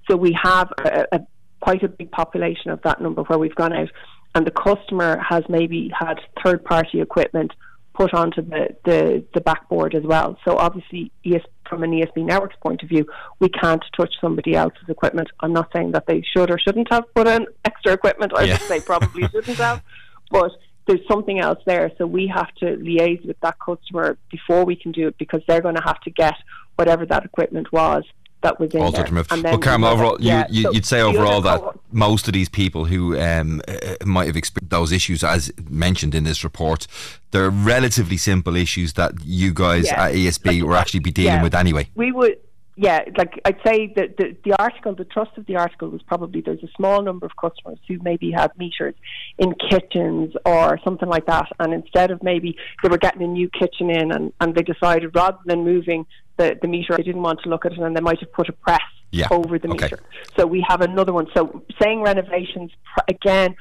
So 0.10 0.16
we 0.16 0.38
have 0.42 0.70
a, 0.86 1.06
a 1.12 1.20
quite 1.60 1.84
a 1.84 1.90
big 1.90 2.12
population 2.12 2.72
of 2.72 2.82
that 2.84 3.02
number 3.02 3.24
where 3.24 3.40
we've 3.40 3.56
gone 3.56 3.74
out 3.74 3.90
and 4.36 4.48
the 4.48 4.52
customer 4.52 5.18
has 5.18 5.44
maybe 5.48 5.92
had 5.98 6.16
third 6.44 6.64
party 6.64 7.02
equipment 7.02 7.52
put 7.94 8.14
onto 8.14 8.42
the, 8.42 8.76
the, 8.86 9.24
the 9.34 9.42
backboard 9.42 9.96
as 9.96 10.04
well. 10.04 10.38
So 10.46 10.58
obviously, 10.58 11.12
ES, 11.26 11.42
from 11.68 11.84
an 11.84 11.92
ESB 11.92 12.26
networks 12.26 12.56
point 12.62 12.82
of 12.84 12.90
view, 12.90 13.06
we 13.40 13.50
can't 13.50 13.84
touch 13.96 14.14
somebody 14.20 14.56
else's 14.56 14.90
equipment. 14.90 15.30
I'm 15.40 15.54
not 15.54 15.70
saying 15.74 15.92
that 15.92 16.08
they 16.08 16.22
should 16.22 16.50
or 16.50 16.60
shouldn't 16.60 16.92
have 16.92 17.06
put 17.14 17.28
in 17.28 17.46
extra 17.66 17.94
equipment. 17.94 18.34
I 18.36 18.44
yeah. 18.44 18.54
would 18.54 18.62
say 18.62 18.80
probably 18.80 19.28
shouldn't 19.30 19.58
have, 19.58 19.84
but 20.32 20.52
there's 20.88 21.06
something 21.08 21.40
else 21.40 21.60
there. 21.66 21.92
So 21.98 22.06
we 22.06 22.28
have 22.28 22.54
to 22.56 22.66
liaise 22.78 23.26
with 23.26 23.40
that 23.42 23.58
customer 23.60 24.18
before 24.30 24.66
we 24.66 24.76
can 24.76 24.92
do 24.92 25.08
it 25.08 25.18
because 25.18 25.42
they're 25.48 25.62
going 25.62 25.76
to 25.76 25.84
have 25.84 26.02
to 26.02 26.10
get 26.10 26.36
whatever 26.76 27.06
that 27.06 27.24
equipment 27.24 27.72
was 27.72 28.04
that 28.44 28.60
was 28.60 28.72
in 28.74 28.82
Altered 28.82 28.98
there. 28.98 29.06
removed. 29.06 29.32
And 29.32 29.44
then 29.44 29.52
Well, 29.54 29.60
Carmel, 29.60 29.90
we 29.90 29.94
overall, 29.96 30.18
yeah, 30.20 30.46
you, 30.50 30.64
so 30.64 30.72
would 30.72 30.86
say 30.86 31.02
overall 31.02 31.42
that 31.42 31.60
cohort- 31.60 31.80
most 31.92 32.28
of 32.28 32.34
these 32.34 32.50
people 32.50 32.86
who 32.86 33.20
um, 33.20 33.62
uh, 33.68 33.96
might 34.06 34.28
have 34.28 34.38
experienced 34.38 34.70
those 34.70 34.92
issues, 34.92 35.24
as 35.24 35.52
mentioned 35.70 36.14
in 36.16 36.24
this 36.24 36.44
report, 36.44 36.88
they're 37.32 37.50
relatively 37.50 38.18
simple 38.18 38.56
issues 38.56 38.94
that 38.94 39.14
you 39.24 39.54
guys 39.54 39.86
Yeah. 39.88 40.06
at 40.06 40.14
ESB 40.14 40.60
Like, 40.62 40.64
were 40.70 40.76
actually 40.76 41.00
be 41.00 41.12
dealing 41.12 41.34
yeah. 41.36 41.44
with 41.44 41.56
anyway. 41.56 41.90
we 41.96 42.12
would 42.12 42.38
yeah 42.76 43.02
like 43.20 43.40
i'd 43.46 43.60
say 43.64 43.94
that 43.96 44.18
the, 44.18 44.36
the 44.44 44.52
article 44.60 44.96
the 44.96 45.06
trust 45.06 45.30
of 45.38 45.46
the 45.46 45.56
article 45.56 45.90
was 45.90 46.02
probably 46.02 46.42
there's 46.42 46.64
a 46.64 46.68
small 46.76 47.04
number 47.04 47.24
of 47.24 47.32
customers 47.36 47.78
who 47.88 48.00
maybe 48.02 48.32
had 48.32 48.50
meters 48.58 48.96
in 49.38 49.54
kitchens 49.70 50.34
or 50.44 50.80
something 50.84 51.08
like 51.08 51.28
that 51.28 51.48
and 51.60 51.72
instead 51.72 52.10
of 52.10 52.24
maybe 52.24 52.58
they 52.82 52.90
were 52.90 52.98
getting 52.98 53.22
a 53.22 53.28
new 53.28 53.48
kitchen 53.48 53.92
in 53.92 54.12
and, 54.12 54.34
and 54.42 54.56
they 54.56 54.64
decided 54.64 55.14
rather 55.14 55.38
than 55.46 55.64
moving 55.64 56.04
the, 56.38 56.58
the 56.62 56.68
meter 56.68 56.96
they 56.98 57.04
didn't 57.04 57.22
want 57.22 57.40
to 57.44 57.50
look 57.50 57.66
at 57.66 57.72
it 57.74 57.80
and 57.80 57.96
they 57.96 58.02
might 58.02 58.20
have 58.20 58.32
put 58.34 58.50
a 58.50 58.54
press 58.54 58.82
Yeah. 59.12 59.28
over 59.32 59.60
the 59.60 59.68
Okay. 59.70 59.86
meter 59.86 60.00
so 60.38 60.46
we 60.48 60.66
have 60.68 60.82
another 60.82 61.14
one 61.14 61.28
so 61.36 61.64
saying 61.82 62.02
renovations 62.02 62.72
pr- 62.94 63.04
again 63.10 63.56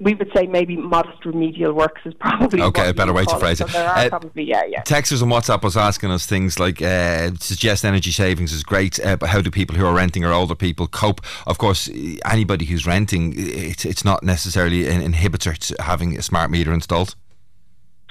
we 0.00 0.14
would 0.14 0.30
say 0.32 0.46
maybe 0.46 0.76
modest 0.76 1.24
remedial 1.24 1.72
works 1.72 2.00
is 2.04 2.14
probably 2.14 2.62
Okay, 2.62 2.88
a 2.88 2.94
better 2.94 3.12
way 3.12 3.24
to 3.24 3.34
it. 3.34 3.40
phrase 3.40 3.58
So 3.58 3.66
it. 3.66 3.74
are 3.74 3.98
Uh, 3.98 4.08
probably 4.08 4.44
yeah 4.44 4.62
yeah 4.68 4.82
Texters 4.82 5.22
on 5.24 5.28
WhatsApp 5.28 5.62
was 5.64 5.76
asking 5.76 6.12
us 6.12 6.24
things 6.24 6.60
like 6.60 6.80
uh, 6.80 7.30
suggest 7.40 7.84
energy 7.84 8.12
savings 8.12 8.52
is 8.52 8.62
great, 8.62 9.00
uh, 9.04 9.16
but 9.16 9.28
how 9.30 9.40
do 9.40 9.50
people 9.50 9.74
who 9.74 9.84
are 9.84 9.92
renting 9.92 10.24
or 10.24 10.32
older 10.32 10.54
people 10.54 10.86
cope? 10.86 11.20
Of 11.48 11.58
course, 11.58 11.90
anybody 12.24 12.64
who's 12.66 12.86
renting, 12.86 13.34
it's, 13.36 13.84
it's 13.84 14.04
not 14.04 14.22
necessarily 14.22 14.86
an 14.88 15.00
inhibitor 15.12 15.58
to 15.66 15.82
having 15.82 16.16
a 16.16 16.22
smart 16.22 16.48
meter 16.52 16.72
installed. 16.72 17.16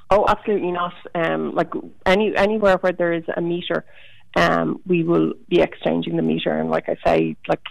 Oh, 0.09 0.25
absolutely 0.27 0.71
not. 0.71 0.93
Um, 1.13 1.53
like 1.53 1.71
any 2.05 2.35
anywhere 2.35 2.77
where 2.77 2.93
there 2.93 3.13
is 3.13 3.23
a 3.35 3.41
meter, 3.41 3.85
um, 4.35 4.81
we 4.85 5.03
will 5.03 5.33
be 5.49 5.61
exchanging 5.61 6.15
the 6.15 6.21
meter. 6.21 6.57
And 6.57 6.69
like 6.69 6.87
I 6.87 6.95
say, 7.05 7.35
like 7.47 7.61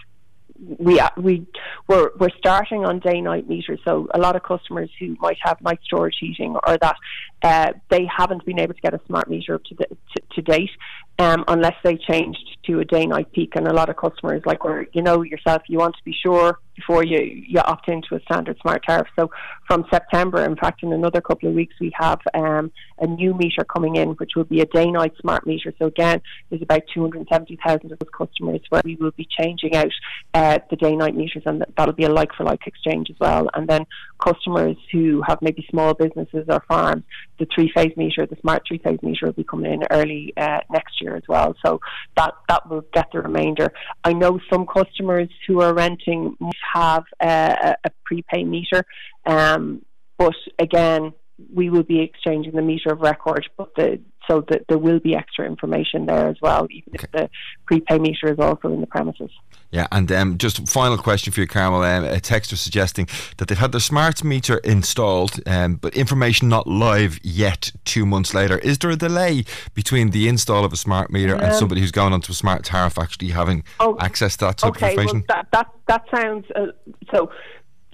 we 0.59 1.01
we 1.17 1.47
we're 1.87 2.11
we're 2.19 2.29
starting 2.37 2.85
on 2.85 2.99
day 2.99 3.21
night 3.21 3.47
meters. 3.47 3.79
So 3.85 4.07
a 4.13 4.19
lot 4.19 4.35
of 4.35 4.43
customers 4.43 4.89
who 4.99 5.15
might 5.19 5.37
have 5.41 5.61
night 5.61 5.79
storage 5.83 6.17
heating 6.19 6.55
or 6.67 6.77
that 6.77 6.95
uh, 7.43 7.73
they 7.89 8.05
haven't 8.05 8.45
been 8.45 8.59
able 8.59 8.73
to 8.73 8.81
get 8.81 8.93
a 8.93 9.01
smart 9.07 9.29
meter 9.29 9.59
to, 9.59 9.75
the, 9.75 9.85
to, 9.87 10.23
to 10.35 10.41
date. 10.41 10.71
Um, 11.19 11.43
unless 11.47 11.75
they 11.83 11.97
changed 11.97 12.56
to 12.67 12.79
a 12.79 12.85
day 12.85 13.05
night 13.05 13.31
peak, 13.31 13.53
and 13.55 13.67
a 13.67 13.73
lot 13.73 13.89
of 13.89 13.97
customers, 13.97 14.41
like 14.45 14.63
where 14.63 14.85
you 14.93 15.01
know 15.01 15.23
yourself, 15.23 15.63
you 15.67 15.77
want 15.79 15.95
to 15.95 16.03
be 16.03 16.15
sure 16.23 16.59
before 16.77 17.03
you 17.03 17.19
you 17.19 17.59
opt 17.59 17.89
into 17.89 18.15
a 18.15 18.21
standard 18.21 18.57
smart 18.61 18.83
tariff. 18.83 19.07
So 19.17 19.29
from 19.65 19.85
September, 19.91 20.45
in 20.45 20.55
fact, 20.55 20.83
in 20.83 20.93
another 20.93 21.19
couple 21.19 21.49
of 21.49 21.55
weeks, 21.55 21.73
we 21.81 21.91
have 21.95 22.19
um, 22.33 22.71
a 22.99 23.07
new 23.07 23.33
meter 23.33 23.65
coming 23.65 23.95
in, 23.95 24.09
which 24.11 24.31
will 24.35 24.45
be 24.45 24.61
a 24.61 24.65
day 24.65 24.89
night 24.89 25.13
smart 25.19 25.45
meter. 25.45 25.73
So 25.79 25.87
again, 25.87 26.21
there's 26.49 26.61
about 26.61 26.83
270,000 26.93 27.91
of 27.91 27.99
those 27.99 28.09
customers 28.15 28.61
where 28.69 28.81
we 28.85 28.95
will 28.95 29.11
be 29.11 29.27
changing 29.39 29.75
out 29.75 29.91
uh, 30.33 30.59
the 30.69 30.75
day 30.75 30.95
night 30.95 31.15
meters, 31.15 31.43
and 31.45 31.65
that'll 31.75 31.93
be 31.93 32.05
a 32.05 32.09
like 32.09 32.33
for 32.33 32.43
like 32.43 32.65
exchange 32.67 33.09
as 33.09 33.19
well. 33.19 33.49
And 33.53 33.67
then 33.67 33.85
customers 34.23 34.77
who 34.91 35.21
have 35.27 35.41
maybe 35.41 35.65
small 35.69 35.93
businesses 35.93 36.45
or 36.47 36.63
farms, 36.67 37.03
the 37.39 37.47
three 37.53 37.71
phase 37.75 37.95
meter, 37.97 38.25
the 38.25 38.37
smart 38.41 38.63
three 38.67 38.77
phase 38.77 38.99
meter 39.01 39.25
will 39.25 39.33
be 39.33 39.43
coming 39.43 39.73
in 39.73 39.83
early 39.91 40.33
uh, 40.37 40.59
next 40.69 41.01
year 41.01 41.15
as 41.15 41.23
well. 41.27 41.55
So 41.65 41.81
that 42.15 42.35
that 42.49 42.56
will 42.69 42.85
get 42.93 43.07
the 43.11 43.21
remainder. 43.21 43.71
I 44.03 44.13
know 44.13 44.39
some 44.51 44.65
customers 44.65 45.29
who 45.47 45.61
are 45.61 45.73
renting 45.73 46.35
have 46.73 47.03
a, 47.21 47.75
a 47.83 47.89
prepay 48.05 48.43
meter, 48.43 48.83
um, 49.25 49.81
but 50.17 50.35
again, 50.59 51.13
we 51.53 51.69
will 51.69 51.83
be 51.83 52.01
exchanging 52.01 52.53
the 52.53 52.61
meter 52.61 52.91
of 52.91 53.01
record, 53.01 53.47
but 53.57 53.75
the 53.75 54.01
so 54.27 54.41
that 54.49 54.65
there 54.67 54.77
will 54.77 54.99
be 54.99 55.15
extra 55.15 55.45
information 55.45 56.05
there 56.05 56.27
as 56.27 56.35
well, 56.41 56.67
even 56.69 56.93
if 56.95 57.11
the 57.11 57.29
prepay 57.65 57.97
meter 57.97 58.31
is 58.31 58.39
also 58.39 58.71
in 58.73 58.81
the 58.81 58.87
premises. 58.87 59.31
Yeah, 59.71 59.87
and 59.91 60.09
um, 60.11 60.37
just 60.37 60.67
final 60.69 60.97
question 60.97 61.33
for 61.33 61.41
you, 61.41 61.47
Carmel. 61.47 61.81
Um, 61.83 62.05
a 62.05 62.19
texter 62.19 62.55
suggesting 62.55 63.07
that 63.37 63.47
they've 63.47 63.57
had 63.57 63.73
their 63.73 63.81
smart 63.81 64.23
meter 64.23 64.57
installed, 64.59 65.39
um, 65.45 65.75
but 65.75 65.95
information 65.95 66.47
not 66.47 66.67
live 66.67 67.19
yet. 67.23 67.71
Two 67.83 68.05
months 68.05 68.33
later, 68.33 68.57
is 68.59 68.77
there 68.77 68.91
a 68.91 68.95
delay 68.95 69.43
between 69.73 70.11
the 70.11 70.27
install 70.27 70.63
of 70.63 70.71
a 70.71 70.77
smart 70.77 71.11
meter 71.11 71.35
and 71.35 71.53
somebody 71.53 71.81
who's 71.81 71.91
going 71.91 72.13
onto 72.13 72.31
a 72.31 72.35
smart 72.35 72.63
tariff 72.63 72.97
actually 72.97 73.29
having 73.29 73.63
Oh, 73.79 73.97
access 73.99 74.37
to 74.37 74.45
that 74.45 74.57
type 74.57 74.69
okay, 74.71 74.85
of 74.85 74.91
information? 74.91 75.25
well, 75.27 75.43
that 75.43 75.47
that 75.51 75.71
that 75.87 76.03
sounds 76.15 76.45
uh, 76.55 76.67
so. 77.13 77.31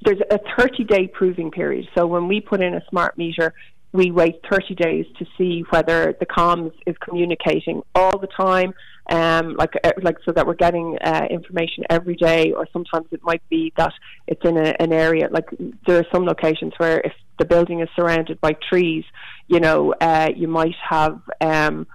There's 0.05 0.19
a 0.31 0.39
30 0.57 0.83
day 0.83 1.07
proving 1.07 1.49
period. 1.49 1.87
So 1.95 2.05
when 2.05 2.27
we 2.27 2.41
put 2.41 2.61
in 2.61 2.73
a 2.73 2.83
smart 2.89 3.17
meter, 3.17 3.53
we 3.93 4.09
wait 4.09 4.41
30 4.49 4.75
days 4.75 5.05
to 5.19 5.25
see 5.37 5.63
whether 5.69 6.15
the 6.19 6.25
comms 6.25 6.73
is 6.87 6.95
communicating 6.97 7.83
all 7.93 8.17
the 8.17 8.27
time, 8.27 8.73
um, 9.09 9.55
like 9.55 9.73
uh, 9.83 9.91
like 10.01 10.17
so 10.25 10.31
that 10.31 10.47
we're 10.47 10.55
getting 10.55 10.97
uh, 10.99 11.27
information 11.29 11.83
every 11.89 12.15
day, 12.15 12.51
or 12.51 12.67
sometimes 12.73 13.05
it 13.11 13.21
might 13.23 13.47
be 13.49 13.71
that 13.77 13.93
it's 14.27 14.43
in 14.43 14.57
a, 14.57 14.75
an 14.79 14.91
area 14.91 15.29
like 15.31 15.47
there 15.85 15.99
are 15.99 16.05
some 16.11 16.25
locations 16.25 16.73
where 16.77 16.99
if 17.01 17.13
the 17.37 17.45
building 17.45 17.81
is 17.81 17.89
surrounded 17.95 18.41
by 18.41 18.53
trees, 18.69 19.05
you 19.47 19.59
know, 19.59 19.93
uh, 20.01 20.29
you 20.35 20.47
might 20.47 20.75
have. 20.89 21.21
Um, 21.39 21.87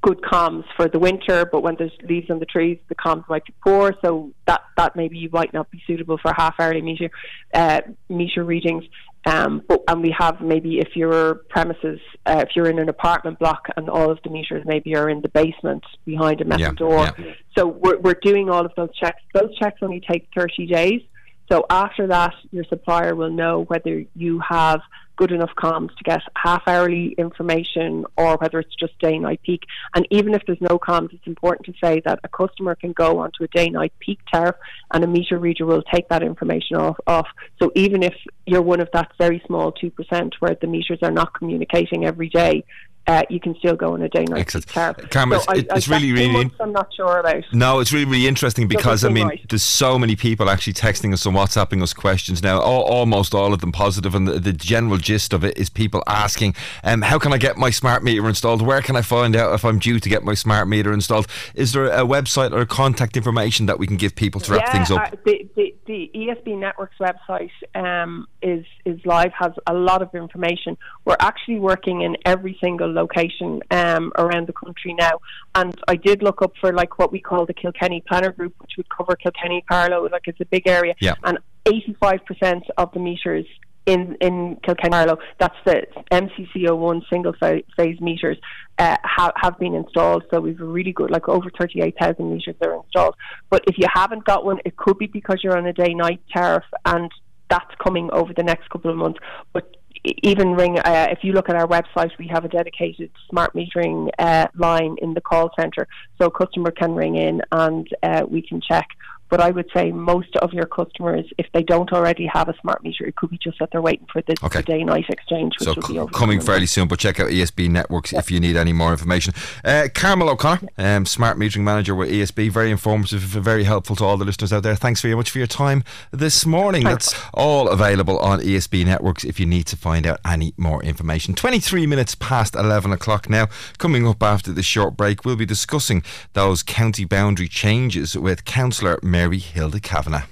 good 0.00 0.20
comms 0.22 0.64
for 0.76 0.88
the 0.88 0.98
winter, 0.98 1.44
but 1.50 1.60
when 1.62 1.74
there's 1.76 1.92
leaves 2.08 2.30
on 2.30 2.38
the 2.38 2.46
trees, 2.46 2.78
the 2.88 2.94
comms 2.94 3.28
might 3.28 3.44
be 3.44 3.54
poor. 3.64 3.92
So 4.00 4.32
that 4.46 4.62
that 4.76 4.94
maybe 4.96 5.18
you 5.18 5.28
might 5.32 5.52
not 5.52 5.70
be 5.70 5.82
suitable 5.86 6.18
for 6.18 6.32
half 6.36 6.54
hourly 6.60 6.82
meter 6.82 7.10
uh, 7.52 7.80
meter 8.08 8.44
readings. 8.44 8.84
Um, 9.28 9.62
but 9.68 9.82
and 9.88 10.02
we 10.02 10.14
have 10.18 10.40
maybe 10.40 10.78
if 10.78 10.96
your 10.96 11.34
premises, 11.50 12.00
uh, 12.26 12.44
if 12.46 12.56
you're 12.56 12.68
in 12.70 12.78
an 12.78 12.88
apartment 12.88 13.38
block 13.38 13.68
and 13.76 13.88
all 13.88 14.10
of 14.10 14.18
the 14.24 14.30
meters 14.30 14.62
maybe 14.66 14.96
are 14.96 15.08
in 15.10 15.20
the 15.20 15.28
basement 15.28 15.84
behind 16.04 16.40
a 16.40 16.44
metal 16.44 16.66
Yeah, 16.66 16.72
door. 16.72 17.04
yeah. 17.18 17.34
So 17.56 17.66
we're 17.66 17.98
we're 17.98 18.20
doing 18.22 18.48
all 18.48 18.64
of 18.64 18.72
those 18.76 18.94
checks. 18.96 19.20
Those 19.34 19.54
checks 19.58 19.78
only 19.82 20.00
take 20.00 20.28
30 20.36 20.66
days. 20.66 21.02
So 21.50 21.64
after 21.70 22.06
that, 22.08 22.34
your 22.50 22.64
supplier 22.64 23.14
will 23.14 23.30
know 23.30 23.64
whether 23.64 24.04
you 24.14 24.40
have 24.40 24.80
good 25.18 25.32
enough 25.32 25.50
comms 25.58 25.94
to 25.96 26.04
get 26.04 26.20
half 26.36 26.62
hourly 26.66 27.14
information 27.18 28.06
or 28.16 28.36
whether 28.36 28.60
it's 28.60 28.74
just 28.76 28.96
day 29.00 29.18
night 29.18 29.40
peak. 29.42 29.64
And 29.94 30.06
even 30.10 30.32
if 30.32 30.42
there's 30.46 30.60
no 30.60 30.78
comms, 30.78 31.12
it's 31.12 31.26
important 31.26 31.66
to 31.66 31.74
say 31.84 32.00
that 32.06 32.20
a 32.22 32.28
customer 32.28 32.76
can 32.76 32.92
go 32.92 33.18
onto 33.18 33.42
a 33.42 33.48
day 33.48 33.68
night 33.68 33.92
peak 33.98 34.20
tariff 34.32 34.54
and 34.92 35.02
a 35.02 35.06
meter 35.06 35.36
reader 35.36 35.66
will 35.66 35.82
take 35.82 36.08
that 36.08 36.22
information 36.22 36.76
off. 36.76 36.96
off. 37.06 37.26
So 37.60 37.72
even 37.74 38.02
if 38.04 38.14
you're 38.46 38.62
one 38.62 38.80
of 38.80 38.88
that 38.92 39.10
very 39.18 39.42
small 39.46 39.72
2% 39.72 40.32
where 40.38 40.56
the 40.60 40.68
meters 40.68 41.00
are 41.02 41.10
not 41.10 41.34
communicating 41.34 42.06
every 42.06 42.28
day, 42.28 42.64
uh, 43.08 43.22
you 43.30 43.40
can 43.40 43.56
still 43.58 43.74
go 43.74 43.94
on 43.94 44.02
a 44.02 44.08
day 44.08 44.24
night 44.24 44.40
Excellent. 44.40 44.66
tariff. 44.66 45.10
Carmel, 45.10 45.40
So 45.40 45.46
I- 45.52 45.56
it's- 45.56 45.90
I- 45.90 45.94
really, 45.94 46.12
really- 46.12 46.30
months 46.30 46.56
I'm 46.60 46.72
not 46.72 46.92
sure 46.94 47.18
about. 47.18 47.42
No, 47.52 47.80
it's 47.80 47.90
really, 47.90 48.04
really 48.04 48.26
interesting 48.26 48.68
because 48.68 49.02
I 49.04 49.08
mean, 49.08 49.26
right. 49.26 49.40
there's 49.48 49.62
so 49.62 49.98
many 49.98 50.14
people 50.14 50.50
actually 50.50 50.74
texting 50.74 51.12
us 51.14 51.24
and 51.24 51.34
WhatsApping 51.34 51.82
us 51.82 51.94
questions 51.94 52.42
now. 52.42 52.60
All, 52.60 52.82
almost 52.82 53.34
all 53.34 53.54
of 53.54 53.60
them 53.60 53.72
positive, 53.72 54.14
and 54.14 54.28
the, 54.28 54.38
the 54.38 54.52
general 54.52 54.98
gist 54.98 55.32
of 55.32 55.42
it 55.42 55.56
is 55.56 55.70
people 55.70 56.02
asking, 56.06 56.54
um, 56.84 57.00
"How 57.00 57.18
can 57.18 57.32
I 57.32 57.38
get 57.38 57.56
my 57.56 57.70
smart 57.70 58.04
meter 58.04 58.28
installed? 58.28 58.60
Where 58.60 58.82
can 58.82 58.94
I 58.94 59.02
find 59.02 59.34
out 59.34 59.54
if 59.54 59.64
I'm 59.64 59.78
due 59.78 59.98
to 59.98 60.08
get 60.08 60.22
my 60.22 60.34
smart 60.34 60.68
meter 60.68 60.92
installed? 60.92 61.26
Is 61.54 61.72
there 61.72 61.86
a 61.86 62.04
website 62.04 62.52
or 62.52 62.66
contact 62.66 63.16
information 63.16 63.64
that 63.66 63.78
we 63.78 63.86
can 63.86 63.96
give 63.96 64.14
people 64.14 64.40
to 64.42 64.52
wrap 64.52 64.66
yeah, 64.66 64.72
things 64.72 64.90
up?" 64.90 65.00
Uh, 65.00 65.16
the, 65.24 65.48
the, 65.56 65.74
the 65.86 66.10
ESB 66.14 66.58
Networks 66.58 66.96
website 67.00 67.50
um, 67.74 68.26
is 68.42 68.66
is 68.84 69.00
live, 69.06 69.32
has 69.32 69.52
a 69.66 69.72
lot 69.72 70.02
of 70.02 70.14
information. 70.14 70.76
We're 71.06 71.16
actually 71.20 71.58
working 71.58 72.02
in 72.02 72.16
every 72.26 72.58
single 72.60 72.97
location 73.02 73.60
um, 73.70 74.04
around 74.22 74.44
the 74.48 74.52
country 74.64 74.92
now, 74.94 75.14
and 75.54 75.74
I 75.92 75.96
did 75.96 76.22
look 76.22 76.42
up 76.42 76.52
for 76.60 76.70
like 76.72 76.98
what 76.98 77.10
we 77.12 77.20
call 77.20 77.46
the 77.46 77.54
Kilkenny 77.62 78.00
Planner 78.08 78.32
Group, 78.32 78.54
which 78.62 78.72
would 78.76 78.88
cover 78.96 79.14
Kilkenny, 79.16 79.64
Carlow, 79.70 80.00
like 80.14 80.26
it's 80.30 80.40
a 80.40 80.50
big 80.56 80.66
area, 80.66 80.94
Yeah. 81.00 81.14
and 81.24 81.38
85% 81.66 82.62
of 82.76 82.92
the 82.94 83.00
meters 83.08 83.46
in 83.86 84.16
in 84.20 84.56
Kilkenny 84.64 84.90
Carlow, 84.90 85.18
that's 85.40 85.60
the 85.64 85.78
MCCO1 86.10 87.02
single 87.10 87.34
phase 87.76 88.00
meters, 88.00 88.38
uh, 88.78 88.96
have, 89.16 89.32
have 89.36 89.58
been 89.58 89.74
installed. 89.74 90.24
So 90.30 90.40
we've 90.40 90.60
really 90.60 90.92
good, 90.92 91.10
like 91.10 91.26
over 91.28 91.48
38,000 91.58 92.30
meters 92.30 92.54
are 92.60 92.74
installed. 92.74 93.14
But 93.50 93.62
if 93.66 93.76
you 93.78 93.86
haven't 93.92 94.24
got 94.24 94.44
one, 94.44 94.58
it 94.64 94.76
could 94.76 94.98
be 94.98 95.06
because 95.06 95.38
you're 95.42 95.56
on 95.56 95.66
a 95.66 95.72
day 95.72 95.94
night 95.94 96.20
tariff 96.30 96.64
and 96.84 97.10
that's 97.48 97.74
coming 97.82 98.10
over 98.12 98.32
the 98.34 98.42
next 98.42 98.68
couple 98.68 98.90
of 98.90 98.96
months. 98.98 99.18
But 99.54 99.64
even 100.04 100.52
ring, 100.52 100.78
uh, 100.78 101.08
if 101.10 101.22
you 101.22 101.32
look 101.32 101.48
at 101.48 101.56
our 101.56 101.66
website, 101.66 102.10
we 102.18 102.28
have 102.28 102.44
a 102.44 102.48
dedicated 102.48 103.10
smart 103.28 103.54
metering 103.54 104.10
uh, 104.18 104.46
line 104.56 104.96
in 105.02 105.14
the 105.14 105.20
call 105.20 105.50
centre. 105.58 105.86
So 106.18 106.26
a 106.26 106.30
customer 106.30 106.70
can 106.70 106.94
ring 106.94 107.16
in 107.16 107.42
and 107.52 107.88
uh, 108.02 108.24
we 108.28 108.42
can 108.42 108.60
check 108.60 108.88
But 109.30 109.40
I 109.40 109.50
would 109.50 109.68
say 109.74 109.92
most 109.92 110.34
of 110.36 110.52
your 110.52 110.66
customers, 110.66 111.26
if 111.38 111.46
they 111.52 111.62
don't 111.62 111.92
already 111.92 112.26
have 112.26 112.48
a 112.48 112.54
smart 112.60 112.82
meter, 112.82 113.04
it 113.06 113.16
could 113.16 113.30
be 113.30 113.38
just 113.38 113.58
that 113.58 113.70
they're 113.72 113.82
waiting 113.82 114.06
for 114.12 114.22
the, 114.22 114.36
Okay. 114.42 114.60
the 114.60 114.62
day-night 114.64 115.06
exchange, 115.08 115.54
which 115.58 115.66
So 115.68 115.74
will 115.74 116.06
be 116.06 116.12
c- 116.12 116.18
coming 116.18 116.40
fairly 116.40 116.66
soon, 116.66 116.88
but 116.88 116.98
check 116.98 117.20
out 117.20 117.28
ESB 117.30 117.68
Networks 117.68 118.12
if 118.12 118.30
you 118.30 118.40
need 118.40 118.56
any 118.56 118.72
more 118.72 118.90
information. 118.92 119.34
Uh, 119.64 119.88
Carmel 119.94 120.30
O'Connor, 120.30 120.68
um, 120.78 121.04
Smart 121.06 121.38
Metering 121.38 121.60
Manager 121.62 121.94
with 121.94 122.10
ESB, 122.10 122.50
very 122.50 122.70
informative, 122.70 123.20
very 123.20 123.64
helpful 123.64 123.96
to 123.96 124.04
all 124.04 124.16
the 124.16 124.24
listeners 124.24 124.52
out 124.52 124.62
there. 124.62 124.76
Thanks 124.76 125.00
very 125.02 125.14
much 125.14 125.30
for 125.30 125.38
your 125.38 125.46
time 125.46 125.84
this 126.10 126.46
morning. 126.46 126.84
That's 126.84 127.14
all 127.34 127.68
available 127.68 128.18
on 128.20 128.40
ESB 128.40 128.84
Networks 128.86 129.24
if 129.24 129.38
you 129.38 129.46
need 129.46 129.64
to 129.66 129.76
find 129.76 130.06
out 130.06 130.20
any 130.24 130.54
more 130.56 130.82
information. 130.82 131.34
23 131.34 131.86
minutes 131.86 132.14
past 132.14 132.54
11 132.54 132.92
o'clock 132.92 133.28
now. 133.28 133.48
Coming 133.78 134.06
up 134.06 134.22
after 134.22 134.52
this 134.52 134.64
short 134.66 134.96
break, 134.96 135.24
we'll 135.24 135.36
be 135.36 135.44
discussing 135.46 136.02
those 136.32 136.62
county 136.62 137.04
boundary 137.04 137.48
changes 137.48 138.16
with 138.16 138.44
Councillor 138.44 138.98
Mary 139.02 139.17
Hilda 139.26 139.80
Kavanagh. 139.80 140.26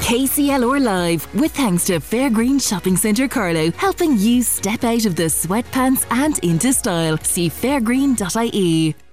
KCLR 0.00 0.82
Live, 0.82 1.34
with 1.34 1.52
thanks 1.52 1.86
to 1.86 1.98
Fairgreen 1.98 2.60
Shopping 2.60 2.96
Centre 2.96 3.26
Carlow, 3.26 3.70
helping 3.72 4.18
you 4.18 4.42
step 4.42 4.84
out 4.84 5.04
of 5.06 5.16
the 5.16 5.24
sweatpants 5.24 6.04
and 6.10 6.38
into 6.44 6.72
style. 6.72 7.16
See 7.18 7.48
fairgreen.ie. 7.48 9.05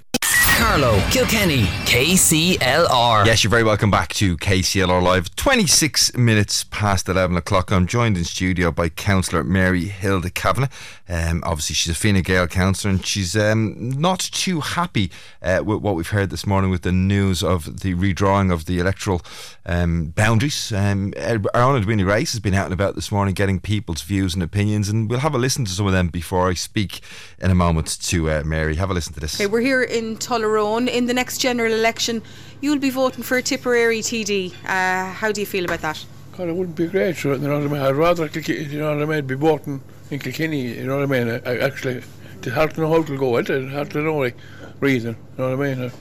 Carlow, 0.56 1.00
Kilkenny, 1.10 1.64
KCLR. 1.86 3.26
Yes, 3.26 3.44
you're 3.44 3.50
very 3.52 3.64
welcome 3.64 3.90
back 3.90 4.14
to 4.14 4.38
KCLR 4.38 5.02
Live. 5.02 5.36
26 5.36 6.16
minutes 6.16 6.64
past 6.66 7.10
11 7.10 7.36
o'clock. 7.36 7.72
I'm 7.72 7.88
joined 7.88 8.18
in 8.18 8.24
studio 8.24 8.72
by 8.72 8.90
Councillor 8.90 9.44
Mary 9.44 9.86
Hilda 9.86 10.30
Kavanagh. 10.30 10.70
Um, 11.10 11.44
obviously, 11.46 11.76
she's 11.76 11.92
a 11.92 11.96
Fine 11.96 12.22
Gael 12.22 12.48
councillor 12.48 12.94
and 12.94 13.06
she's 13.06 13.36
um, 13.36 13.90
not 14.00 14.20
too 14.20 14.62
happy 14.62 15.12
uh, 15.42 15.62
with 15.66 15.82
what 15.82 15.96
we've 15.96 16.10
heard 16.10 16.30
this 16.30 16.48
morning 16.48 16.72
with 16.72 16.84
the 16.84 16.92
news 16.94 17.44
of 17.44 17.82
the 17.82 17.94
redrawing 17.96 18.52
of 18.52 18.66
the 18.66 18.80
electoral 18.80 19.22
um, 19.66 20.06
boundaries. 20.16 20.72
Um, 20.72 21.14
our 21.54 21.62
own 21.62 21.82
Edwina 21.82 22.04
Grace 22.04 22.32
has 22.32 22.40
been 22.40 22.54
out 22.54 22.66
and 22.66 22.74
about 22.74 22.96
this 22.96 23.12
morning 23.12 23.34
getting 23.34 23.60
people's 23.60 24.02
views 24.02 24.34
and 24.34 24.42
opinions, 24.42 24.88
and 24.88 25.10
we'll 25.10 25.20
have 25.20 25.36
a 25.36 25.38
listen 25.38 25.66
to 25.66 25.72
some 25.72 25.88
of 25.88 25.94
them 25.94 26.08
before 26.08 26.50
I 26.50 26.54
speak 26.54 27.02
in 27.40 27.52
a 27.52 27.56
moment 27.56 28.02
to 28.04 28.30
uh, 28.30 28.44
Mary. 28.46 28.76
Have 28.76 28.90
a 28.90 28.94
listen 28.94 29.14
to 29.14 29.20
this. 29.20 29.36
Okay, 29.36 29.48
we're 29.48 29.62
here 29.62 29.84
in 29.84 30.16
In 30.44 31.06
the 31.06 31.14
next 31.14 31.38
general 31.38 31.72
election, 31.72 32.22
you'll 32.60 32.78
be 32.78 32.90
voting 32.90 33.24
for 33.24 33.38
a 33.38 33.42
Tipperary 33.42 34.02
TD. 34.02 34.54
Uh, 34.66 35.06
how 35.14 35.32
do 35.32 35.40
you 35.40 35.48
feel 35.48 35.64
about 35.64 35.80
that? 35.80 36.06
God, 36.38 36.50
it 36.50 36.56
wouldn't 36.56 36.76
be 36.76 36.88
great, 36.88 37.16
sure. 37.16 37.36
You 37.36 37.48
know 37.48 37.60
what 37.60 37.70
I 37.70 37.74
mean? 37.74 37.82
I'd 37.82 37.96
rather, 37.96 38.26
you 38.28 38.78
know 38.78 38.94
what 38.94 39.04
I 39.04 39.06
mean, 39.06 39.26
be 39.26 39.36
voting 39.36 39.82
in 40.12 40.20
Kilkenny, 40.20 40.80
you 40.80 40.86
know 40.86 40.98
what 40.98 41.04
I 41.04 41.06
mean? 41.06 41.30
I, 41.30 41.50
I 41.50 41.58
actually, 41.60 42.04
it's 42.40 42.48
hard 42.50 42.74
to 42.74 42.82
know 42.82 42.90
how 42.90 43.04
to 43.04 43.18
go, 43.18 43.38
it's 43.38 43.50
hard 43.50 43.90
to 43.92 44.02
know, 44.02 44.22
the 44.28 44.34
reason, 44.82 45.16
you 45.38 45.44
know 45.46 45.56
what 45.56 45.66
I 45.66 45.76
mean? 45.76 45.86
Uh, 45.86 45.92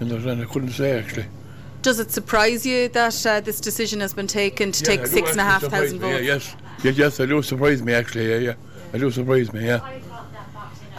and 0.00 0.42
I 0.42 0.44
couldn't 0.46 0.70
say, 0.70 0.98
actually. 0.98 1.26
Does 1.82 2.00
it 2.00 2.10
surprise 2.10 2.66
you 2.66 2.88
that 2.88 3.26
uh, 3.26 3.40
this 3.40 3.60
decision 3.60 4.00
has 4.00 4.12
been 4.12 4.26
taken 4.26 4.72
to 4.72 4.80
Yeah, 4.82 4.96
take 4.96 5.06
six 5.06 5.30
and 5.30 5.40
a 5.40 5.44
half 5.44 5.62
thousand 5.62 6.00
me, 6.00 6.10
votes? 6.10 6.24
Yeah, 6.24 6.34
yes, 6.34 6.56
yes, 6.82 6.98
yes, 6.98 7.20
I 7.20 7.26
do 7.26 7.42
surprise 7.42 7.80
me, 7.80 7.92
actually, 7.92 8.28
yeah, 8.28 8.38
yeah. 8.38 8.54
I 8.92 8.98
do 8.98 9.10
surprise 9.12 9.52
me, 9.52 9.66
yeah. 9.66 9.80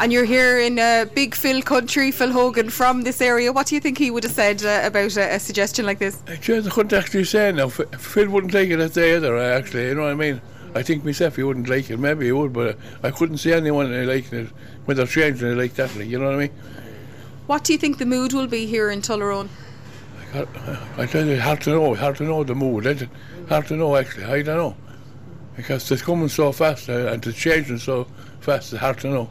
And 0.03 0.11
you're 0.11 0.25
here 0.25 0.59
in 0.59 0.79
uh, 0.79 1.05
big 1.15 1.33
Phil 1.33 1.61
country, 1.61 2.11
Phil 2.11 2.29
Hogan 2.29 2.69
from 2.69 3.03
this 3.03 3.21
area. 3.21 3.53
What 3.53 3.67
do 3.67 3.75
you 3.75 3.79
think 3.79 3.97
he 3.97 4.11
would 4.11 4.25
have 4.25 4.33
said 4.33 4.61
uh, 4.61 4.81
about 4.83 5.15
a, 5.15 5.35
a 5.35 5.39
suggestion 5.39 5.85
like 5.85 5.99
this? 5.99 6.21
I 6.27 6.35
just 6.35 6.69
couldn't 6.71 6.91
actually 6.91 7.23
say 7.23 7.53
now. 7.53 7.69
Phil 7.69 8.29
wouldn't 8.29 8.51
take 8.51 8.69
it 8.69 8.75
that 8.75 8.95
day 8.95 9.15
either, 9.15 9.37
uh, 9.37 9.57
actually, 9.57 9.87
you 9.87 9.95
know 9.95 10.01
what 10.01 10.11
I 10.11 10.15
mean? 10.15 10.41
I 10.75 10.83
think 10.83 11.05
myself 11.05 11.37
he 11.37 11.43
wouldn't 11.43 11.69
like 11.69 11.89
it, 11.89 11.99
maybe 11.99 12.25
he 12.25 12.33
would, 12.33 12.51
but 12.51 12.75
uh, 12.75 12.79
I 13.01 13.11
couldn't 13.11 13.37
see 13.37 13.53
anyone 13.53 14.05
liking 14.05 14.39
it 14.39 14.49
when 14.83 14.97
they're 14.97 15.05
changing 15.05 15.53
it 15.53 15.55
like 15.55 15.75
that, 15.75 15.95
like, 15.95 16.09
you 16.09 16.19
know 16.19 16.25
what 16.25 16.35
I 16.35 16.37
mean? 16.37 16.51
What 17.47 17.63
do 17.63 17.71
you 17.71 17.79
think 17.79 17.97
the 17.97 18.05
mood 18.05 18.33
will 18.33 18.47
be 18.47 18.65
here 18.65 18.89
in 18.89 19.01
Tullaroan? 19.01 19.47
I, 20.33 20.45
I 20.97 21.05
tell 21.05 21.25
you, 21.25 21.39
hard 21.39 21.61
to 21.61 21.69
know, 21.69 21.95
hard 21.95 22.17
to 22.17 22.23
know 22.25 22.43
the 22.43 22.55
mood, 22.55 22.87
isn't 22.87 23.09
it? 23.09 23.47
Hard 23.47 23.67
to 23.67 23.77
know, 23.77 23.95
actually, 23.95 24.25
I 24.25 24.41
don't 24.41 24.57
know. 24.57 24.75
Because 25.55 25.89
it's 25.89 26.01
coming 26.01 26.27
so 26.27 26.51
fast 26.51 26.89
uh, 26.89 27.07
and 27.07 27.25
it's 27.25 27.37
changing 27.37 27.77
so 27.77 28.05
fast, 28.41 28.73
it's 28.73 28.81
hard 28.81 28.97
to 28.99 29.07
know. 29.07 29.29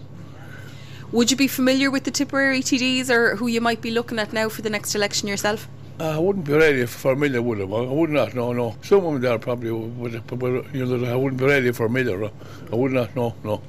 Would 1.12 1.30
you 1.30 1.36
be 1.36 1.46
familiar 1.46 1.90
with 1.90 2.04
the 2.04 2.10
Tipperary 2.10 2.60
TDs 2.60 3.10
or 3.10 3.36
who 3.36 3.46
you 3.46 3.60
might 3.60 3.82
be 3.82 3.90
looking 3.90 4.18
at 4.18 4.32
now 4.32 4.48
for 4.48 4.62
the 4.62 4.70
next 4.70 4.94
election 4.94 5.28
yourself? 5.28 5.68
Uh, 6.00 6.16
I 6.16 6.18
wouldn't 6.18 6.46
be 6.46 6.54
ready 6.54 6.86
for 6.86 7.14
Miller, 7.14 7.42
would 7.42 7.60
I? 7.60 7.64
I 7.64 7.66
would 7.66 8.08
not, 8.08 8.34
no, 8.34 8.54
no. 8.54 8.76
Some 8.80 9.04
of 9.04 9.12
them 9.12 9.20
there 9.20 9.38
probably 9.38 9.70
would, 9.72 10.26
but, 10.26 10.38
but 10.38 10.74
you 10.74 10.86
know, 10.86 11.12
I 11.12 11.14
wouldn't 11.14 11.38
be 11.38 11.44
ready 11.44 11.70
for 11.70 11.90
Miller. 11.90 12.30
I 12.72 12.74
would 12.74 12.92
not, 12.92 13.14
no, 13.14 13.34
no. 13.44 13.60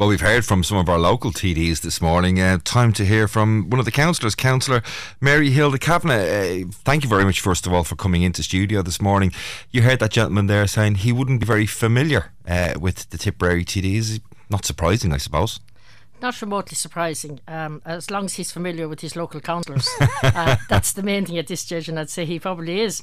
Well, 0.00 0.08
we've 0.08 0.20
heard 0.20 0.44
from 0.44 0.64
some 0.64 0.78
of 0.78 0.88
our 0.88 0.98
local 0.98 1.30
TDs 1.30 1.82
this 1.82 2.00
morning. 2.00 2.40
Uh, 2.40 2.58
time 2.64 2.92
to 2.94 3.04
hear 3.04 3.28
from 3.28 3.70
one 3.70 3.78
of 3.78 3.84
the 3.84 3.92
councillors, 3.92 4.34
Councillor 4.34 4.82
Mary 5.20 5.50
Hilda 5.50 5.78
Kavanagh. 5.78 6.64
Uh, 6.64 6.70
thank 6.72 7.04
you 7.04 7.08
very 7.08 7.24
much, 7.24 7.40
first 7.40 7.68
of 7.68 7.72
all, 7.72 7.84
for 7.84 7.94
coming 7.94 8.22
into 8.22 8.42
studio 8.42 8.82
this 8.82 9.00
morning. 9.00 9.30
You 9.70 9.82
heard 9.82 10.00
that 10.00 10.10
gentleman 10.10 10.48
there 10.48 10.66
saying 10.66 10.96
he 10.96 11.12
wouldn't 11.12 11.38
be 11.38 11.46
very 11.46 11.66
familiar 11.66 12.32
uh, 12.48 12.74
with 12.80 13.10
the 13.10 13.18
Tipperary 13.18 13.64
TDs. 13.64 14.20
Not 14.48 14.64
surprising, 14.64 15.12
I 15.12 15.18
suppose. 15.18 15.60
Not 16.22 16.40
remotely 16.42 16.74
surprising, 16.74 17.40
um, 17.48 17.80
as 17.84 18.10
long 18.10 18.26
as 18.26 18.34
he's 18.34 18.52
familiar 18.52 18.88
with 18.88 19.00
his 19.00 19.16
local 19.16 19.40
councillors. 19.40 19.88
uh, 20.22 20.56
that's 20.68 20.92
the 20.92 21.02
main 21.02 21.24
thing 21.26 21.38
at 21.38 21.46
this 21.46 21.60
stage, 21.62 21.88
and 21.88 21.98
I'd 21.98 22.10
say 22.10 22.24
he 22.26 22.38
probably 22.38 22.80
is. 22.80 23.02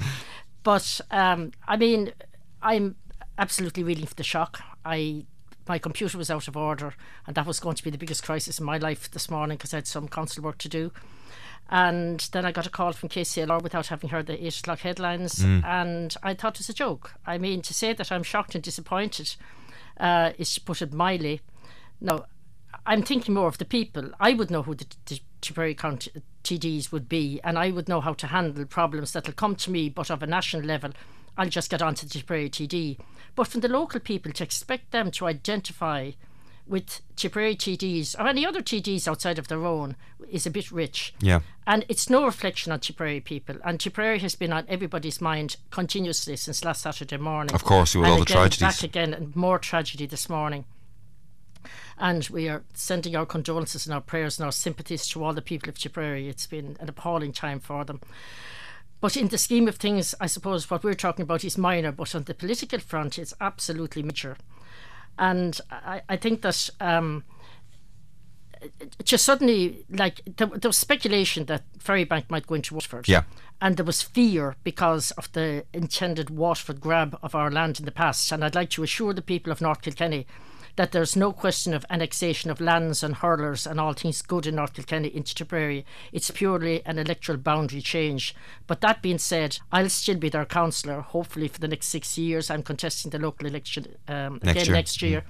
But 0.63 1.01
um, 1.11 1.51
I 1.67 1.77
mean, 1.77 2.11
I'm 2.61 2.95
absolutely 3.37 3.83
reeling 3.83 4.05
for 4.05 4.15
the 4.15 4.23
shock. 4.23 4.61
I 4.85 5.25
my 5.67 5.79
computer 5.79 6.17
was 6.17 6.29
out 6.31 6.47
of 6.47 6.55
order, 6.55 6.93
and 7.25 7.35
that 7.35 7.45
was 7.45 7.59
going 7.59 7.75
to 7.75 7.83
be 7.83 7.89
the 7.89 7.97
biggest 7.97 8.23
crisis 8.23 8.59
in 8.59 8.65
my 8.65 8.77
life 8.77 9.11
this 9.11 9.29
morning 9.29 9.57
because 9.57 9.73
I 9.73 9.77
had 9.77 9.87
some 9.87 10.07
council 10.07 10.43
work 10.43 10.57
to 10.59 10.69
do. 10.69 10.91
And 11.69 12.21
then 12.31 12.45
I 12.45 12.53
got 12.53 12.65
a 12.65 12.69
call 12.69 12.93
from 12.93 13.09
KCLR 13.09 13.61
without 13.61 13.87
having 13.87 14.09
heard 14.11 14.27
the 14.27 14.45
8 14.45 14.59
o'clock 14.61 14.79
headlines, 14.79 15.39
Mm. 15.39 15.65
and 15.65 16.15
I 16.23 16.33
thought 16.33 16.55
it 16.55 16.59
was 16.59 16.69
a 16.69 16.73
joke. 16.73 17.15
I 17.25 17.37
mean, 17.37 17.61
to 17.63 17.73
say 17.73 17.91
that 17.91 18.11
I'm 18.11 18.23
shocked 18.23 18.55
and 18.55 18.63
disappointed 18.63 19.35
uh, 19.99 20.31
is 20.37 20.53
to 20.53 20.61
put 20.61 20.81
it 20.81 20.93
mildly. 20.93 21.41
No, 21.99 22.25
I'm 22.87 23.03
thinking 23.03 23.35
more 23.35 23.49
of 23.49 23.57
the 23.57 23.65
people. 23.65 24.11
I 24.19 24.33
would 24.33 24.49
know 24.49 24.63
who 24.63 24.73
the, 24.73 24.85
the 25.05 25.19
Tipperary 25.41 25.75
County 25.75 26.09
uh, 26.15 26.19
TDs 26.43 26.91
would 26.91 27.09
be, 27.09 27.39
and 27.43 27.59
I 27.59 27.69
would 27.69 27.89
know 27.89 27.99
how 27.99 28.13
to 28.13 28.27
handle 28.27 28.65
problems 28.65 29.11
that'll 29.11 29.33
come 29.33 29.55
to 29.57 29.69
me, 29.69 29.89
but 29.89 30.09
of 30.09 30.23
a 30.23 30.27
national 30.27 30.63
level, 30.63 30.91
I'll 31.37 31.49
just 31.49 31.69
get 31.69 31.81
on 31.81 31.95
to 31.95 32.05
the 32.05 32.11
Tipperary 32.11 32.49
TD. 32.49 32.97
But 33.35 33.47
from 33.47 33.59
the 33.61 33.67
local 33.67 33.99
people, 33.99 34.31
to 34.31 34.43
expect 34.43 34.91
them 34.91 35.11
to 35.11 35.27
identify 35.27 36.11
with 36.65 37.01
Tipperary 37.15 37.55
TDs 37.55 38.17
or 38.19 38.27
any 38.27 38.45
other 38.45 38.61
TDs 38.61 39.07
outside 39.07 39.37
of 39.37 39.47
their 39.47 39.65
own 39.65 39.95
is 40.29 40.45
a 40.45 40.49
bit 40.49 40.71
rich. 40.71 41.13
Yeah. 41.19 41.41
And 41.65 41.85
it's 41.89 42.09
no 42.09 42.25
reflection 42.25 42.71
on 42.71 42.79
Tipperary 42.79 43.19
people. 43.19 43.57
And 43.63 43.79
Tipperary 43.79 44.19
has 44.19 44.35
been 44.35 44.53
on 44.53 44.65
everybody's 44.67 45.21
mind 45.21 45.57
continuously 45.71 46.35
since 46.35 46.63
last 46.63 46.81
Saturday 46.81 47.17
morning. 47.17 47.53
Of 47.53 47.63
course, 47.63 47.95
with 47.95 48.07
all 48.07 48.19
the 48.19 48.25
tragedies. 48.25 48.59
Back 48.59 48.83
again, 48.83 49.13
and 49.13 49.35
more 49.35 49.59
tragedy 49.59 50.05
this 50.05 50.29
morning. 50.29 50.65
And 51.97 52.27
we 52.29 52.47
are 52.49 52.63
sending 52.73 53.15
our 53.15 53.25
condolences 53.25 53.85
and 53.85 53.93
our 53.93 54.01
prayers 54.01 54.37
and 54.37 54.45
our 54.45 54.51
sympathies 54.51 55.07
to 55.09 55.23
all 55.23 55.33
the 55.33 55.41
people 55.41 55.69
of 55.69 55.79
Tipperary. 55.79 56.27
It's 56.27 56.47
been 56.47 56.77
an 56.79 56.89
appalling 56.89 57.33
time 57.33 57.59
for 57.59 57.83
them. 57.85 58.01
But 58.99 59.15
in 59.15 59.27
the 59.27 59.37
scheme 59.37 59.67
of 59.67 59.75
things, 59.75 60.15
I 60.19 60.25
suppose 60.27 60.69
what 60.69 60.83
we're 60.83 60.95
talking 60.95 61.23
about 61.23 61.43
is 61.43 61.57
minor, 61.57 61.91
but 61.91 62.15
on 62.15 62.23
the 62.23 62.33
political 62.33 62.79
front, 62.79 63.19
it's 63.19 63.33
absolutely 63.39 64.01
major. 64.01 64.37
And 65.19 65.59
I, 65.71 66.01
I 66.09 66.17
think 66.17 66.41
that 66.41 66.69
um, 66.79 67.23
just 69.03 69.23
suddenly, 69.23 69.85
like, 69.89 70.21
there, 70.37 70.47
there 70.47 70.69
was 70.69 70.77
speculation 70.77 71.45
that 71.45 71.63
Ferrybank 71.77 72.29
might 72.29 72.47
go 72.47 72.55
into 72.55 72.73
Waterford. 72.73 73.07
Yeah. 73.07 73.23
And 73.61 73.77
there 73.77 73.85
was 73.85 74.01
fear 74.01 74.55
because 74.63 75.11
of 75.11 75.31
the 75.31 75.65
intended 75.73 76.29
Waterford 76.29 76.79
grab 76.81 77.17
of 77.21 77.35
our 77.35 77.51
land 77.51 77.79
in 77.79 77.85
the 77.85 77.91
past. 77.91 78.31
And 78.31 78.43
I'd 78.43 78.55
like 78.55 78.69
to 78.71 78.83
assure 78.83 79.13
the 79.13 79.21
people 79.21 79.51
of 79.51 79.61
North 79.61 79.81
Kilkenny 79.81 80.27
that 80.77 80.91
there's 80.91 81.15
no 81.15 81.33
question 81.33 81.73
of 81.73 81.85
annexation 81.89 82.51
of 82.51 82.61
lands 82.61 83.01
and 83.01 83.15
hurlers 83.15 83.65
and 83.65 83.79
all 83.79 83.93
things 83.93 84.21
good 84.21 84.45
in 84.45 84.55
North 84.55 84.73
Kilkenny 84.73 85.13
into 85.13 85.33
Tipperary. 85.33 85.83
It's 86.11 86.29
purely 86.29 86.85
an 86.85 86.99
electoral 86.99 87.39
boundary 87.39 87.81
change. 87.81 88.35
But 88.67 88.81
that 88.81 89.01
being 89.01 89.17
said, 89.17 89.57
I'll 89.71 89.89
still 89.89 90.17
be 90.17 90.29
their 90.29 90.45
councillor, 90.45 91.01
hopefully 91.01 91.47
for 91.47 91.59
the 91.59 91.67
next 91.67 91.87
six 91.87 92.15
years. 92.17 92.51
I'm 92.51 92.61
contesting 92.61 93.09
the 93.09 93.17
local 93.17 93.47
election 93.47 93.97
um, 94.07 94.39
Next 94.43 94.51
again 94.51 94.65
year. 94.65 94.73
next 94.75 95.01
year, 95.01 95.23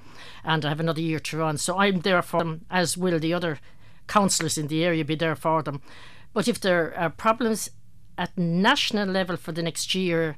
and 0.44 0.65
I 0.65 0.69
have 0.69 0.82
another 0.82 1.02
year 1.02 1.19
to 1.19 1.38
run. 1.38 1.57
So 1.57 1.78
I'm 1.78 2.02
there 2.02 2.22
for 2.22 2.40
them, 2.40 2.65
as 2.69 2.98
will 2.98 3.18
the 3.18 3.34
other 3.34 3.60
councillors 4.07 4.57
in 4.57 4.68
the 4.68 4.84
area 4.84 5.06
be 5.06 5.15
there 5.15 5.36
for 5.36 5.64
them. 5.64 5.82
But 6.34 6.49
if 6.49 6.60
there 6.60 6.94
are 6.98 7.10
problems 7.10 7.69
at 8.18 8.38
national 8.38 9.07
level 9.07 9.38
for 9.38 9.53
the 9.53 9.64
next 9.64 9.95
year, 9.95 10.38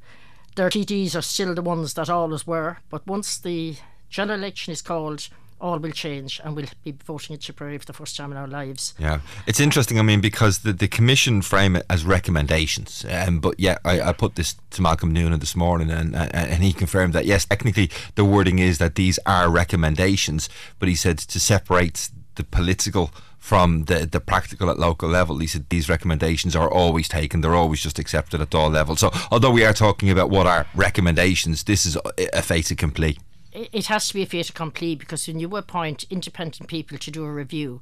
their 0.55 0.69
TDs 0.69 1.15
are 1.15 1.21
still 1.23 1.55
the 1.55 1.63
ones 1.63 1.95
that 1.95 2.09
always 2.11 2.45
were. 2.45 2.77
But 2.89 3.07
once 3.07 3.39
the 3.39 3.77
general 4.09 4.39
election 4.39 4.71
is 4.71 4.81
called, 4.81 5.27
all 5.61 5.77
will 5.77 5.91
change 5.91 6.39
and 6.43 6.55
we'll 6.55 6.65
be 6.83 6.95
voting 7.05 7.33
in 7.33 7.39
Tipperary 7.39 7.77
for 7.77 7.85
the 7.85 7.93
first 7.93 8.15
time 8.15 8.31
in 8.31 8.37
our 8.37 8.47
lives. 8.47 8.93
Yeah, 8.97 9.19
it's 9.45 9.59
interesting. 9.59 9.99
I 9.99 10.03
mean, 10.03 10.21
because 10.21 10.59
the, 10.59 10.73
the 10.73 10.87
commission 10.87 11.41
frame 11.41 11.75
it 11.75 11.85
as 11.89 12.05
recommendations, 12.05 13.05
um, 13.09 13.39
but 13.39 13.59
yeah, 13.59 13.77
I, 13.83 14.01
I 14.01 14.13
put 14.13 14.35
this 14.35 14.55
to 14.71 14.81
Malcolm 14.81 15.11
Noonan 15.11 15.39
this 15.39 15.55
morning, 15.55 15.89
and 15.91 16.15
and 16.15 16.33
and 16.33 16.63
he 16.63 16.73
confirmed 16.73 17.13
that 17.13 17.25
yes, 17.25 17.45
technically 17.45 17.91
the 18.15 18.25
wording 18.25 18.59
is 18.59 18.77
that 18.77 18.95
these 18.95 19.19
are 19.25 19.49
recommendations, 19.49 20.49
but 20.79 20.89
he 20.89 20.95
said 20.95 21.17
to 21.17 21.39
separate 21.39 22.09
the 22.35 22.43
political 22.43 23.11
from 23.37 23.85
the, 23.85 24.05
the 24.05 24.19
practical 24.19 24.69
at 24.69 24.77
local 24.77 25.09
level. 25.09 25.39
He 25.39 25.47
said 25.47 25.65
these 25.69 25.89
recommendations 25.89 26.55
are 26.55 26.69
always 26.69 27.07
taken, 27.07 27.41
they're 27.41 27.55
always 27.55 27.81
just 27.81 27.97
accepted 27.97 28.41
at 28.41 28.53
all 28.53 28.69
levels. 28.69 28.99
So, 28.99 29.11
although 29.31 29.51
we 29.51 29.65
are 29.65 29.73
talking 29.73 30.09
about 30.09 30.29
what 30.29 30.45
are 30.45 30.67
recommendations, 30.75 31.63
this 31.63 31.85
is 31.85 31.97
a 32.33 32.41
fait 32.41 32.69
accompli. 32.71 33.17
It 33.51 33.87
has 33.87 34.07
to 34.09 34.13
be 34.13 34.21
a 34.21 34.25
fait 34.25 34.49
accompli 34.49 34.95
because 34.95 35.27
when 35.27 35.39
you 35.39 35.55
appoint 35.55 36.05
independent 36.09 36.69
people 36.69 36.97
to 36.97 37.11
do 37.11 37.25
a 37.25 37.31
review, 37.31 37.81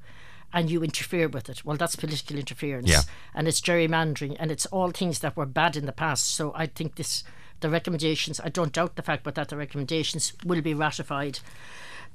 and 0.53 0.71
you 0.71 0.83
interfere 0.83 1.27
with 1.27 1.49
it. 1.49 1.65
Well, 1.65 1.77
that's 1.77 1.95
political 1.95 2.37
interference, 2.37 2.89
yeah. 2.89 3.01
and 3.35 3.47
it's 3.47 3.61
gerrymandering, 3.61 4.37
and 4.39 4.51
it's 4.51 4.65
all 4.67 4.91
things 4.91 5.19
that 5.19 5.35
were 5.35 5.45
bad 5.45 5.75
in 5.75 5.85
the 5.85 5.91
past. 5.91 6.33
So 6.33 6.53
I 6.55 6.67
think 6.67 6.95
this, 6.95 7.23
the 7.59 7.69
recommendations. 7.69 8.39
I 8.39 8.49
don't 8.49 8.71
doubt 8.71 8.95
the 8.95 9.01
fact, 9.01 9.23
but 9.23 9.35
that 9.35 9.49
the 9.49 9.57
recommendations 9.57 10.33
will 10.45 10.61
be 10.61 10.73
ratified. 10.73 11.39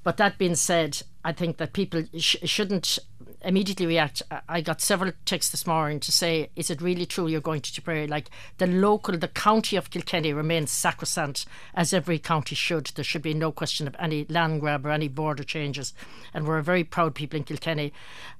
But 0.02 0.16
that 0.16 0.38
being 0.38 0.56
said, 0.56 1.02
I 1.24 1.32
think 1.32 1.58
that 1.58 1.72
people 1.72 2.04
sh- 2.18 2.36
shouldn't 2.44 2.98
immediately 3.44 3.86
react. 3.86 4.22
I 4.48 4.60
got 4.60 4.80
several 4.80 5.12
texts 5.24 5.50
this 5.52 5.66
morning 5.66 6.00
to 6.00 6.12
say, 6.12 6.50
is 6.56 6.70
it 6.70 6.80
really 6.80 7.06
true 7.06 7.26
you're 7.26 7.40
going 7.40 7.60
to 7.60 7.72
Tipperary? 7.72 8.06
Like 8.06 8.30
the 8.58 8.66
local, 8.66 9.16
the 9.16 9.28
county 9.28 9.76
of 9.76 9.90
Kilkenny 9.90 10.32
remains 10.32 10.70
sacrosanct, 10.70 11.46
as 11.74 11.92
every 11.92 12.18
county 12.18 12.54
should. 12.54 12.86
There 12.94 13.04
should 13.04 13.22
be 13.22 13.34
no 13.34 13.52
question 13.52 13.86
of 13.86 13.96
any 13.98 14.24
land 14.28 14.60
grab 14.60 14.86
or 14.86 14.90
any 14.90 15.08
border 15.08 15.44
changes. 15.44 15.94
And 16.32 16.46
we're 16.46 16.58
a 16.58 16.62
very 16.62 16.84
proud 16.84 17.14
people 17.14 17.38
in 17.38 17.44
Kilkenny. 17.44 17.92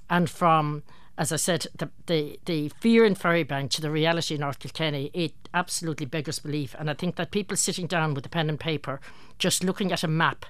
And 0.09 0.29
from 0.29 0.83
as 1.19 1.31
I 1.31 1.37
said, 1.37 1.66
the, 1.77 1.91
the, 2.07 2.41
the 2.47 2.69
fear 2.81 3.05
in 3.05 3.15
Ferrybank 3.15 3.70
to 3.73 3.83
the 3.83 3.91
reality 3.91 4.35
in 4.35 4.41
North 4.41 4.59
Kilkenny, 4.59 5.11
it 5.12 5.35
absolutely 5.53 6.07
beggars 6.07 6.39
belief. 6.39 6.74
And 6.79 6.89
I 6.89 6.95
think 6.95 7.16
that 7.16 7.31
people 7.31 7.57
sitting 7.57 7.87
down 7.87 8.15
with 8.15 8.24
a 8.24 8.31
pen 8.31 8.49
and 8.49 8.59
paper, 8.59 8.99
just 9.39 9.62
looking 9.62 9.93
at 9.93 10.03
a 10.03 10.09
map 10.09 10.47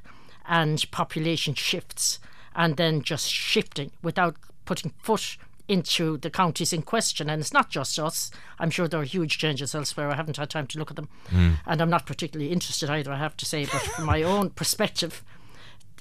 and 0.47 0.89
population 0.93 1.55
shifts 1.55 2.21
and 2.55 2.77
then 2.77 3.03
just 3.03 3.31
shifting 3.31 3.93
without 4.03 4.37
putting 4.65 4.93
foot 5.03 5.37
into 5.69 6.19
the 6.19 6.31
counties 6.31 6.73
in 6.73 6.83
question. 6.83 7.31
And 7.31 7.41
it's 7.41 7.53
not 7.53 7.71
just 7.71 7.99
us. 7.99 8.31
I'm 8.59 8.71
sure 8.71 8.89
there 8.89 9.01
are 9.01 9.05
huge 9.05 9.39
changes 9.39 9.75
elsewhere. 9.75 10.11
I 10.11 10.17
haven't 10.17 10.37
had 10.37 10.51
time 10.51 10.67
to 10.69 10.79
look 10.79 10.91
at 10.91 10.97
them. 10.97 11.09
Mm. 11.31 11.55
And 11.67 11.81
I'm 11.81 11.91
not 11.91 12.07
particularly 12.07 12.53
interested 12.53 12.91
either, 12.91 13.13
I 13.13 13.19
have 13.19 13.37
to 13.39 13.47
say. 13.47 13.65
But 13.65 13.83
from 13.83 14.07
my 14.07 14.23
own 14.23 14.51
perspective, 14.51 15.25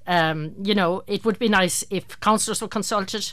um, 0.07 0.55
you 0.61 0.75
know, 0.75 1.03
it 1.07 1.23
would 1.23 1.39
be 1.39 1.47
nice 1.47 1.83
if 1.89 2.19
councillors 2.19 2.61
were 2.61 2.67
consulted 2.67 3.31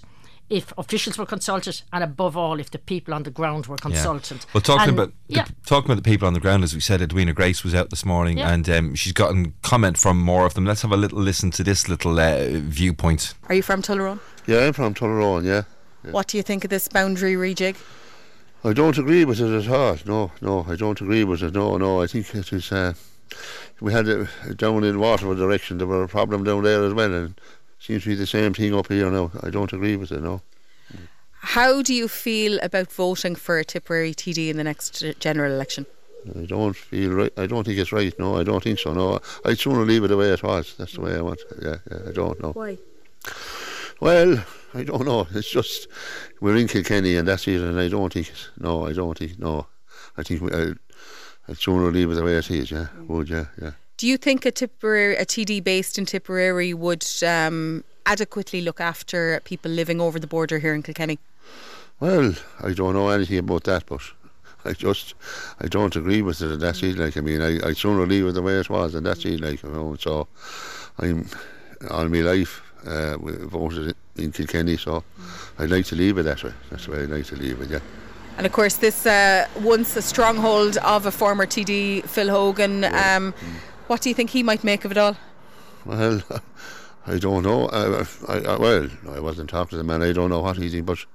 if 0.50 0.72
officials 0.78 1.18
were 1.18 1.26
consulted, 1.26 1.82
and 1.92 2.02
above 2.02 2.36
all, 2.36 2.58
if 2.58 2.70
the 2.70 2.78
people 2.78 3.12
on 3.12 3.22
the 3.24 3.30
ground 3.30 3.66
were 3.66 3.76
consulted. 3.76 4.38
Yeah. 4.38 4.50
Well, 4.54 4.60
talking 4.60 4.90
and, 4.90 4.98
about 4.98 5.12
yeah. 5.26 5.44
the, 5.44 5.54
talking 5.66 5.90
about 5.90 6.02
the 6.02 6.10
people 6.10 6.26
on 6.26 6.34
the 6.34 6.40
ground, 6.40 6.64
as 6.64 6.74
we 6.74 6.80
said, 6.80 7.02
Edwina 7.02 7.32
Grace 7.32 7.62
was 7.62 7.74
out 7.74 7.90
this 7.90 8.04
morning, 8.04 8.38
Yeah. 8.38 8.52
and 8.52 8.68
um, 8.68 8.94
she's 8.94 9.12
gotten 9.12 9.54
comment 9.62 9.98
from 9.98 10.18
more 10.20 10.46
of 10.46 10.54
them. 10.54 10.64
Let's 10.64 10.82
have 10.82 10.92
a 10.92 10.96
little 10.96 11.20
listen 11.20 11.50
to 11.52 11.64
this 11.64 11.88
little 11.88 12.18
uh, 12.18 12.48
viewpoint. 12.52 13.34
Are 13.48 13.54
you 13.54 13.62
from 13.62 13.82
Tullaroan? 13.82 14.20
Yeah, 14.46 14.66
I'm 14.66 14.72
from 14.72 14.94
Tullaroan, 14.94 15.44
yeah. 15.44 15.62
yeah. 16.04 16.10
What 16.12 16.28
do 16.28 16.36
you 16.36 16.42
think 16.42 16.64
of 16.64 16.70
this 16.70 16.88
boundary 16.88 17.34
rejig? 17.34 17.76
I 18.64 18.72
don't 18.72 18.98
agree 18.98 19.24
with 19.24 19.40
it 19.40 19.66
at 19.66 19.70
all. 19.70 19.96
No, 20.04 20.32
no, 20.40 20.66
I 20.68 20.74
don't 20.74 21.00
agree 21.00 21.24
with 21.24 21.42
it. 21.42 21.54
No, 21.54 21.76
no, 21.76 22.02
I 22.02 22.06
think 22.06 22.34
it 22.34 22.52
is. 22.52 22.72
Uh, 22.72 22.94
we 23.80 23.92
had 23.92 24.08
it 24.08 24.28
down 24.56 24.82
in 24.82 24.98
Waterford 24.98 25.38
direction. 25.38 25.78
There 25.78 25.86
were 25.86 26.02
a 26.02 26.08
problem 26.08 26.42
down 26.42 26.64
there 26.64 26.82
as 26.84 26.92
well, 26.92 27.12
and 27.12 27.40
seems 27.78 28.02
to 28.04 28.10
be 28.10 28.14
the 28.14 28.26
same 28.26 28.54
thing 28.54 28.74
up 28.74 28.88
here 28.88 29.10
now. 29.10 29.30
I 29.42 29.50
don't 29.50 29.72
agree 29.72 29.96
with 29.96 30.12
it. 30.12 30.22
No. 30.22 30.42
How 31.40 31.82
do 31.82 31.94
you 31.94 32.08
feel 32.08 32.58
about 32.62 32.92
voting 32.92 33.36
for 33.36 33.58
a 33.58 33.64
Tipperary 33.64 34.12
TD 34.12 34.50
in 34.50 34.56
the 34.56 34.64
next 34.64 35.04
general 35.20 35.52
election? 35.52 35.86
I 36.36 36.44
don't 36.44 36.76
feel 36.76 37.12
right. 37.12 37.32
I 37.38 37.46
don't 37.46 37.64
think 37.64 37.78
it's 37.78 37.92
right. 37.92 38.16
No, 38.18 38.36
I 38.36 38.42
don't 38.42 38.62
think 38.62 38.78
so. 38.78 38.92
No, 38.92 39.20
I'd 39.44 39.58
sooner 39.58 39.84
leave 39.84 40.04
it 40.04 40.08
the 40.08 40.16
way 40.16 40.30
it 40.30 40.42
was. 40.42 40.74
That's 40.76 40.94
the 40.94 41.00
way 41.00 41.16
I 41.16 41.20
want. 41.20 41.40
it. 41.40 41.58
Yeah, 41.62 41.76
yeah. 41.90 42.08
I 42.08 42.12
don't 42.12 42.42
know. 42.42 42.52
Why? 42.52 42.76
Well, 44.00 44.44
I 44.74 44.82
don't 44.82 45.04
know. 45.04 45.26
It's 45.32 45.50
just 45.50 45.88
we're 46.40 46.56
in 46.56 46.68
Kilkenny 46.68 47.16
and 47.16 47.26
that's 47.26 47.46
it. 47.48 47.60
And 47.60 47.78
I 47.78 47.88
don't 47.88 48.12
think. 48.12 48.28
It's, 48.28 48.50
no, 48.58 48.86
I 48.86 48.92
don't 48.92 49.16
think. 49.16 49.38
No, 49.38 49.66
I 50.16 50.22
think 50.22 50.42
we, 50.42 50.52
I, 50.52 50.72
I'd 51.48 51.56
sooner 51.56 51.90
leave 51.90 52.10
it 52.10 52.14
the 52.14 52.24
way 52.24 52.36
it 52.36 52.50
is. 52.50 52.70
Yeah, 52.70 52.88
would 53.06 53.28
yeah, 53.28 53.46
yeah. 53.60 53.72
Do 53.98 54.06
you 54.06 54.16
think 54.16 54.46
a 54.46 54.52
Tipperary, 54.52 55.16
a 55.16 55.26
TD 55.26 55.62
based 55.64 55.98
in 55.98 56.06
Tipperary 56.06 56.72
would 56.72 57.04
um, 57.26 57.82
adequately 58.06 58.60
look 58.60 58.80
after 58.80 59.40
people 59.40 59.72
living 59.72 60.00
over 60.00 60.20
the 60.20 60.28
border 60.28 60.60
here 60.60 60.72
in 60.72 60.84
Kilkenny? 60.84 61.18
Well, 61.98 62.32
I 62.62 62.74
don't 62.74 62.94
know 62.94 63.08
anything 63.08 63.38
about 63.38 63.64
that, 63.64 63.86
but 63.86 64.00
I 64.64 64.74
just 64.74 65.14
I 65.60 65.66
don't 65.66 65.96
agree 65.96 66.22
with 66.22 66.40
it. 66.42 66.52
And 66.52 66.62
that's 66.62 66.80
it. 66.84 66.96
Like 66.96 67.16
I 67.16 67.20
mean, 67.22 67.42
I 67.42 67.58
I 67.68 67.72
sooner 67.72 68.06
leave 68.06 68.24
it 68.26 68.34
the 68.34 68.42
way 68.42 68.60
it 68.60 68.70
was, 68.70 68.94
and 68.94 69.04
that's 69.04 69.24
it. 69.24 69.40
Like 69.40 69.64
you 69.64 69.70
know, 69.70 69.96
so 69.98 70.28
I'm 71.00 71.26
all 71.90 72.08
my 72.08 72.20
life 72.20 72.62
uh, 72.86 73.16
voted 73.18 73.96
in 74.14 74.30
Kilkenny, 74.30 74.76
so 74.76 75.02
I'd 75.58 75.70
like 75.70 75.86
to 75.86 75.96
leave 75.96 76.18
it 76.18 76.22
that 76.22 76.44
way. 76.44 76.52
That's 76.70 76.86
the 76.86 76.92
way 76.92 77.02
I'd 77.02 77.10
like 77.10 77.26
to 77.26 77.36
leave 77.36 77.60
it. 77.62 77.68
Yeah. 77.68 77.80
And 78.36 78.46
of 78.46 78.52
course, 78.52 78.76
this 78.76 79.06
uh, 79.06 79.48
once 79.56 79.96
a 79.96 80.02
stronghold 80.02 80.76
of 80.84 81.04
a 81.04 81.10
former 81.10 81.46
TD, 81.46 82.04
Phil 82.04 82.28
Hogan. 82.28 82.84
Um, 82.84 83.34
what 83.88 84.02
do 84.02 84.08
you 84.08 84.14
think 84.14 84.30
he 84.30 84.42
might 84.42 84.64
make 84.64 84.84
of 84.84 84.90
it 84.92 84.98
all? 84.98 85.16
Well, 85.84 86.22
I 87.06 87.18
don't 87.18 87.42
know. 87.42 87.68
I, 87.68 88.04
I, 88.28 88.38
I, 88.52 88.56
well, 88.58 88.88
I 89.10 89.20
wasn't 89.20 89.50
talking 89.50 89.70
to 89.70 89.76
the 89.76 89.84
man. 89.84 90.02
I 90.02 90.12
don't 90.12 90.30
know 90.30 90.40
what 90.40 90.58
he 90.58 90.68
thinks, 90.68 90.86
but 90.86 91.06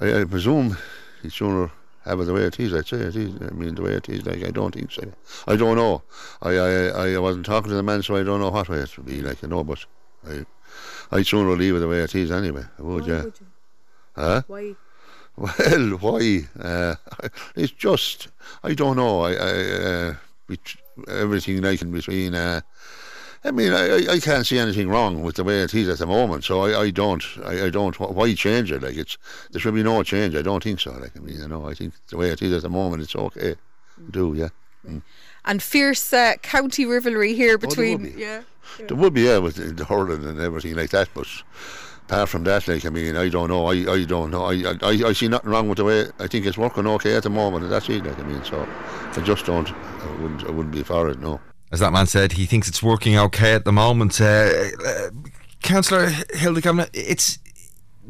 I, 0.00 0.20
I 0.20 0.24
presume 0.24 0.76
he'd 1.22 1.32
sooner 1.32 1.70
have 2.04 2.20
it 2.20 2.24
the 2.24 2.32
way 2.32 2.42
it 2.42 2.58
is. 2.60 2.72
I'd 2.72 2.86
say 2.86 2.98
it 2.98 3.16
is. 3.16 3.34
I 3.42 3.52
mean, 3.52 3.74
the 3.74 3.82
way 3.82 3.92
it 3.92 4.08
is. 4.08 4.24
Like 4.24 4.44
I 4.44 4.50
don't 4.50 4.74
think 4.74 4.92
so. 4.92 5.12
I 5.46 5.56
don't 5.56 5.76
know. 5.76 6.02
I, 6.42 6.50
I, 6.56 7.12
I 7.14 7.18
wasn't 7.18 7.46
talking 7.46 7.70
to 7.70 7.76
the 7.76 7.82
man, 7.82 8.02
so 8.02 8.16
I 8.16 8.22
don't 8.22 8.40
know 8.40 8.50
what 8.50 8.68
way 8.68 8.78
it 8.78 8.96
would 8.96 9.06
be. 9.06 9.20
Like 9.20 9.42
you 9.42 9.48
know, 9.48 9.64
but 9.64 9.84
I, 10.28 10.46
I'd 11.10 11.26
sooner 11.26 11.50
leave 11.56 11.74
it 11.74 11.80
the 11.80 11.88
way 11.88 12.00
it 12.00 12.14
is 12.14 12.30
anyway. 12.30 12.64
I 12.78 12.82
would, 12.82 13.06
yeah. 13.06 13.24
Huh? 14.14 14.42
Why? 14.46 14.76
Well, 15.36 15.96
why? 16.00 16.40
Uh, 16.58 16.96
it's 17.56 17.72
just 17.72 18.28
I 18.62 18.74
don't 18.74 18.96
know. 18.96 19.22
I, 19.22 19.32
I 19.32 19.52
uh, 19.70 20.14
bet- 20.46 20.76
everything 21.08 21.62
like 21.62 21.82
in 21.82 21.90
between. 21.90 22.34
Uh, 22.34 22.60
I 23.42 23.50
mean, 23.52 23.72
I, 23.72 24.06
I- 24.14 24.20
can't 24.20 24.46
see 24.46 24.58
anything 24.58 24.88
wrong 24.90 25.22
with 25.22 25.36
the 25.36 25.44
way 25.44 25.62
it 25.62 25.72
is 25.74 25.88
at 25.88 25.98
the 25.98 26.06
moment. 26.06 26.44
So 26.44 26.62
I, 26.62 26.80
I 26.82 26.90
don't. 26.90 27.24
I, 27.44 27.66
I 27.66 27.70
don't. 27.70 27.98
Why 27.98 28.34
change 28.34 28.70
it? 28.70 28.82
Like 28.82 28.96
it's 28.96 29.16
there 29.50 29.60
should 29.60 29.74
be 29.74 29.82
no 29.82 30.02
change. 30.02 30.34
I 30.34 30.42
don't 30.42 30.62
think 30.62 30.80
so. 30.80 30.92
Like 30.92 31.16
I 31.16 31.20
mean, 31.20 31.38
you 31.40 31.48
know, 31.48 31.66
I 31.68 31.74
think 31.74 31.94
the 32.08 32.16
way 32.18 32.30
it 32.30 32.42
is 32.42 32.52
at 32.52 32.62
the 32.62 32.68
moment, 32.70 33.02
it's 33.02 33.16
okay. 33.16 33.54
Do 34.10 34.34
yeah. 34.34 34.48
Mm. 34.86 35.02
And 35.44 35.62
fierce 35.62 36.12
uh, 36.12 36.34
county 36.42 36.84
rivalry 36.84 37.34
here 37.34 37.54
Oh, 37.54 37.56
there 37.56 37.68
between. 37.68 38.02
be. 38.02 38.10
yeah. 38.20 38.42
There 38.78 38.96
would 38.96 39.14
be 39.14 39.22
yeah 39.22 39.38
with 39.38 39.56
the- 39.56 39.72
the 39.72 39.84
hurling 39.86 40.24
and 40.24 40.38
everything 40.40 40.74
like 40.76 40.90
that, 40.90 41.08
but. 41.14 41.26
Apart 42.10 42.28
from 42.28 42.42
that, 42.42 42.66
like 42.66 42.84
I 42.84 42.88
mean, 42.88 43.16
I 43.16 43.28
don't 43.28 43.50
know. 43.50 43.66
I, 43.66 43.92
I 43.92 44.04
don't 44.04 44.32
know. 44.32 44.46
I, 44.46 44.74
I 44.82 45.10
I 45.10 45.12
see 45.12 45.28
nothing 45.28 45.48
wrong 45.48 45.68
with 45.68 45.78
the 45.78 45.84
way. 45.84 46.06
I 46.18 46.26
think 46.26 46.44
it's 46.44 46.58
working 46.58 46.84
okay 46.88 47.14
at 47.14 47.22
the 47.22 47.30
moment, 47.30 47.70
that's 47.70 47.88
it. 47.88 48.04
Like 48.04 48.18
I 48.18 48.24
mean, 48.24 48.42
so 48.42 48.66
I 49.16 49.20
just 49.20 49.46
don't. 49.46 49.70
I 49.70 50.16
wouldn't. 50.20 50.42
I 50.42 50.50
wouldn't 50.50 50.74
be 50.74 50.82
for 50.82 51.08
it. 51.08 51.20
No. 51.20 51.40
As 51.70 51.78
that 51.78 51.92
man 51.92 52.08
said, 52.08 52.32
he 52.32 52.46
thinks 52.46 52.68
it's 52.68 52.82
working 52.82 53.16
okay 53.16 53.54
at 53.54 53.64
the 53.64 53.70
moment. 53.70 54.20
Uh, 54.20 54.50
uh, 54.84 55.10
Councillor 55.62 56.10
Hilda 56.34 56.88
it's 56.92 57.38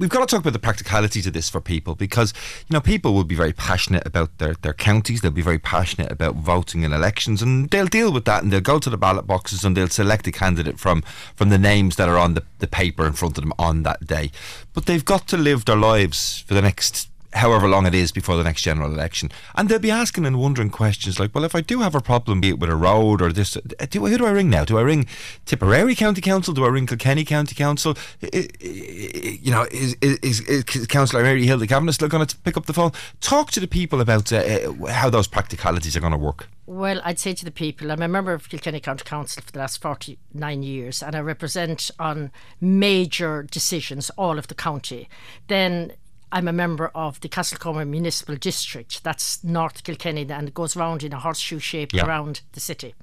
we've 0.01 0.09
got 0.09 0.21
to 0.21 0.27
talk 0.27 0.41
about 0.41 0.55
the 0.55 0.59
practicality 0.59 1.21
to 1.21 1.31
this 1.31 1.49
for 1.49 1.61
people 1.61 1.95
because 1.95 2.33
you 2.69 2.73
know 2.73 2.81
people 2.81 3.13
will 3.13 3.23
be 3.23 3.35
very 3.35 3.53
passionate 3.53 4.05
about 4.07 4.37
their, 4.39 4.55
their 4.63 4.73
counties 4.73 5.21
they'll 5.21 5.31
be 5.31 5.43
very 5.43 5.59
passionate 5.59 6.11
about 6.11 6.35
voting 6.37 6.83
in 6.83 6.93
elections 6.93 7.43
and 7.43 7.69
they'll 7.71 7.87
deal 7.87 8.11
with 8.11 8.25
that 8.25 8.43
and 8.43 8.51
they'll 8.51 8.61
go 8.61 8.79
to 8.79 8.91
the 8.91 8.97
ballot 8.97 9.27
boxes 9.27 9.63
and 9.63 9.77
they'll 9.77 9.89
select 9.89 10.27
a 10.27 10.33
candidate 10.33 10.81
from 10.81 11.03
from 11.37 11.51
the 11.51 11.59
names 11.59 11.97
that 11.97 12.09
are 12.09 12.17
on 12.17 12.33
the, 12.35 12.43
the 12.59 12.67
paper 12.67 13.07
in 13.07 13.13
front 13.13 13.37
of 13.37 13.45
them 13.45 13.53
on 13.59 13.83
that 13.83 14.07
day. 14.07 14.31
But 14.73 14.87
they've 14.87 15.05
got 15.05 15.29
to 15.29 15.37
live 15.37 15.67
their 15.67 15.77
lives 15.77 16.41
for 16.47 16.55
the 16.55 16.63
next 16.63 17.10
however 17.33 17.69
long 17.69 17.87
it 17.87 17.95
is 17.95 18.13
before 18.13 18.37
the 18.37 18.45
next 18.45 18.63
general 18.63 18.93
election. 18.93 19.31
And 19.55 19.69
they'll 19.69 19.79
be 19.79 19.91
asking 19.91 20.27
and 20.27 20.39
wondering 20.39 20.71
questions 20.71 21.21
like, 21.21 21.35
well, 21.35 21.45
if 21.45 21.55
I 21.55 21.61
do 21.61 21.81
have 21.81 21.95
a 21.95 22.01
problem, 22.01 22.41
be 22.41 22.51
it 22.51 22.59
with 22.59 22.71
a 22.71 22.77
road 22.77 23.23
or 23.23 23.33
this, 23.33 23.57
do, 23.91 24.07
who 24.07 24.19
do 24.19 24.27
I 24.27 24.31
ring 24.31 24.51
now? 24.51 24.65
Do 24.65 24.79
I 24.79 24.83
ring 24.83 25.07
Tipperary 25.47 25.95
County 25.95 26.21
Council? 26.21 26.55
Do 26.55 26.65
I 26.65 26.69
ring 26.69 26.87
Kilkenny 26.87 27.25
County 27.25 27.55
Council? 27.55 27.97
You 28.21 29.51
know, 29.51 29.67
is, 29.71 29.97
is, 30.01 30.41
is 30.41 30.87
Councillor 30.87 31.23
Mary 31.23 31.47
Hilda 31.47 31.67
Kavanagh 31.67 31.93
still 31.93 32.09
going 32.09 32.27
to 32.27 32.37
pick 32.39 32.57
up 32.57 32.67
the 32.67 32.73
phone? 32.73 32.93
Talk 33.21 33.51
to 33.53 33.61
the 33.61 33.69
people 33.69 34.01
about 34.01 34.33
uh, 34.33 34.37
uh, 34.37 34.87
how 34.87 35.11
those 35.11 35.29
practicalities 35.29 35.97
are 35.97 36.01
going 36.01 36.13
to 36.13 36.19
work. 36.19 36.49
Well, 36.67 37.01
I'd 37.05 37.19
say 37.19 37.35
to 37.35 37.45
the 37.45 37.51
people, 37.51 37.91
I'm 37.91 38.03
a 38.03 38.07
member 38.07 38.33
of 38.33 38.49
Kilkenny 38.49 38.79
County 38.79 39.03
Council 39.05 39.43
for 39.45 39.51
the 39.51 39.59
last 39.59 39.83
49 39.83 40.63
years 40.63 41.03
and 41.03 41.17
I 41.17 41.21
represent 41.21 41.91
on 41.99 42.31
major 42.61 43.43
decisions 43.43 44.11
all 44.11 44.39
of 44.39 44.47
the 44.47 44.55
county. 44.55 45.09
Then 45.49 45.95
I'm 46.33 46.47
a 46.49 46.53
member 46.53 46.89
of 46.95 47.21
the 47.21 47.29
Castlecomer 47.29 47.87
Municipal 47.89 48.37
District. 48.37 49.03
That's 49.03 49.43
North 49.43 49.83
Kilkenny 49.85 50.27
and 50.31 50.49
it 50.49 50.55
goes 50.55 50.77
round 50.77 51.03
in 51.03 51.13
a 51.13 51.19
horseshoe 51.19 51.59
shape 51.59 51.93
Yeah. 51.93 52.07
around 52.07 52.43
the 52.53 52.61
city. 52.61 52.95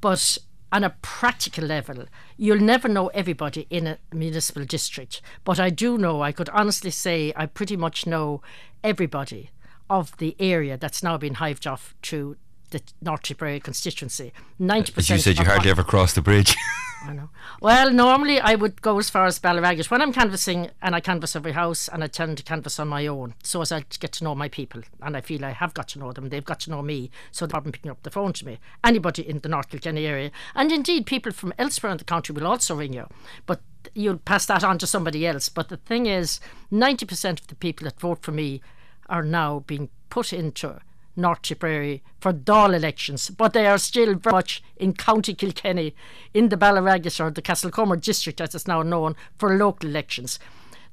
But 0.00 0.38
on 0.70 0.84
a 0.84 0.90
practical 1.02 1.64
level, 1.64 2.04
you'll 2.36 2.60
never 2.60 2.88
know 2.88 3.08
everybody 3.08 3.66
in 3.70 3.86
a 3.86 3.98
municipal 4.12 4.64
district. 4.64 5.20
But 5.44 5.58
I 5.58 5.70
do 5.70 5.98
know, 5.98 6.22
I 6.22 6.30
could 6.32 6.48
honestly 6.50 6.90
say, 6.90 7.32
I 7.34 7.46
pretty 7.46 7.76
much 7.76 8.06
know 8.06 8.42
everybody 8.84 9.50
of 9.90 10.16
the 10.18 10.36
area 10.38 10.76
that's 10.76 11.02
now 11.02 11.16
been 11.16 11.34
hived 11.34 11.66
off 11.66 11.94
to 12.02 12.36
the 12.70 12.82
North 13.00 13.22
Tipperary 13.22 13.60
constituency. 13.60 14.32
90% 14.60 14.98
As 14.98 15.08
you 15.10 15.18
said, 15.18 15.38
you 15.38 15.44
hardly 15.46 15.70
ever 15.70 15.82
cross 15.82 16.12
the 16.12 16.20
bridge. 16.20 16.54
I 17.04 17.12
know. 17.12 17.30
Well, 17.60 17.92
normally 17.92 18.40
I 18.40 18.54
would 18.54 18.82
go 18.82 18.98
as 18.98 19.08
far 19.08 19.26
as 19.26 19.38
Ballyragget. 19.38 19.90
When 19.90 20.02
I'm 20.02 20.12
canvassing, 20.12 20.70
and 20.82 20.94
I 20.94 21.00
canvass 21.00 21.36
every 21.36 21.52
house, 21.52 21.88
and 21.88 22.02
I 22.02 22.08
tend 22.08 22.38
to 22.38 22.42
canvass 22.42 22.78
on 22.78 22.88
my 22.88 23.06
own, 23.06 23.34
so 23.42 23.60
as 23.62 23.70
I 23.70 23.84
get 24.00 24.12
to 24.12 24.24
know 24.24 24.34
my 24.34 24.48
people, 24.48 24.82
and 25.00 25.16
I 25.16 25.20
feel 25.20 25.44
I 25.44 25.52
have 25.52 25.74
got 25.74 25.88
to 25.88 25.98
know 25.98 26.12
them, 26.12 26.28
they've 26.28 26.44
got 26.44 26.60
to 26.60 26.70
know 26.70 26.82
me, 26.82 27.10
so 27.30 27.46
they're 27.46 27.52
probably 27.52 27.72
picking 27.72 27.90
up 27.90 28.02
the 28.02 28.10
phone 28.10 28.32
to 28.34 28.46
me. 28.46 28.58
Anybody 28.82 29.28
in 29.28 29.38
the 29.38 29.48
North 29.48 29.70
Kilkenny 29.70 30.06
area, 30.06 30.30
and 30.54 30.72
indeed 30.72 31.06
people 31.06 31.32
from 31.32 31.54
elsewhere 31.58 31.92
in 31.92 31.98
the 31.98 32.04
country 32.04 32.34
will 32.34 32.46
also 32.46 32.74
ring 32.74 32.94
you, 32.94 33.06
but 33.46 33.60
you'll 33.94 34.18
pass 34.18 34.46
that 34.46 34.64
on 34.64 34.78
to 34.78 34.86
somebody 34.86 35.26
else. 35.26 35.48
But 35.48 35.68
the 35.68 35.76
thing 35.76 36.06
is, 36.06 36.40
90% 36.72 37.40
of 37.40 37.46
the 37.46 37.54
people 37.54 37.84
that 37.84 38.00
vote 38.00 38.22
for 38.22 38.32
me 38.32 38.60
are 39.08 39.22
now 39.22 39.60
being 39.60 39.88
put 40.10 40.32
into 40.32 40.80
North 41.18 41.42
Tipperary 41.42 42.02
for 42.20 42.32
Dáil 42.32 42.74
elections, 42.74 43.30
but 43.30 43.52
they 43.52 43.66
are 43.66 43.78
still 43.78 44.14
very 44.14 44.32
much 44.32 44.62
in 44.76 44.92
County 44.94 45.34
Kilkenny, 45.34 45.94
in 46.32 46.48
the 46.48 46.56
Ballyragget 46.56 47.20
or 47.20 47.30
the 47.30 47.42
Castlecomer 47.42 48.00
district, 48.00 48.40
as 48.40 48.54
it's 48.54 48.66
now 48.66 48.82
known, 48.82 49.16
for 49.36 49.56
local 49.56 49.88
elections. 49.88 50.38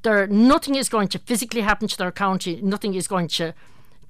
There, 0.01 0.27
nothing 0.27 0.75
is 0.75 0.89
going 0.89 1.07
to 1.09 1.19
physically 1.19 1.61
happen 1.61 1.87
to 1.87 1.97
their 1.97 2.11
county. 2.11 2.61
Nothing 2.61 2.93
is 2.93 3.07
going 3.07 3.27
to 3.29 3.53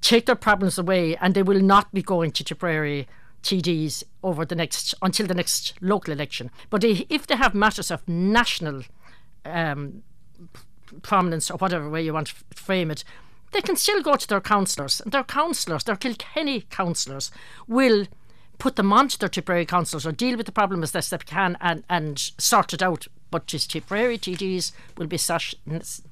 take 0.00 0.26
their 0.26 0.34
problems 0.34 0.78
away, 0.78 1.16
and 1.16 1.34
they 1.34 1.42
will 1.42 1.62
not 1.62 1.92
be 1.94 2.02
going 2.02 2.32
to 2.32 2.44
Tipperary 2.44 3.06
TDs 3.42 4.02
over 4.22 4.44
the 4.44 4.54
next 4.54 4.94
until 5.02 5.26
the 5.26 5.34
next 5.34 5.74
local 5.80 6.12
election. 6.12 6.50
But 6.68 6.82
if 6.84 7.26
they 7.26 7.36
have 7.36 7.54
matters 7.54 7.90
of 7.90 8.06
national 8.08 8.82
um, 9.44 10.02
prominence 11.02 11.50
or 11.50 11.56
whatever 11.58 11.88
way 11.88 12.02
you 12.02 12.12
want 12.12 12.28
to 12.28 12.34
frame 12.54 12.90
it, 12.90 13.04
they 13.56 13.62
can 13.62 13.76
still 13.76 14.02
go 14.02 14.16
to 14.16 14.28
their 14.28 14.40
councillors, 14.40 15.00
and 15.00 15.12
their 15.12 15.24
councillors, 15.24 15.84
their 15.84 15.96
Kilkenny 15.96 16.60
councillors, 16.68 17.30
will 17.66 18.06
put 18.58 18.76
them 18.76 18.92
onto 18.92 19.16
their 19.16 19.30
Tipperary 19.30 19.64
councillors 19.64 20.06
or 20.06 20.12
deal 20.12 20.36
with 20.36 20.44
the 20.44 20.52
problem 20.52 20.82
as 20.82 20.92
best 20.92 21.10
they 21.10 21.18
can 21.18 21.56
and, 21.60 21.82
and 21.88 22.18
sort 22.38 22.74
it 22.74 22.82
out. 22.82 23.06
But 23.30 23.46
just 23.46 23.70
Tipperary 23.70 24.18
TDs 24.18 24.72
will 24.98 25.06
be 25.06 25.16
such, 25.16 25.54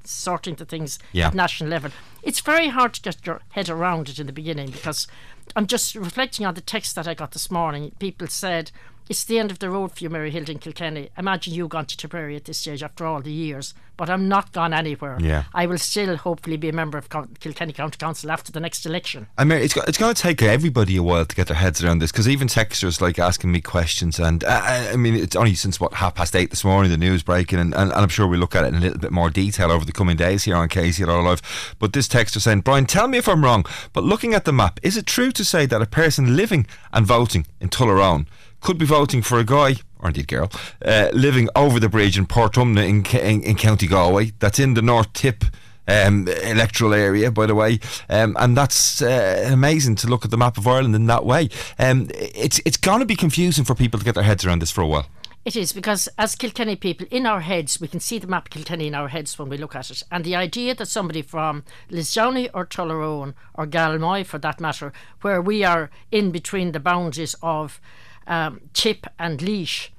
sorting 0.04 0.54
the 0.54 0.64
things 0.64 0.98
yeah. 1.12 1.28
at 1.28 1.34
national 1.34 1.68
level. 1.68 1.90
It's 2.22 2.40
very 2.40 2.68
hard 2.68 2.94
to 2.94 3.02
get 3.02 3.26
your 3.26 3.42
head 3.50 3.68
around 3.68 4.08
it 4.08 4.18
in 4.18 4.26
the 4.26 4.32
beginning 4.32 4.70
because 4.70 5.06
I'm 5.54 5.66
just 5.66 5.94
reflecting 5.94 6.46
on 6.46 6.54
the 6.54 6.60
text 6.62 6.96
that 6.96 7.06
I 7.06 7.12
got 7.14 7.32
this 7.32 7.50
morning. 7.50 7.92
People 7.98 8.26
said, 8.26 8.70
it's 9.09 9.24
the 9.24 9.39
end 9.39 9.51
of 9.51 9.59
the 9.59 9.70
road 9.70 9.93
for 9.93 10.02
you, 10.02 10.10
Mary 10.10 10.31
Hilton 10.31 10.59
Kilkenny. 10.59 11.10
Imagine 11.18 11.55
you 11.55 11.68
gone 11.68 11.86
to 11.86 11.97
Tipperary 11.97 12.36
at 12.36 12.44
this 12.44 12.59
stage 12.59 12.82
after 12.82 13.05
all 13.05 13.20
the 13.20 13.32
years, 13.32 13.74
but 13.97 14.09
I'm 14.09 14.28
not 14.28 14.52
gone 14.52 14.72
anywhere. 14.72 15.18
Yeah. 15.20 15.44
I 15.52 15.66
will 15.66 15.78
still 15.78 16.16
hopefully 16.16 16.56
be 16.56 16.68
a 16.70 16.72
member 16.72 16.97
of 16.97 17.09
Kilkenny 17.10 17.72
County 17.72 17.97
Council 17.98 18.31
after 18.31 18.51
the 18.51 18.60
next 18.60 18.86
election. 18.86 19.26
I 19.36 19.44
mean, 19.44 19.60
it's 19.60 19.76
it's 19.76 19.98
going 19.98 20.14
to 20.14 20.20
take 20.20 20.43
everybody 20.43 20.97
a 20.97 21.02
while 21.02 21.26
to 21.26 21.36
get 21.36 21.48
their 21.48 21.56
heads 21.56 21.85
around 21.85 21.98
this 21.98 22.12
because 22.12 22.28
even 22.28 22.48
texters 22.48 23.01
like 23.01 23.18
asking 23.18 23.52
me 23.52 23.60
questions, 23.60 24.18
and 24.18 24.43
uh, 24.44 24.60
I 24.64 24.97
mean, 24.97 25.14
it's 25.14 25.36
only 25.36 25.55
since 25.55 25.78
what 25.78 25.94
half 25.94 26.14
past 26.14 26.35
eight 26.35 26.51
this 26.51 26.64
morning 26.64 26.90
the 26.90 26.98
news 26.98 27.22
breaking, 27.22 27.59
and, 27.59 27.74
and, 27.74 27.93
and 27.93 28.01
I'm 28.01 28.09
sure 28.09 28.26
we'll 28.26 28.40
look 28.40 28.55
at 28.55 28.64
it 28.64 28.68
in 28.68 28.76
a 28.76 28.81
little 28.81 28.98
bit 28.98 29.12
more 29.12 29.31
detail 29.31 29.70
over 29.70 29.85
the 29.85 29.93
coming 29.93 30.16
days 30.16 30.44
here 30.44 30.56
on 30.56 30.68
KCLR 30.68 31.22
Live. 31.22 31.74
But 31.78 31.93
this 31.93 32.09
texter 32.09 32.40
saying, 32.40 32.62
Brian, 32.62 32.86
tell 32.86 33.09
me 33.09 33.18
if 33.18 33.28
I'm 33.28 33.44
wrong, 33.44 33.66
but 33.93 34.05
looking 34.05 34.35
at 34.35 34.44
the 34.44 34.52
map, 34.52 34.81
is 34.82 34.97
it 34.97 35.06
true 35.06 35.31
to 35.32 35.44
say 35.44 35.66
that 35.66 35.82
a 35.82 35.86
person 35.86 36.36
living 36.36 36.66
and 36.93 37.06
voting 37.06 37.47
in 37.60 37.68
Tullaroan 37.68 38.26
could 38.65 38.78
be 38.78 38.86
voting 38.86 39.23
for 39.23 39.39
a 39.39 39.45
guy 39.45 39.77
or 40.01 40.09
indeed 40.09 40.27
girl 40.27 40.51
uh, 40.85 41.11
living 41.12 41.49
over 41.55 41.78
the 41.78 41.89
bridge 41.89 42.19
in 42.19 42.27
Portumna 42.27 42.89
in, 42.89 43.05
in, 43.20 43.43
in 43.43 43.55
County 43.57 43.86
Galway. 43.86 44.32
That's 44.41 44.59
in 44.59 44.74
the 44.74 44.82
North 44.82 45.12
Tip. 45.12 45.45
Um, 45.86 46.27
electoral 46.43 46.95
area, 46.95 47.31
by 47.31 47.45
the 47.45 47.55
way, 47.55 47.78
um, 48.09 48.39
and 48.41 48.57
that's 48.57 49.03
uh, 49.03 49.51
amazing 49.53 49.97
to 49.97 50.07
look 50.07 50.24
at 50.24 50.31
the 50.31 50.39
map 50.39 50.57
of 50.57 50.66
Ireland 50.66 50.95
in 50.95 51.05
that 51.09 51.27
way. 51.27 51.51
Um, 51.78 52.09
it's 52.15 52.59
it's 52.65 52.78
going 52.78 53.01
to 53.01 53.05
be 53.05 53.15
confusing 53.15 53.66
for 53.66 53.74
people 53.74 53.99
to 53.99 54.05
get 54.05 54.15
their 54.15 54.24
heads 54.24 54.47
around 54.47 54.62
this 54.62 54.70
for 54.70 54.81
a 54.81 54.86
while. 54.86 55.07
It 55.45 55.57
is 55.57 55.74
because 55.74 56.09
as 56.16 56.36
Kilkenny 56.36 56.77
people, 56.77 57.07
in 57.11 57.27
our 57.27 57.41
heads, 57.41 57.82
we 57.82 57.89
can 57.89 58.01
see 58.01 58.19
the 58.19 58.27
map 58.27 58.49
Kilkenny 58.49 58.86
in 58.86 58.95
our 58.95 59.09
heads 59.09 59.39
when 59.39 59.51
we 59.51 59.59
look 59.59 59.77
at 59.77 59.91
it. 59.91 60.03
And 60.11 60.24
the 60.24 60.35
idea 60.35 60.74
that 60.74 60.86
somebody 60.86 61.20
from 61.20 61.65
Lisdowney 61.91 62.49
or 62.55 62.65
Tullaroan 62.65 63.35
or 63.53 63.66
Galmoy, 63.66 64.24
for 64.24 64.39
that 64.39 64.59
matter, 64.59 64.91
where 65.20 65.43
we 65.43 65.62
are 65.62 65.91
in 66.11 66.31
between 66.31 66.73
the 66.73 66.81
boundaries 66.81 67.36
of 67.43 67.78
um, 68.26 68.60
Tip 68.72 69.06
and 69.18 69.40
Laois. 69.40 69.90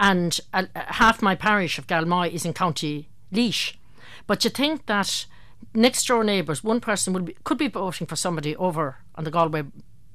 and 0.00 0.40
uh, 0.52 0.64
half 0.74 1.22
my 1.22 1.34
parish 1.34 1.78
of 1.78 1.86
Galmoy 1.86 2.32
is 2.32 2.44
in 2.44 2.52
County 2.52 3.08
Laois. 3.30 3.74
But 4.26 4.44
you 4.44 4.50
think 4.50 4.86
that 4.86 5.26
next 5.74 6.06
door 6.06 6.24
neighbours, 6.24 6.64
one 6.64 6.80
person 6.80 7.12
will 7.12 7.22
be, 7.22 7.36
could 7.44 7.58
be 7.58 7.68
voting 7.68 8.06
for 8.06 8.16
somebody 8.16 8.56
over 8.56 8.98
on 9.14 9.24
the 9.24 9.30
Galway 9.30 9.64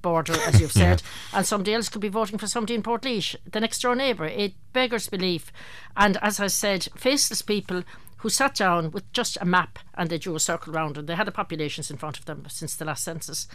border, 0.01 0.33
as 0.47 0.59
you've 0.59 0.71
said, 0.83 1.01
yeah. 1.31 1.39
and 1.39 1.45
somebody 1.45 1.73
else 1.73 1.89
could 1.89 2.01
be 2.01 2.09
voting 2.09 2.37
for 2.37 2.47
somebody 2.47 2.75
in 2.75 2.83
Portlaoise, 2.83 3.35
the 3.51 3.59
next 3.59 3.81
door 3.81 3.95
neighbour. 3.95 4.25
It 4.25 4.53
beggars 4.73 5.09
belief. 5.09 5.51
And 5.95 6.17
as 6.21 6.39
I 6.39 6.47
said, 6.47 6.87
faceless 6.95 7.41
people 7.41 7.83
who 8.17 8.29
sat 8.29 8.55
down 8.55 8.91
with 8.91 9.11
just 9.13 9.37
a 9.39 9.45
map 9.45 9.79
and 9.93 10.09
they 10.09 10.17
drew 10.17 10.35
a 10.35 10.39
circle 10.39 10.75
around 10.75 10.97
and 10.97 11.07
they 11.07 11.15
had 11.15 11.27
the 11.27 11.31
populations 11.31 11.89
in 11.89 11.97
front 11.97 12.19
of 12.19 12.25
them 12.25 12.45
since 12.49 12.75
the 12.75 12.85
last 12.85 13.03
census. 13.03 13.47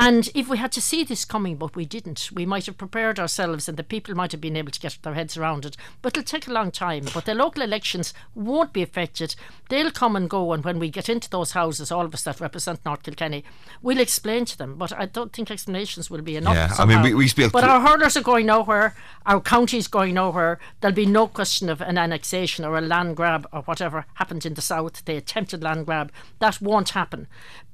And 0.00 0.30
if 0.32 0.48
we 0.48 0.58
had 0.58 0.70
to 0.72 0.80
see 0.80 1.02
this 1.02 1.24
coming, 1.24 1.56
but 1.56 1.74
we 1.74 1.84
didn't, 1.84 2.30
we 2.32 2.46
might 2.46 2.66
have 2.66 2.78
prepared 2.78 3.18
ourselves 3.18 3.68
and 3.68 3.76
the 3.76 3.82
people 3.82 4.14
might 4.14 4.30
have 4.30 4.40
been 4.40 4.56
able 4.56 4.70
to 4.70 4.78
get 4.78 4.96
their 5.02 5.14
heads 5.14 5.36
around 5.36 5.64
it. 5.64 5.76
But 6.02 6.16
it'll 6.16 6.22
take 6.22 6.46
a 6.46 6.52
long 6.52 6.70
time. 6.70 7.06
But 7.12 7.24
the 7.24 7.34
local 7.34 7.64
elections 7.64 8.14
won't 8.32 8.72
be 8.72 8.80
affected. 8.80 9.34
They'll 9.68 9.90
come 9.90 10.14
and 10.14 10.30
go. 10.30 10.52
And 10.52 10.64
when 10.64 10.78
we 10.78 10.88
get 10.88 11.08
into 11.08 11.28
those 11.28 11.50
houses, 11.50 11.90
all 11.90 12.04
of 12.04 12.14
us 12.14 12.22
that 12.22 12.40
represent 12.40 12.84
North 12.84 13.02
Kilkenny, 13.02 13.42
we'll 13.82 13.98
explain 13.98 14.44
to 14.44 14.56
them. 14.56 14.76
But 14.76 14.92
I 14.92 15.06
don't 15.06 15.32
think 15.32 15.50
explanations 15.50 16.08
will 16.08 16.22
be 16.22 16.36
enough. 16.36 16.54
Yeah, 16.54 16.68
somehow. 16.68 17.00
I 17.00 17.02
mean, 17.02 17.12
we, 17.12 17.18
we 17.24 17.28
speak. 17.28 17.50
But 17.50 17.64
our 17.64 17.80
hurlers 17.80 18.16
are 18.16 18.22
going 18.22 18.46
nowhere. 18.46 18.94
Our 19.26 19.40
county's 19.40 19.88
going 19.88 20.14
nowhere. 20.14 20.60
There'll 20.80 20.94
be 20.94 21.06
no 21.06 21.26
question 21.26 21.68
of 21.68 21.80
an 21.80 21.98
annexation 21.98 22.64
or 22.64 22.78
a 22.78 22.80
land 22.80 23.16
grab 23.16 23.48
or 23.52 23.62
whatever 23.62 24.06
happened 24.14 24.46
in 24.46 24.54
the 24.54 24.62
south. 24.62 25.04
The 25.04 25.16
attempted 25.16 25.64
land 25.64 25.86
grab. 25.86 26.12
That 26.38 26.62
won't 26.62 26.90
happen. 26.90 27.26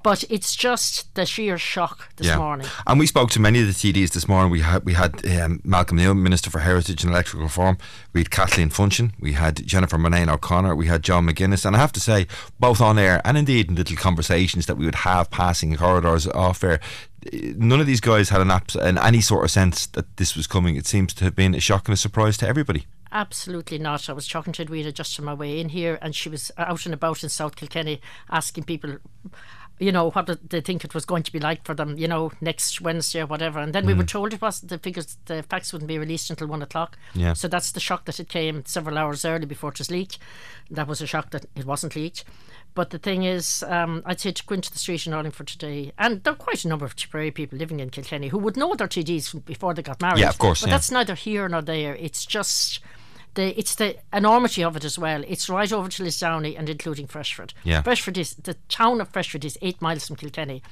But 0.04 0.22
it's 0.28 0.54
just 0.54 1.14
the 1.14 1.24
sheer 1.24 1.56
shock 1.56 2.14
this 2.16 2.26
yeah. 2.26 2.36
morning. 2.36 2.66
And 2.86 3.00
we 3.00 3.06
spoke 3.06 3.30
to 3.30 3.40
many 3.40 3.62
of 3.62 3.66
the 3.66 3.72
TDs 3.72 4.10
this 4.10 4.28
morning. 4.28 4.52
We 4.52 4.60
had 4.60 4.84
we 4.84 4.92
had 4.92 5.26
um, 5.26 5.62
Malcolm 5.64 5.96
Neal, 5.96 6.12
Minister 6.12 6.50
for 6.50 6.58
Heritage 6.58 7.02
and 7.02 7.10
Electoral 7.10 7.42
Reform. 7.42 7.78
We 8.12 8.20
had 8.20 8.30
Kathleen 8.30 8.68
Funchion. 8.68 9.12
We 9.18 9.32
had 9.32 9.66
Jennifer 9.66 9.96
Murnane 9.96 10.30
O'Connor. 10.30 10.76
We 10.76 10.88
had 10.88 11.02
John 11.02 11.26
McGuinness. 11.26 11.64
And 11.64 11.74
I 11.74 11.78
have 11.78 11.92
to 11.92 12.00
say, 12.00 12.26
both 12.60 12.82
on 12.82 12.98
air 12.98 13.22
and 13.24 13.38
indeed 13.38 13.70
in 13.70 13.76
little 13.76 13.96
conversations 13.96 14.66
that 14.66 14.76
we 14.76 14.84
would 14.84 14.94
have 15.06 15.30
passing 15.30 15.74
corridors 15.74 16.28
off 16.28 16.62
air, 16.62 16.80
none 17.32 17.80
of 17.80 17.86
these 17.86 18.02
guys 18.02 18.28
had 18.28 18.42
an, 18.42 18.50
abs- 18.50 18.76
an 18.76 18.98
any 18.98 19.22
sort 19.22 19.46
of 19.46 19.50
sense 19.50 19.86
that 19.86 20.18
this 20.18 20.36
was 20.36 20.46
coming. 20.46 20.76
It 20.76 20.86
seems 20.86 21.14
to 21.14 21.24
have 21.24 21.34
been 21.34 21.54
a 21.54 21.60
shock 21.60 21.88
and 21.88 21.94
a 21.94 21.96
surprise 21.96 22.36
to 22.38 22.46
everybody. 22.46 22.84
Absolutely 23.10 23.78
not. 23.78 24.10
I 24.10 24.12
was 24.12 24.26
talking 24.26 24.52
to 24.54 24.62
Edwina 24.62 24.90
just 24.90 25.18
on 25.20 25.24
my 25.24 25.34
way 25.34 25.60
in 25.60 25.68
here, 25.68 25.98
and 26.02 26.14
she 26.14 26.28
was 26.28 26.50
out 26.58 26.84
and 26.84 26.92
about 26.92 27.22
in 27.22 27.28
South 27.28 27.54
Kilkenny 27.54 28.00
asking 28.28 28.64
people 28.64 28.98
you 29.78 29.90
know, 29.90 30.10
what 30.10 30.50
they 30.50 30.60
think 30.60 30.84
it 30.84 30.94
was 30.94 31.04
going 31.04 31.22
to 31.24 31.32
be 31.32 31.40
like 31.40 31.64
for 31.64 31.74
them, 31.74 31.96
you 31.98 32.06
know, 32.06 32.30
next 32.40 32.80
Wednesday 32.80 33.20
or 33.20 33.26
whatever. 33.26 33.58
And 33.58 33.72
then 33.72 33.84
mm. 33.84 33.88
we 33.88 33.94
were 33.94 34.04
mm. 34.04 34.08
told 34.08 34.32
it 34.32 34.40
was 34.40 34.60
the 34.60 34.78
figures, 34.78 35.16
the 35.26 35.42
facts 35.42 35.72
wouldn't 35.72 35.88
be 35.88 35.98
released 35.98 36.30
until 36.30 36.46
one 36.46 36.62
o'clock. 36.62 36.96
Yeah. 37.14 37.32
So 37.32 37.48
that's 37.48 37.72
the 37.72 37.80
shock 37.80 38.04
that 38.04 38.20
it 38.20 38.28
came 38.28 38.64
several 38.64 38.98
hours 38.98 39.24
early 39.24 39.46
before 39.46 39.70
it 39.70 39.78
was 39.78 39.90
leaked. 39.90 40.18
That 40.70 40.86
was 40.86 41.00
a 41.00 41.06
shock 41.06 41.30
that 41.30 41.46
it 41.56 41.66
wasn't 41.66 41.96
leaked. 41.96 42.24
But 42.74 42.90
the 42.90 42.98
thing 42.98 43.24
is, 43.24 43.62
um, 43.68 44.02
I'd 44.04 44.20
say 44.20 44.32
to 44.32 44.46
go 44.46 44.56
into 44.56 44.70
the 44.70 44.78
street 44.78 45.06
in 45.06 45.12
Urlingford 45.12 45.46
today, 45.46 45.92
and 45.96 46.22
there 46.24 46.32
are 46.32 46.36
quite 46.36 46.64
a 46.64 46.68
number 46.68 46.84
of 46.84 46.96
Tipperary 46.96 47.30
people 47.30 47.56
living 47.56 47.78
in 47.78 47.90
Kilkenny 47.90 48.28
who 48.28 48.38
would 48.38 48.56
know 48.56 48.74
their 48.74 48.88
TDs 48.88 49.44
before 49.44 49.74
they 49.74 49.82
got 49.82 50.00
married. 50.00 50.20
Yeah, 50.20 50.28
of 50.28 50.38
course. 50.38 50.60
But 50.60 50.68
yeah. 50.68 50.74
that's 50.74 50.90
neither 50.90 51.14
here 51.14 51.48
nor 51.48 51.62
there. 51.62 51.94
It's 51.94 52.26
just 52.26 52.80
the 53.34 53.58
it's 53.58 53.74
the 53.74 53.96
enormity 54.12 54.64
of 54.64 54.76
it 54.76 54.84
as 54.84 54.98
well. 54.98 55.22
It's 55.26 55.48
right 55.48 55.72
over 55.72 55.88
to 55.88 56.02
Lisdowney 56.02 56.58
and 56.58 56.68
including 56.68 57.06
Freshford. 57.06 57.54
Yeah. 57.64 57.82
Freshford 57.82 58.18
is 58.18 58.34
the 58.34 58.54
town 58.68 59.00
of 59.00 59.08
Freshford 59.08 59.44
is 59.44 59.58
eight 59.62 59.80
miles 59.82 60.06
from 60.06 60.16
Kilkenny. 60.16 60.62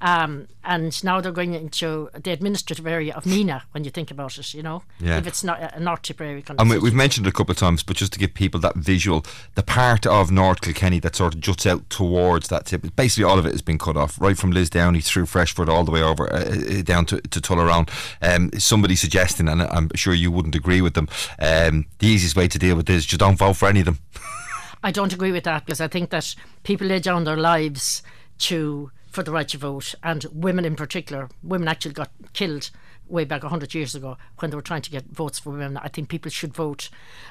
Um, 0.00 0.46
and 0.62 1.02
now 1.02 1.20
they're 1.20 1.32
going 1.32 1.54
into 1.54 2.08
the 2.14 2.30
administrative 2.30 2.86
area 2.86 3.14
of 3.14 3.24
Nenagh 3.24 3.62
when 3.72 3.84
you 3.84 3.90
think 3.90 4.10
about 4.10 4.38
it, 4.38 4.54
you 4.54 4.62
know, 4.62 4.82
yeah. 5.00 5.18
if 5.18 5.26
it's 5.26 5.42
not 5.42 5.74
a 5.74 5.80
North 5.80 6.02
Tipperary 6.02 6.42
country. 6.42 6.62
And 6.62 6.82
we've 6.82 6.94
mentioned 6.94 7.26
it 7.26 7.30
a 7.30 7.32
couple 7.32 7.52
of 7.52 7.58
times, 7.58 7.82
but 7.82 7.96
just 7.96 8.12
to 8.12 8.18
give 8.18 8.34
people 8.34 8.60
that 8.60 8.76
visual, 8.76 9.24
the 9.54 9.62
part 9.62 10.06
of 10.06 10.30
North 10.30 10.60
Kilkenny 10.60 11.00
that 11.00 11.16
sort 11.16 11.34
of 11.34 11.40
juts 11.40 11.66
out 11.66 11.88
towards 11.90 12.48
that 12.48 12.66
tip, 12.66 12.94
basically 12.94 13.24
all 13.24 13.38
of 13.38 13.46
it 13.46 13.52
has 13.52 13.62
been 13.62 13.78
cut 13.78 13.96
off, 13.96 14.20
right 14.20 14.38
from 14.38 14.52
Lisdowney 14.52 15.02
through 15.02 15.26
Freshford 15.26 15.68
all 15.68 15.84
the 15.84 15.90
way 15.90 16.02
over 16.02 16.32
uh, 16.32 16.38
uh 16.38 16.82
down 16.82 17.04
to, 17.06 17.20
to 17.20 17.40
Tullaroan. 17.40 17.88
Um, 18.22 18.50
somebody 18.58 18.94
suggesting, 18.94 19.48
and 19.48 19.62
I'm 19.62 19.90
sure 19.96 20.14
you 20.14 20.30
wouldn't 20.30 20.54
agree 20.54 20.80
with 20.80 20.94
them, 20.94 21.08
um, 21.40 21.86
the 21.98 22.06
easiest 22.06 22.36
way 22.36 22.46
to 22.46 22.58
deal 22.58 22.76
with 22.76 22.86
this 22.86 22.98
is 22.98 23.06
just 23.06 23.20
don't 23.20 23.36
vote 23.36 23.54
for 23.54 23.68
any 23.68 23.80
of 23.80 23.86
them. 23.86 23.98
I 24.82 24.92
don't 24.92 25.12
agree 25.12 25.32
with 25.32 25.44
that 25.44 25.66
because 25.66 25.80
I 25.80 25.88
think 25.88 26.10
that 26.10 26.36
people 26.62 26.86
lay 26.86 27.00
down 27.00 27.24
their 27.24 27.36
lives 27.36 28.02
to 28.38 28.92
for 29.18 29.24
the 29.24 29.32
right 29.32 29.48
to 29.48 29.58
vote, 29.58 29.96
and 30.00 30.26
women 30.32 30.64
in 30.64 30.76
particular. 30.76 31.28
Women 31.42 31.66
actually 31.66 31.92
got 31.92 32.12
killed 32.34 32.70
way 33.08 33.24
back 33.24 33.42
100 33.42 33.74
years 33.74 33.96
ago 33.96 34.16
when 34.38 34.52
they 34.52 34.54
were 34.54 34.62
trying 34.62 34.82
to 34.82 34.92
get 34.92 35.06
votes 35.06 35.40
for 35.40 35.50
women. 35.50 35.76
I 35.76 35.88
think 35.88 36.08
people 36.08 36.30
should 36.30 36.54
vote, 36.54 36.88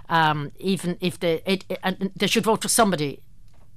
um, 0.10 0.52
even 0.60 0.98
if 1.00 1.18
they, 1.18 1.42
it, 1.46 1.64
it, 1.70 1.80
and 1.84 2.12
they 2.14 2.28
should 2.28 2.44
vote 2.44 2.62
for 2.62 2.68
somebody 2.68 3.22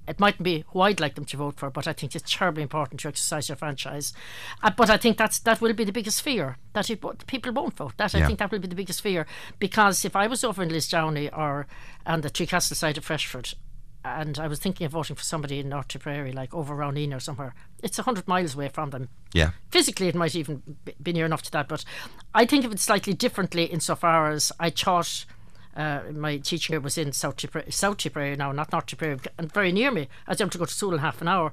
it 0.09 0.19
mightn't 0.19 0.43
be 0.43 0.65
who 0.69 0.81
I'd 0.81 0.99
like 0.99 1.15
them 1.15 1.27
to 1.27 1.37
vote 1.37 1.57
for, 1.57 1.71
but 1.71 1.87
I 1.87 1.93
think 1.93 2.17
it's 2.17 2.33
terribly 2.33 2.65
important 2.65 2.99
to 3.01 3.09
exercise 3.09 3.49
your 3.49 3.55
franchise. 3.55 4.13
Uh, 4.61 4.71
but 4.77 4.91
I 4.91 4.97
think 4.97 5.17
that's 5.17 5.39
that 5.41 5.61
will 5.61 5.73
be 5.73 5.85
the 5.85 5.93
biggest 5.93 6.21
fear 6.21 6.57
that 6.73 6.91
it, 6.91 7.01
people 7.29 7.53
won't 7.53 7.77
vote. 7.77 7.97
That 7.97 8.13
yeah. 8.13 8.25
I 8.25 8.27
think 8.27 8.41
that 8.41 8.51
will 8.51 8.59
be 8.59 8.67
the 8.67 8.75
biggest 8.75 9.03
fear 9.03 9.25
because 9.61 10.05
if 10.05 10.17
I 10.17 10.27
was 10.27 10.43
over 10.43 10.65
in 10.65 10.71
Lisdowney 10.71 11.31
or 11.37 11.69
on 12.07 12.23
the 12.23 12.31
Trecastle 12.31 12.75
side 12.75 12.99
of 12.99 13.05
Freshford, 13.05 13.55
and 14.05 14.39
I 14.39 14.47
was 14.47 14.59
thinking 14.59 14.85
of 14.85 14.93
voting 14.93 15.17
for 15.17 15.23
somebody 15.23 15.59
in 15.59 15.69
North 15.69 15.89
Tipperary, 15.89 16.33
like 16.33 16.55
over 16.55 16.83
Eno 16.83 17.17
or 17.17 17.21
somewhere. 17.21 17.55
It's 17.83 17.99
a 17.99 18.03
hundred 18.03 18.27
miles 18.27 18.55
away 18.55 18.69
from 18.69 18.91
them. 18.91 19.09
Yeah. 19.33 19.51
Physically, 19.71 20.09
it 20.09 20.15
might 20.15 20.35
even 20.35 20.63
be 21.03 21.13
near 21.13 21.27
enough 21.27 21.43
to 21.43 21.51
that, 21.53 21.69
but 21.69 21.85
I 22.35 22.47
think 22.47 22.65
of 22.65 22.73
it 22.73 22.81
slightly 22.81 23.13
differently 23.13 23.65
insofar 23.65 24.31
as 24.31 24.53
I 24.59 24.71
taught. 24.71 25.25
Uh, 25.77 26.01
my 26.13 26.37
teacher 26.39 26.81
was 26.81 26.99
in 26.99 27.13
South 27.13 27.37
Tipperary, 27.37 27.71
South 27.71 28.05
now, 28.37 28.53
not 28.53 28.73
North 28.73 28.87
Tipperary, 28.87 29.19
and 29.39 29.53
very 29.53 29.73
near 29.73 29.91
me. 29.91 30.09
I 30.27 30.33
able 30.33 30.51
to 30.51 30.59
go 30.59 30.65
to 30.65 30.75
school 30.75 30.95
in 30.95 30.99
half 30.99 31.21
an 31.21 31.29
hour 31.29 31.53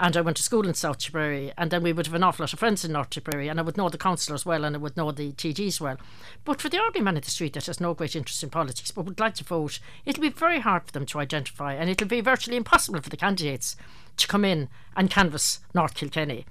and 0.00 0.16
I 0.16 0.22
went 0.22 0.38
to 0.38 0.42
school 0.42 0.66
in 0.66 0.72
South 0.72 0.96
Tipperary, 0.96 1.52
and 1.58 1.70
then 1.70 1.82
we 1.82 1.92
would 1.92 2.06
have 2.06 2.14
an 2.14 2.22
awful 2.22 2.42
lot 2.42 2.54
of 2.54 2.58
friends 2.58 2.86
in 2.86 2.92
North 2.92 3.10
Tipperary, 3.10 3.48
and 3.48 3.60
I 3.60 3.62
would 3.62 3.76
know 3.76 3.90
the 3.90 3.98
councillors 3.98 4.46
well, 4.46 4.64
and 4.64 4.74
I 4.74 4.78
would 4.78 4.96
know 4.96 5.12
the 5.12 5.32
TDs 5.32 5.78
well. 5.78 5.98
But 6.46 6.58
for 6.58 6.70
the 6.70 6.80
ordinary 6.80 7.04
man 7.04 7.16
in 7.18 7.22
the 7.22 7.30
street 7.30 7.52
that 7.52 7.66
has 7.66 7.80
no 7.80 7.92
great 7.92 8.16
interest 8.16 8.42
in 8.42 8.48
politics 8.48 8.90
but 8.90 9.04
would 9.04 9.20
like 9.20 9.34
to 9.34 9.44
vote, 9.44 9.78
it'll 10.06 10.22
be 10.22 10.30
very 10.30 10.60
hard 10.60 10.84
for 10.84 10.92
them 10.92 11.04
to 11.04 11.20
identify, 11.20 11.74
and 11.74 11.90
it'll 11.90 12.08
be 12.08 12.22
virtually 12.22 12.56
impossible 12.56 13.02
for 13.02 13.10
the 13.10 13.16
candidates 13.18 13.76
to 14.16 14.26
come 14.26 14.44
in 14.44 14.70
and 14.96 15.10
canvass 15.10 15.60
North 15.74 15.94
Kilkenny 15.94 16.46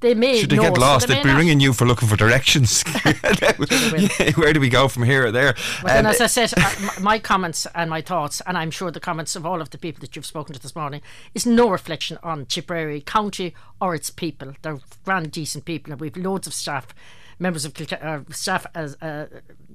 they 0.00 0.14
may 0.14 0.38
should 0.40 0.50
they 0.50 0.56
get 0.56 0.78
lost 0.78 1.08
they'd 1.08 1.22
be 1.22 1.28
not. 1.28 1.38
ringing 1.38 1.60
you 1.60 1.72
for 1.72 1.86
looking 1.86 2.08
for 2.08 2.16
directions 2.16 2.82
where 4.36 4.52
do 4.52 4.60
we 4.60 4.68
go 4.68 4.88
from 4.88 5.02
here 5.02 5.26
or 5.26 5.32
there 5.32 5.54
well, 5.82 5.94
then, 5.94 6.06
as 6.06 6.20
I 6.20 6.26
said 6.26 6.52
uh, 6.56 7.00
my 7.00 7.18
comments 7.18 7.66
and 7.74 7.90
my 7.90 8.00
thoughts 8.00 8.40
and 8.46 8.56
I'm 8.56 8.70
sure 8.70 8.90
the 8.90 9.00
comments 9.00 9.36
of 9.36 9.44
all 9.44 9.60
of 9.60 9.70
the 9.70 9.78
people 9.78 10.00
that 10.00 10.14
you've 10.16 10.26
spoken 10.26 10.54
to 10.54 10.60
this 10.60 10.76
morning 10.76 11.00
is 11.34 11.46
no 11.46 11.68
reflection 11.68 12.18
on 12.22 12.46
Tipperary 12.46 13.00
County 13.00 13.54
or 13.80 13.94
its 13.94 14.10
people 14.10 14.54
they're 14.62 14.78
grand 15.04 15.32
decent 15.32 15.64
people 15.64 15.92
and 15.92 16.00
we've 16.00 16.16
loads 16.16 16.46
of 16.46 16.54
staff 16.54 16.94
members 17.38 17.64
of 17.64 17.74
Kilke- 17.74 18.02
uh, 18.02 18.20
staff 18.30 18.66
as, 18.74 18.96
uh, 19.00 19.26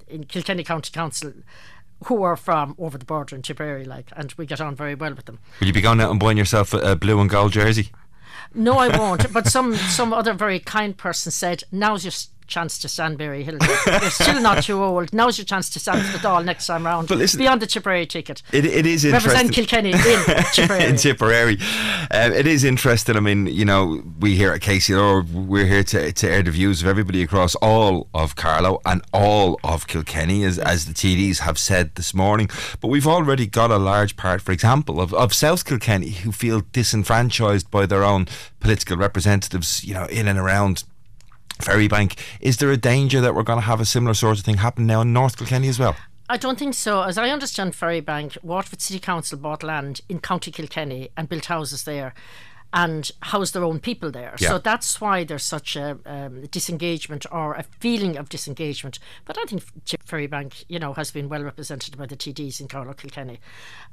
in 0.08 0.26
Kilkenny 0.26 0.64
County 0.64 0.92
Council 0.92 1.34
who 2.08 2.24
are 2.24 2.36
from 2.36 2.76
over 2.78 2.98
the 2.98 3.06
border 3.06 3.36
in 3.36 3.42
Tipperary, 3.42 3.86
like, 3.86 4.12
and 4.16 4.34
we 4.34 4.46
get 4.46 4.60
on 4.60 4.76
very 4.76 4.94
well 4.94 5.14
with 5.14 5.26
them. 5.26 5.40
Will 5.60 5.68
you 5.68 5.74
be 5.74 5.80
going 5.82 6.02
out 6.02 6.12
and 6.12 6.20
buying 6.20 6.38
yourself 6.38 6.74
a, 6.74 6.80
a 6.80 6.96
blue 6.98 7.20
and 7.20 7.30
gold 7.30 7.54
jersey? 7.54 7.92
No, 8.56 8.78
I 8.78 8.96
won't. 8.96 9.32
but 9.34 9.48
some 9.48 9.76
some 9.76 10.14
other 10.14 10.34
very 10.34 10.60
kind 10.60 10.96
person 10.96 11.32
said, 11.32 11.64
"Now's 11.72 12.06
your 12.06 12.12
chance 12.54 12.78
to 12.78 12.88
stand 12.88 13.20
Hill. 13.20 13.58
You're 13.88 14.10
still 14.12 14.40
not 14.40 14.64
too 14.64 14.82
old. 14.84 15.12
Now's 15.12 15.38
your 15.38 15.46
chance 15.46 15.70
to 15.72 15.80
stand 15.80 16.06
for 16.06 16.12
the 16.18 16.20
Dáil 16.20 16.46
next 16.46 16.68
time 16.68 16.86
round. 16.86 17.08
But 17.08 17.18
listen, 17.18 17.40
beyond 17.40 17.62
the 17.62 17.68
Tipperary 17.68 18.06
ticket. 18.06 18.44
It, 18.52 18.66
it 18.66 18.86
is 18.86 19.04
interesting. 19.06 19.32
Represent 19.32 19.56
Kilkenny 19.56 19.92
in 19.92 19.98
Tipperary. 20.54 20.86
in 20.86 20.96
Tipperary. 20.96 21.58
Um, 22.12 22.32
it 22.32 22.46
is 22.46 22.64
interesting. 22.64 23.18
I 23.18 23.20
mean, 23.20 23.48
you 23.48 23.66
know, 23.66 24.04
we 24.20 24.36
here 24.36 24.54
at 24.54 24.62
KCLR, 24.62 25.32
we're 25.32 25.66
here 25.66 25.84
to, 25.84 26.12
to 26.12 26.30
air 26.30 26.44
the 26.44 26.52
views 26.52 26.82
of 26.82 26.88
everybody 26.88 27.24
across 27.24 27.56
all 27.56 28.08
of 28.14 28.36
Carlow 28.36 28.80
and 28.86 29.02
all 29.14 29.60
of 29.64 29.88
Kilkenny, 29.88 30.44
as, 30.44 30.60
as 30.60 30.86
the 30.86 30.94
TDs 30.94 31.40
have 31.40 31.58
said 31.58 31.96
this 31.96 32.14
morning. 32.14 32.50
But 32.80 32.90
we've 32.90 33.08
already 33.08 33.48
got 33.48 33.72
a 33.72 33.78
large 33.78 34.16
part, 34.16 34.42
for 34.42 34.52
example, 34.52 35.02
of, 35.02 35.14
of 35.14 35.34
South 35.34 35.66
Kilkenny 35.66 36.12
who 36.12 36.32
feel 36.32 36.62
disenfranchised 36.72 37.72
by 37.72 37.86
their 37.88 38.04
own 38.04 38.28
political 38.60 38.98
representatives, 38.98 39.84
you 39.84 39.94
know, 39.94 40.06
in 40.06 40.28
and 40.28 40.38
around 40.38 40.84
Ferrybank. 41.60 42.18
Is 42.42 42.58
there 42.58 42.72
a 42.72 42.78
danger 42.78 43.22
that 43.22 43.36
we're 43.36 43.44
going 43.44 43.60
to 43.60 43.66
have 43.66 43.80
a 43.80 43.86
similar 43.86 44.14
sort 44.14 44.38
of 44.38 44.46
thing 44.46 44.58
happen 44.58 44.86
now 44.86 45.02
in 45.02 45.14
North 45.14 45.38
Kilkenny 45.38 45.68
as 45.68 45.80
well? 45.80 45.96
I 46.30 46.38
don't 46.38 46.58
think 46.58 46.74
so. 46.74 47.02
As 47.02 47.18
I 47.18 47.30
understand 47.30 47.74
Ferrybank, 47.74 48.38
Waterford 48.44 48.82
City 48.82 49.00
Council 49.00 49.38
bought 49.38 49.62
land 49.62 50.02
in 50.08 50.20
County 50.20 50.52
Kilkenny 50.52 51.10
and 51.18 51.30
built 51.30 51.46
houses 51.46 51.84
there 51.84 52.14
and 52.74 53.12
house 53.22 53.52
their 53.52 53.64
own 53.64 53.80
people 53.80 54.10
there. 54.10 54.36
Yeah. 54.40 54.50
So 54.50 54.58
that's 54.58 55.00
why 55.00 55.24
there's 55.24 55.44
such 55.44 55.76
a 55.76 56.00
um, 56.08 56.42
disengagement 56.48 57.26
or 57.32 57.54
a 57.54 57.64
feeling 57.80 58.18
of 58.18 58.30
disengagement. 58.30 58.98
But 59.26 59.38
I 59.38 59.44
think 59.44 59.64
Chip 59.86 60.04
Ferrybank, 60.04 60.66
you 60.68 60.80
know, 60.80 60.94
has 60.94 61.12
been 61.12 61.30
well 61.30 61.44
represented 61.44 61.96
by 61.98 62.08
the 62.08 62.16
TDs 62.16 62.60
in 62.60 62.68
Carlow 62.68 62.94
Kilkenny. 62.94 63.40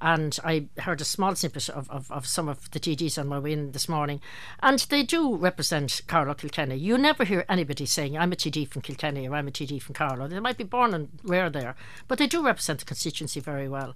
And 0.00 0.38
I 0.42 0.68
heard 0.78 1.02
a 1.02 1.04
small 1.04 1.34
snippet 1.34 1.68
of, 1.68 1.90
of, 1.90 2.10
of, 2.10 2.26
some 2.26 2.48
of 2.48 2.70
the 2.70 2.80
TDs 2.80 3.18
on 3.18 3.28
my 3.28 3.38
way 3.38 3.52
in 3.52 3.72
this 3.72 3.88
morning, 3.88 4.20
and 4.62 4.78
they 4.78 5.02
do 5.02 5.36
represent 5.36 6.00
Carlow 6.06 6.32
Kilkenny. 6.32 6.76
You 6.76 6.96
never 6.96 7.24
hear 7.24 7.44
anybody 7.50 7.84
saying, 7.84 8.16
I'm 8.16 8.32
a 8.32 8.36
TD 8.36 8.66
from 8.68 8.80
Kilkenny 8.80 9.28
or 9.28 9.34
I'm 9.34 9.48
a 9.48 9.50
TD 9.50 9.82
from 9.82 9.94
Carlow. 9.94 10.26
They 10.26 10.40
might 10.40 10.56
be 10.56 10.64
born 10.64 10.94
and 10.94 11.10
reared 11.22 11.52
there, 11.52 11.74
but 12.08 12.18
they 12.18 12.26
do 12.26 12.44
represent 12.44 12.78
the 12.78 12.86
constituency 12.86 13.40
very 13.40 13.68
well. 13.68 13.94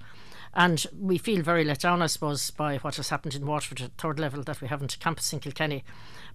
And 0.55 0.86
we 0.98 1.18
feel 1.18 1.43
very 1.43 1.64
let 1.64 1.81
down, 1.81 2.01
I 2.01 2.06
suppose, 2.06 2.51
by 2.51 2.76
what 2.78 2.97
has 2.97 3.09
happened 3.09 3.35
in 3.35 3.44
Waterford 3.44 3.81
at 3.81 3.93
third 3.98 4.20
level 4.20 4.43
that 4.44 4.60
we 4.60 4.68
haven't 4.68 4.94
a 4.94 4.98
campus 4.98 5.32
in 5.32 5.40
Kilkenny. 5.40 5.82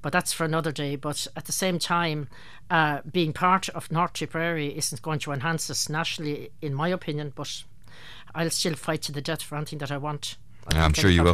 But 0.02 0.12
that's 0.12 0.34
for 0.34 0.44
another 0.44 0.74
day. 0.74 0.98
But 0.98 1.26
at 1.38 1.46
the 1.46 1.54
same 1.54 1.80
time, 1.80 2.28
uh, 2.70 3.00
being 3.10 3.32
part 3.32 3.70
of 3.70 3.91
North 3.91 4.14
Tipperary 4.14 4.78
isn't 4.78 5.02
going 5.02 5.20
to 5.20 5.32
enhance 5.32 5.70
us 5.70 5.88
nationally, 5.88 6.52
in 6.62 6.74
my 6.74 6.90
opinion. 6.90 7.32
But 7.34 7.64
I'll 8.36 8.50
still 8.50 8.76
fight 8.76 9.02
to 9.04 9.14
the 9.14 9.22
death 9.22 9.41
for 9.41 9.56
anything 9.56 9.80
that 9.80 9.91
I 9.91 9.98
want. 9.98 10.36
I'm 10.72 10.94
sure 10.94 11.10
you 11.10 11.24
will. 11.24 11.34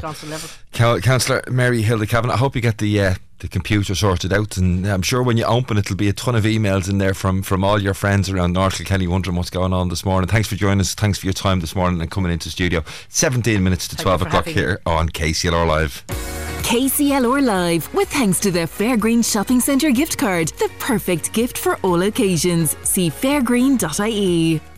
Councillor 0.72 1.42
Mary 1.50 1.82
Hilda 1.82 2.06
I 2.32 2.38
hope 2.38 2.56
you 2.56 2.62
get 2.62 2.78
the 2.78 3.02
uh, 3.02 3.16
the 3.40 3.48
computer 3.48 3.96
sorted 3.96 4.32
out, 4.32 4.58
and 4.58 4.86
I'm 4.88 5.02
sure 5.02 5.22
when 5.22 5.38
you 5.38 5.46
open 5.46 5.78
it, 5.78 5.86
there'll 5.86 5.98
be 5.98 6.10
a 6.10 6.14
ton 6.14 6.36
of 6.36 6.44
emails 6.44 6.90
in 6.90 6.98
there 6.98 7.14
from 7.14 7.42
from 7.42 7.64
all 7.64 7.82
your 7.82 7.94
friends 7.94 8.30
around 8.30 8.54
North 8.54 8.78
Kilkenny 8.78 9.08
wondering 9.08 9.36
what's 9.36 9.50
going 9.50 9.74
on 9.74 9.90
this 9.90 10.06
morning. 10.06 10.28
Thanks 10.28 10.48
for 10.48 10.56
joining 10.56 10.80
us. 10.80 10.96
Thanks 10.96 11.20
for 11.20 11.26
your 11.26 11.34
time 11.34 11.60
this 11.60 11.76
morning 11.76 12.02
and 12.02 12.10
coming 12.10 12.32
into 12.32 12.50
studio. 12.50 12.84
17 13.10 13.64
minutes 13.64 13.88
to 13.90 13.96
Thank 13.96 14.04
12 14.04 14.22
o'clock 14.24 14.46
here 14.46 14.80
on 14.86 15.10
KCLR 15.10 15.68
Live. 15.68 16.04
KCLR 16.64 17.46
Live, 17.46 17.94
with 17.94 18.10
thanks 18.10 18.40
to 18.40 18.50
the 18.50 18.60
Fairgreen 18.60 19.24
Shopping 19.24 19.60
Centre 19.60 19.92
gift 19.92 20.18
card, 20.18 20.48
the 20.60 20.70
perfect 20.80 21.32
gift 21.32 21.58
for 21.58 21.78
all 21.84 22.02
occasions. 22.02 22.76
See 22.84 23.10
fairgreen.ie. 23.10 24.75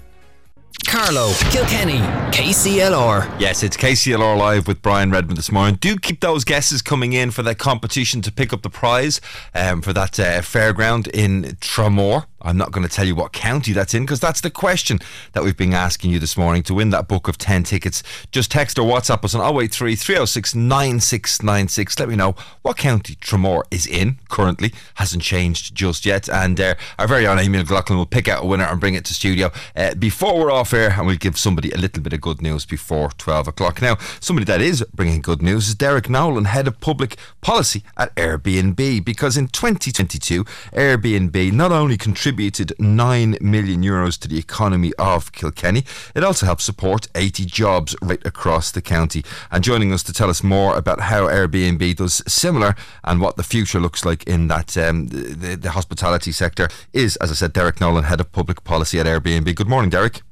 Carlow, 0.85 1.33
Kilkenny, 1.51 1.99
KCLR. 2.31 3.39
Yes, 3.39 3.63
it's 3.63 3.75
KCLR 3.75 4.37
Live 4.37 4.67
with 4.67 4.81
Brian 4.81 5.11
Redmond 5.11 5.37
this 5.37 5.51
morning. 5.51 5.75
Do 5.75 5.97
keep 5.97 6.21
those 6.21 6.45
guesses 6.45 6.81
coming 6.81 7.13
in 7.13 7.31
for 7.31 7.43
that 7.43 7.57
competition 7.57 8.21
to 8.21 8.31
pick 8.31 8.53
up 8.53 8.61
the 8.61 8.69
prize 8.69 9.19
um, 9.53 9.81
for 9.81 9.91
that 9.93 10.17
uh, 10.19 10.41
fairground 10.41 11.07
in 11.09 11.57
Tramore. 11.59 12.25
I'm 12.41 12.57
not 12.57 12.72
going 12.72 12.88
to 12.88 12.93
tell 12.93 13.05
you 13.05 13.15
what 13.15 13.34
county 13.34 13.73
that's 13.73 13.93
in 13.93 14.03
because 14.03 14.19
that's 14.19 14.41
the 14.41 14.51
question 14.51 14.99
that 15.34 15.43
we've 15.43 15.57
been 15.57 15.73
asking 15.73 16.11
you 16.11 16.19
this 16.19 16.38
morning 16.38 16.61
to 16.64 16.73
win 16.73 16.91
that 16.91 17.07
book 17.07 17.27
of 17.27 17.38
10 17.38 17.64
tickets. 17.64 18.03
Just 18.31 18.51
text 18.51 18.77
or 18.77 18.88
WhatsApp 18.88 19.23
us 19.23 19.34
on 19.34 19.41
083 19.41 19.95
306 19.95 20.53
9696. 20.55 21.99
Let 21.99 22.09
me 22.09 22.15
know 22.15 22.35
what 22.61 22.77
county 22.77 23.15
Tramore 23.15 23.64
is 23.72 23.88
in 23.88 24.19
currently. 24.30 24.72
Hasn't 24.95 25.23
changed 25.23 25.73
just 25.73 26.05
yet. 26.05 26.30
And 26.30 26.59
uh, 26.61 26.76
our 26.99 27.07
very 27.07 27.26
own 27.26 27.39
Amy 27.39 27.57
McLaughlin 27.57 27.97
will 27.97 28.05
pick 28.05 28.27
out 28.27 28.43
a 28.43 28.45
winner 28.45 28.65
and 28.65 28.80
bring 28.80 28.93
it 28.93 29.05
to 29.05 29.14
studio 29.15 29.51
uh, 29.76 29.95
before 29.95 30.38
we're 30.38 30.51
off 30.51 30.73
air 30.73 30.91
and 30.91 31.07
we'll 31.07 31.15
give 31.18 31.38
somebody 31.39 31.72
a 31.72 31.77
little 31.77 32.03
bit 32.03 32.14
of 32.14 32.22
good 32.22 32.41
news 32.41 32.65
before 32.65 33.09
12 33.18 33.47
o'clock. 33.47 33.81
Now, 33.81 33.97
somebody 34.19 34.45
that 34.45 34.61
is 34.61 34.85
bringing 34.93 35.22
good 35.22 35.41
news 35.41 35.69
is 35.69 35.76
Derek 35.76 36.07
Nolan, 36.07 36.45
Head 36.45 36.68
of 36.68 36.80
Public 36.80 37.18
Policy 37.41 37.84
at 37.97 38.14
Airbnb 38.15 39.03
because 39.03 39.38
in 39.38 39.47
2022, 39.47 40.43
Airbnb 40.43 41.51
not 41.51 41.72
only 41.72 41.97
contributed 41.97 42.26
contributed 42.27 42.73
9 42.77 43.37
million 43.39 43.81
euros 43.83 44.19
to 44.19 44.27
the 44.27 44.37
economy 44.37 44.91
of 44.99 45.31
Kilkenny. 45.31 45.85
It 46.13 46.25
also 46.25 46.45
helps 46.45 46.65
support 46.65 47.07
80 47.15 47.45
jobs 47.45 47.95
right 48.01 48.19
across 48.25 48.69
the 48.69 48.81
county. 48.81 49.23
And 49.49 49.63
joining 49.63 49.93
us 49.93 50.03
to 50.03 50.11
tell 50.11 50.29
us 50.29 50.43
more 50.43 50.75
about 50.75 50.99
how 50.99 51.27
Airbnb 51.27 51.95
does 51.95 52.21
similar 52.27 52.75
and 53.05 53.21
what 53.21 53.37
the 53.37 53.43
future 53.43 53.79
looks 53.79 54.03
like 54.03 54.25
in 54.25 54.49
that 54.49 54.75
um, 54.75 55.07
the, 55.07 55.55
the 55.55 55.71
hospitality 55.71 56.33
sector 56.33 56.67
is, 56.91 57.15
as 57.17 57.31
I 57.31 57.33
said, 57.33 57.53
Derek 57.53 57.79
Nolan, 57.79 58.03
Head 58.03 58.19
of 58.19 58.33
Public 58.33 58.65
Policy 58.65 58.99
at 58.99 59.05
Airbnb. 59.05 59.55
Good 59.55 59.69
morning, 59.69 59.89
Derek. 59.89 60.26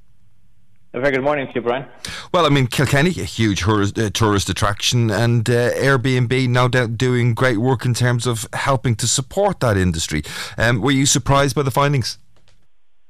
A 0.96 1.00
very 1.02 1.12
good 1.12 1.26
morning 1.26 1.46
to 1.48 1.54
you, 1.56 1.62
Brian. 1.62 1.86
Well, 2.34 2.46
I 2.46 2.50
mean, 2.50 2.68
Kilkenny, 2.68 3.10
a 3.10 3.26
huge 3.26 3.64
tourist, 3.64 4.00
uh, 4.00 4.52
attraction, 4.52 5.12
and 5.12 5.50
uh, 5.50 5.74
Airbnb 5.74 6.48
no 6.48 6.70
doubt 6.70 6.98
doing 6.98 7.34
great 7.34 7.58
work 7.58 7.84
in 7.84 7.94
terms 7.94 8.26
of 8.26 8.48
helping 8.54 8.96
to 8.96 9.06
support 9.06 9.60
that 9.60 9.76
industry. 9.76 10.24
Um, 10.58 10.80
were 10.80 10.92
you 10.92 11.06
surprised 11.06 11.54
by 11.54 11.64
the 11.64 11.72
findings? 11.72 12.18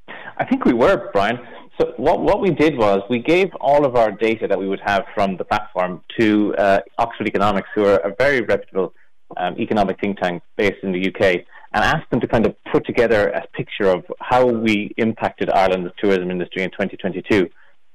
I 0.07 0.45
think 0.45 0.66
we 0.66 0.74
were, 0.74 1.12
Brian. 1.14 1.38
So 1.80 1.94
what 1.98 2.22
what 2.22 2.41
we 2.41 2.49
did 2.49 2.76
was 2.76 3.03
we 3.07 3.20
gave 3.20 3.53
all 3.62 3.86
of 3.86 3.95
our 3.95 4.10
data 4.10 4.48
that 4.48 4.57
we 4.57 4.68
would 4.68 4.82
have 4.84 5.06
from 5.14 5.38
the 5.38 5.44
platform 5.44 6.02
to 6.20 6.56
uh, 6.57 6.80
Oxford 6.98 7.28
Economics, 7.28 7.70
who 7.76 7.86
are 7.86 7.98
a 7.98 8.16
very 8.18 8.41
reputable 8.41 8.95
um, 9.38 9.60
economic 9.60 9.99
think 9.99 10.18
tank 10.20 10.41
based 10.57 10.82
in 10.82 10.91
the 10.91 11.07
UK, 11.10 11.45
and 11.74 11.84
asked 11.84 12.10
them 12.10 12.20
to 12.22 12.28
kind 12.28 12.48
of 12.48 12.56
put 12.72 12.84
together 12.88 13.30
a 13.30 13.45
picture 13.53 13.91
of 13.91 14.06
how 14.22 14.44
we 14.44 14.91
impacted 14.98 15.52
Ireland's 15.52 15.91
tourism 15.99 16.32
industry 16.32 16.64
in 16.64 16.72
2022. 16.72 17.48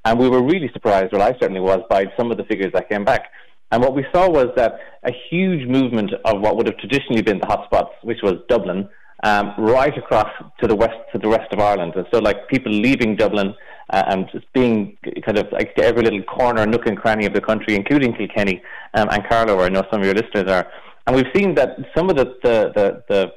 And 0.05 0.18
we 0.18 0.28
were 0.28 0.43
really 0.43 0.70
surprised, 0.72 1.12
well, 1.12 1.22
I 1.22 1.32
certainly 1.39 1.60
was, 1.60 1.81
by 1.90 2.06
some 2.16 2.31
of 2.31 2.39
the 2.39 2.44
figures 2.44 2.72
that 2.72 2.89
came 2.89 3.05
back. 3.05 3.31
And 3.70 3.82
what 3.82 3.94
we 3.94 4.05
saw 4.12 4.28
was 4.28 4.48
that 4.56 4.81
a 5.05 5.12
huge 5.31 5.68
movement 5.68 6.12
of 6.24 6.40
what 6.40 6.56
would 6.56 6.66
have 6.66 6.78
traditionally 6.78 7.22
been 7.22 7.39
the 7.39 7.47
hotspots, 7.47 7.93
which 8.02 8.18
was 8.22 8.35
Dublin, 8.48 8.89
um, 9.22 9.55
right 9.59 9.97
across 9.97 10.31
to 10.60 10.66
the 10.66 10.74
west 10.74 10.97
to 11.12 11.18
the 11.18 11.28
rest 11.28 11.52
of 11.52 11.60
Ireland. 11.60 11.93
And 11.94 12.06
so, 12.12 12.18
like 12.18 12.48
people 12.48 12.72
leaving 12.72 13.16
Dublin 13.16 13.55
uh, 13.90 14.02
and 14.09 14.27
just 14.32 14.51
being 14.55 14.97
kind 15.24 15.39
of 15.39 15.47
like 15.52 15.74
to 15.77 15.85
every 15.85 16.02
little 16.02 16.22
corner, 16.22 16.66
nook 16.66 16.86
and 16.86 16.97
cranny 16.97 17.27
of 17.27 17.35
the 17.35 17.40
country, 17.40 17.77
including 17.77 18.14
Kilkenny 18.14 18.62
um, 18.94 19.09
and 19.10 19.22
Carlow, 19.28 19.56
where 19.56 19.66
I 19.66 19.68
know 19.68 19.85
some 19.90 20.01
of 20.01 20.06
your 20.06 20.14
listeners 20.14 20.51
are. 20.51 20.66
And 21.06 21.14
we've 21.14 21.32
seen 21.35 21.55
that 21.56 21.77
some 21.97 22.09
of 22.10 22.16
the 22.16 22.24
the 22.43 22.72
the, 22.74 23.05
the 23.09 23.32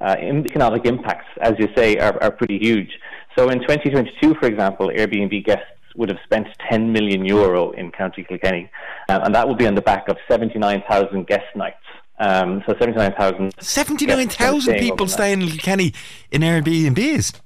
uh, 0.00 0.16
economic 0.20 0.86
impacts, 0.86 1.26
as 1.40 1.54
you 1.58 1.68
say, 1.76 1.96
are, 1.96 2.22
are 2.22 2.30
pretty 2.30 2.58
huge. 2.58 2.90
So 3.36 3.48
in 3.50 3.60
2022, 3.60 4.34
for 4.40 4.46
example, 4.46 4.88
Airbnb 4.88 5.44
guests 5.44 5.64
would 5.96 6.08
have 6.08 6.18
spent 6.24 6.46
10 6.70 6.92
million 6.92 7.24
euro 7.24 7.70
in 7.72 7.90
County 7.90 8.24
Kilkenny, 8.24 8.70
um, 9.08 9.22
and 9.22 9.34
that 9.34 9.48
would 9.48 9.58
be 9.58 9.66
on 9.66 9.74
the 9.74 9.82
back 9.82 10.08
of 10.08 10.16
79,000 10.28 11.26
guest 11.26 11.44
nights. 11.54 11.76
Um, 12.18 12.62
so 12.66 12.74
79,000. 12.78 13.54
79,000 13.60 14.78
people 14.78 15.06
staying 15.06 15.42
in 15.42 15.48
Kilkenny 15.48 15.92
in 16.30 16.40
Airbnbs. 16.42 17.40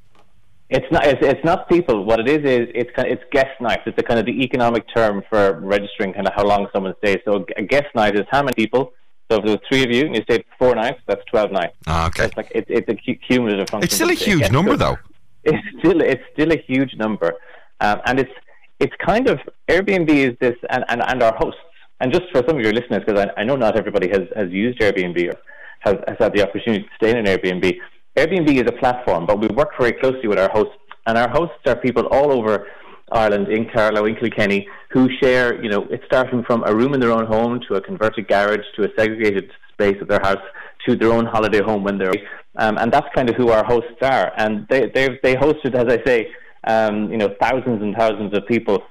It's 0.70 0.86
not. 0.92 1.04
It's, 1.04 1.18
it's 1.20 1.44
not 1.44 1.68
people. 1.68 2.04
What 2.04 2.20
it 2.20 2.28
is 2.28 2.48
is 2.48 2.68
it's 2.76 2.90
kind 2.94 3.08
of, 3.08 3.18
it's 3.18 3.24
guest 3.32 3.60
nights. 3.60 3.82
It's 3.86 3.96
the 3.96 4.04
kind 4.04 4.20
of 4.20 4.26
the 4.26 4.42
economic 4.44 4.84
term 4.94 5.22
for 5.28 5.58
registering 5.60 6.12
kind 6.12 6.28
of 6.28 6.32
how 6.34 6.44
long 6.44 6.68
someone 6.72 6.94
stays. 6.98 7.18
So 7.24 7.44
a 7.56 7.62
guest 7.62 7.88
night 7.96 8.14
is 8.14 8.24
how 8.30 8.42
many 8.42 8.54
people. 8.54 8.92
So 9.28 9.38
if 9.38 9.44
there 9.44 9.56
was 9.56 9.60
three 9.68 9.82
of 9.82 9.90
you 9.90 10.06
and 10.06 10.14
you 10.14 10.22
stayed 10.22 10.44
four 10.60 10.76
nights, 10.76 11.00
that's 11.08 11.24
twelve 11.24 11.50
nights. 11.50 11.74
Ah, 11.88 12.06
okay. 12.06 12.22
So 12.22 12.26
it's 12.26 12.36
like 12.36 12.52
it, 12.54 12.66
it's 12.68 12.88
a 12.88 12.94
cumulative 12.94 13.68
function. 13.68 13.84
It's 13.84 13.94
still 13.94 14.10
a 14.10 14.14
huge 14.14 14.50
number, 14.50 14.76
though. 14.76 14.96
It's 15.42 15.66
still 15.78 16.02
it's 16.02 16.22
still 16.34 16.52
a 16.52 16.58
huge 16.58 16.96
number, 16.96 17.32
um, 17.80 18.00
and 18.06 18.20
it's 18.20 18.32
it's 18.78 18.94
kind 19.04 19.28
of 19.28 19.38
Airbnb 19.68 20.10
is 20.10 20.36
this 20.40 20.56
and, 20.70 20.84
and, 20.88 21.02
and 21.02 21.22
our 21.22 21.34
hosts. 21.36 21.60
And 22.00 22.10
just 22.10 22.24
for 22.32 22.42
some 22.46 22.56
of 22.56 22.62
your 22.62 22.72
listeners, 22.72 23.02
because 23.06 23.26
I, 23.36 23.40
I 23.40 23.44
know 23.44 23.56
not 23.56 23.76
everybody 23.76 24.08
has, 24.08 24.22
has 24.34 24.50
used 24.50 24.80
Airbnb 24.80 25.18
or 25.32 25.38
has, 25.80 25.96
has 26.08 26.16
had 26.18 26.32
the 26.32 26.42
opportunity 26.46 26.84
to 26.84 26.88
stay 26.96 27.10
in 27.10 27.18
an 27.18 27.26
Airbnb. 27.26 27.76
Airbnb 28.16 28.54
is 28.54 28.66
a 28.66 28.72
platform, 28.72 29.26
but 29.26 29.38
we 29.38 29.48
work 29.48 29.70
very 29.78 29.92
closely 29.92 30.26
with 30.26 30.38
our 30.38 30.50
hosts, 30.50 30.74
and 31.06 31.18
our 31.18 31.28
hosts 31.28 31.58
are 31.66 31.76
people 31.76 32.06
all 32.06 32.32
over 32.32 32.66
Ireland, 33.12 33.48
in 33.48 33.68
Carlow, 33.68 34.06
in 34.06 34.14
Kilkenny, 34.16 34.68
who 34.90 35.08
share, 35.20 35.62
you 35.62 35.68
know, 35.68 35.86
it's 35.90 36.04
starting 36.06 36.44
from 36.44 36.62
a 36.66 36.74
room 36.74 36.94
in 36.94 37.00
their 37.00 37.12
own 37.12 37.26
home 37.26 37.60
to 37.68 37.74
a 37.74 37.80
converted 37.80 38.28
garage 38.28 38.64
to 38.76 38.84
a 38.84 38.88
segregated 38.96 39.50
space 39.72 39.96
of 40.00 40.08
their 40.08 40.20
house 40.20 40.42
to 40.86 40.96
their 40.96 41.12
own 41.12 41.26
holiday 41.26 41.60
home 41.60 41.82
when 41.82 41.98
they're, 41.98 42.14
um, 42.56 42.78
and 42.78 42.92
that's 42.92 43.06
kind 43.14 43.28
of 43.28 43.36
who 43.36 43.50
our 43.50 43.64
hosts 43.64 44.00
are. 44.02 44.32
And 44.36 44.66
they 44.68 44.90
they 44.94 45.18
they 45.22 45.34
hosted, 45.34 45.74
as 45.74 45.92
I 45.92 46.02
say, 46.04 46.28
um, 46.66 47.10
you 47.10 47.18
know, 47.18 47.34
thousands 47.40 47.82
and 47.82 47.94
thousands 47.94 48.36
of 48.36 48.46
people. 48.46 48.82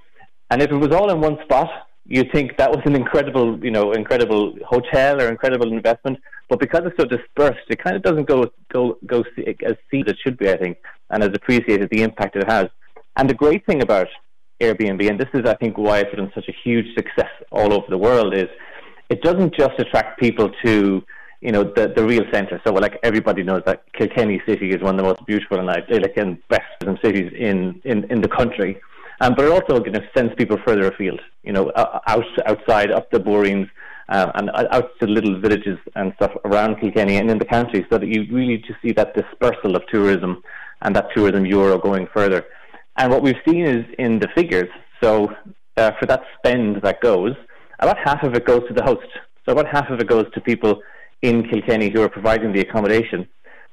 And 0.50 0.62
if 0.62 0.72
it 0.72 0.76
was 0.76 0.92
all 0.92 1.12
in 1.12 1.22
one 1.22 1.38
spot, 1.44 1.70
you'd 2.06 2.32
think 2.32 2.58
that 2.58 2.72
was 2.72 2.82
an 2.86 2.96
incredible, 2.96 3.64
you 3.64 3.72
know, 3.72 3.92
incredible 3.94 4.56
hotel 4.68 5.22
or 5.22 5.28
incredible 5.28 5.72
investment. 5.72 6.18
But 6.50 6.60
because 6.60 6.82
it's 6.86 6.98
so 6.98 7.06
dispersed, 7.06 7.66
it 7.70 7.84
kind 7.84 7.96
of 7.96 8.02
doesn't 8.02 8.28
go 8.28 8.48
go 8.74 8.98
go 9.06 9.24
as 9.66 9.76
seen 9.92 10.06
as 10.08 10.14
it 10.14 10.18
should 10.24 10.38
be, 10.38 10.50
I 10.50 10.58
think, 10.58 10.78
and 11.12 11.24
as 11.24 11.30
appreciated 11.30 11.90
the 11.92 12.02
impact 12.02 12.36
it 12.36 12.50
has. 12.50 12.68
And 13.18 13.30
the 13.30 13.36
great 13.36 13.66
thing 13.66 13.84
about 13.84 14.08
Airbnb, 14.60 15.08
and 15.10 15.20
this 15.20 15.30
is, 15.34 15.46
I 15.46 15.56
think, 15.56 15.78
why 15.78 16.00
it's 16.00 16.16
been 16.16 16.32
such 16.34 16.50
a 16.50 16.56
huge 16.64 16.88
success 16.96 17.32
all 17.52 17.74
over 17.74 17.86
the 17.90 17.98
world, 17.98 18.34
is 18.36 18.48
it 19.10 19.22
doesn't 19.22 19.56
just 19.56 19.80
attract 19.80 20.20
people 20.20 20.50
to 20.66 21.04
you 21.42 21.52
know 21.52 21.64
the 21.64 21.94
the 21.96 22.04
real 22.04 22.24
centre. 22.32 22.62
So, 22.66 22.74
like 22.74 23.00
everybody 23.04 23.44
knows 23.44 23.64
that 23.66 23.84
Kilkenny 23.94 24.42
City 24.48 24.70
is 24.72 24.82
one 24.82 24.96
of 24.96 24.98
the 24.98 25.04
most 25.04 25.26
beautiful 25.26 25.60
and 25.60 25.70
idyllic 25.70 26.18
and 26.18 26.38
best 26.50 26.64
cities 27.04 27.32
in 27.38 27.82
in 27.86 28.06
in 28.12 28.22
the 28.22 28.28
country. 28.28 28.80
Um, 29.22 29.36
but 29.36 29.46
it 29.46 29.52
also 29.52 29.84
you 29.84 29.92
know, 29.92 30.00
sends 30.16 30.34
people 30.36 30.58
further 30.66 30.88
afield, 30.88 31.20
you 31.44 31.52
know, 31.52 31.72
out 31.76 32.26
outside, 32.46 32.92
up 32.92 33.12
the 33.12 33.20
boreens, 33.20 33.68
uh, 34.08 34.32
and 34.36 34.50
out 34.52 34.92
to 35.00 35.08
little 35.08 35.40
villages 35.40 35.78
and 35.96 36.14
stuff 36.16 36.32
around 36.46 36.80
Kilkenny 36.80 37.18
and 37.18 37.30
in 37.30 37.38
the 37.38 37.46
county, 37.46 37.86
so 37.90 37.98
that 37.98 38.08
you 38.08 38.26
really 38.32 38.58
just 38.58 38.82
see 38.82 38.94
that 38.94 39.14
dispersal 39.14 39.76
of 39.76 39.86
tourism 39.88 40.42
and 40.82 40.96
that 40.96 41.08
tourism 41.14 41.46
euro 41.46 41.78
going 41.78 42.08
further. 42.14 42.46
And 42.98 43.12
what 43.12 43.22
we've 43.22 43.42
seen 43.48 43.66
is 43.66 43.86
in 43.98 44.20
the 44.20 44.30
figures. 44.36 44.70
So 45.02 45.34
uh, 45.78 45.92
for 46.00 46.06
that 46.08 46.24
spend 46.38 46.82
that 46.82 47.02
goes, 47.02 47.34
about 47.80 47.98
half 47.98 48.24
of 48.24 48.34
it 48.36 48.46
goes 48.46 48.68
to 48.68 48.74
the 48.74 48.84
host. 48.84 49.08
So 49.46 49.54
about 49.54 49.68
half 49.68 49.90
of 49.90 50.00
it 50.00 50.08
goes 50.08 50.26
to 50.34 50.42
people 50.42 50.82
in 51.22 51.48
Kilkenny 51.48 51.90
who 51.90 52.02
are 52.02 52.10
providing 52.10 52.54
the 52.54 52.62
accommodation. 52.62 53.28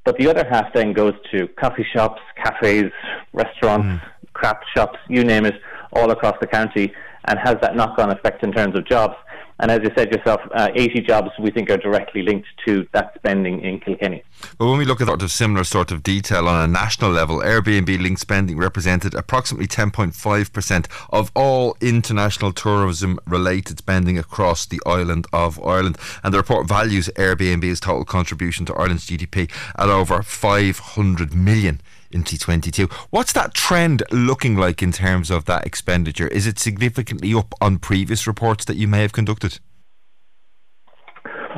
But 0.04 0.18
the 0.18 0.28
other 0.28 0.46
half 0.48 0.72
then 0.72 0.92
goes 0.92 1.14
to 1.32 1.48
coffee 1.60 1.86
shops, 1.92 2.20
cafes, 2.36 2.92
restaurants, 3.32 3.86
mm. 3.86 4.00
craft 4.34 4.64
shops, 4.74 4.98
you 5.08 5.24
name 5.24 5.44
it, 5.44 5.54
all 5.92 6.10
across 6.10 6.36
the 6.40 6.46
county, 6.46 6.92
and 7.24 7.38
has 7.40 7.56
that 7.60 7.74
knock 7.74 7.98
on 7.98 8.10
effect 8.10 8.44
in 8.44 8.52
terms 8.52 8.76
of 8.76 8.86
jobs. 8.86 9.16
And 9.58 9.70
as 9.70 9.80
you 9.82 9.90
said 9.96 10.12
yourself, 10.12 10.40
uh, 10.54 10.68
80 10.74 11.00
jobs 11.02 11.30
we 11.38 11.50
think 11.50 11.70
are 11.70 11.78
directly 11.78 12.22
linked 12.22 12.48
to 12.66 12.86
that 12.92 13.14
spending 13.16 13.62
in 13.62 13.80
Kilkenny. 13.80 14.22
Well, 14.58 14.68
when 14.68 14.78
we 14.78 14.84
look 14.84 15.00
at 15.00 15.06
sort 15.06 15.22
of 15.22 15.30
similar 15.30 15.64
sort 15.64 15.90
of 15.90 16.02
detail 16.02 16.46
on 16.46 16.62
a 16.62 16.70
national 16.70 17.10
level, 17.10 17.38
Airbnb 17.38 18.00
linked 18.00 18.20
spending 18.20 18.58
represented 18.58 19.14
approximately 19.14 19.66
10.5% 19.66 20.86
of 21.10 21.32
all 21.34 21.76
international 21.80 22.52
tourism 22.52 23.18
related 23.26 23.78
spending 23.78 24.18
across 24.18 24.66
the 24.66 24.80
island 24.84 25.26
of 25.32 25.62
Ireland. 25.64 25.96
And 26.22 26.34
the 26.34 26.38
report 26.38 26.68
values 26.68 27.08
Airbnb's 27.16 27.80
total 27.80 28.04
contribution 28.04 28.66
to 28.66 28.74
Ireland's 28.74 29.06
GDP 29.06 29.50
at 29.78 29.88
over 29.88 30.22
500 30.22 31.34
million 31.34 31.80
in 32.10 32.24
T22. 32.24 32.92
What's 33.10 33.32
that 33.32 33.54
trend 33.54 34.02
looking 34.10 34.56
like 34.56 34.82
in 34.82 34.92
terms 34.92 35.30
of 35.30 35.44
that 35.46 35.66
expenditure? 35.66 36.28
Is 36.28 36.46
it 36.46 36.58
significantly 36.58 37.34
up 37.34 37.54
on 37.60 37.78
previous 37.78 38.26
reports 38.26 38.64
that 38.66 38.76
you 38.76 38.88
may 38.88 39.02
have 39.02 39.12
conducted? 39.12 39.58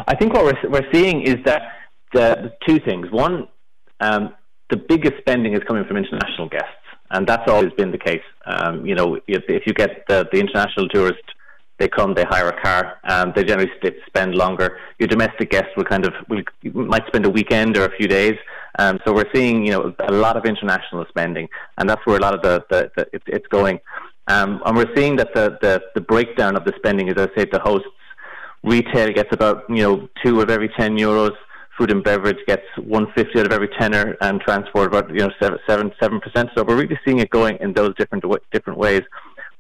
I 0.07 0.15
think 0.15 0.33
what 0.33 0.45
we're, 0.45 0.71
we're 0.71 0.93
seeing 0.93 1.23
is 1.23 1.37
that 1.45 1.63
the, 2.13 2.53
two 2.67 2.79
things. 2.81 3.11
One, 3.11 3.49
um, 4.01 4.35
the 4.71 4.77
biggest 4.77 5.19
spending 5.19 5.55
is 5.55 5.63
coming 5.67 5.85
from 5.85 5.97
international 5.97 6.49
guests, 6.49 6.69
and 7.11 7.27
that's 7.27 7.51
always 7.51 7.73
been 7.73 7.91
the 7.91 7.99
case. 7.99 8.23
Um, 8.47 8.87
you 8.87 8.95
know, 8.95 9.17
if, 9.27 9.43
if 9.49 9.67
you 9.67 9.73
get 9.73 10.07
the, 10.09 10.29
the 10.31 10.39
international 10.39 10.89
tourist 10.89 11.23
they 11.79 11.89
come, 11.89 12.15
they 12.15 12.25
hire 12.25 12.49
a 12.49 12.61
car, 12.61 12.99
and 13.05 13.33
they 13.35 13.45
generally 13.45 13.71
spend 14.07 14.35
longer. 14.35 14.79
Your 14.99 15.07
domestic 15.07 15.51
guests 15.51 15.71
will 15.77 15.85
kind 15.85 16.05
of 16.05 16.13
will, 16.29 16.43
might 16.75 17.07
spend 17.07 17.25
a 17.25 17.31
weekend 17.31 17.77
or 17.77 17.85
a 17.85 17.97
few 17.97 18.09
days. 18.09 18.37
Um, 18.79 19.01
so 19.05 19.13
we're 19.13 19.31
seeing 19.35 19.65
you 19.67 19.73
know 19.73 19.95
a 19.99 20.13
lot 20.13 20.37
of 20.37 20.45
international 20.45 21.05
spending, 21.09 21.49
and 21.79 21.89
that's 21.89 22.05
where 22.07 22.17
a 22.17 22.21
lot 22.21 22.35
of 22.35 22.43
the, 22.43 22.65
the, 22.71 22.91
the 22.97 23.09
it, 23.13 23.23
it's 23.27 23.47
going. 23.49 23.81
Um, 24.29 24.63
and 24.65 24.77
we're 24.77 24.95
seeing 24.95 25.17
that 25.17 25.35
the, 25.35 25.59
the 25.61 25.83
the 25.95 26.01
breakdown 26.01 26.57
of 26.57 26.65
the 26.65 26.73
spending, 26.77 27.09
as 27.09 27.17
I 27.17 27.29
say, 27.37 27.49
the 27.51 27.61
hosts, 27.61 27.89
retail 28.63 29.13
gets 29.13 29.33
about 29.33 29.65
you 29.69 29.83
know 29.83 30.09
two 30.25 30.41
of 30.41 30.51
every 30.51 30.69
ten 30.79 30.97
euros. 30.97 31.35
Food 31.77 31.93
and 31.93 32.03
beverage 32.03 32.39
gets 32.47 32.67
one 32.77 33.07
fifty 33.17 33.39
out 33.39 33.47
of 33.47 33.53
every 33.53 33.69
tenner, 33.79 34.17
and 34.21 34.41
transport 34.41 34.89
about 34.89 35.11
you 35.11 35.21
know 35.21 35.31
seven 35.41 35.59
seven 35.69 35.93
seven 36.01 36.21
percent. 36.21 36.51
So 36.57 36.65
we're 36.65 36.77
really 36.77 36.99
seeing 37.05 37.19
it 37.19 37.31
going 37.31 37.57
in 37.61 37.73
those 37.73 37.95
different 37.97 38.25
different 38.53 38.79
ways. 38.79 39.03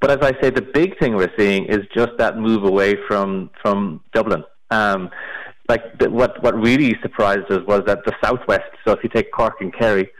But 0.00 0.10
as 0.10 0.18
I 0.22 0.40
say, 0.40 0.50
the 0.50 0.62
big 0.62 0.98
thing 0.98 1.16
we're 1.16 1.32
seeing 1.36 1.64
is 1.64 1.80
just 1.94 2.12
that 2.18 2.38
move 2.38 2.64
away 2.64 2.94
from 3.08 3.50
from 3.62 4.00
Dublin. 4.12 4.44
Um, 4.70 5.10
like 5.68 5.98
the, 5.98 6.10
what 6.10 6.42
what 6.42 6.54
really 6.54 6.96
surprised 7.02 7.50
us 7.50 7.64
was 7.66 7.82
that 7.86 8.04
the 8.04 8.14
southwest. 8.22 8.70
So 8.86 8.92
if 8.92 9.02
you 9.02 9.10
take 9.10 9.30
Cork 9.32 9.60
and 9.60 9.72
Kerry, 9.72 10.10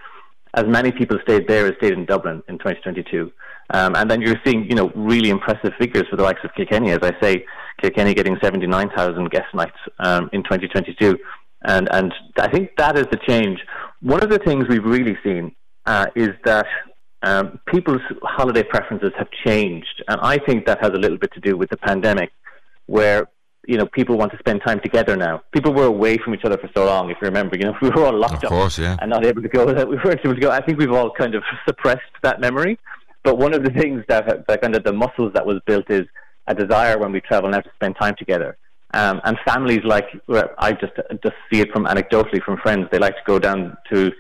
as 0.55 0.65
many 0.67 0.93
people 0.93 1.19
stayed 1.23 1.49
there 1.49 1.67
as 1.67 1.75
stayed 1.79 1.93
in 1.93 2.05
Dublin 2.05 2.43
in 2.49 2.59
2022. 2.59 3.33
Um, 3.71 3.95
and 3.97 4.11
then 4.11 4.23
you're 4.23 4.41
seeing, 4.45 4.65
you 4.65 4.75
know, 4.75 4.91
really 4.95 5.29
impressive 5.29 5.73
figures 5.79 6.05
for 6.09 6.17
the 6.17 6.23
likes 6.23 6.41
of 6.43 6.55
Kilkenny. 6.55 6.91
As 6.91 7.01
I 7.03 7.13
say, 7.21 7.45
Kilkenny 7.81 8.15
getting 8.15 8.39
79,000 8.43 9.31
guest 9.31 9.55
nights 9.55 9.77
um, 9.99 10.31
in 10.33 10.43
2022. 10.43 11.19
And, 11.65 11.89
and 11.93 12.15
I 12.39 12.49
think 12.49 12.71
that 12.79 12.97
is 12.97 13.07
the 13.11 13.19
change. 13.29 13.59
One 14.01 14.23
of 14.23 14.31
the 14.31 14.39
things 14.39 14.65
we've 14.69 14.85
really 14.85 15.19
seen 15.23 15.55
uh, 15.85 16.07
is 16.17 16.31
that 16.45 16.67
um, 17.23 17.61
people's 17.67 18.01
holiday 18.23 18.63
preferences 18.63 19.11
have 19.19 19.29
changed, 19.45 20.05
and 20.07 20.21
I 20.21 20.39
think 20.39 20.67
that 20.67 20.79
has 20.81 20.91
a 20.91 20.99
little 20.99 21.19
bit 21.19 21.33
to 21.33 21.41
do 21.41 21.57
with 21.57 21.69
the 21.69 21.77
pandemic, 21.77 22.31
where 22.87 23.29
you 23.69 23.77
know 23.77 23.87
people 23.87 24.17
want 24.17 24.33
to 24.33 24.39
spend 24.39 24.63
time 24.67 24.81
together 24.81 25.15
now. 25.15 25.43
People 25.53 25.75
were 25.75 25.85
away 25.85 26.17
from 26.17 26.35
each 26.35 26.45
other 26.45 26.57
for 26.57 26.71
so 26.75 26.87
long. 26.87 27.11
If 27.11 27.19
you 27.21 27.27
remember, 27.27 27.57
you 27.57 27.65
know 27.65 27.77
we 27.83 27.91
were 27.91 28.07
all 28.07 28.19
locked 28.19 28.43
of 28.43 28.49
course, 28.49 28.79
up 28.79 28.83
yeah. 28.83 28.97
and 29.01 29.11
not 29.11 29.25
able 29.25 29.43
to 29.43 29.49
go. 29.49 29.67
We 29.89 29.97
weren't 29.97 30.21
able 30.25 30.35
to 30.35 30.41
go. 30.41 30.51
I 30.51 30.65
think 30.65 30.79
we've 30.79 30.91
all 30.91 31.11
kind 31.13 31.35
of 31.35 31.45
suppressed 31.69 32.15
that 32.23 32.41
memory. 32.41 32.79
But 33.23 33.37
one 33.37 33.53
of 33.53 33.63
the 33.63 33.71
things 33.71 34.05
that, 34.09 34.47
that 34.47 34.63
kind 34.63 34.75
of 34.75 34.85
the 34.85 34.93
muscles 34.93 35.33
that 35.35 35.45
was 35.45 35.61
built 35.67 35.91
is 35.91 36.07
a 36.47 36.55
desire 36.55 36.99
when 36.99 37.13
we 37.13 37.21
travel 37.21 37.51
now 37.51 37.61
to 37.61 37.71
spend 37.75 37.97
time 38.01 38.15
together. 38.17 38.57
Um, 38.95 39.21
and 39.25 39.37
families 39.47 39.81
like 39.85 40.07
I 40.59 40.73
just 40.73 40.95
just 41.23 41.37
see 41.53 41.61
it 41.61 41.71
from 41.73 41.85
anecdotally 41.85 42.43
from 42.43 42.57
friends. 42.57 42.89
They 42.91 42.99
like 42.99 43.17
to 43.17 43.23
go 43.27 43.39
down 43.39 43.77
to 43.93 44.11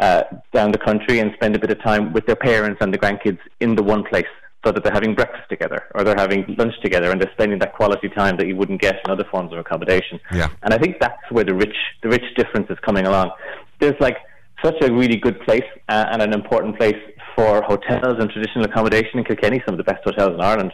uh, 0.00 0.24
down 0.52 0.72
the 0.72 0.78
country 0.78 1.20
and 1.20 1.32
spend 1.34 1.54
a 1.54 1.60
bit 1.60 1.70
of 1.70 1.80
time 1.80 2.12
with 2.12 2.26
their 2.26 2.36
parents 2.36 2.78
and 2.80 2.92
the 2.92 2.98
grandkids 2.98 3.38
in 3.60 3.76
the 3.76 3.84
one 3.84 4.02
place 4.02 4.26
so 4.66 4.72
that 4.72 4.82
they're 4.82 4.92
having 4.92 5.14
breakfast 5.14 5.48
together 5.48 5.84
or 5.94 6.02
they're 6.02 6.16
having 6.18 6.44
lunch 6.58 6.74
together 6.82 7.12
and 7.12 7.20
they're 7.20 7.32
spending 7.34 7.58
that 7.60 7.72
quality 7.74 8.08
time 8.08 8.36
that 8.36 8.48
you 8.48 8.56
wouldn't 8.56 8.80
get 8.80 8.96
in 9.04 9.10
other 9.10 9.24
forms 9.30 9.52
of 9.52 9.58
accommodation. 9.58 10.18
Yeah. 10.32 10.48
And 10.62 10.74
I 10.74 10.78
think 10.78 10.96
that's 10.98 11.22
where 11.30 11.44
the 11.44 11.54
rich 11.54 11.76
the 12.02 12.08
rich 12.08 12.24
difference 12.36 12.68
is 12.68 12.78
coming 12.84 13.06
along. 13.06 13.30
There's 13.78 14.00
like 14.00 14.16
such 14.64 14.74
a 14.82 14.92
really 14.92 15.16
good 15.16 15.40
place 15.42 15.68
uh, 15.88 16.06
and 16.10 16.20
an 16.20 16.32
important 16.32 16.76
place 16.78 17.00
for 17.36 17.62
hotels 17.62 18.16
and 18.18 18.28
traditional 18.30 18.64
accommodation 18.64 19.20
in 19.20 19.24
Kilkenny. 19.24 19.62
Some 19.64 19.74
of 19.74 19.78
the 19.78 19.84
best 19.84 20.02
hotels 20.02 20.34
in 20.34 20.40
Ireland 20.40 20.72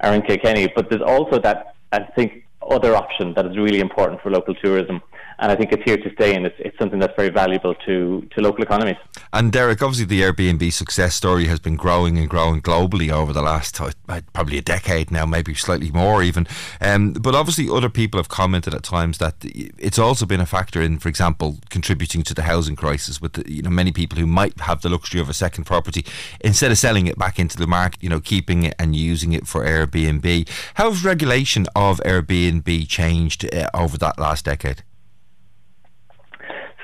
are 0.00 0.14
in 0.14 0.22
Kilkenny, 0.22 0.68
but 0.76 0.88
there's 0.88 1.02
also 1.02 1.40
that 1.40 1.74
I 1.90 2.04
think 2.16 2.44
other 2.70 2.94
option 2.94 3.34
that 3.34 3.44
is 3.46 3.56
really 3.56 3.80
important 3.80 4.20
for 4.20 4.30
local 4.30 4.54
tourism 4.54 5.00
and 5.42 5.50
I 5.50 5.56
think 5.56 5.72
it's 5.72 5.82
here 5.82 5.96
to 5.96 6.12
stay, 6.12 6.36
and 6.36 6.46
it's, 6.46 6.54
it's 6.60 6.78
something 6.78 7.00
that's 7.00 7.16
very 7.16 7.28
valuable 7.28 7.74
to, 7.84 8.28
to 8.30 8.40
local 8.40 8.62
economies. 8.62 8.94
And 9.32 9.50
Derek, 9.50 9.82
obviously, 9.82 10.04
the 10.04 10.22
Airbnb 10.22 10.72
success 10.72 11.16
story 11.16 11.46
has 11.46 11.58
been 11.58 11.74
growing 11.74 12.16
and 12.16 12.30
growing 12.30 12.62
globally 12.62 13.10
over 13.10 13.32
the 13.32 13.42
last 13.42 13.80
uh, 13.80 13.90
probably 14.32 14.58
a 14.58 14.62
decade 14.62 15.10
now, 15.10 15.26
maybe 15.26 15.52
slightly 15.54 15.90
more 15.90 16.22
even. 16.22 16.46
Um, 16.80 17.14
but 17.14 17.34
obviously, 17.34 17.68
other 17.68 17.88
people 17.88 18.20
have 18.20 18.28
commented 18.28 18.72
at 18.72 18.84
times 18.84 19.18
that 19.18 19.34
it's 19.42 19.98
also 19.98 20.26
been 20.26 20.40
a 20.40 20.46
factor 20.46 20.80
in, 20.80 21.00
for 21.00 21.08
example, 21.08 21.58
contributing 21.70 22.22
to 22.22 22.34
the 22.34 22.42
housing 22.42 22.76
crisis. 22.76 23.20
With 23.20 23.32
the, 23.32 23.52
you 23.52 23.62
know 23.62 23.70
many 23.70 23.90
people 23.90 24.20
who 24.20 24.28
might 24.28 24.60
have 24.60 24.82
the 24.82 24.90
luxury 24.90 25.20
of 25.20 25.28
a 25.28 25.34
second 25.34 25.64
property, 25.64 26.06
instead 26.40 26.70
of 26.70 26.78
selling 26.78 27.08
it 27.08 27.18
back 27.18 27.40
into 27.40 27.58
the 27.58 27.66
market, 27.66 28.00
you 28.00 28.08
know, 28.08 28.20
keeping 28.20 28.62
it 28.62 28.76
and 28.78 28.94
using 28.94 29.32
it 29.32 29.48
for 29.48 29.66
Airbnb. 29.66 30.48
How 30.74 30.90
has 30.90 31.04
regulation 31.04 31.66
of 31.74 31.98
Airbnb 32.04 32.86
changed 32.86 33.52
uh, 33.52 33.68
over 33.74 33.98
that 33.98 34.20
last 34.20 34.44
decade? 34.44 34.84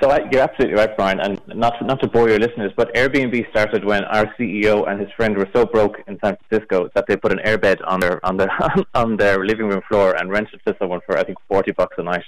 So 0.01 0.09
I, 0.09 0.29
you're 0.31 0.41
absolutely 0.41 0.77
right, 0.77 0.95
Brian. 0.95 1.19
And 1.19 1.41
not 1.47 1.77
to, 1.79 1.85
not 1.85 1.99
to 2.01 2.07
bore 2.07 2.29
your 2.29 2.39
listeners, 2.39 2.71
but 2.75 2.93
Airbnb 2.93 3.49
started 3.49 3.83
when 3.83 4.05
our 4.05 4.33
CEO 4.35 4.89
and 4.89 4.99
his 4.99 5.09
friend 5.11 5.37
were 5.37 5.49
so 5.53 5.65
broke 5.65 5.97
in 6.07 6.17
San 6.23 6.37
Francisco 6.37 6.89
that 6.95 7.05
they 7.07 7.17
put 7.17 7.33
an 7.33 7.39
airbed 7.45 7.79
on 7.85 7.99
their 7.99 8.25
on 8.25 8.37
their 8.37 8.49
on 8.95 9.17
their 9.17 9.45
living 9.45 9.67
room 9.67 9.81
floor 9.87 10.15
and 10.15 10.31
rented 10.31 10.61
it 10.65 10.69
to 10.69 10.77
someone 10.79 11.01
for 11.05 11.17
I 11.17 11.23
think 11.23 11.37
forty 11.49 11.71
bucks 11.71 11.95
a 11.97 12.03
night 12.03 12.23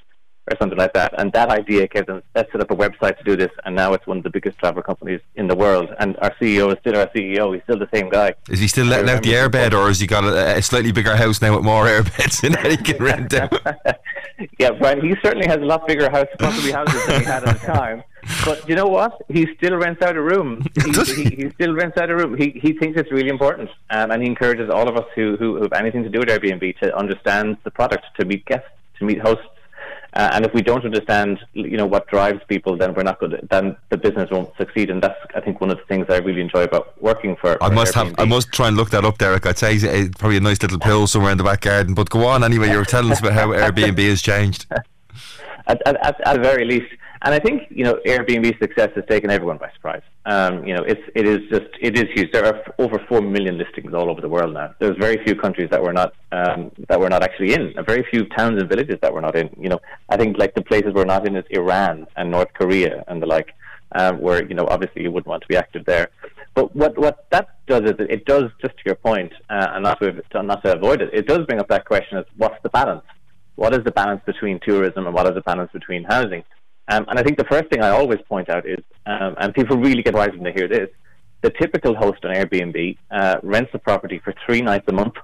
or 0.49 0.57
something 0.59 0.77
like 0.77 0.93
that. 0.93 1.13
And 1.19 1.31
that 1.33 1.49
idea 1.49 1.87
gave 1.87 2.07
them, 2.07 2.23
let's 2.35 2.51
set 2.51 2.61
up 2.61 2.71
a 2.71 2.75
website 2.75 3.17
to 3.17 3.23
do 3.23 3.35
this. 3.35 3.51
And 3.65 3.75
now 3.75 3.93
it's 3.93 4.05
one 4.07 4.17
of 4.17 4.23
the 4.23 4.29
biggest 4.29 4.57
travel 4.57 4.81
companies 4.81 5.21
in 5.35 5.47
the 5.47 5.55
world. 5.55 5.89
And 5.99 6.17
our 6.21 6.33
CEO 6.41 6.71
is 6.71 6.79
still 6.79 6.97
our 6.97 7.07
CEO. 7.07 7.53
He's 7.53 7.63
still 7.63 7.77
the 7.77 7.89
same 7.93 8.09
guy. 8.09 8.33
Is 8.49 8.59
he 8.59 8.67
still 8.67 8.87
letting 8.87 9.09
out 9.09 9.23
the 9.23 9.33
airbed 9.33 9.73
or 9.73 9.87
has 9.87 9.99
he 9.99 10.07
got 10.07 10.23
a, 10.23 10.57
a, 10.57 10.61
slightly 10.61 10.91
bigger 10.91 11.15
house 11.15 11.41
now 11.41 11.55
with 11.55 11.63
more 11.63 11.85
airbeds 11.87 12.43
in 12.43 12.53
that 12.53 12.71
he 12.71 12.77
can 12.77 13.03
rent 13.03 13.33
out? 13.33 13.53
yeah, 14.59 14.71
Brian, 14.71 15.01
he 15.01 15.15
certainly 15.23 15.47
has 15.47 15.57
a 15.57 15.65
lot 15.65 15.87
bigger 15.87 16.09
house, 16.09 16.27
possibly 16.39 16.71
houses 16.79 17.05
than 17.05 17.21
he 17.21 17.25
had 17.25 17.43
at 17.43 17.59
the 17.59 17.65
time. 17.65 18.03
But 18.45 18.67
you 18.69 18.75
know 18.75 18.87
what? 18.87 19.21
He 19.29 19.47
still 19.57 19.75
rents 19.77 20.01
out 20.01 20.15
a 20.15 20.21
room. 20.21 20.63
He, 20.75 20.91
he, 20.91 21.23
he, 21.35 21.49
still 21.51 21.73
rents 21.73 21.97
out 21.97 22.09
a 22.09 22.15
room. 22.15 22.37
He, 22.37 22.51
he 22.61 22.73
thinks 22.73 22.99
it's 22.99 23.11
really 23.11 23.29
important. 23.29 23.69
Um, 23.89 24.11
and 24.11 24.21
he 24.21 24.27
encourages 24.27 24.69
all 24.69 24.87
of 24.87 24.95
us 24.95 25.05
who, 25.15 25.37
who 25.37 25.61
have 25.61 25.73
anything 25.73 26.03
to 26.03 26.09
do 26.09 26.19
with 26.19 26.29
Airbnb 26.29 26.77
to 26.79 26.95
understand 26.95 27.57
the 27.63 27.71
product, 27.71 28.05
to 28.19 28.25
meet 28.25 28.45
guests, 28.45 28.67
to 28.99 29.05
meet 29.05 29.19
hosts, 29.19 29.47
uh, 30.13 30.29
and 30.33 30.45
if 30.45 30.53
we 30.53 30.61
don't 30.61 30.83
understand, 30.83 31.39
you 31.53 31.77
know, 31.77 31.85
what 31.85 32.05
drives 32.07 32.41
people, 32.49 32.75
then 32.75 32.93
we're 32.93 33.03
not 33.03 33.19
good. 33.19 33.47
Then 33.49 33.77
the 33.89 33.97
business 33.97 34.29
won't 34.29 34.55
succeed. 34.57 34.89
And 34.89 35.01
that's, 35.01 35.17
I 35.35 35.39
think, 35.39 35.61
one 35.61 35.71
of 35.71 35.77
the 35.77 35.85
things 35.85 36.07
I 36.09 36.17
really 36.17 36.41
enjoy 36.41 36.63
about 36.63 37.01
working 37.01 37.37
for. 37.37 37.61
I 37.63 37.69
for 37.69 37.73
must 37.73 37.93
Airbnb. 37.93 38.05
have. 38.07 38.15
I 38.19 38.25
must 38.25 38.51
try 38.51 38.67
and 38.67 38.75
look 38.75 38.89
that 38.89 39.05
up, 39.05 39.17
Derek. 39.17 39.45
I'd 39.45 39.57
say 39.57 39.75
it's 39.75 40.17
probably 40.17 40.37
a 40.37 40.41
nice 40.41 40.61
little 40.61 40.79
pill 40.79 41.07
somewhere 41.07 41.31
in 41.31 41.37
the 41.37 41.45
back 41.45 41.61
garden. 41.61 41.93
But 41.93 42.09
go 42.09 42.25
on 42.25 42.43
anyway. 42.43 42.69
You 42.69 42.77
were 42.77 42.85
telling 42.85 43.11
us 43.11 43.19
about 43.19 43.33
how 43.33 43.47
Airbnb 43.51 43.99
has 44.09 44.21
changed. 44.21 44.65
At, 45.67 45.81
at, 45.85 45.95
at, 46.27 46.35
the 46.35 46.41
very 46.41 46.65
least, 46.65 46.91
and 47.23 47.35
I 47.35 47.39
think 47.39 47.67
you 47.69 47.83
know 47.83 47.99
Airbnb's 48.05 48.57
success 48.59 48.89
has 48.95 49.03
taken 49.07 49.29
everyone 49.29 49.57
by 49.57 49.71
surprise. 49.73 50.01
Um, 50.25 50.65
you 50.65 50.73
know, 50.75 50.83
it's 50.83 51.01
it 51.13 51.27
is 51.27 51.39
just 51.51 51.69
it 51.79 51.97
is 51.97 52.05
huge. 52.15 52.31
There 52.31 52.45
are 52.45 52.63
over 52.79 52.97
four 53.07 53.21
million 53.21 53.57
listings 53.57 53.93
all 53.93 54.09
over 54.09 54.21
the 54.21 54.29
world 54.29 54.53
now. 54.53 54.73
There's 54.79 54.97
very 54.97 55.23
few 55.23 55.35
countries 55.35 55.69
that 55.69 55.81
we're 55.81 55.91
not 55.91 56.13
um, 56.31 56.71
that 56.89 56.99
we're 56.99 57.09
not 57.09 57.23
actually 57.23 57.53
in. 57.53 57.73
Very 57.85 58.05
few 58.11 58.25
towns 58.29 58.59
and 58.59 58.67
villages 58.67 58.97
that 59.01 59.13
we're 59.13 59.21
not 59.21 59.35
in. 59.35 59.49
You 59.59 59.69
know, 59.69 59.79
I 60.09 60.17
think 60.17 60.37
like 60.39 60.55
the 60.55 60.63
places 60.63 60.93
we're 60.93 61.05
not 61.05 61.27
in 61.27 61.35
is 61.35 61.45
Iran 61.51 62.07
and 62.15 62.31
North 62.31 62.53
Korea 62.53 63.03
and 63.07 63.21
the 63.21 63.27
like, 63.27 63.53
um, 63.91 64.19
where 64.19 64.43
you 64.43 64.55
know 64.55 64.65
obviously 64.67 65.03
you 65.03 65.11
wouldn't 65.11 65.27
want 65.27 65.43
to 65.43 65.47
be 65.47 65.57
active 65.57 65.85
there. 65.85 66.09
But 66.55 66.75
what 66.75 66.97
what 66.97 67.27
that 67.29 67.49
does 67.67 67.83
is 67.83 67.95
it 67.99 68.25
does 68.25 68.45
just 68.61 68.75
to 68.77 68.83
your 68.85 68.95
point, 68.95 69.31
uh, 69.49 69.67
and 69.73 69.83
not 69.83 70.01
to 70.01 70.41
not 70.41 70.63
to 70.63 70.75
avoid 70.75 71.01
it, 71.01 71.11
it 71.13 71.27
does 71.27 71.45
bring 71.45 71.59
up 71.59 71.67
that 71.67 71.85
question 71.85 72.17
of 72.17 72.25
what's 72.37 72.61
the 72.63 72.69
balance. 72.69 73.05
What 73.55 73.73
is 73.73 73.83
the 73.83 73.91
balance 73.91 74.21
between 74.25 74.59
tourism 74.59 75.05
and 75.05 75.13
what 75.13 75.27
is 75.27 75.35
the 75.35 75.41
balance 75.41 75.71
between 75.71 76.03
housing? 76.03 76.43
Um, 76.87 77.05
and 77.09 77.19
I 77.19 77.23
think 77.23 77.37
the 77.37 77.45
first 77.45 77.69
thing 77.69 77.81
I 77.81 77.89
always 77.89 78.19
point 78.27 78.49
out 78.49 78.65
is, 78.65 78.83
um, 79.05 79.35
and 79.39 79.53
people 79.53 79.77
really 79.77 80.03
get 80.03 80.13
wise 80.13 80.31
when 80.31 80.43
they 80.43 80.51
hear 80.51 80.67
this, 80.67 80.89
the 81.41 81.49
typical 81.51 81.95
host 81.95 82.23
on 82.25 82.35
Airbnb 82.35 82.97
uh, 83.09 83.37
rents 83.43 83.71
the 83.71 83.79
property 83.79 84.19
for 84.23 84.33
three 84.45 84.61
nights 84.61 84.85
a 84.87 84.91
month 84.91 85.15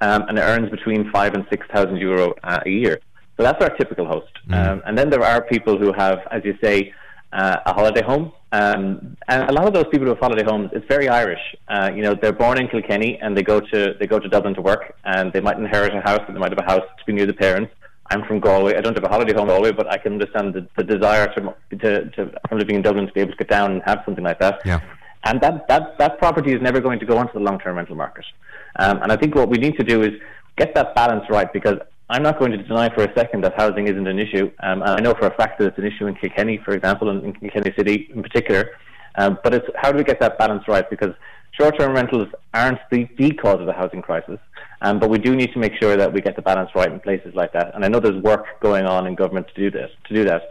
um, 0.00 0.22
and 0.28 0.38
earns 0.38 0.70
between 0.70 1.10
five 1.10 1.34
and 1.34 1.46
six 1.50 1.66
thousand 1.72 1.96
euro 1.96 2.34
uh, 2.44 2.60
a 2.64 2.70
year. 2.70 3.00
So 3.36 3.42
that's 3.42 3.62
our 3.62 3.70
typical 3.76 4.06
host. 4.06 4.32
Mm. 4.48 4.82
and 4.86 4.96
then 4.96 5.10
there 5.10 5.22
are 5.22 5.42
people 5.42 5.76
who 5.76 5.92
have, 5.92 6.20
as 6.30 6.42
you 6.44 6.56
say, 6.62 6.94
uh, 7.32 7.58
a 7.66 7.72
holiday 7.72 8.02
home. 8.02 8.32
Um, 8.52 9.16
and 9.28 9.50
a 9.50 9.52
lot 9.52 9.66
of 9.66 9.74
those 9.74 9.86
people 9.90 10.06
who 10.06 10.10
have 10.10 10.18
holiday 10.18 10.44
homes, 10.44 10.70
it's 10.72 10.86
very 10.86 11.08
Irish. 11.08 11.40
Uh, 11.68 11.90
you 11.94 12.02
know, 12.02 12.14
they're 12.14 12.32
born 12.32 12.58
in 12.58 12.68
Kilkenny 12.68 13.18
and 13.20 13.36
they 13.36 13.42
go 13.42 13.60
to 13.60 13.94
they 13.98 14.06
go 14.06 14.18
to 14.18 14.28
Dublin 14.28 14.54
to 14.54 14.62
work, 14.62 14.94
and 15.04 15.32
they 15.32 15.40
might 15.40 15.58
inherit 15.58 15.94
a 15.94 16.00
house, 16.00 16.22
and 16.26 16.34
they 16.34 16.40
might 16.40 16.52
have 16.52 16.64
a 16.66 16.70
house 16.72 16.86
to 16.98 17.04
be 17.04 17.12
near 17.12 17.26
the 17.26 17.34
parents. 17.34 17.72
I'm 18.10 18.24
from 18.24 18.40
Galway. 18.40 18.76
I 18.76 18.80
don't 18.80 18.94
have 18.94 19.04
a 19.04 19.08
holiday 19.08 19.34
home 19.34 19.48
in 19.48 19.54
Galway, 19.54 19.72
but 19.72 19.86
I 19.86 19.98
can 19.98 20.14
understand 20.14 20.54
the, 20.54 20.66
the 20.76 20.84
desire 20.84 21.32
to, 21.34 21.54
to, 21.78 22.10
to, 22.10 22.32
from 22.48 22.58
living 22.58 22.76
in 22.76 22.82
Dublin 22.82 23.06
to 23.06 23.12
be 23.12 23.20
able 23.20 23.32
to 23.32 23.36
get 23.36 23.48
down 23.48 23.72
and 23.72 23.82
have 23.84 24.02
something 24.04 24.24
like 24.24 24.38
that. 24.40 24.60
Yeah. 24.64 24.80
And 25.24 25.40
that, 25.40 25.66
that, 25.68 25.98
that 25.98 26.18
property 26.18 26.52
is 26.52 26.62
never 26.62 26.80
going 26.80 27.00
to 27.00 27.06
go 27.06 27.18
onto 27.18 27.32
the 27.32 27.40
long 27.40 27.58
term 27.58 27.76
rental 27.76 27.96
market. 27.96 28.24
Um, 28.78 29.02
and 29.02 29.10
I 29.10 29.16
think 29.16 29.34
what 29.34 29.48
we 29.48 29.58
need 29.58 29.76
to 29.76 29.84
do 29.84 30.02
is 30.02 30.12
get 30.56 30.74
that 30.74 30.94
balance 30.94 31.24
right 31.28 31.52
because 31.52 31.78
I'm 32.08 32.22
not 32.22 32.38
going 32.38 32.52
to 32.52 32.58
deny 32.58 32.94
for 32.94 33.02
a 33.02 33.12
second 33.14 33.42
that 33.42 33.54
housing 33.56 33.88
isn't 33.88 34.06
an 34.06 34.18
issue. 34.18 34.50
Um, 34.62 34.82
and 34.82 34.90
I 34.90 35.00
know 35.00 35.14
for 35.14 35.26
a 35.26 35.34
fact 35.34 35.58
that 35.58 35.66
it's 35.66 35.78
an 35.78 35.84
issue 35.84 36.06
in 36.06 36.14
Kilkenny, 36.14 36.60
for 36.64 36.72
example, 36.72 37.10
and 37.10 37.24
in 37.24 37.32
Kilkenny 37.32 37.74
City 37.76 38.08
in 38.14 38.22
particular. 38.22 38.70
Um, 39.16 39.38
but 39.42 39.54
it's 39.54 39.66
how 39.76 39.90
do 39.90 39.98
we 39.98 40.04
get 40.04 40.20
that 40.20 40.38
balance 40.38 40.68
right? 40.68 40.88
Because 40.88 41.14
short-term 41.58 41.92
rentals 41.94 42.28
aren't 42.54 42.78
the, 42.90 43.08
the 43.18 43.30
cause 43.32 43.60
of 43.60 43.66
the 43.66 43.72
housing 43.72 44.02
crisis, 44.02 44.38
um, 44.82 44.98
but 44.98 45.10
we 45.10 45.18
do 45.18 45.34
need 45.34 45.52
to 45.52 45.58
make 45.58 45.72
sure 45.80 45.96
that 45.96 46.12
we 46.12 46.20
get 46.20 46.36
the 46.36 46.42
balance 46.42 46.70
right 46.74 46.90
in 46.90 47.00
places 47.00 47.34
like 47.34 47.52
that. 47.52 47.74
And 47.74 47.84
I 47.84 47.88
know 47.88 48.00
there's 48.00 48.22
work 48.22 48.60
going 48.60 48.84
on 48.84 49.06
in 49.06 49.14
government 49.14 49.48
to 49.48 49.54
do 49.54 49.70
this. 49.70 49.90
To 50.08 50.14
do 50.14 50.24
that, 50.24 50.42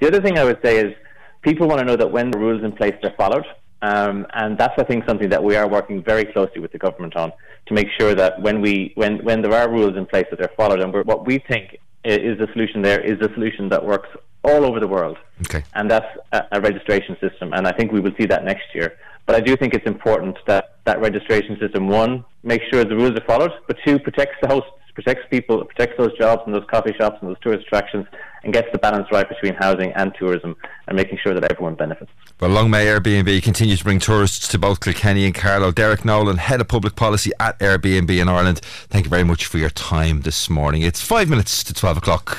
the 0.00 0.06
other 0.06 0.20
thing 0.20 0.38
I 0.38 0.44
would 0.44 0.60
say 0.62 0.78
is 0.78 0.94
people 1.42 1.66
want 1.66 1.80
to 1.80 1.86
know 1.86 1.96
that 1.96 2.10
when 2.10 2.30
the 2.30 2.38
rules 2.38 2.62
in 2.62 2.72
place 2.72 2.94
are 3.02 3.14
followed, 3.16 3.44
um, 3.82 4.26
and 4.34 4.58
that's 4.58 4.74
I 4.78 4.84
think 4.84 5.06
something 5.06 5.30
that 5.30 5.42
we 5.42 5.56
are 5.56 5.66
working 5.66 6.02
very 6.02 6.24
closely 6.24 6.60
with 6.60 6.72
the 6.72 6.78
government 6.78 7.16
on 7.16 7.32
to 7.66 7.74
make 7.74 7.88
sure 7.98 8.14
that 8.14 8.40
when 8.42 8.60
we 8.60 8.92
when 8.94 9.24
when 9.24 9.40
there 9.40 9.54
are 9.54 9.70
rules 9.70 9.96
in 9.96 10.04
place 10.04 10.26
that 10.30 10.38
they're 10.38 10.56
followed, 10.56 10.80
and 10.80 10.92
what 11.06 11.26
we 11.26 11.38
think 11.38 11.78
is 12.04 12.38
the 12.38 12.48
solution 12.52 12.82
there 12.82 13.00
is 13.00 13.18
the 13.18 13.30
solution 13.34 13.68
that 13.70 13.84
works 13.84 14.08
all 14.42 14.64
over 14.64 14.80
the 14.80 14.88
world. 14.88 15.18
Okay. 15.42 15.62
And 15.74 15.90
that's 15.90 16.06
a, 16.32 16.44
a, 16.52 16.60
registration 16.60 17.16
system, 17.20 17.52
and 17.52 17.66
I 17.66 17.72
think 17.72 17.92
we 17.92 18.00
will 18.00 18.14
see 18.18 18.26
that 18.26 18.44
next 18.44 18.74
year. 18.74 18.96
But 19.26 19.36
I 19.36 19.40
do 19.40 19.56
think 19.56 19.74
it's 19.74 19.86
important 19.86 20.36
that 20.46 20.76
that 20.84 21.00
registration 21.00 21.58
system, 21.60 21.88
one, 21.88 22.24
makes 22.42 22.64
sure 22.72 22.84
the 22.84 22.96
rules 22.96 23.12
are 23.12 23.24
followed, 23.26 23.52
but 23.66 23.76
two, 23.84 23.98
protects 23.98 24.36
the 24.42 24.48
hosts, 24.48 24.70
protects 24.94 25.24
people, 25.30 25.64
protects 25.64 25.96
those 25.98 26.16
jobs 26.18 26.42
and 26.46 26.54
those 26.54 26.64
coffee 26.70 26.92
shops 26.96 27.18
and 27.20 27.30
those 27.30 27.38
tourist 27.40 27.66
attractions, 27.66 28.06
and 28.42 28.52
gets 28.52 28.68
the 28.72 28.78
balance 28.78 29.06
right 29.12 29.28
between 29.28 29.54
housing 29.54 29.92
and 29.92 30.14
tourism, 30.18 30.56
and 30.86 30.96
making 30.96 31.18
sure 31.22 31.34
that 31.34 31.50
everyone 31.50 31.74
benefits. 31.74 32.10
Well, 32.40 32.50
long 32.50 32.70
may 32.70 32.86
Airbnb 32.86 33.42
continue 33.42 33.76
to 33.76 33.84
bring 33.84 33.98
tourists 33.98 34.48
to 34.48 34.58
both 34.58 34.80
Kilkenny 34.80 35.26
and 35.26 35.34
Carlow. 35.34 35.72
Derek 35.72 36.04
Nolan, 36.04 36.38
Head 36.38 36.60
of 36.60 36.68
Public 36.68 36.96
Policy 36.96 37.32
at 37.38 37.58
Airbnb 37.58 38.10
in 38.10 38.28
Ireland, 38.28 38.60
thank 38.88 39.04
you 39.04 39.10
very 39.10 39.24
much 39.24 39.46
for 39.46 39.58
your 39.58 39.70
time 39.70 40.22
this 40.22 40.48
morning. 40.48 40.82
It's 40.82 41.02
five 41.02 41.28
minutes 41.28 41.62
to 41.64 41.74
12 41.74 41.98
o'clock. 41.98 42.38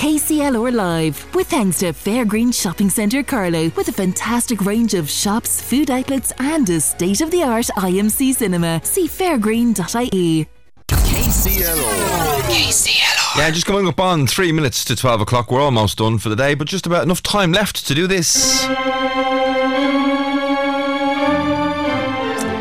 KCLR 0.00 0.72
Live, 0.72 1.34
with 1.34 1.48
thanks 1.48 1.80
to 1.80 1.92
Fairgreen 1.92 2.54
Shopping 2.54 2.88
Centre 2.88 3.22
Carlow, 3.22 3.70
with 3.76 3.88
a 3.88 3.92
fantastic 3.92 4.64
range 4.64 4.94
of 4.94 5.10
shops, 5.10 5.60
food 5.60 5.90
outlets, 5.90 6.32
and 6.38 6.68
a 6.70 6.80
state 6.80 7.20
of 7.20 7.30
the 7.30 7.42
art 7.42 7.66
IMC 7.76 8.34
cinema. 8.34 8.80
See 8.82 9.06
fairgreen.ie. 9.06 10.48
KCLR. 10.96 12.40
KCLR. 12.50 13.38
Yeah, 13.38 13.50
just 13.50 13.66
coming 13.66 13.86
up 13.86 14.00
on 14.00 14.26
three 14.26 14.52
minutes 14.52 14.84
to 14.86 14.96
12 14.96 15.20
o'clock. 15.20 15.50
We're 15.50 15.60
almost 15.60 15.98
done 15.98 16.18
for 16.18 16.28
the 16.28 16.36
day, 16.36 16.54
but 16.54 16.66
just 16.66 16.86
about 16.86 17.04
enough 17.04 17.22
time 17.22 17.52
left 17.52 17.86
to 17.86 17.94
do 17.94 18.06
this. 18.06 18.66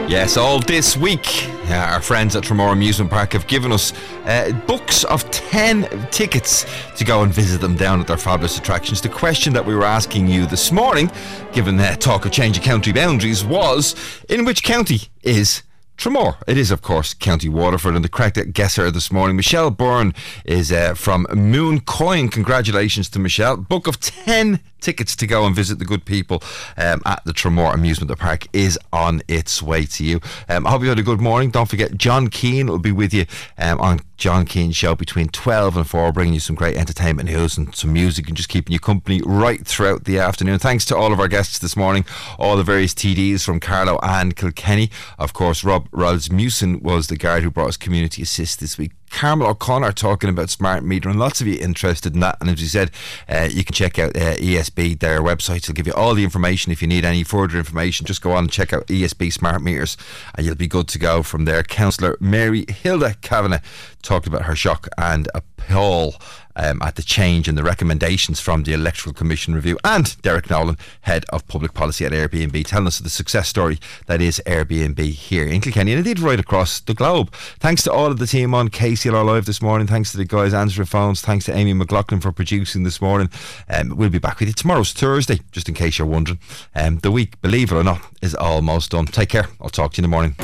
Yes, 0.08 0.38
all 0.38 0.60
this 0.60 0.98
week, 0.98 1.48
uh, 1.70 1.74
our 1.76 2.02
friends 2.02 2.36
at 2.36 2.44
Tramore 2.44 2.72
Amusement 2.72 3.12
Park 3.12 3.34
have 3.34 3.46
given 3.48 3.72
us 3.72 3.94
uh, 4.26 4.52
books 4.66 5.04
of 5.04 5.30
10 5.30 6.08
tickets 6.10 6.66
to 6.98 7.06
go 7.06 7.22
and 7.24 7.32
visit 7.32 7.62
them 7.62 7.76
down 7.76 8.00
at 8.00 8.08
their 8.08 8.18
fabulous 8.18 8.58
attractions. 8.58 9.02
The 9.02 9.10
question 9.10 9.54
that 9.54 9.66
we 9.66 9.76
were 9.76 9.84
asking 9.86 10.28
you 10.28 10.48
this 10.48 10.72
morning, 10.72 11.12
given 11.52 11.78
the 11.78 11.96
talk 12.00 12.26
of 12.26 12.32
changing 12.32 12.64
county 12.64 12.92
boundaries, 12.92 13.46
was 13.46 13.96
in 14.30 14.46
which 14.46 14.64
county 14.64 15.02
is 15.22 15.62
Tramore. 16.00 16.38
It 16.48 16.58
is, 16.58 16.72
of 16.72 16.82
course, 16.82 17.14
County 17.14 17.50
Waterford, 17.50 17.94
and 17.94 18.06
the 18.06 18.10
correct 18.10 18.54
guesser 18.54 18.90
this 18.90 19.12
morning, 19.12 19.36
Michelle 19.36 19.70
Byrne, 19.70 20.14
is 20.46 20.72
uh, 20.72 20.94
from 20.94 21.26
Mooncoin. 21.26 22.32
Congratulations 22.32 23.10
to 23.10 23.20
Michelle. 23.20 23.58
Book 23.58 23.86
of 23.86 24.00
10 24.00 24.62
tickets 24.82 25.16
to 25.18 25.28
go 25.28 25.46
and 25.46 25.56
visit 25.56 25.80
the 25.80 25.86
good 25.86 26.06
people 26.06 26.42
um, 26.78 27.02
at 27.06 27.24
the 27.26 27.34
Tramore 27.34 27.74
Amusement 27.74 28.18
Park 28.18 28.48
is 28.54 28.78
on 28.92 29.22
its 29.28 29.62
way 29.62 29.86
to 29.86 30.04
you. 30.04 30.20
Um, 30.48 30.66
I 30.66 30.72
hope 30.72 30.82
you 30.82 30.90
had 30.90 31.00
a 31.00 31.04
good 31.04 31.22
morning. 31.22 31.52
Don't 31.52 31.70
forget, 31.70 31.96
John 31.98 32.28
Keane 32.28 32.68
will 32.68 32.80
be 32.80 32.92
with 32.92 33.14
you 33.14 33.26
um, 33.58 33.80
on 33.80 34.00
John 34.18 34.46
Keane's 34.46 34.76
show 34.76 34.96
between 34.96 35.30
12 35.30 35.78
and 35.78 35.88
4, 35.88 36.12
bringing 36.12 36.34
you 36.34 36.40
some 36.40 36.56
great 36.56 36.76
entertainment 36.76 37.30
news 37.30 37.58
and 37.58 37.74
some 37.74 37.94
music 37.94 38.28
and 38.28 38.36
just 38.36 38.50
keeping 38.50 38.74
you 38.74 38.80
company 38.80 39.22
right 39.26 39.66
throughout 39.66 40.04
the 40.04 40.20
afternoon. 40.20 40.60
Thanks 40.60 40.86
to 40.86 40.98
all 40.98 41.14
of 41.14 41.20
our 41.20 41.30
guests 41.30 41.60
this 41.60 41.78
morning, 41.78 42.06
all 42.38 42.58
the 42.58 42.64
various 42.64 42.94
TDs 42.94 43.44
from 43.44 43.60
Carlow 43.60 44.00
and 44.04 44.36
Kilkenny. 44.36 44.92
Of 45.18 45.34
course, 45.34 45.64
Rob 45.64 45.88
Rasmussen 45.92 46.82
was 46.82 47.08
the 47.08 47.18
guard 47.18 47.44
who 47.44 47.52
brought 47.52 47.70
us 47.70 47.78
Community 47.78 48.22
Assist 48.22 48.60
this 48.60 48.78
week. 48.78 48.92
Carmel 49.10 49.48
O'Connor 49.48 49.92
talking 49.92 50.30
about 50.30 50.50
smart 50.50 50.84
meter, 50.84 51.10
and 51.10 51.20
lots 51.20 51.42
of 51.42 51.48
you 51.48 51.58
interested 51.60 52.14
in 52.14 52.20
that. 52.22 52.38
And 52.40 52.50
as 52.50 52.62
you 52.62 52.68
said, 52.68 52.92
uh, 53.28 53.50
you 53.52 53.64
can 53.64 53.74
check 53.74 54.00
out 54.00 54.16
uh, 54.16 54.36
ESB, 54.36 55.00
their 55.00 55.22
website. 55.22 55.68
will 55.68 55.74
give 55.74 55.88
you 55.88 55.94
all 55.94 56.14
the 56.14 56.24
information. 56.24 56.72
If 56.72 56.82
you 56.82 56.88
need 56.88 57.06
any 57.06 57.24
further 57.24 57.58
information, 57.58 58.06
just 58.06 58.22
go 58.22 58.32
on 58.32 58.46
and 58.46 58.52
check 58.52 58.74
out 58.74 58.88
ESB 58.88 59.34
Smart 59.34 59.62
Meters, 59.62 59.98
and 60.36 60.46
you'll 60.46 60.56
be 60.56 60.68
good 60.68 60.88
to 60.90 61.00
go 61.00 61.24
from 61.24 61.46
there. 61.46 61.64
Councillor 61.64 62.18
Mary 62.20 62.66
Hilda 62.70 63.16
Kavanagh 63.22 63.62
talked 64.02 64.28
about 64.28 64.44
her 64.44 64.56
shock 64.56 64.88
and 64.98 65.28
appall 65.34 66.16
um, 66.56 66.82
at 66.82 66.96
the 66.96 67.04
change 67.04 67.48
in 67.48 67.56
the 67.56 67.64
recommendations 67.64 68.40
from 68.40 68.64
the 68.64 68.74
Electoral 68.74 69.14
Commission 69.14 69.56
review. 69.56 69.78
And 69.84 70.20
Derek 70.22 70.50
Nolan, 70.50 70.78
Head 71.02 71.26
of 71.30 71.48
Public 71.48 71.74
Policy 71.74 72.06
at 72.06 72.12
Airbnb, 72.12 72.66
telling 72.66 72.88
us 72.88 73.00
of 73.00 73.04
the 73.04 73.10
success 73.10 73.48
story 73.48 73.80
that 74.08 74.22
is 74.22 74.42
Airbnb 74.46 75.00
here 75.00 75.46
in 75.46 75.62
Kilkenny 75.62 75.94
and 75.94 76.00
indeed 76.00 76.20
right 76.20 76.40
across 76.40 76.80
the 76.80 76.94
globe. 76.94 77.34
Thanks 77.60 77.84
to 77.84 77.92
all 77.92 78.08
of 78.08 78.20
the 78.20 78.28
team 78.28 78.54
on 78.54 78.70
KCLR 78.70 79.26
Live 79.26 79.46
this 79.46 79.62
morning. 79.62 79.88
Thanks 79.88 80.12
to 80.12 80.18
the 80.18 80.26
guys 80.26 80.54
answering 80.54 80.86
phones. 80.86 81.22
Thanks 81.22 81.46
to 81.46 81.56
Amy 81.56 81.74
McLaughlin 81.74 82.22
for 82.22 82.32
producing 82.32 82.84
this 82.84 83.02
morning. 83.02 83.30
Um, 83.70 83.96
we'll 83.96 84.10
be 84.10 84.20
back 84.20 84.40
with 84.40 84.50
you 84.50 84.54
tomorrow's 84.54 84.94
Thursday, 84.94 85.40
just 85.52 85.70
in 85.70 85.76
case 85.76 85.98
you're 85.98 86.08
wondering. 86.08 86.40
Um, 86.76 87.00
the 87.00 87.12
week, 87.12 87.40
believe 87.42 87.72
it 87.72 87.76
or 87.76 87.84
not, 87.84 88.02
is 88.22 88.36
almost 88.36 88.92
done. 88.92 89.06
Take 89.06 89.30
care. 89.30 89.48
I'll 89.62 89.70
talk 89.70 89.94
to 89.94 90.02
you 90.02 90.06
in 90.06 90.10
the 90.10 90.16
morning. 90.16 90.36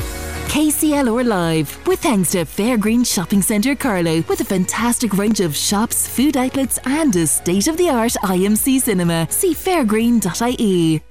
KCLR 0.48 1.26
Live, 1.26 1.86
with 1.86 2.00
thanks 2.00 2.30
to 2.30 2.38
Fairgreen 2.44 3.06
Shopping 3.06 3.42
Centre 3.42 3.74
Carlow, 3.74 4.22
with 4.22 4.40
a 4.40 4.44
fantastic 4.44 5.12
range 5.18 5.40
of 5.40 5.54
shops, 5.96 6.08
food 6.08 6.36
outlets, 6.36 6.78
and 6.84 7.14
a 7.16 7.26
state 7.26 7.68
of 7.68 7.76
the 7.76 7.88
art 7.88 8.12
IMC 8.22 8.80
cinema. 8.80 9.26
See 9.30 9.54
fairgreen.ie. 9.54 11.02